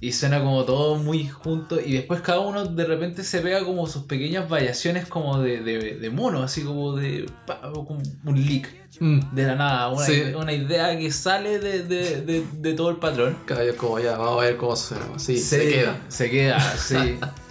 Y 0.00 0.10
suena 0.10 0.40
como 0.42 0.64
todo 0.64 0.96
muy 0.96 1.28
junto. 1.28 1.80
Y 1.80 1.92
después 1.92 2.22
cada 2.22 2.40
uno 2.40 2.64
de 2.64 2.84
repente 2.84 3.22
se 3.22 3.38
pega 3.40 3.64
como 3.64 3.86
sus 3.86 4.02
pequeñas 4.02 4.48
variaciones 4.48 5.06
como 5.06 5.38
de, 5.38 5.60
de, 5.62 5.94
de 5.94 6.10
mono, 6.10 6.42
así 6.42 6.62
como 6.62 6.96
de 6.96 7.26
como 7.72 8.02
un 8.24 8.44
leak 8.44 8.68
Mm. 8.98 9.20
de 9.32 9.44
la 9.46 9.54
nada. 9.54 9.88
Una, 9.90 10.04
Sí. 10.04 10.22
una 10.36 10.52
idea 10.52 10.98
que 10.98 11.10
sale 11.12 11.60
de, 11.60 11.84
de, 11.84 12.20
de, 12.22 12.44
de 12.52 12.72
todo 12.74 12.90
el 12.90 12.96
patrón. 12.96 13.36
Cada 13.46 13.62
vez 13.62 13.76
como 13.76 14.00
ya, 14.00 14.18
vamos 14.18 14.42
a 14.42 14.46
ver 14.46 14.56
cómo 14.56 14.74
suena. 14.74 15.04
Sí, 15.18 15.38
se, 15.38 15.68
queda. 15.68 16.00
Se 16.08 16.28
queda, 16.30 16.60
sí. 16.76 17.16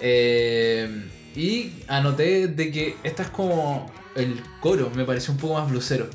Eh, 0.00 1.08
y 1.34 1.72
anoté 1.88 2.48
de 2.48 2.70
que 2.70 2.96
esta 3.02 3.24
es 3.24 3.28
como 3.30 3.90
el 4.14 4.40
coro, 4.60 4.90
me 4.94 5.04
pareció 5.04 5.32
un 5.32 5.38
poco 5.38 5.54
más 5.54 5.68
blusero. 5.70 6.06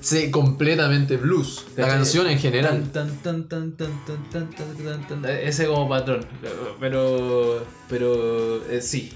Sí, 0.00 0.30
completamente 0.30 1.16
blues. 1.16 1.64
La 1.76 1.88
canción 1.88 2.26
en 2.26 2.38
general. 2.38 2.84
Ese 5.42 5.66
como 5.66 5.88
patrón. 5.88 6.26
Pero. 6.78 7.64
Pero. 7.88 8.66
eh, 8.70 8.82
sí. 8.82 9.10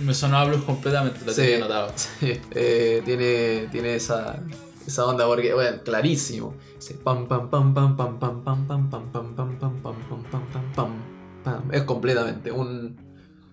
Me 0.00 0.14
sonaba 0.14 0.46
blues 0.46 0.64
completamente, 0.64 1.20
lo 1.24 1.32
Sí. 1.32 1.42
tenía 1.42 1.56
anotado. 1.58 1.92
Sí, 1.96 2.32
eh, 2.52 3.02
tiene, 3.04 3.68
tiene 3.70 3.94
esa, 3.94 4.42
esa 4.86 5.04
onda 5.06 5.26
porque, 5.26 5.52
bueno, 5.54 5.82
clarísimo. 5.84 6.54
Ese 6.78 6.94
pam 6.94 7.28
pam 7.28 7.50
pam 7.50 7.72
pam 7.74 7.96
pam 7.96 8.18
pam 8.18 8.42
pam 8.42 8.66
pam 8.66 8.88
pam 8.90 9.10
pam 9.12 9.34
pam 9.36 9.36
pam 9.36 9.56
pam 9.60 9.80
pam 9.82 10.22
pam 10.30 10.42
pam 10.50 10.72
pam 10.74 10.92
pam. 11.44 11.70
Es 11.72 11.82
completamente 11.82 12.50
un, 12.50 12.96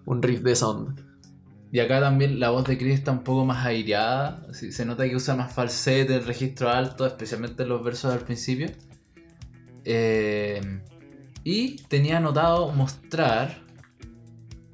un 0.06 0.22
riff 0.22 0.42
de 0.42 0.54
onda. 0.64 0.96
Y 1.72 1.80
acá 1.80 2.00
también 2.00 2.40
la 2.40 2.50
voz 2.50 2.66
de 2.66 2.78
Chris 2.78 2.96
está 2.96 3.12
un 3.12 3.24
poco 3.24 3.46
más 3.46 3.66
aireada. 3.66 4.48
se 4.54 4.86
nota 4.86 5.08
que 5.08 5.16
usa 5.16 5.36
más 5.36 5.54
falsete, 5.54 6.16
el 6.16 6.26
registro 6.26 6.70
alto, 6.70 7.06
especialmente 7.06 7.64
en 7.64 7.70
los 7.70 7.84
versos 7.84 8.12
al 8.12 8.22
principio. 8.22 8.72
Eh, 9.86 10.82
y 11.44 11.78
tenía 11.84 12.18
anotado 12.18 12.72
mostrar 12.72 13.64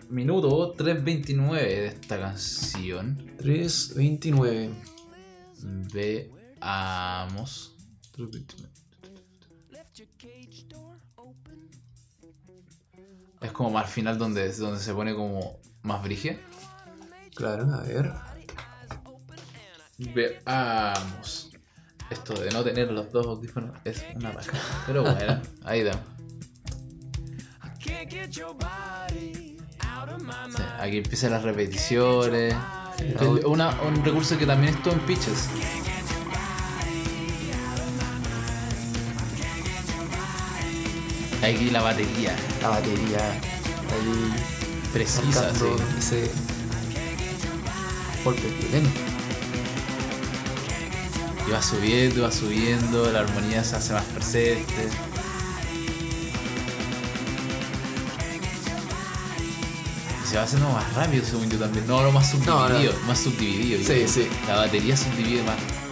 minuto 0.09 0.73
3.29 0.75 1.51
de 1.53 1.87
esta 1.87 2.19
canción. 2.19 3.31
3.29. 3.39 4.69
Veamos. 5.93 7.75
3.29. 8.17 8.74
Es 13.45 13.51
como 13.51 13.69
más 13.69 13.85
al 13.85 13.89
final 13.91 14.17
donde, 14.17 14.51
donde 14.53 14.79
se 14.79 14.93
pone 14.93 15.13
como 15.15 15.59
más 15.83 16.01
brigia. 16.03 16.39
Claro, 17.35 17.71
a 17.73 17.81
ver. 17.81 18.11
Veamos. 19.97 21.51
Esto 22.09 22.33
de 22.33 22.51
no 22.51 22.63
tener 22.63 22.91
los 22.91 23.11
dos 23.11 23.25
audífonos 23.25 23.77
es 23.83 24.03
una 24.15 24.31
paja. 24.33 24.51
Pero 24.87 25.01
bueno, 25.15 25.41
ahí 25.63 25.83
da. 25.83 25.93
Sí, 30.57 30.63
aquí 30.79 30.97
empiezan 30.97 31.31
las 31.31 31.43
repeticiones. 31.43 32.55
Una- 33.45 33.81
un 33.81 34.03
recurso 34.03 34.37
que 34.37 34.45
también 34.45 34.73
estuvo 34.75 34.93
en 34.93 34.99
Pitches. 35.01 35.49
Aquí 41.45 41.69
la 41.69 41.83
batería. 41.83 42.35
La 42.59 42.69
batería. 42.69 43.19
Ahí. 43.93 44.33
Precisa, 44.91 45.53
sí. 45.53 45.65
Ese 45.99 46.31
golpe 48.23 48.47
violento. 48.59 48.99
Y 51.47 51.51
va 51.51 51.61
subiendo, 51.61 52.23
va 52.23 52.31
subiendo, 52.31 53.11
la 53.11 53.19
armonía 53.19 53.63
se 53.63 53.75
hace 53.75 53.93
más 53.93 54.05
presente. 54.05 54.89
Se 60.27 60.37
va 60.37 60.43
haciendo 60.43 60.67
más 60.69 60.91
rápido, 60.95 61.23
según 61.23 61.47
yo 61.47 61.59
también. 61.59 61.85
No, 61.85 62.01
no, 62.01 62.11
más 62.11 62.31
subdividido. 62.31 62.93
Más 63.05 63.19
subdividido. 63.19 63.83
Sí, 63.85 64.07
sí. 64.07 64.27
La 64.47 64.55
batería 64.55 64.97
subdivide 64.97 65.43
más. 65.43 65.84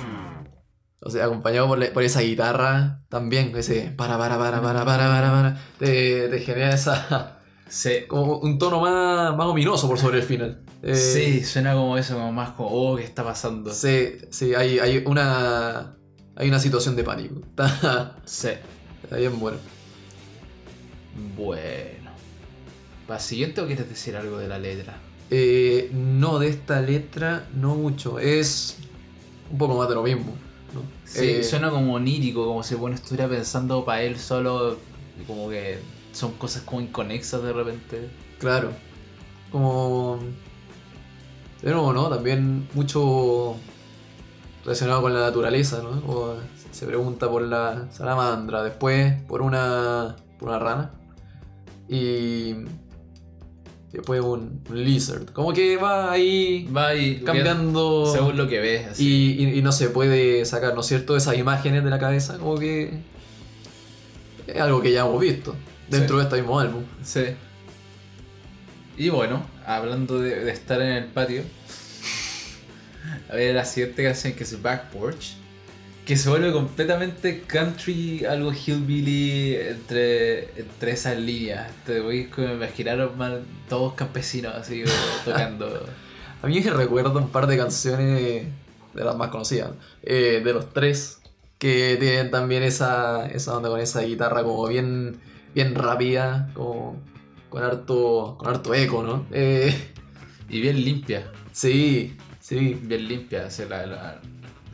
O 1.05 1.09
sea, 1.09 1.25
acompañado 1.25 1.67
por, 1.67 2.03
esa 2.03 2.21
guitarra 2.21 3.01
también, 3.09 3.53
ese 3.57 3.93
para, 3.95 4.17
para, 4.17 4.38
para, 4.38 4.61
para, 4.61 4.85
para, 4.85 5.07
para, 5.07 5.31
para, 5.31 5.61
te, 5.77 6.30
te 6.30 6.39
genera 6.39 6.73
esa, 6.73 7.39
Sí. 7.67 8.05
como 8.07 8.38
un 8.38 8.57
tono 8.57 8.80
más, 8.80 9.35
más 9.35 9.47
ominoso 9.47 9.88
por 9.88 9.97
sobre 9.99 10.19
el 10.19 10.23
final. 10.23 10.61
Eh, 10.81 10.95
Sí, 10.95 11.43
suena 11.43 11.73
como 11.73 11.97
eso, 11.97 12.13
como 12.15 12.31
más 12.31 12.51
como, 12.51 12.69
oh, 12.69 12.95
¿qué 12.95 13.03
está 13.03 13.23
pasando? 13.23 13.73
Sí, 13.73 14.17
sí, 14.30 14.53
hay, 14.55 14.80
hay 14.80 15.03
una, 15.05 15.95
hay 16.35 16.47
una 16.47 16.59
situación 16.59 16.95
de 16.95 17.03
pánico. 17.03 17.41
Está, 17.49 18.15
Sí. 18.25 18.49
está 19.03 19.17
bien 19.17 19.38
bueno. 19.39 19.57
Bueno. 21.35 22.11
¿Para 23.07 23.19
siguiente 23.19 23.59
o 23.61 23.65
quieres 23.65 23.89
decir 23.89 24.15
algo 24.15 24.38
de 24.38 24.47
la 24.47 24.57
letra? 24.59 24.97
Eh, 25.30 25.89
no, 25.93 26.39
de 26.39 26.47
esta 26.47 26.80
letra 26.81 27.47
no 27.55 27.75
mucho, 27.75 28.19
es 28.19 28.77
un 29.51 29.57
poco 29.57 29.75
más 29.77 29.89
de 29.89 29.95
lo 29.95 30.03
mismo. 30.03 30.35
Sí, 31.14 31.30
Eh, 31.30 31.44
suena 31.44 31.69
como 31.69 31.94
onírico, 31.94 32.45
como 32.45 32.64
si 32.64 32.73
bueno 32.73 32.95
estuviera 32.95 33.30
pensando 33.30 33.85
para 33.85 34.02
él 34.02 34.18
solo, 34.18 34.77
como 35.27 35.48
que 35.48 35.77
son 36.11 36.31
cosas 36.34 36.64
como 36.64 36.81
inconexas 36.81 37.44
de 37.44 37.53
repente. 37.53 38.10
Claro. 38.40 38.72
Como. 39.52 40.19
De 41.61 41.72
nuevo, 41.72 41.94
¿no? 41.94 42.10
También 42.10 42.68
mucho 42.73 43.56
relacionado 44.65 45.03
con 45.03 45.14
la 45.14 45.19
naturaleza, 45.22 45.81
¿no? 45.84 46.02
O 46.11 46.35
se 46.72 46.85
pregunta 46.88 47.30
por 47.30 47.44
la 47.44 47.91
salamandra, 47.91 48.64
después 48.64 49.22
por 49.23 49.44
una. 49.44 50.15
por 50.40 50.49
una 50.49 50.60
rana. 50.60 50.91
Y. 51.88 52.56
después 53.94 54.20
un, 54.22 54.61
un 54.70 54.84
lizard. 54.84 55.26
Como 55.32 55.53
que 55.53 55.78
va 55.78 56.11
ahí 56.11 56.68
Va 56.76 56.90
ahí 56.90 57.22
cambiando. 57.26 58.11
según 58.11 58.36
lo 58.38 58.48
que 58.48 58.60
ves. 58.60 58.88
Así. 58.88 59.36
Y, 59.38 59.44
y- 59.45 59.60
y 59.60 59.61
no 59.61 59.72
se 59.72 59.90
puede 59.90 60.44
sacar, 60.45 60.74
¿no 60.76 60.82
es 60.82 60.88
cierto?, 60.88 61.15
esas 61.15 61.38
imágenes 61.38 61.84
de 61.84 61.90
la 61.90 61.99
cabeza, 61.99 62.38
como 62.38 62.57
que. 62.57 62.91
Es 64.48 64.60
algo 64.60 64.82
que 64.82 64.91
ya 64.91 65.02
hemos 65.02 65.22
visto 65.22 65.56
dentro 65.90 66.18
de 66.18 66.24
este 66.24 66.36
mismo 66.38 66.60
álbum. 66.60 66.84
Sí. 67.03 67.24
Y 68.98 69.10
bueno, 69.10 69.45
hablando 69.65 70.20
de, 70.20 70.44
de 70.44 70.52
estar 70.52 70.82
en 70.82 70.90
el 70.90 71.06
patio, 71.06 71.41
a 73.30 73.36
ver 73.36 73.56
la 73.56 73.65
siguiente 73.65 74.03
canción 74.03 74.34
que 74.34 74.44
es 74.44 74.61
Back 74.61 74.90
Porch, 74.91 75.36
que 76.05 76.17
se 76.17 76.30
vuelve 76.30 76.51
completamente 76.51 77.41
country, 77.47 78.25
algo 78.25 78.51
hillbilly 78.51 79.55
entre, 79.55 80.49
entre 80.59 80.91
esas 80.91 81.17
líneas. 81.17 81.71
Te 81.85 82.01
voy 82.01 82.30
a 82.38 82.51
imaginar 82.53 83.09
todos 83.69 83.93
campesinos 83.93 84.53
así 84.53 84.84
tocando. 85.25 85.85
A 86.41 86.47
mí 86.47 86.59
me 86.59 86.71
recuerda 86.71 87.11
un 87.19 87.30
par 87.30 87.47
de 87.47 87.55
canciones 87.57 88.43
de 88.93 89.03
las 89.03 89.15
más 89.15 89.30
conocidas, 89.30 89.71
eh, 90.03 90.41
de 90.43 90.53
los 90.53 90.73
tres, 90.73 91.19
que 91.57 91.95
tienen 91.97 92.30
también 92.31 92.63
esa, 92.63 93.25
esa 93.27 93.55
onda 93.55 93.69
con 93.69 93.80
esa 93.80 94.01
guitarra 94.01 94.43
como 94.43 94.67
bien, 94.67 95.21
bien 95.55 95.73
rápida, 95.73 96.49
como 96.53 97.01
con 97.49 97.63
harto, 97.63 98.35
con 98.38 98.49
harto 98.49 98.73
eco, 98.73 99.03
¿no? 99.03 99.25
Eh, 99.31 99.73
Y 100.49 100.59
bien 100.59 100.84
limpia, 100.84 101.31
sí, 101.53 102.17
sí, 102.41 102.77
bien 102.84 103.07
limpia. 103.07 103.45
o 103.47 103.49
sea, 103.49 103.67
la- 103.67 103.85
la- 103.85 104.21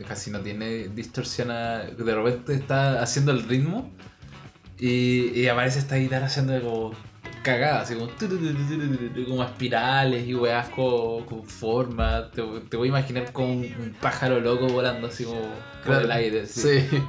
casi 0.06 0.30
no 0.30 0.40
tiene 0.40 0.88
distorsión. 0.88 1.50
a- 1.50 1.82
de 1.84 2.14
repente 2.14 2.54
está 2.54 3.02
haciendo 3.02 3.32
el 3.32 3.42
ritmo 3.48 3.90
y, 4.78 5.38
y 5.38 5.48
aparece 5.48 5.78
esta 5.78 5.96
guitarra 5.96 6.26
haciendo 6.26 6.60
como 6.62 6.92
cagada, 7.42 7.82
así 7.82 7.94
como, 7.94 8.10
como 9.28 9.44
espirales 9.44 10.26
y 10.26 10.34
weas 10.34 10.68
con, 10.70 11.24
con 11.24 11.42
forma. 11.44 12.30
Te, 12.30 12.42
te 12.68 12.76
voy 12.76 12.88
a 12.88 12.90
imaginar 12.90 13.32
con 13.32 13.46
un, 13.46 13.96
pájaro 14.00 14.40
loco 14.40 14.66
volando 14.68 15.06
así 15.08 15.24
como 15.24 15.40
por 15.40 15.82
claro, 15.84 16.04
el 16.04 16.12
aire. 16.12 16.42
así. 16.42 16.60
sí. 16.60 17.02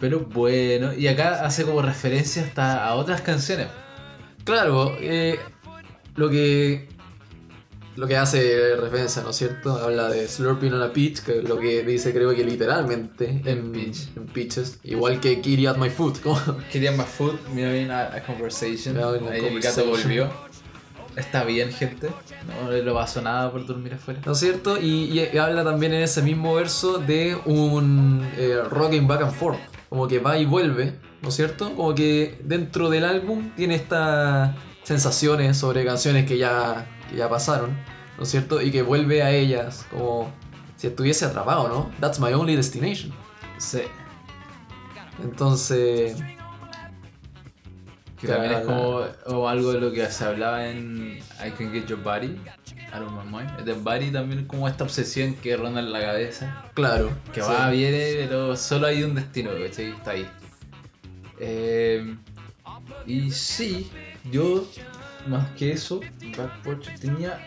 Pero 0.00 0.20
bueno, 0.20 0.92
y 0.92 1.06
acá 1.06 1.44
hace 1.44 1.64
como 1.64 1.80
referencia 1.80 2.42
hasta 2.42 2.84
a 2.84 2.94
otras 2.94 3.20
canciones. 3.20 3.68
Claro, 4.44 4.96
eh, 4.98 5.38
lo 6.16 6.28
que 6.28 6.88
lo 7.96 8.06
que 8.06 8.16
hace 8.16 8.76
referencia, 8.76 9.22
¿no 9.22 9.30
es 9.30 9.36
cierto? 9.36 9.76
Habla 9.76 10.08
de 10.08 10.26
slurping 10.28 10.72
on 10.72 10.82
a 10.82 10.92
peach, 10.92 11.20
que 11.20 11.38
es 11.38 11.48
lo 11.48 11.58
que 11.58 11.82
dice 11.82 12.12
creo 12.12 12.34
que 12.34 12.44
literalmente 12.44 13.42
en, 13.44 13.72
Peach. 13.72 14.08
en 14.16 14.26
peaches, 14.26 14.78
igual 14.82 15.20
que 15.20 15.40
Kitty 15.40 15.66
at 15.66 15.76
my 15.76 15.90
foot, 15.90 16.20
como 16.20 16.40
Quería 16.70 16.92
más 16.92 17.08
food, 17.08 17.34
me 17.54 17.70
bien 17.72 17.90
a, 17.90 18.14
a 18.14 18.22
conversation. 18.22 18.96
Ahí 18.96 19.44
el 19.44 19.60
gato 19.60 19.84
volvió. 19.84 20.30
Está 21.16 21.44
bien, 21.44 21.70
gente. 21.72 22.08
No 22.46 22.70
le 22.70 22.82
lo 22.82 22.94
pasó 22.94 23.20
nada 23.20 23.52
por 23.52 23.66
dormir 23.66 23.94
afuera. 23.94 24.20
¿No 24.24 24.32
es 24.32 24.38
cierto? 24.38 24.80
Y, 24.80 25.20
y 25.20 25.38
habla 25.38 25.62
también 25.62 25.92
en 25.92 26.02
ese 26.02 26.22
mismo 26.22 26.54
verso 26.54 26.98
de 26.98 27.36
un 27.44 28.26
eh, 28.38 28.58
rocking 28.70 29.06
back 29.06 29.22
and 29.22 29.32
forth. 29.32 29.60
Como 29.90 30.08
que 30.08 30.20
va 30.20 30.38
y 30.38 30.46
vuelve, 30.46 30.94
¿no 31.20 31.28
es 31.28 31.34
cierto? 31.34 31.74
Como 31.74 31.94
que 31.94 32.40
dentro 32.44 32.88
del 32.88 33.04
álbum 33.04 33.50
tiene 33.54 33.74
estas 33.74 34.56
sensaciones 34.84 35.58
sobre 35.58 35.84
canciones 35.84 36.24
que 36.24 36.38
ya, 36.38 36.86
que 37.12 37.18
ya 37.18 37.28
pasaron, 37.28 37.76
¿no 38.16 38.24
es 38.24 38.30
cierto? 38.30 38.60
Y 38.60 38.70
que 38.70 38.82
vuelve 38.82 39.22
a 39.22 39.30
ellas 39.30 39.86
como 39.90 40.32
si 40.76 40.86
estuviese 40.88 41.26
atrapado, 41.26 41.68
¿no? 41.68 41.90
That's 42.00 42.18
my 42.18 42.32
only 42.32 42.56
destination. 42.56 43.12
Sí. 43.58 43.82
Entonces, 45.22 46.16
Que 48.20 48.26
también 48.26 48.52
es 48.52 48.60
como 48.66 49.02
o 49.26 49.48
algo 49.48 49.72
de 49.72 49.80
lo 49.80 49.92
que 49.92 50.06
se 50.06 50.24
hablaba 50.24 50.68
en 50.68 51.18
I 51.44 51.50
Can 51.50 51.72
Get 51.72 51.86
Your 51.86 52.02
Body. 52.02 52.40
Out 52.92 53.04
of 53.06 53.12
my 53.12 53.38
mind. 53.38 53.64
The 53.64 53.72
Body 53.74 54.10
también 54.10 54.40
es 54.40 54.46
como 54.46 54.68
esta 54.68 54.84
obsesión 54.84 55.34
que 55.34 55.56
ronda 55.56 55.80
en 55.80 55.92
la 55.92 56.00
cabeza. 56.00 56.64
claro. 56.74 57.10
Que 57.32 57.42
sí. 57.42 57.48
va, 57.48 57.70
viene, 57.70 58.14
pero 58.16 58.56
solo 58.56 58.86
hay 58.86 59.02
un 59.02 59.14
destino, 59.14 59.50
¿cachai? 59.62 59.90
Está 59.90 60.10
ahí. 60.12 60.28
Eh, 61.38 62.16
y 63.06 63.30
sí, 63.30 63.90
yo, 64.30 64.66
más 65.26 65.50
que 65.52 65.72
eso, 65.72 66.00
Back 66.36 66.62
Porch 66.62 66.98
tenía. 67.00 67.38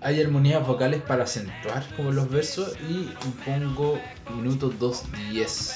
Hay 0.00 0.20
armonías 0.22 0.66
vocales 0.66 1.00
para 1.00 1.24
acentuar 1.24 1.82
como 1.96 2.12
los 2.12 2.28
versos 2.28 2.76
y 2.88 3.08
pongo 3.44 3.98
minuto 4.36 4.70
2.10. 4.70 5.72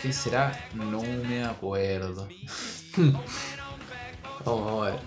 ¿Qué 0.00 0.12
será? 0.12 0.52
No 0.74 1.02
me 1.02 1.44
acuerdo. 1.44 2.28
Vamos 4.44 4.86
a 4.86 4.90
ver. 4.90 5.00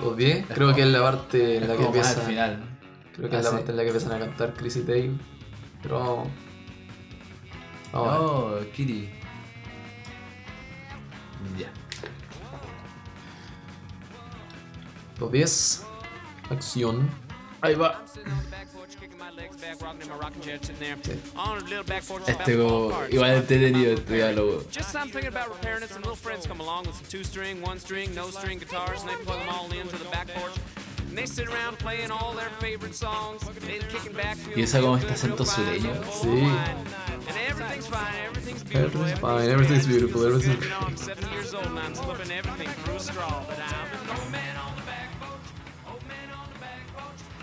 ¿Los 0.00 0.16
10? 0.16 0.46
Creo 0.48 0.74
que 0.74 0.80
es 0.82 0.88
la 0.88 1.02
parte 1.02 1.56
en 1.58 1.68
la 1.68 1.76
que 1.76 1.84
empieza. 1.84 2.20
al 2.20 2.26
final. 2.26 2.78
Creo 3.14 3.28
que 3.30 3.36
Ah, 3.36 3.38
es 3.40 3.44
la 3.44 3.50
sí. 3.50 3.56
parte 3.56 3.70
en 3.70 3.76
la 3.76 3.82
que 3.82 3.88
empiezan 3.90 4.12
a 4.12 4.18
cantar 4.18 4.54
Chrissy 4.54 4.82
Dale. 4.82 5.10
Pero 5.82 5.98
vamos. 6.00 6.28
Vamos. 7.92 8.18
Oh, 8.18 8.58
Kitty. 8.74 9.10
Ya. 11.58 11.70
Los 15.22 15.30
10. 15.30 15.82
Acción. 16.50 17.08
Ahí 17.60 17.76
va. 17.76 18.02
Este 22.26 22.58
como 22.58 22.92
igual 23.08 23.30
entretenido 23.30 23.92
este 23.94 24.14
diálogo. 24.14 24.64
Just 24.72 24.96
I'm 24.96 25.08
thinking 25.08 25.28
about 25.28 25.48
repairing 25.48 25.84
it. 25.84 25.90
Some 25.90 26.02
little 26.02 26.16
friends 26.16 26.46
come 26.46 26.60
along 26.60 26.86
with 26.86 26.96
some 26.96 27.06
two 27.08 27.22
string, 27.22 27.62
one 27.62 27.78
string, 27.78 28.12
no 28.14 28.30
string 28.30 28.58
guitars, 28.58 29.02
and 29.02 29.10
they 29.10 29.16
plug 29.24 29.38
them 29.38 29.48
all 29.48 29.70
into 29.72 29.96
the 29.96 30.10
back 30.10 30.26
porch. 30.34 30.56
And 31.08 31.16
they 31.16 31.26
sit 31.26 31.48
around 31.48 31.78
playing 31.78 32.10
all 32.10 32.32
their 32.34 32.50
favorite 32.58 32.94
songs. 32.94 33.42
They 33.60 33.78
kicking 33.78 34.14
back. 34.14 34.36
Y 34.56 34.62
esa 34.62 34.80
como 34.80 34.96
este 34.96 35.12
acento 35.12 35.46
sureño. 35.46 35.94
Sí. 36.20 36.50
Everything's 37.48 37.86
fine, 37.86 38.16
everything's 38.26 38.64
beautiful. 38.64 39.04
Everything's 39.06 39.86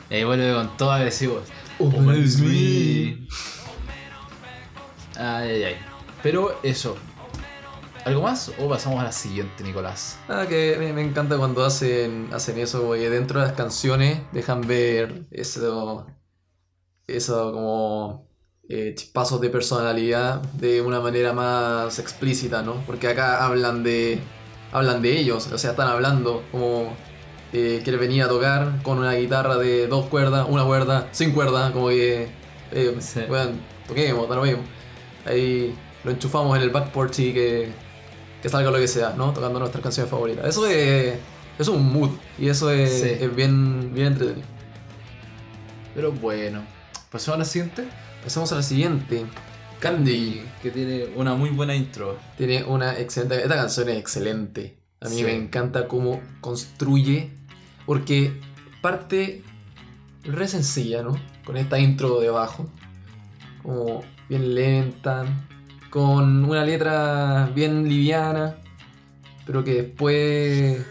Y 0.10 0.15
ahí 0.15 0.23
vuelve 0.23 0.53
con 0.53 0.76
todo 0.77 0.91
agresivo. 0.91 1.41
Oh, 1.80 1.90
man, 1.90 2.19
it's 2.19 2.40
me. 2.40 3.27
Ay, 5.15 5.49
ay, 5.49 5.64
ay. 5.64 5.76
Pero 6.23 6.60
eso. 6.64 6.98
¿Algo 8.06 8.22
más? 8.23 8.52
¿O 8.57 8.68
pasamos 8.68 8.99
a 8.99 9.03
la 9.03 9.11
siguiente, 9.11 9.64
Nicolás? 9.64 10.18
Ah, 10.27 10.45
que 10.48 10.77
me, 10.80 10.94
me 10.94 11.02
encanta 11.02 11.38
cuando 11.38 11.64
hacen, 11.64 12.30
hacen 12.34 12.57
eso, 12.57 12.84
porque 12.84 13.10
dentro 13.10 13.40
de 13.40 13.48
las 13.48 13.56
canciones 13.56 14.22
dejan 14.31 14.61
ver 14.61 15.26
eso, 15.31 16.07
eso 17.06 17.52
como 17.52 18.30
eh, 18.68 18.94
chispazos 18.95 19.41
de 19.41 19.49
personalidad 19.49 20.41
de 20.53 20.81
una 20.81 20.99
manera 20.99 21.34
más 21.34 21.99
explícita, 21.99 22.61
¿no? 22.61 22.76
Porque 22.86 23.07
acá 23.07 23.45
hablan 23.45 23.84
de, 23.84 24.19
hablan 24.72 25.02
de 25.02 25.19
ellos, 25.19 25.52
o 25.52 25.57
sea, 25.57 25.72
están 25.72 25.88
hablando 25.88 26.44
como 26.52 26.95
eh, 27.54 27.82
que 27.84 27.92
venía 27.98 28.26
a 28.26 28.28
tocar 28.28 28.82
con 28.84 28.98
una 29.00 29.14
guitarra 29.14 29.58
de 29.58 29.88
dos 29.88 30.06
cuerdas, 30.08 30.46
una 30.50 30.64
cuerda, 30.66 31.08
sin 31.12 31.32
cuerda, 31.32 31.72
como 31.72 31.90
que, 31.90 32.28
eh, 32.72 32.96
Sí. 33.00 33.22
weón, 33.30 33.60
toquemos, 33.88 34.30
da 34.30 34.36
lo 34.36 34.44
mismo. 34.44 34.62
Ahí 35.26 35.76
lo 36.04 36.12
enchufamos 36.12 36.56
en 36.58 36.64
el 36.64 36.70
back 36.70 36.92
porch 36.92 37.20
y 37.20 37.34
que, 37.34 37.70
que 38.42 38.50
salga 38.50 38.72
lo 38.72 38.78
que 38.78 38.88
sea, 38.88 39.14
¿no? 39.18 39.34
Tocando 39.34 39.60
nuestras 39.60 39.82
canciones 39.84 40.10
favoritas. 40.10 40.46
Eso 40.46 40.66
es, 40.68 41.16
es 41.58 41.68
un 41.68 41.92
mood. 41.92 42.12
Y 42.38 42.50
eso 42.50 42.70
es, 42.72 43.02
Sí. 43.02 43.10
es 43.20 43.36
bien, 43.36 43.94
bien 43.94 44.08
entretenido. 44.08 44.48
Pero 45.96 46.12
bueno, 46.12 46.64
pasamos 47.12 47.36
a 47.36 47.40
la 47.40 47.46
siguiente. 47.46 47.84
Pasamos 48.24 48.52
a 48.52 48.56
la 48.56 48.64
siguiente. 48.64 49.26
Candy. 49.80 50.42
Que 50.62 50.72
tiene 50.72 51.06
una 51.16 51.34
muy 51.36 51.50
buena 51.50 51.76
intro. 51.76 52.18
Tiene 52.38 52.64
una 52.64 52.98
excelente. 53.00 53.42
Esta 53.42 53.56
canción 53.56 53.90
es 53.90 53.98
excelente. 53.98 54.78
A 55.02 55.10
mí 55.10 55.16
Sí. 55.18 55.24
me 55.24 55.34
encanta 55.36 55.88
cómo 55.88 56.22
construye. 56.42 57.32
Porque 57.90 58.40
parte 58.82 59.41
re 60.24 60.48
sencilla, 60.48 61.02
¿no? 61.02 61.20
Con 61.44 61.57
esta 61.57 61.80
intro 61.80 62.20
de 62.20 62.30
bajo. 62.30 62.70
Como 63.64 64.03
bien 64.30 64.53
lenta. 64.53 65.26
Con 65.90 66.45
una 66.45 66.64
letra 66.64 67.49
bien 67.56 67.90
liviana. 67.90 68.57
Pero 69.44 69.64
que 69.64 69.74
después 69.74 70.86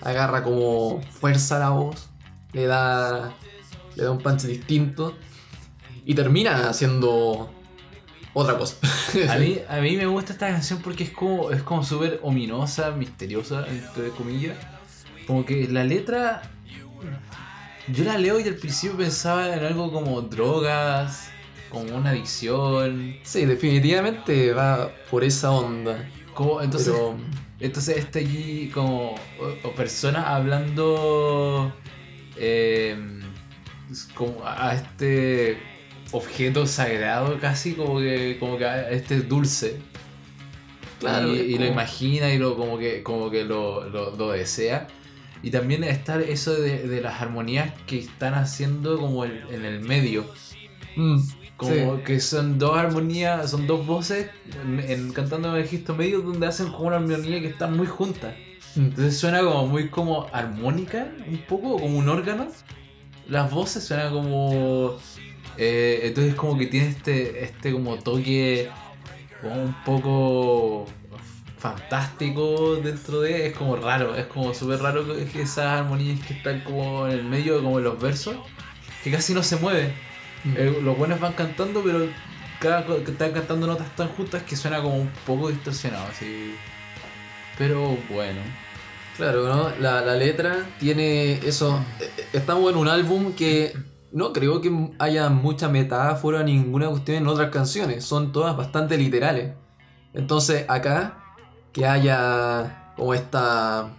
agarra 0.00 0.42
como 0.42 1.00
fuerza 1.02 1.58
a 1.58 1.60
la 1.60 1.70
voz. 1.70 2.08
Le 2.52 2.66
da. 2.66 3.32
Le 3.94 4.02
da 4.02 4.10
un 4.10 4.18
punch 4.18 4.42
distinto. 4.42 5.16
Y 6.04 6.16
termina 6.16 6.68
haciendo 6.68 7.48
otra 8.34 8.58
cosa. 8.58 8.74
A 9.28 9.36
mí, 9.36 9.58
a 9.68 9.76
mí 9.76 9.96
me 9.96 10.06
gusta 10.06 10.32
esta 10.32 10.48
canción 10.48 10.80
porque 10.82 11.04
es 11.04 11.10
como 11.10 11.52
es 11.52 11.62
como 11.62 11.84
súper 11.84 12.18
ominosa, 12.24 12.90
misteriosa, 12.90 13.64
entre 13.68 14.10
comillas. 14.10 14.56
Como 15.30 15.44
que 15.46 15.68
la 15.68 15.84
letra. 15.84 16.42
Yo 17.86 18.02
la 18.02 18.18
leo 18.18 18.40
y 18.40 18.48
al 18.48 18.56
principio 18.56 18.96
pensaba 18.96 19.54
en 19.54 19.64
algo 19.64 19.92
como 19.92 20.20
drogas, 20.22 21.30
como 21.70 21.94
una 21.96 22.10
adicción. 22.10 23.14
Sí, 23.22 23.46
definitivamente 23.46 24.52
va 24.52 24.90
por 25.08 25.22
esa 25.22 25.52
onda. 25.52 26.04
Como, 26.34 26.60
entonces, 26.62 26.92
pero 26.92 27.16
entonces 27.60 27.96
está 27.98 28.18
allí 28.18 28.70
como. 28.74 29.14
O, 29.38 29.68
o 29.68 29.72
personas 29.76 30.26
hablando. 30.26 31.72
eh, 32.36 32.96
como 34.14 34.42
a 34.44 34.74
este 34.74 35.58
objeto 36.10 36.66
sagrado 36.66 37.38
casi, 37.38 37.74
como 37.74 38.00
que, 38.00 38.36
como 38.40 38.58
que 38.58 38.64
a 38.64 38.90
este 38.90 39.20
dulce. 39.20 39.78
Claro, 40.98 41.32
y, 41.34 41.56
lo 41.56 41.66
imagina 41.66 42.32
y 42.34 42.38
lo 42.38 42.56
como 42.56 42.76
que 42.78 43.02
como 43.04 43.30
que 43.30 43.44
lo, 43.44 43.88
lo- 43.88 44.14
lo 44.16 44.32
desea 44.32 44.86
y 45.42 45.50
también 45.50 45.84
está 45.84 46.20
eso 46.20 46.52
de, 46.54 46.86
de 46.86 47.00
las 47.00 47.20
armonías 47.20 47.72
que 47.86 47.98
están 47.98 48.34
haciendo 48.34 48.98
como 48.98 49.24
en, 49.24 49.42
en 49.50 49.64
el 49.64 49.80
medio. 49.80 50.26
Mm, 50.96 51.18
como 51.56 51.96
sí. 51.96 52.02
que 52.04 52.20
son 52.20 52.58
dos 52.58 52.76
armonías 52.78 53.50
son 53.50 53.66
dos 53.66 53.86
voces 53.86 54.28
en, 54.64 54.80
en- 54.80 55.12
cantando 55.12 55.48
en 55.50 55.56
el 55.56 55.62
registro 55.62 55.94
medio 55.94 56.20
donde 56.22 56.46
hacen 56.46 56.68
como 56.72 56.86
una 56.88 56.96
armonía 56.96 57.40
que 57.40 57.48
están 57.48 57.76
muy 57.76 57.86
juntas 57.86 58.34
Mm, 58.76 58.80
entonces 58.84 59.18
suena 59.18 59.40
como 59.40 59.66
muy 59.66 59.88
como 59.88 60.28
armónica 60.32 61.08
un 61.28 61.38
poco 61.48 61.76
como 61.80 61.98
un 61.98 62.08
órgano. 62.08 62.46
Las 63.28 63.50
voces 63.50 63.82
suenan 63.84 64.12
como 64.12 64.96
eh, 65.56 66.00
entonces 66.04 66.34
como 66.36 66.56
que 66.56 66.66
tiene 66.66 66.88
este 66.88 67.42
este 67.44 67.72
como 67.72 67.96
toque 67.98 68.70
como 69.42 69.60
un 69.64 69.74
poco 69.84 70.86
fantástico 71.60 72.76
dentro 72.76 73.20
de 73.20 73.48
es 73.48 73.56
como 73.56 73.76
raro 73.76 74.14
es 74.16 74.26
como 74.26 74.54
súper 74.54 74.80
raro 74.80 75.06
que 75.06 75.42
esas 75.42 75.80
armonías 75.80 76.20
que 76.26 76.34
están 76.34 76.62
como 76.64 77.06
en 77.06 77.12
el 77.12 77.24
medio 77.24 77.62
como 77.62 77.78
en 77.78 77.84
los 77.84 78.00
versos 78.00 78.36
que 79.04 79.10
casi 79.12 79.34
no 79.34 79.42
se 79.42 79.56
mueven 79.56 79.94
mm. 80.44 80.54
Eh, 80.56 80.78
los 80.82 80.98
buenos 80.98 81.20
van 81.20 81.34
cantando 81.34 81.82
pero 81.84 82.06
cada 82.60 82.86
que 82.86 83.12
están 83.12 83.32
cantando 83.32 83.66
notas 83.66 83.94
tan 83.96 84.08
juntas 84.08 84.42
que 84.44 84.56
suena 84.56 84.82
como 84.82 84.96
un 84.96 85.10
poco 85.26 85.48
distorsionado 85.50 86.06
así 86.08 86.54
pero 87.58 87.96
bueno 88.10 88.40
Claro, 89.16 89.46
¿no? 89.46 89.70
La, 89.80 90.00
la 90.00 90.14
letra 90.14 90.70
tiene 90.78 91.34
eso. 91.46 91.84
eh, 92.00 92.10
Estamos 92.32 92.70
en 92.72 92.78
un 92.78 92.88
álbum 92.88 93.34
que 93.34 93.74
no 94.12 94.32
creo 94.32 94.62
que 94.62 94.70
haya 94.98 95.28
mucha 95.28 95.68
metáfora, 95.68 96.42
ninguna 96.42 96.88
cuestión 96.88 97.18
en 97.18 97.26
otras 97.28 97.50
canciones. 97.50 98.04
Son 98.04 98.32
todas 98.32 98.56
bastante 98.56 98.96
literales. 98.96 99.54
Entonces, 100.14 100.64
acá, 100.68 101.19
que 101.72 101.86
haya 101.86 102.92
como 102.96 103.14
esta. 103.14 103.90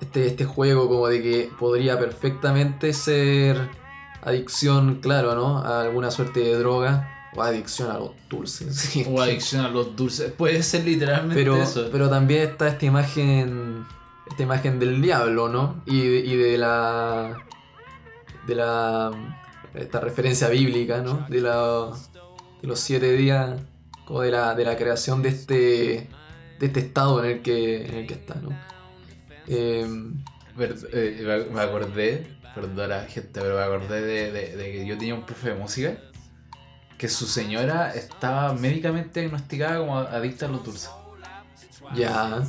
Este, 0.00 0.26
este 0.26 0.44
juego 0.44 0.88
como 0.88 1.06
de 1.06 1.22
que 1.22 1.50
podría 1.58 1.96
perfectamente 1.98 2.92
ser 2.92 3.70
adicción, 4.22 4.96
claro, 5.00 5.34
¿no? 5.34 5.58
A 5.58 5.82
alguna 5.82 6.10
suerte 6.10 6.40
de 6.40 6.56
droga 6.58 7.30
o 7.34 7.42
adicción 7.42 7.90
a 7.90 7.98
los 7.98 8.10
dulces. 8.28 8.74
sí, 8.76 9.06
o 9.08 9.20
adicción 9.20 9.64
a 9.64 9.68
los 9.68 9.96
dulces 9.96 10.32
puede 10.32 10.62
ser 10.62 10.84
literalmente 10.84 11.34
pero, 11.34 11.62
eso 11.62 11.88
pero 11.90 12.08
también 12.08 12.42
está 12.42 12.68
esta 12.68 12.86
imagen. 12.86 13.84
Esta 14.28 14.44
imagen 14.44 14.78
del 14.78 15.02
diablo, 15.02 15.48
¿no? 15.48 15.82
Y 15.84 16.06
de, 16.06 16.18
y 16.18 16.36
de 16.36 16.58
la. 16.58 17.36
De 18.46 18.54
la. 18.54 19.10
Esta 19.74 20.00
referencia 20.00 20.48
bíblica, 20.48 21.02
¿no? 21.02 21.26
De, 21.28 21.40
la, 21.40 21.90
de 22.60 22.68
los 22.68 22.80
siete 22.80 23.12
días. 23.12 23.60
Como 24.06 24.22
de 24.22 24.30
la, 24.30 24.54
de 24.54 24.64
la 24.64 24.76
creación 24.76 25.22
de 25.22 25.28
este. 25.28 26.08
De 26.62 26.68
este 26.68 26.78
estado 26.78 27.24
en 27.24 27.30
el 27.32 27.42
que, 27.42 27.86
en 27.86 27.94
el 27.96 28.06
que 28.06 28.14
está, 28.14 28.36
¿no? 28.36 28.50
Em, 29.48 30.22
Ver- 30.56 30.76
eh, 30.92 31.48
me 31.52 31.60
acordé, 31.60 32.26
perdona 32.54 33.00
gente, 33.02 33.40
pero 33.40 33.56
me 33.56 33.62
acordé 33.62 34.00
de, 34.02 34.30
de- 34.30 34.56
de 34.56 34.72
que 34.72 34.86
yo 34.86 34.96
tenía 34.96 35.14
un 35.16 35.26
profe 35.26 35.48
de 35.48 35.54
música 35.56 35.96
que 36.98 37.08
su 37.08 37.26
señora 37.26 37.92
estaba 37.94 38.52
médicamente 38.52 39.18
diagnosticada 39.20 39.78
como 39.78 39.98
adicta 39.98 40.46
a 40.46 40.50
los 40.50 40.62
dulces. 40.64 40.90
ya. 41.96 42.42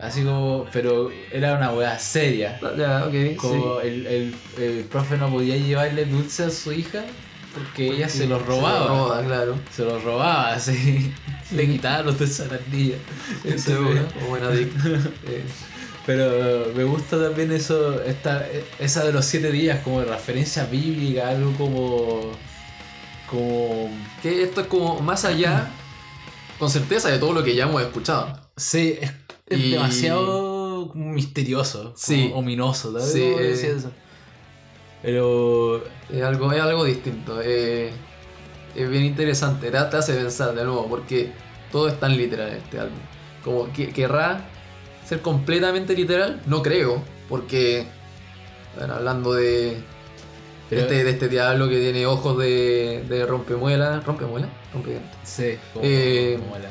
Así 0.00 0.24
como, 0.24 0.66
pero 0.72 1.10
era 1.30 1.56
una 1.56 1.70
weá 1.70 1.96
seria. 2.00 2.58
Ya, 2.76 3.04
ok. 3.06 3.36
Como 3.36 3.80
sí. 3.80 3.86
el, 3.86 4.06
el, 4.08 4.34
el 4.58 4.84
profe 4.86 5.16
no 5.18 5.30
podía 5.30 5.56
llevarle 5.56 6.04
dulce 6.04 6.42
a 6.46 6.50
su 6.50 6.72
hija 6.72 7.04
porque 7.54 7.88
ella 7.88 8.08
se 8.08 8.26
los 8.26 8.40
Se 8.42 8.46
robaba. 8.48 8.80
lo 8.80 8.88
roba, 8.88 9.22
claro. 9.22 9.58
Se 9.74 9.84
los 9.84 10.02
robaba, 10.04 10.52
así. 10.54 11.12
Le 11.52 11.66
quitaba 11.66 12.02
los 12.02 12.18
dulces 12.18 12.40
a 12.40 12.52
las 12.54 12.66
niñas. 12.68 12.98
Seguro, 13.56 14.06
como 14.14 14.26
buen 14.28 14.44
adicto. 14.44 14.88
Eh, 15.26 15.44
Pero 16.06 16.70
me 16.76 16.84
gusta 16.84 17.18
también 17.18 17.50
eso, 17.52 18.02
esta, 18.02 18.46
esa 18.78 19.04
de 19.04 19.12
los 19.12 19.24
siete 19.24 19.50
días, 19.50 19.80
como 19.82 20.00
de 20.00 20.06
referencia 20.06 20.64
bíblica, 20.66 21.28
algo 21.30 21.52
como. 21.52 22.32
como. 23.30 23.90
que 24.22 24.42
esto 24.42 24.60
es 24.62 24.66
como 24.66 25.00
más 25.00 25.24
allá, 25.24 25.70
con 26.58 26.68
certeza, 26.70 27.08
de 27.08 27.18
todo 27.18 27.32
lo 27.32 27.42
que 27.42 27.54
ya 27.54 27.64
hemos 27.64 27.80
escuchado. 27.82 28.38
Sí, 28.56 28.98
es, 29.00 29.58
Y- 29.58 29.70
demasiado 29.72 30.90
misterioso, 30.94 31.94
Sí. 31.96 32.30
ominoso, 32.34 32.92
¿sabes? 32.92 33.12
Sí, 33.12 33.22
eh. 33.22 33.72
eso? 33.76 33.90
Pero. 35.04 35.84
Es 36.12 36.22
algo, 36.22 36.52
es 36.52 36.60
algo 36.60 36.84
distinto. 36.84 37.40
eh, 37.42 37.90
es 38.74 38.90
bien 38.90 39.04
interesante. 39.04 39.70
Te, 39.70 39.78
te 39.78 39.96
hace 39.96 40.14
pensar 40.14 40.54
de 40.54 40.64
nuevo, 40.64 40.86
porque 40.88 41.30
todo 41.70 41.88
es 41.88 41.98
tan 42.00 42.16
literal 42.16 42.48
en 42.50 42.56
este 42.56 42.78
álbum. 42.80 42.98
Como 43.44 43.72
que 43.72 43.88
querrá 43.90 44.40
ser 45.06 45.20
completamente 45.20 45.94
literal, 45.94 46.40
no 46.46 46.62
creo, 46.62 47.02
porque 47.28 47.86
bueno, 48.76 48.94
hablando 48.94 49.34
de, 49.34 49.76
Pero- 50.70 50.82
este, 50.82 51.04
de 51.04 51.10
este 51.10 51.28
diablo 51.28 51.68
que 51.68 51.78
tiene 51.78 52.06
ojos 52.06 52.38
de, 52.38 53.04
de 53.08 53.26
rompemuela, 53.26 54.00
rompemuela, 54.00 54.48
rompedientes, 54.72 55.10
Sí, 55.24 55.56
como, 55.74 55.84
Eh, 55.86 56.38
como 56.40 56.58
la- 56.58 56.70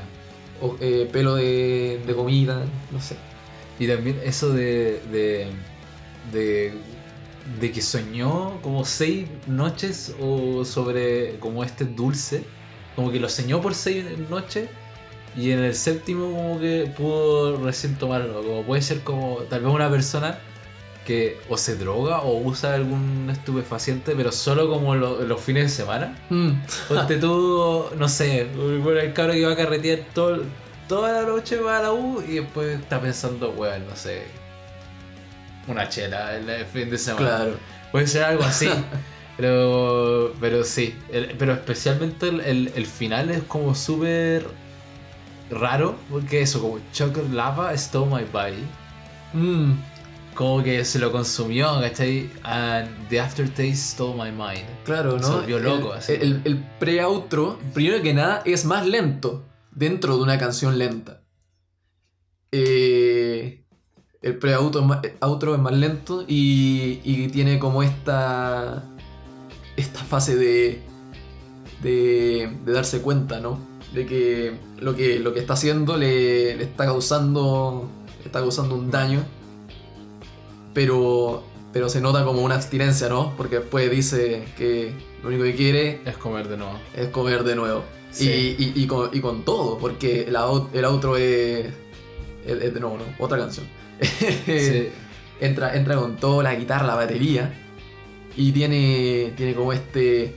o, 0.61 0.77
eh, 0.81 1.07
pelo 1.11 1.35
de, 1.35 2.01
de 2.05 2.15
comida, 2.15 2.61
no 2.91 2.99
sé. 3.01 3.15
Y 3.79 3.87
también 3.87 4.19
eso 4.23 4.51
de, 4.51 4.99
de, 5.11 5.47
de, 6.31 6.73
de 7.59 7.71
que 7.71 7.81
soñó 7.81 8.59
como 8.61 8.85
seis 8.85 9.27
noches 9.47 10.15
o 10.21 10.63
sobre 10.65 11.37
como 11.39 11.63
este 11.63 11.85
dulce, 11.85 12.43
como 12.95 13.11
que 13.11 13.19
lo 13.19 13.27
soñó 13.29 13.61
por 13.61 13.73
seis 13.75 14.05
noches 14.29 14.69
y 15.35 15.51
en 15.51 15.59
el 15.59 15.75
séptimo 15.75 16.25
como 16.31 16.59
que 16.59 16.91
pudo 16.95 17.57
recién 17.63 17.95
tomarlo, 17.95 18.43
como 18.43 18.63
puede 18.63 18.81
ser 18.81 19.01
como 19.01 19.37
tal 19.49 19.61
vez 19.63 19.73
una 19.73 19.89
persona 19.89 20.39
que 21.05 21.37
o 21.49 21.57
se 21.57 21.75
droga 21.75 22.21
o 22.21 22.37
usa 22.39 22.75
algún 22.75 23.27
estupefaciente, 23.29 24.13
pero 24.15 24.31
solo 24.31 24.69
como 24.69 24.95
lo- 24.95 25.21
los 25.23 25.41
fines 25.41 25.63
de 25.63 25.69
semana. 25.69 26.17
Mm, 26.29 26.51
Ponte 26.87 27.17
tú, 27.17 27.85
no 27.97 28.07
sé, 28.07 28.41
el 28.41 29.13
cabro 29.13 29.33
que 29.33 29.45
va 29.45 29.51
a 29.51 29.55
carretear 29.57 29.99
todo, 30.13 30.43
toda 30.87 31.11
la 31.23 31.27
noche 31.27 31.57
va 31.59 31.79
a 31.79 31.81
la 31.81 31.91
U 31.91 32.23
y 32.25 32.35
después 32.35 32.79
está 32.79 33.01
pensando, 33.01 33.49
weón, 33.51 33.85
no 33.89 33.95
sé, 33.97 34.21
una 35.67 35.87
chela 35.89 36.35
el, 36.35 36.49
el 36.49 36.65
fin 36.65 36.89
de 36.89 36.97
semana. 36.97 37.27
claro. 37.27 37.53
Puede 37.91 38.07
ser 38.07 38.23
algo 38.23 38.43
así. 38.43 38.69
pero, 39.37 40.33
pero 40.39 40.63
sí, 40.63 40.95
el- 41.11 41.35
pero 41.37 41.53
especialmente 41.53 42.27
el, 42.29 42.39
el- 42.41 42.71
el 42.75 42.85
final 42.85 43.29
es 43.31 43.43
como 43.43 43.73
súper 43.75 44.45
raro, 45.49 45.95
porque 46.09 46.41
eso, 46.41 46.61
como 46.61 46.79
chocolate 46.91 47.29
lava 47.33 47.77
stole 47.77 48.09
my 48.15 48.23
body. 48.31 48.63
Mm, 49.33 49.73
Como 50.33 50.63
que 50.63 50.83
se 50.85 50.97
lo 50.97 51.11
consumió, 51.11 51.79
¿cachai? 51.79 52.29
And 52.41 53.07
the 53.09 53.19
aftertaste 53.19 53.75
stole 53.75 54.15
my 54.15 54.31
mind. 54.31 54.65
Claro, 54.83 55.17
¿no? 55.19 55.27
Se 55.27 55.33
volvió 55.33 55.59
loco, 55.59 55.93
así. 55.93 56.13
El 56.13 56.63
pre-outro, 56.79 57.59
primero 57.73 58.01
que 58.01 58.13
nada, 58.15 58.41
es 58.45 58.65
más 58.65 58.87
lento 58.87 59.45
dentro 59.71 60.17
de 60.17 60.23
una 60.23 60.39
canción 60.39 60.79
lenta. 60.79 61.21
Eh, 62.51 63.62
el 64.23 64.37
pre-outro 64.37 64.81
es, 64.81 64.87
más- 64.87 64.99
outro 65.19 65.53
es 65.53 65.59
más 65.61 65.73
lento 65.73 66.23
y, 66.27 66.99
y 67.03 67.27
tiene 67.27 67.59
como 67.59 67.83
esta, 67.83 68.83
esta 69.77 69.99
fase 69.99 70.35
de, 70.35 70.81
de, 71.83 72.57
de 72.65 72.71
darse 72.71 73.01
cuenta, 73.01 73.39
¿no? 73.39 73.59
De 73.93 74.05
que 74.07 74.53
lo 74.79 74.95
que, 74.95 75.19
lo 75.19 75.33
que 75.33 75.39
está 75.41 75.53
haciendo 75.53 75.97
le, 75.97 76.55
le 76.55 76.63
está 76.63 76.85
causando 76.85 77.87
está 78.25 78.39
causando 78.39 78.73
un 78.75 78.89
daño, 78.89 79.23
pero, 80.73 81.43
pero 81.71 81.89
se 81.89 82.01
nota 82.01 82.23
como 82.25 82.41
una 82.41 82.55
abstinencia, 82.55 83.09
¿no? 83.09 83.33
Porque 83.37 83.59
después 83.59 83.91
dice 83.91 84.45
que 84.57 84.93
lo 85.21 85.29
único 85.29 85.43
que 85.43 85.55
quiere 85.55 86.01
Es 86.05 86.17
comer 86.17 86.47
de 86.47 86.57
nuevo. 86.57 86.73
es 86.95 87.07
comer 87.09 87.43
de 87.43 87.55
nuevo. 87.55 87.83
Sí. 88.11 88.29
Y, 88.57 88.63
y- 88.63 88.83
y 88.83 88.87
con, 88.87 89.09
y 89.11 89.19
con 89.21 89.43
todo, 89.43 89.77
porque 89.77 90.21
el, 90.23 90.35
el 90.73 90.85
outro 90.85 91.17
es, 91.17 91.65
es- 92.45 92.61
es 92.61 92.73
de 92.73 92.79
nuevo, 92.79 92.97
¿no? 92.97 93.03
Otra 93.23 93.37
canción. 93.37 93.65
Sí. 94.03 94.89
entra, 95.39 95.75
entra 95.75 95.95
con 95.95 96.17
todo, 96.17 96.41
la 96.43 96.55
guitarra, 96.55 96.87
la 96.87 96.95
batería. 96.95 97.53
Y 98.35 98.51
tiene, 98.51 99.33
tiene 99.35 99.53
como 99.53 99.73
este... 99.73 100.35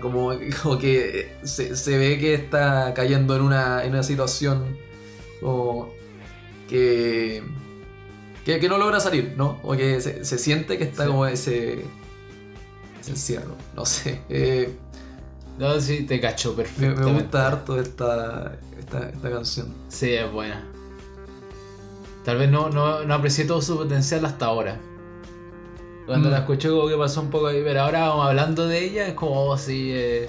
Como, 0.00 0.32
como 0.62 0.78
que 0.78 1.32
se, 1.42 1.76
se 1.76 1.98
ve 1.98 2.18
que 2.18 2.34
está 2.34 2.92
cayendo 2.94 3.36
en 3.36 3.42
una, 3.42 3.84
en 3.84 3.90
una 3.92 4.02
situación 4.02 4.76
como 5.40 5.92
que, 6.68 7.42
que, 8.44 8.58
que 8.58 8.68
no 8.68 8.78
logra 8.78 9.00
salir, 9.00 9.34
¿no? 9.36 9.60
O 9.62 9.76
que 9.76 10.00
se, 10.00 10.24
se 10.24 10.38
siente 10.38 10.78
que 10.78 10.84
está 10.84 11.04
Sí. 11.04 11.08
como 11.10 11.26
ese, 11.26 11.84
ese 13.00 13.10
encierro, 13.10 13.56
no 13.74 13.84
sé. 13.84 14.20
Eh, 14.30 14.70
No, 15.58 15.80
sí, 15.80 16.02
te 16.04 16.20
cacho 16.20 16.50
me, 16.50 16.56
perfectamente. 16.64 17.02
me 17.04 17.12
gusta 17.20 17.46
harto 17.46 17.80
esta, 17.80 18.56
esta, 18.78 19.08
esta 19.08 19.30
canción. 19.30 19.68
Sí, 19.88 20.12
es 20.12 20.30
buena. 20.32 20.62
Tal 22.24 22.38
vez 22.38 22.50
no, 22.50 22.70
no, 22.70 23.04
no 23.04 23.14
aprecié 23.14 23.44
todo 23.44 23.60
su 23.62 23.76
potencial 23.76 24.24
hasta 24.24 24.46
ahora. 24.46 24.80
Cuando 26.06 26.28
Mm. 26.28 26.32
la 26.32 26.38
escuché 26.38 26.68
como 26.68 26.88
que 26.88 26.96
pasó 26.96 27.20
un 27.20 27.30
poco 27.30 27.46
ahí, 27.46 27.62
pero 27.64 27.82
ahora 27.82 28.06
hablando 28.06 28.66
de 28.66 28.84
ella, 28.84 29.06
es 29.08 29.14
como, 29.14 29.42
oh, 29.44 29.56
sí, 29.58 29.90
eh, 29.92 30.28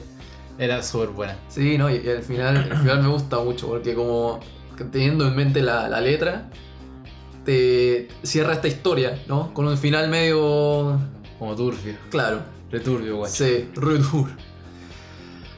era 0.58 0.82
súper 0.84 1.10
buena. 1.10 1.38
Sí, 1.50 1.78
no, 1.78 1.90
y, 1.90 1.98
y 2.06 2.10
al 2.10 2.22
final, 2.22 2.58
al 2.58 2.78
final 2.78 3.02
me 3.04 3.10
gusta 3.10 3.40
mucho, 3.40 3.68
porque 3.68 3.94
como 3.96 4.40
teniendo 4.92 5.26
en 5.28 5.36
mente 5.36 5.62
la, 5.62 5.88
la 5.90 6.02
letra, 6.02 6.50
te 7.46 8.08
cierra 8.24 8.54
esta 8.54 8.68
historia, 8.68 9.22
¿no? 9.28 9.54
Con 9.54 9.68
un 9.68 9.78
final 9.78 10.10
medio 10.10 11.00
Como 11.40 11.56
turbio, 11.56 11.96
claro. 12.10 12.40
returbio, 12.72 13.18
guacho. 13.18 13.34
Sí, 13.46 13.70
re 13.76 13.98
duro. 14.00 14.30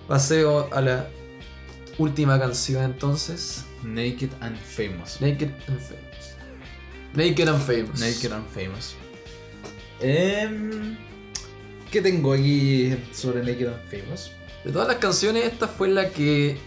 Paseo 0.08 0.70
a 0.72 0.82
la 0.82 1.08
última 1.98 2.40
canción 2.40 2.84
entonces. 2.84 3.66
Naked 3.84 4.30
and 4.40 4.58
Famous. 4.58 5.20
Naked 5.22 5.52
and 5.68 5.80
Famous. 5.80 6.36
Naked 7.14 7.50
and 7.50 7.62
Famous. 7.62 8.00
Naked 8.00 8.32
and 8.32 8.48
Famous. 8.48 8.96
Em, 10.00 10.98
¿Qué 11.92 12.02
tengo 12.02 12.34
aquí 12.34 12.96
sobre 13.14 13.44
Naked 13.44 13.68
and 13.68 13.84
Famous? 13.90 14.32
De 14.64 14.72
todas 14.72 14.88
las 14.88 14.98
canciones, 14.98 15.46
esta 15.46 15.68
fue 15.68 15.90
la 15.90 16.10
que 16.10 16.58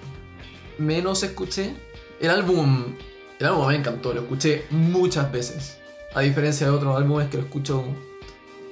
menos 0.79 1.23
escuché. 1.23 1.75
El 2.21 2.31
álbum, 2.31 2.95
el 3.39 3.47
álbum 3.47 3.69
me 3.69 3.77
encantó, 3.77 4.13
lo 4.13 4.21
escuché 4.21 4.67
muchas 4.71 5.33
veces. 5.33 5.79
A 6.15 6.21
diferencia 6.21 6.67
de 6.67 6.73
otros 6.73 6.97
álbumes 6.97 7.29
que 7.29 7.39
lo 7.39 7.45
escucho 7.45 7.85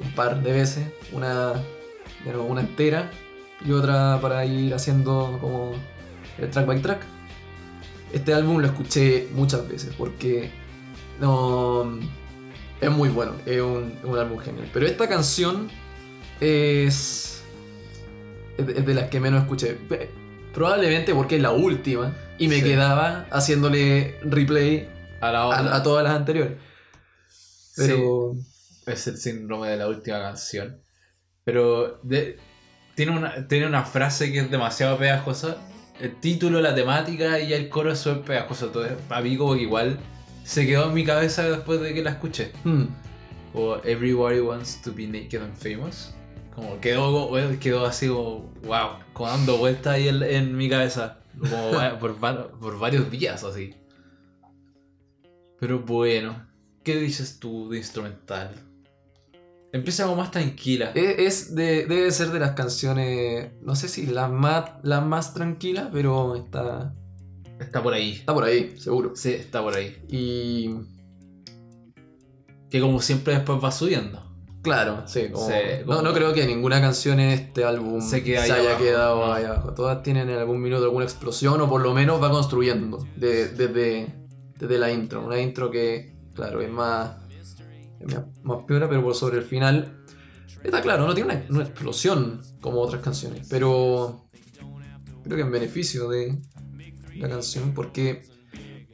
un 0.00 0.14
par 0.14 0.42
de 0.42 0.52
veces, 0.52 0.86
una, 1.12 1.54
bueno, 2.24 2.44
una 2.44 2.60
entera 2.60 3.10
y 3.64 3.72
otra 3.72 4.18
para 4.20 4.44
ir 4.44 4.72
haciendo 4.74 5.38
como 5.40 5.72
el 6.38 6.50
track 6.50 6.66
by 6.66 6.80
track. 6.82 7.00
Este 8.12 8.32
álbum 8.32 8.58
lo 8.60 8.66
escuché 8.68 9.28
muchas 9.32 9.68
veces 9.68 9.94
porque 9.96 10.50
no 11.20 11.98
es 12.80 12.90
muy 12.90 13.08
bueno, 13.08 13.32
es 13.44 13.60
un, 13.60 13.92
es 13.98 14.04
un 14.04 14.18
álbum 14.18 14.38
genial. 14.38 14.68
Pero 14.72 14.86
esta 14.86 15.08
canción 15.08 15.68
es 16.40 17.42
es 18.56 18.66
de, 18.66 18.72
es 18.78 18.86
de 18.86 18.94
las 18.94 19.08
que 19.10 19.20
menos 19.20 19.42
escuché. 19.42 19.76
Probablemente 20.54 21.14
porque 21.14 21.36
es 21.36 21.42
la 21.42 21.50
última 21.52 22.14
y 22.38 22.48
me 22.48 22.56
Sí. 22.56 22.62
quedaba 22.64 23.26
haciéndole 23.30 24.18
replay 24.22 24.88
A 25.20 25.30
la 25.30 25.46
hora. 25.46 25.58
a, 25.58 25.76
a 25.76 25.82
todas 25.82 26.02
las 26.04 26.14
anteriores. 26.14 26.56
Pero 27.76 28.34
es 28.86 29.06
el 29.06 29.18
síndrome 29.18 29.68
de 29.68 29.76
la 29.76 29.86
última 29.88 30.18
canción. 30.20 30.80
Pero 31.44 32.00
de- 32.02 32.38
tiene, 32.98 33.16
una, 33.16 33.46
tiene 33.46 33.64
una 33.64 33.84
frase 33.84 34.32
que 34.32 34.40
es 34.40 34.50
demasiado 34.50 34.98
pegajosa. 34.98 35.56
El 36.00 36.16
título, 36.16 36.60
la 36.60 36.74
temática 36.74 37.38
y 37.38 37.52
el 37.52 37.68
coro 37.68 37.92
es 37.92 38.00
súper 38.00 38.22
pegajoso. 38.22 38.66
Entonces, 38.66 38.94
a 39.08 39.20
mí 39.20 39.36
como 39.36 39.54
que 39.54 39.62
igual 39.62 40.00
se 40.42 40.66
quedó 40.66 40.88
en 40.88 40.94
mi 40.94 41.04
cabeza 41.04 41.48
después 41.48 41.80
de 41.80 41.94
que 41.94 42.02
la 42.02 42.10
escuché. 42.10 42.50
hmm, 42.64 42.86
O 43.54 43.76
Everybody 43.84 44.40
Wants 44.40 44.82
to 44.82 44.92
be 44.92 45.06
Naked 45.06 45.40
and 45.40 45.54
Famous. 45.54 46.12
Como 46.56 46.80
quedó, 46.80 47.30
quedó 47.60 47.86
así 47.86 48.08
como, 48.08 48.52
wow, 48.64 48.98
como 49.12 49.28
dando 49.28 49.58
vueltas 49.58 49.94
ahí 49.94 50.08
en, 50.08 50.20
en 50.24 50.56
mi 50.56 50.68
cabeza. 50.68 51.20
Como 51.38 51.98
por 52.60 52.78
varios 52.80 53.08
días 53.12 53.44
así. 53.44 53.76
Pero 55.60 55.78
bueno, 55.78 56.48
¿qué 56.82 56.96
dices 56.96 57.38
tú 57.38 57.70
de 57.70 57.78
instrumental? 57.78 58.67
Empieza 59.72 60.04
como 60.04 60.16
más 60.16 60.30
tranquila. 60.30 60.92
e- 60.94 61.26
es 61.26 61.54
de, 61.54 61.84
debe 61.86 62.10
ser 62.10 62.28
de 62.30 62.38
las 62.38 62.52
canciones, 62.52 63.50
no 63.62 63.76
sé 63.76 63.88
si 63.88 64.06
la 64.06 64.28
más, 64.28 64.70
la 64.82 65.00
más 65.02 65.34
tranquila, 65.34 65.90
pero 65.92 66.36
está, 66.36 66.94
Está 67.60 67.82
por 67.82 67.92
ahí. 67.92 68.12
está 68.12 68.32
por 68.32 68.44
ahí, 68.44 68.74
seguro. 68.78 69.12
Sí, 69.14 69.32
está 69.34 69.62
por 69.62 69.74
ahí. 69.76 69.96
Y 70.08 70.70
Que 72.70 72.80
como 72.80 73.00
siempre 73.00 73.34
después 73.34 73.62
va 73.62 73.70
subiendo. 73.72 74.24
claro, 74.62 75.02
sí, 75.06 75.28
como- 75.32 75.46
Sí, 75.46 75.54
no, 75.80 75.86
como- 75.86 76.02
no 76.02 76.12
creo 76.12 76.32
que 76.34 76.46
ninguna 76.46 76.80
canción 76.80 77.18
en 77.20 77.30
este 77.30 77.64
álbum 77.64 78.00
Se 78.02 78.08
se, 78.18 78.22
quede 78.24 78.38
ahí 78.38 78.50
haya 78.50 78.70
abajo, 78.70 78.84
quedado 78.84 79.26
no. 79.26 79.32
ahí 79.32 79.44
abajo. 79.44 79.72
Todas 79.74 80.02
tienen 80.02 80.28
en 80.28 80.38
algún 80.38 80.60
minuto 80.60 80.84
alguna 80.84 81.04
explosión 81.04 81.60
o 81.60 81.68
por 81.68 81.80
lo 81.80 81.94
menos 81.94 82.22
va 82.22 82.30
construyendo 82.30 83.06
de- 83.16 83.48
desde, 83.48 84.14
desde 84.58 84.78
la 84.78 84.90
intro. 84.92 85.24
Una 85.24 85.40
intro 85.40 85.70
que, 85.70 86.14
claro, 86.34 86.60
es 86.60 86.70
más, 86.70 87.12
más, 88.42 88.64
piola, 88.66 88.88
pero 88.88 89.02
por 89.02 89.14
sobre 89.14 89.38
el 89.38 89.44
final 89.44 90.04
está 90.62 90.80
claro, 90.82 91.06
no 91.06 91.14
tiene 91.14 91.34
una, 91.34 91.46
una 91.50 91.64
explosión 91.64 92.42
como 92.60 92.80
otras 92.80 93.02
canciones, 93.02 93.46
pero 93.50 94.26
creo 95.24 95.36
que 95.36 95.42
en 95.42 95.50
beneficio 95.50 96.08
de 96.08 96.38
la 97.16 97.28
canción 97.28 97.74
porque 97.74 98.22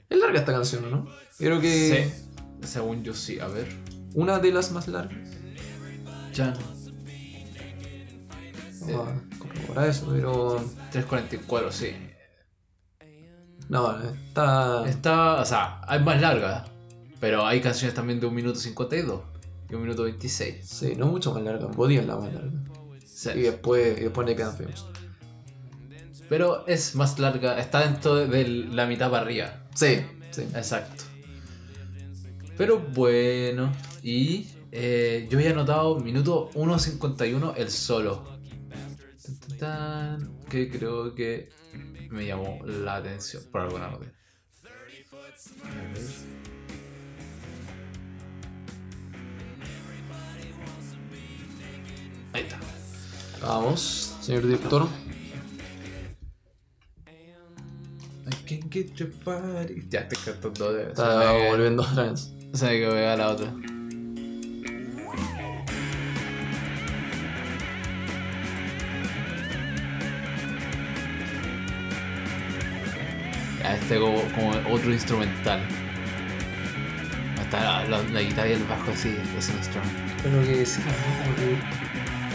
es 0.09 0.19
larga 0.19 0.41
esta 0.41 0.53
canción, 0.53 0.91
¿no? 0.91 1.07
Creo 1.39 1.61
que 1.61 2.13
Sí. 2.13 2.25
Según 2.67 3.03
yo 3.03 3.15
sí, 3.15 3.39
a 3.41 3.47
ver. 3.47 3.69
una 4.15 4.39
de 4.39 4.53
las 4.53 4.73
más 4.73 4.89
largas. 4.89 5.19
Ya 6.33 6.51
no. 6.51 6.59
Vamos 8.81 9.09
a 9.09 9.39
corroborar 9.39 9.89
eso, 9.89 10.09
pero 10.13 10.61
3.44, 10.93 11.71
sí. 11.71 11.93
no, 13.69 13.99
está... 14.03 14.89
Está, 14.89 15.41
o 15.41 15.45
sea, 15.45 15.81
hay 15.87 16.03
más 16.03 16.21
larga. 16.21 16.65
Pero 17.21 17.47
hay 17.47 17.61
canciones 17.61 17.95
también 17.95 18.21
de 18.21 18.27
1 18.27 18.35
minuto 18.35 18.59
52 18.59 19.23
y 19.71 19.75
1 19.75 19.83
minuto 19.83 20.03
26. 20.05 20.67
Sí, 20.67 20.95
no 20.97 21.07
mucho 21.07 21.33
más 21.33 21.43
larga, 21.43 21.67
Body 21.67 21.97
es 21.99 22.07
la 22.07 22.17
más 22.17 22.33
larga. 22.33 22.53
Sí. 23.07 23.31
Y 23.35 23.41
después, 23.43 23.99
y 23.99 24.03
después 24.03 24.27
le 24.27 24.37
quedan 24.37 24.57
feos. 24.57 24.87
Pero 26.29 26.67
es 26.67 26.95
más 26.95 27.19
larga, 27.19 27.59
está 27.59 27.81
dentro 27.81 28.17
de 28.17 28.49
la 28.49 28.87
mitad 28.87 29.11
para 29.11 29.25
arriba. 29.25 29.67
Sí, 29.75 30.01
sí. 30.31 30.43
Exacto. 30.55 31.05
Pero 32.57 32.79
bueno, 32.79 33.73
y 34.03 34.49
eh, 34.71 35.27
yo 35.31 35.39
había 35.39 35.51
anotado 35.51 35.99
minuto 36.01 36.51
1.51 36.55 37.55
el 37.57 37.71
solo. 37.71 38.35
Que 40.49 40.71
creo 40.71 41.15
que 41.15 41.49
me 42.11 42.27
llamó 42.27 42.59
la 42.65 42.97
atención 42.97 43.43
por 43.51 43.63
alguna 43.63 43.89
razón. 43.89 44.13
Ahí 52.35 52.43
está. 52.43 52.59
Vamos, 53.41 54.15
señor 54.21 54.43
director. 54.47 54.87
I 58.27 58.35
can 58.47 58.71
get 58.71 58.95
your 58.97 59.11
body. 59.25 59.87
Ya 59.89 60.01
estoy 60.01 60.19
cantando 60.35 60.73
de 60.73 60.83
Está 60.89 61.33
volviendo 61.51 61.83
otra 61.83 62.11
vez. 62.11 62.31
Sabe 62.53 62.81
que 62.81 62.89
voy 62.89 62.99
a 63.03 63.17
la 63.17 63.29
otra. 63.31 63.53
Ya, 73.63 73.75
este 73.77 73.99
como, 73.99 74.21
como 74.35 74.51
otro 74.75 74.93
instrumental. 74.93 75.61
Está 77.41 77.63
la, 77.63 77.85
la- 77.89 78.03
la 78.03 78.21
guitarra 78.21 78.49
y 78.49 78.53
el 78.53 78.65
bajo 78.65 78.91
así, 78.91 79.17
ese 79.39 79.53
instrumento. 79.53 79.95
Pero 80.23 80.43
que 80.43 80.67
sí, 80.67 80.81
¿no? 80.85 81.25
Como 81.25 81.37
que- 81.37 81.94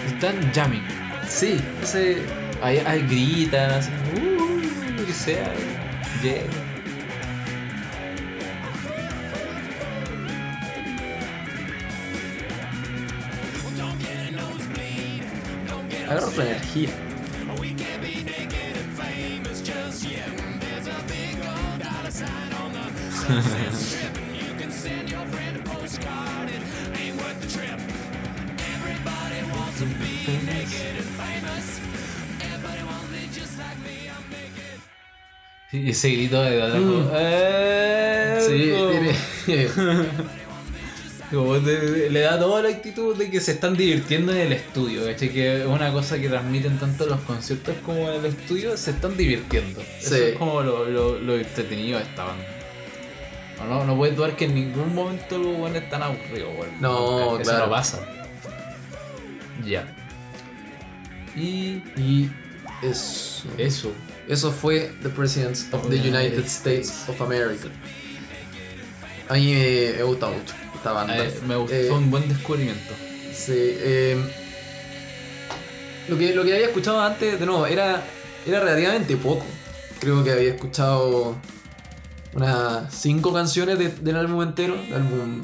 están 0.09 0.51
jamming. 0.53 0.83
Sí, 1.27 1.59
ese, 1.81 2.23
ahí, 2.61 2.77
ahí 2.85 3.01
gritan, 3.03 3.71
así, 3.71 3.91
uh, 4.15 4.97
lo 4.97 5.05
que 5.05 5.13
sea, 5.13 5.53
yeah. 6.21 6.43
Agarra 16.09 16.43
energía. 16.43 16.89
Y 35.71 35.89
ese 35.91 36.09
grito 36.09 36.41
de 36.41 36.61
atrás, 36.63 36.81
Mm. 36.81 37.09
"Eh", 37.13 38.39
Sí, 38.47 38.73
tiene. 39.45 39.67
como 41.31 41.59
de- 41.59 42.09
le 42.09 42.21
da 42.21 42.39
toda 42.39 42.63
la 42.63 42.69
actitud 42.69 43.15
de 43.15 43.29
que 43.29 43.39
se 43.39 43.51
están 43.51 43.77
divirtiendo 43.77 44.31
en 44.33 44.39
el 44.39 44.53
estudio, 44.53 45.05
¿cachai? 45.05 45.29
Que 45.29 45.61
es 45.61 45.65
una 45.67 45.91
cosa 45.91 46.17
que 46.19 46.27
transmiten 46.27 46.79
tanto 46.79 47.05
los 47.05 47.19
conciertos 47.21 47.75
como 47.85 48.09
en 48.09 48.15
el 48.21 48.25
estudio, 48.25 48.75
se 48.77 48.91
están 48.91 49.15
divirtiendo. 49.15 49.81
Eso 49.99 50.15
es 50.15 50.37
como 50.37 50.61
lo, 50.63 50.85
lo, 50.85 51.19
lo 51.19 51.35
entretenido 51.37 51.99
de 51.99 52.05
esta 52.05 52.23
banda. 52.23 52.45
No, 53.59 53.65
no, 53.67 53.83
no 53.85 53.95
puedes 53.97 54.15
dudar 54.15 54.35
que 54.35 54.45
en 54.45 54.55
ningún 54.55 54.95
momento 54.95 55.37
los 55.37 55.55
buenos 55.57 55.83
están 55.83 56.01
aburridos, 56.01 56.49
weón. 56.57 56.81
No, 56.81 57.19
Nunca. 57.31 57.41
Eso 57.43 57.51
claro. 57.51 57.65
no 57.65 57.71
pasa. 57.71 58.07
Ya. 59.67 59.85
Y 61.35 61.83
Y 61.95 62.31
eso. 62.81 63.43
eso. 63.57 63.91
Eso 64.27 64.51
fue 64.51 64.91
The 65.01 65.09
Presidents 65.09 65.67
of 65.71 65.89
the 65.89 65.95
United 65.97 66.45
States 66.45 67.05
of 67.07 67.19
America. 67.21 67.67
A 69.27 69.33
mí 69.35 69.53
me, 69.53 69.93
me 69.97 70.03
gusta 70.03 70.27
mucho 70.29 70.53
esta 70.75 70.91
banda. 70.91 71.17
Eh, 71.25 71.33
me 71.47 71.55
gustó 71.55 71.75
Eh, 71.75 71.89
un 71.91 72.09
buen 72.11 72.27
descubrimiento. 72.27 72.93
Sí, 73.33 73.53
eh, 73.55 74.17
lo, 76.07 76.17
que, 76.17 76.33
lo 76.33 76.43
que 76.43 76.53
había 76.53 76.67
escuchado 76.67 76.99
antes, 77.01 77.39
de 77.39 77.45
nuevo, 77.45 77.65
era, 77.65 78.03
era 78.45 78.59
relativamente 78.59 79.15
poco. 79.17 79.45
Creo 79.99 80.23
que 80.23 80.31
había 80.31 80.53
escuchado 80.53 81.35
unas 82.33 82.93
5 82.93 83.33
canciones 83.33 83.77
de- 83.79 83.89
del 83.89 84.15
álbum 84.15 84.41
entero. 84.43 84.75
El 84.75 84.93
álbum, 84.93 85.41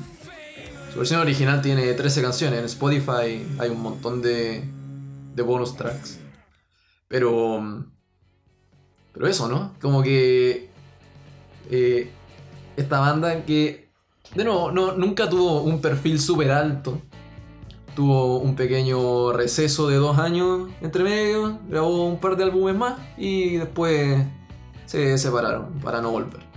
su 0.94 1.00
versión 1.00 1.20
original 1.22 1.62
tiene 1.62 1.92
13 1.94 2.22
canciones. 2.22 2.60
En 2.60 2.66
Spotify 2.66 3.46
hay 3.60 3.70
un 3.70 3.82
montón 3.82 4.22
de, 4.22 4.64
de 5.36 5.42
bonus 5.44 5.76
tracks. 5.76 6.20
Pero. 7.08 7.86
Pero 9.14 9.28
eso, 9.28 9.48
¿no? 9.48 9.74
Como 9.82 10.02
que. 10.04 10.70
eh, 11.70 12.10
esta 12.78 13.00
banda 13.00 13.44
que. 13.46 13.90
De 14.34 14.44
nuevo, 14.44 14.72
no, 14.72 14.94
nunca 14.94 15.30
tuvo 15.30 15.62
un 15.62 15.80
perfil 15.82 16.20
súper 16.20 16.52
alto. 16.52 17.02
Tuvo 17.96 18.40
un 18.40 18.56
pequeño 18.58 19.32
receso 19.32 19.88
de 19.88 19.96
dos 19.96 20.18
años 20.18 20.70
entre 20.82 21.04
medio. 21.04 21.60
Grabó 21.70 22.08
un 22.08 22.20
par 22.20 22.36
de 22.36 22.44
álbumes 22.44 22.76
más. 22.76 23.00
Y 23.18 23.58
después 23.58 24.26
se 24.86 25.18
separaron 25.18 25.74
para 25.82 26.02
no 26.02 26.12
volver. 26.12 26.44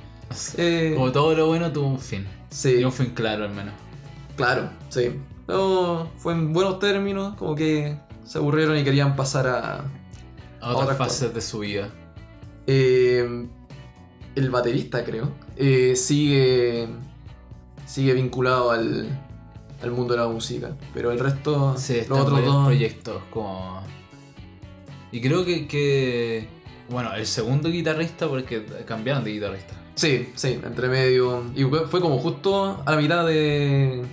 Eh, 0.59 0.93
Como 0.95 1.11
todo 1.11 1.35
lo 1.35 1.47
bueno 1.47 1.73
tuvo 1.73 1.87
un 1.87 1.99
fin. 1.99 2.27
sí, 2.51 2.81
Y 2.81 2.85
un 2.85 2.93
fin 2.93 3.13
claro 3.15 3.45
al 3.45 3.51
menos. 3.51 3.73
claro, 4.37 4.69
sí. 4.91 5.19
Pero 5.47 6.11
fue 6.17 6.35
en 6.35 6.53
buenos 6.53 6.79
términos. 6.81 7.35
Como 7.37 7.55
que 7.55 7.97
se 8.25 8.37
aburrieron 8.37 8.77
y 8.77 8.85
querían 8.85 9.17
pasar 9.17 9.47
a, 9.47 9.85
A 10.61 10.71
otras 10.71 10.83
Otras 10.83 10.99
fases 10.99 11.35
de 11.35 11.41
su 11.41 11.61
vida. 11.61 11.89
Eh, 12.67 13.47
el 14.35 14.51
baterista, 14.51 15.05
creo, 15.05 15.33
eh, 15.57 15.95
sigue, 15.97 16.89
sigue 17.87 18.13
vinculado 18.15 18.71
al, 18.71 19.09
al 19.83 19.91
mundo 19.91 20.15
de 20.15 20.21
la 20.21 20.29
música. 20.29 20.77
Pero 20.95 21.11
el 21.11 21.19
resto, 21.19 21.77
Sí, 21.77 22.03
los 22.09 22.19
otros 22.21 22.45
dos. 22.45 22.67
proyectos 22.67 23.23
como... 23.31 23.83
Y 25.11 25.21
creo 25.21 25.45
que, 25.45 25.67
que... 25.67 26.49
Bueno, 26.91 27.15
el 27.15 27.27
segundo 27.27 27.69
guitarrista, 27.71 28.29
porque 28.29 28.65
cambiaron 28.87 29.25
de 29.25 29.33
guitarrista. 29.33 29.75
Sí, 29.95 30.31
sí, 30.37 30.61
entre 30.65 30.89
medio. 30.89 31.45
Y 31.57 31.65
fue 31.65 31.87
fue 31.87 32.01
como 32.01 32.19
justo 32.19 32.83
a 32.85 32.91
la 32.91 32.97
mitad 32.97 33.27
de, 33.27 34.05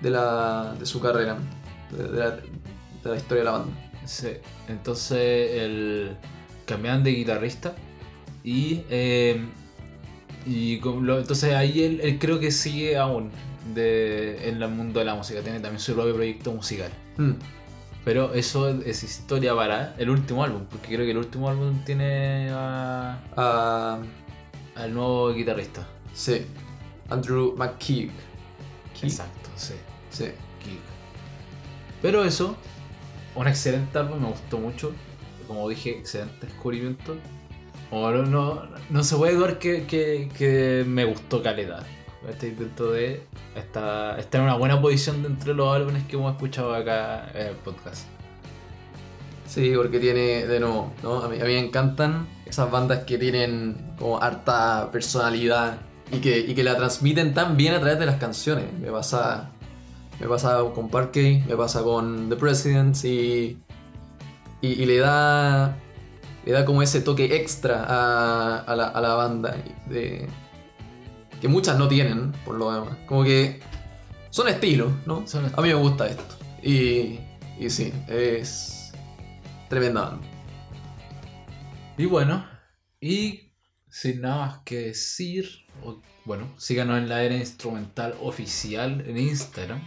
de, 0.00 0.10
la, 0.10 0.74
de 0.78 0.84
su 0.84 1.00
carrera, 1.00 1.38
de, 1.90 2.08
de 2.08 2.18
la, 2.18 2.30
de 2.30 2.42
la 3.04 3.16
historia 3.16 3.42
de 3.42 3.44
la 3.44 3.50
banda. 3.52 3.85
Sí. 4.06 4.28
Entonces 4.68 5.50
el... 5.60 6.16
cambiaron 6.64 7.02
de 7.04 7.10
guitarrista 7.12 7.74
y... 8.44 8.82
eh, 8.88 9.44
y 10.46 10.78
lo- 10.80 11.18
entonces 11.18 11.52
ahí 11.54 11.82
él, 11.82 12.00
él 12.02 12.18
creo 12.20 12.38
que 12.38 12.52
sigue 12.52 12.96
aún 12.96 13.30
de, 13.74 14.48
en 14.48 14.62
el 14.62 14.68
mundo 14.68 15.00
de 15.00 15.04
la 15.06 15.14
música. 15.16 15.40
Tiene 15.42 15.58
también 15.60 15.80
su 15.80 15.92
propio 15.94 16.14
proyecto 16.14 16.52
musical. 16.52 16.90
Mm, 17.16 17.32
Pero 18.04 18.32
eso 18.32 18.68
es 18.82 19.02
historia 19.02 19.56
para 19.56 19.96
el 19.98 20.08
último 20.08 20.44
álbum, 20.44 20.62
porque 20.70 20.86
creo 20.94 21.00
que 21.00 21.10
el 21.10 21.16
último 21.18 21.48
álbum 21.48 21.82
tiene 21.84 22.48
a- 22.52 23.18
ah, 23.36 23.98
al 24.76 24.94
nuevo 24.94 25.32
guitarrista. 25.34 25.84
sí, 26.14 26.42
Andrew 27.08 27.54
McKeag. 27.56 28.10
Exacto, 29.02 29.50
sí. 29.56 29.74
Sí. 30.10 30.26
Pero 32.02 32.24
eso, 32.24 32.56
un 33.36 33.48
excelente 33.48 33.98
álbum, 33.98 34.20
me 34.20 34.28
gustó 34.28 34.58
mucho. 34.58 34.92
Como 35.46 35.68
dije, 35.68 35.90
excelente 35.90 36.46
descubrimiento. 36.46 37.16
No, 37.90 38.62
no 38.90 39.04
se 39.04 39.16
puede 39.16 39.34
dudar 39.34 39.58
que, 39.58 39.86
que, 39.86 40.28
que 40.36 40.84
me 40.86 41.04
gustó 41.04 41.42
calidad. 41.42 41.86
Estoy 42.28 42.50
dentro 42.50 42.90
de. 42.90 43.22
Está, 43.54 44.18
está 44.18 44.38
en 44.38 44.44
una 44.44 44.56
buena 44.56 44.80
posición 44.80 45.22
dentro 45.22 45.52
de 45.52 45.56
los 45.56 45.74
álbumes 45.74 46.04
que 46.04 46.16
hemos 46.16 46.32
escuchado 46.32 46.74
acá 46.74 47.30
en 47.32 47.46
el 47.48 47.54
podcast. 47.56 48.06
Sí, 49.46 49.72
porque 49.76 50.00
tiene, 50.00 50.46
de 50.46 50.58
nuevo, 50.58 50.92
¿no? 51.04 51.22
a, 51.22 51.28
mí, 51.28 51.36
a 51.36 51.44
mí 51.44 51.52
me 51.52 51.60
encantan 51.60 52.26
esas 52.44 52.68
bandas 52.70 53.04
que 53.04 53.16
tienen 53.16 53.94
como 53.96 54.20
harta 54.20 54.90
personalidad 54.90 55.78
y 56.10 56.18
que, 56.18 56.40
y 56.40 56.54
que 56.54 56.64
la 56.64 56.76
transmiten 56.76 57.32
tan 57.32 57.56
bien 57.56 57.74
a 57.74 57.80
través 57.80 57.98
de 57.98 58.06
las 58.06 58.16
canciones. 58.16 58.72
Me 58.80 58.90
pasa, 58.90 59.50
me 60.20 60.26
pasa 60.26 60.62
con 60.74 60.88
Parquet, 60.88 61.44
me 61.46 61.56
pasa 61.56 61.82
con 61.82 62.28
The 62.28 62.36
Presidents 62.36 63.04
y, 63.04 63.58
y, 64.60 64.68
y 64.68 64.86
le 64.86 64.98
da 64.98 65.76
le 66.44 66.52
da 66.52 66.64
como 66.64 66.80
ese 66.80 67.00
toque 67.00 67.36
extra 67.36 67.84
a, 67.84 68.58
a 68.58 68.76
la, 68.76 68.86
a 68.86 69.00
la 69.00 69.14
banda 69.14 69.56
de, 69.88 70.28
que 71.40 71.48
muchas 71.48 71.76
no 71.78 71.88
tienen, 71.88 72.32
por 72.44 72.54
lo 72.54 72.72
demás. 72.72 72.96
Como 73.06 73.24
que 73.24 73.60
son 74.30 74.48
estilos, 74.48 74.92
¿no? 75.06 75.26
Son 75.26 75.44
A 75.56 75.60
mí 75.60 75.68
me 75.68 75.74
gusta 75.74 76.06
esto. 76.06 76.36
Y, 76.62 77.18
y 77.58 77.68
sí, 77.68 77.92
es 78.08 78.92
tremenda 79.68 80.02
banda. 80.02 80.26
Y 81.98 82.06
bueno, 82.06 82.46
y 83.00 83.52
sin 83.88 84.20
nada 84.20 84.46
más 84.46 84.58
que 84.64 84.76
decir, 84.76 85.48
bueno, 86.24 86.54
síganos 86.58 86.98
en 86.98 87.08
la 87.08 87.22
era 87.22 87.34
instrumental 87.36 88.14
oficial 88.22 89.02
en 89.06 89.18
Instagram. 89.18 89.82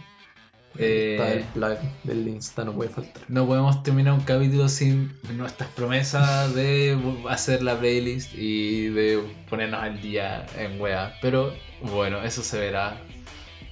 Eh, 0.78 1.16
Está 1.18 1.32
el 1.32 1.42
plug 1.44 1.78
del 2.04 2.28
Insta, 2.28 2.64
no 2.64 2.72
puede 2.72 2.90
faltar. 2.90 3.22
No 3.28 3.46
podemos 3.46 3.82
terminar 3.82 4.14
un 4.14 4.20
capítulo 4.20 4.68
sin 4.68 5.12
nuestras 5.36 5.68
promesas 5.70 6.54
de 6.54 6.98
hacer 7.28 7.62
la 7.62 7.78
playlist 7.78 8.32
y 8.34 8.86
de 8.88 9.20
ponernos 9.48 9.82
al 9.82 10.00
día 10.00 10.46
en 10.56 10.80
wea. 10.80 11.14
Pero 11.20 11.52
bueno, 11.82 12.22
eso 12.22 12.42
se 12.42 12.58
verá. 12.58 13.00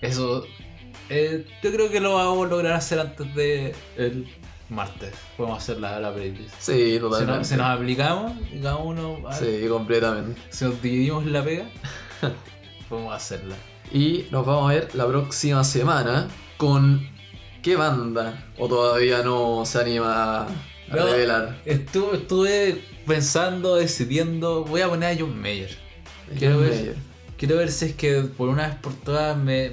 Eso 0.01 0.45
eh, 1.09 1.47
yo 1.63 1.73
creo 1.73 1.91
que 1.91 2.01
lo 2.01 2.15
vamos 2.17 2.47
a 2.47 2.51
lograr 2.51 2.73
hacer 2.73 2.99
antes 3.01 3.33
de 3.35 3.75
el 3.97 4.29
martes. 4.69 5.13
Podemos 5.37 5.63
hacer 5.63 5.79
la, 5.79 5.99
la 6.01 6.13
playlist. 6.13 6.53
Sí, 6.59 6.95
Si, 6.95 6.99
totalmente. 6.99 7.39
no- 7.39 7.45
si 7.45 7.57
nos 7.57 7.67
aplicamos 7.67 8.33
cada 8.61 8.77
uno, 8.77 9.19
Sí, 9.39 9.67
completamente. 9.69 10.41
si 10.51 10.65
nos 10.65 10.83
dividimos 10.83 11.25
la 11.27 11.43
pega, 11.45 11.71
podemos 12.89 13.15
hacerla. 13.15 13.55
Y 13.93 14.27
nos 14.31 14.45
vamos 14.45 14.71
a 14.71 14.75
ver 14.75 14.95
la 14.95 15.07
próxima 15.07 15.65
semana 15.65 16.29
con 16.59 17.09
qué 17.63 17.77
banda. 17.77 18.45
O 18.59 18.69
todavía 18.69 19.23
no 19.23 19.65
se 19.65 19.81
anima 19.81 20.43
a 20.43 20.49
No. 20.91 21.07
revelar. 21.07 21.61
Estuve, 21.65 22.19
estuve 22.19 22.83
pensando, 23.07 23.77
decidiendo, 23.77 24.65
voy 24.65 24.83
a 24.83 24.89
poner 24.89 25.17
a 25.17 25.19
John 25.19 25.41
Mayer. 25.41 25.75
Quiero 26.39 26.57
John 26.57 26.65
ver. 26.65 26.75
Mayer. 26.75 26.97
Quiero 27.39 27.57
ver 27.57 27.71
si 27.71 27.85
es 27.87 27.95
que 27.95 28.23
por 28.23 28.49
una 28.51 28.67
vez 28.67 28.77
por 28.77 28.93
todas 28.95 29.37
me, 29.39 29.71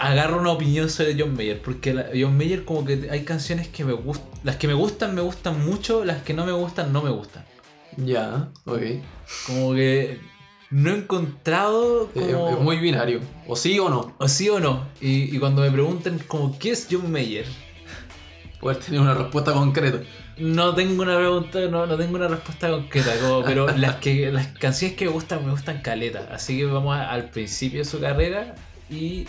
agarro 0.00 0.40
una 0.40 0.50
opinión 0.52 0.90
sobre 0.90 1.16
John 1.18 1.34
Mayer. 1.34 1.60
Porque 1.62 1.94
la- 1.94 2.06
John 2.18 2.36
Mayer 2.36 2.64
como 2.64 2.84
que 2.84 3.08
hay 3.10 3.24
canciones 3.24 3.68
que 3.68 3.84
me 3.84 3.92
gustan. 3.92 4.28
Las 4.42 4.56
que 4.56 4.66
me 4.66 4.74
gustan 4.74 5.14
me 5.14 5.20
gustan 5.20 5.64
mucho, 5.64 6.04
las 6.04 6.22
que 6.22 6.34
no 6.34 6.44
me 6.46 6.52
gustan 6.52 6.92
no 6.92 7.02
me 7.02 7.10
gustan. 7.10 7.44
Ya, 7.96 8.48
ok. 8.64 8.80
Como 9.46 9.74
que 9.74 10.18
no 10.70 10.90
he 10.90 10.96
encontrado 10.98 12.10
Es- 12.14 12.22
como... 12.22 12.48
Es 12.50 12.58
muy 12.60 12.78
binario. 12.78 13.20
O 13.46 13.56
sí 13.56 13.78
o 13.78 13.88
no. 13.88 14.14
O 14.18 14.28
sí 14.28 14.48
o 14.48 14.60
no. 14.60 14.86
Y, 15.00 15.34
y 15.34 15.38
cuando 15.38 15.62
me 15.62 15.70
preguntan 15.70 16.18
como 16.26 16.58
¿qué 16.58 16.70
es 16.70 16.86
John 16.90 17.10
Mayer? 17.10 17.46
Poder 18.60 18.76
tener 18.78 19.00
una 19.00 19.14
respuesta 19.14 19.52
concreta. 19.52 20.00
No 20.38 20.74
tengo 20.74 21.02
una 21.02 21.16
pregunta, 21.16 21.58
no, 21.70 21.86
no 21.86 21.96
tengo 21.96 22.16
una 22.16 22.28
respuesta 22.28 22.70
concreta, 22.70 23.12
como- 23.20 23.42
pero 23.44 23.66
las 23.76 23.96
que 23.96 24.30
las 24.30 24.46
canciones 24.48 24.96
que 24.96 25.06
me 25.06 25.10
gustan, 25.12 25.44
me 25.44 25.50
gustan 25.50 25.80
caleta. 25.82 26.28
Así 26.32 26.58
que 26.58 26.66
vamos 26.66 26.94
a- 26.96 27.10
al 27.10 27.30
principio 27.30 27.80
de 27.80 27.84
su 27.84 28.00
carrera 28.00 28.54
y 28.90 29.26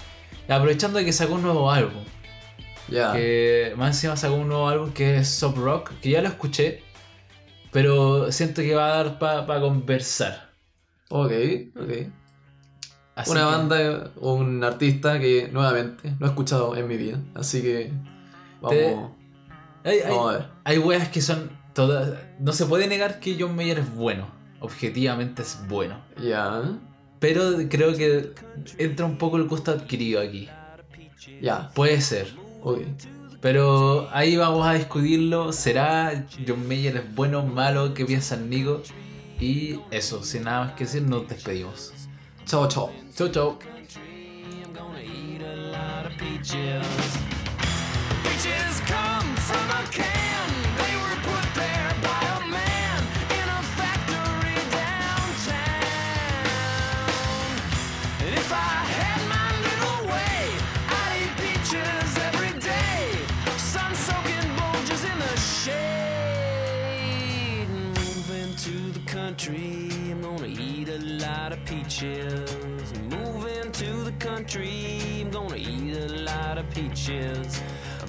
aprovechando 0.49 0.99
de 0.99 1.05
que 1.05 1.13
sacó 1.13 1.35
un 1.35 1.43
nuevo 1.43 1.71
álbum. 1.71 2.03
Ya. 2.89 3.13
Que 3.13 3.73
más 3.77 3.95
encima 3.95 4.17
sacó 4.17 4.33
un 4.35 4.49
nuevo 4.49 4.67
álbum 4.67 4.91
que 4.91 5.17
es 5.17 5.29
Soft 5.29 5.57
Rock, 5.57 5.91
que 6.01 6.09
ya 6.11 6.21
lo 6.21 6.27
escuché, 6.27 6.83
pero 7.71 8.31
siento 8.33 8.61
que 8.61 8.75
va 8.75 8.93
a 8.99 9.03
dar 9.03 9.17
para 9.19 9.61
conversar. 9.61 10.50
Ok, 11.11 11.31
ok. 11.79 11.91
Así 13.15 13.31
Una 13.31 13.41
que- 13.41 13.45
banda 13.45 14.11
o 14.19 14.33
un 14.35 14.63
artista 14.63 15.19
que 15.19 15.49
nuevamente 15.51 16.15
no 16.19 16.25
he 16.25 16.29
escuchado 16.29 16.75
en 16.75 16.87
mi 16.87 16.97
vida. 16.97 17.19
Así 17.35 17.61
que 17.61 17.91
vamos, 18.61 19.11
Hay, 19.83 19.99
hay, 19.99 20.09
vamos 20.09 20.29
a 20.33 20.37
ver. 20.37 20.47
hay 20.63 20.77
weas 20.77 21.09
que 21.09 21.21
son 21.21 21.51
todas. 21.73 22.13
No 22.39 22.53
se 22.53 22.65
puede 22.65 22.87
negar 22.87 23.19
que 23.19 23.35
John 23.39 23.55
Mayer 23.55 23.79
es 23.79 23.93
bueno. 23.93 24.27
Objetivamente 24.61 25.41
es 25.41 25.59
bueno. 25.67 25.99
Ya, 26.21 26.61
Pero 27.19 27.43
creo 27.69 27.95
que 27.95 28.33
entra 28.77 29.05
un 29.05 29.17
poco 29.17 29.37
el 29.37 29.47
gusto 29.47 29.71
adquirido 29.71 30.21
aquí. 30.21 30.47
ya, 31.41 31.69
Puede 31.75 31.99
ser. 32.01 32.33
ok. 32.63 32.79
Pero 33.41 34.07
ahí 34.11 34.37
vamos 34.37 34.65
a 34.67 34.73
discutirlo. 34.73 35.51
¿Será 35.51 36.25
John 36.47 36.67
Mayer 36.67 36.97
es 36.97 37.15
bueno, 37.15 37.43
malo? 37.43 37.93
¿Qué 37.95 38.05
piensa 38.05 38.35
el 38.35 38.49
Nico? 38.49 38.81
Y 39.41 39.79
eso, 39.89 40.23
sin 40.23 40.43
nada 40.43 40.65
más 40.65 40.73
que 40.73 40.83
decir, 40.85 41.01
nos 41.01 41.27
despedimos. 41.27 41.91
Chao, 42.45 42.67
chao. 42.67 42.91
Lot 45.71 46.05
of 46.05 46.17
peaches. 46.17 47.17
Peaches 48.23 48.81
come 48.85 49.35
from 49.35 49.69
a 49.69 49.83
can. 49.91 50.20
Peaches. 72.01 72.93
Moving 73.09 73.71
to 73.73 74.03
the 74.03 74.11
country, 74.13 75.21
I'm 75.21 75.29
gonna 75.29 75.55
eat 75.55 75.95
a 75.95 76.07
lot 76.23 76.57
of 76.57 76.67
peaches. 76.71 77.61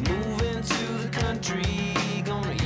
Moving 0.09 0.62
to 0.62 0.85
the 1.02 1.09
country, 1.12 2.23
gonna 2.24 2.61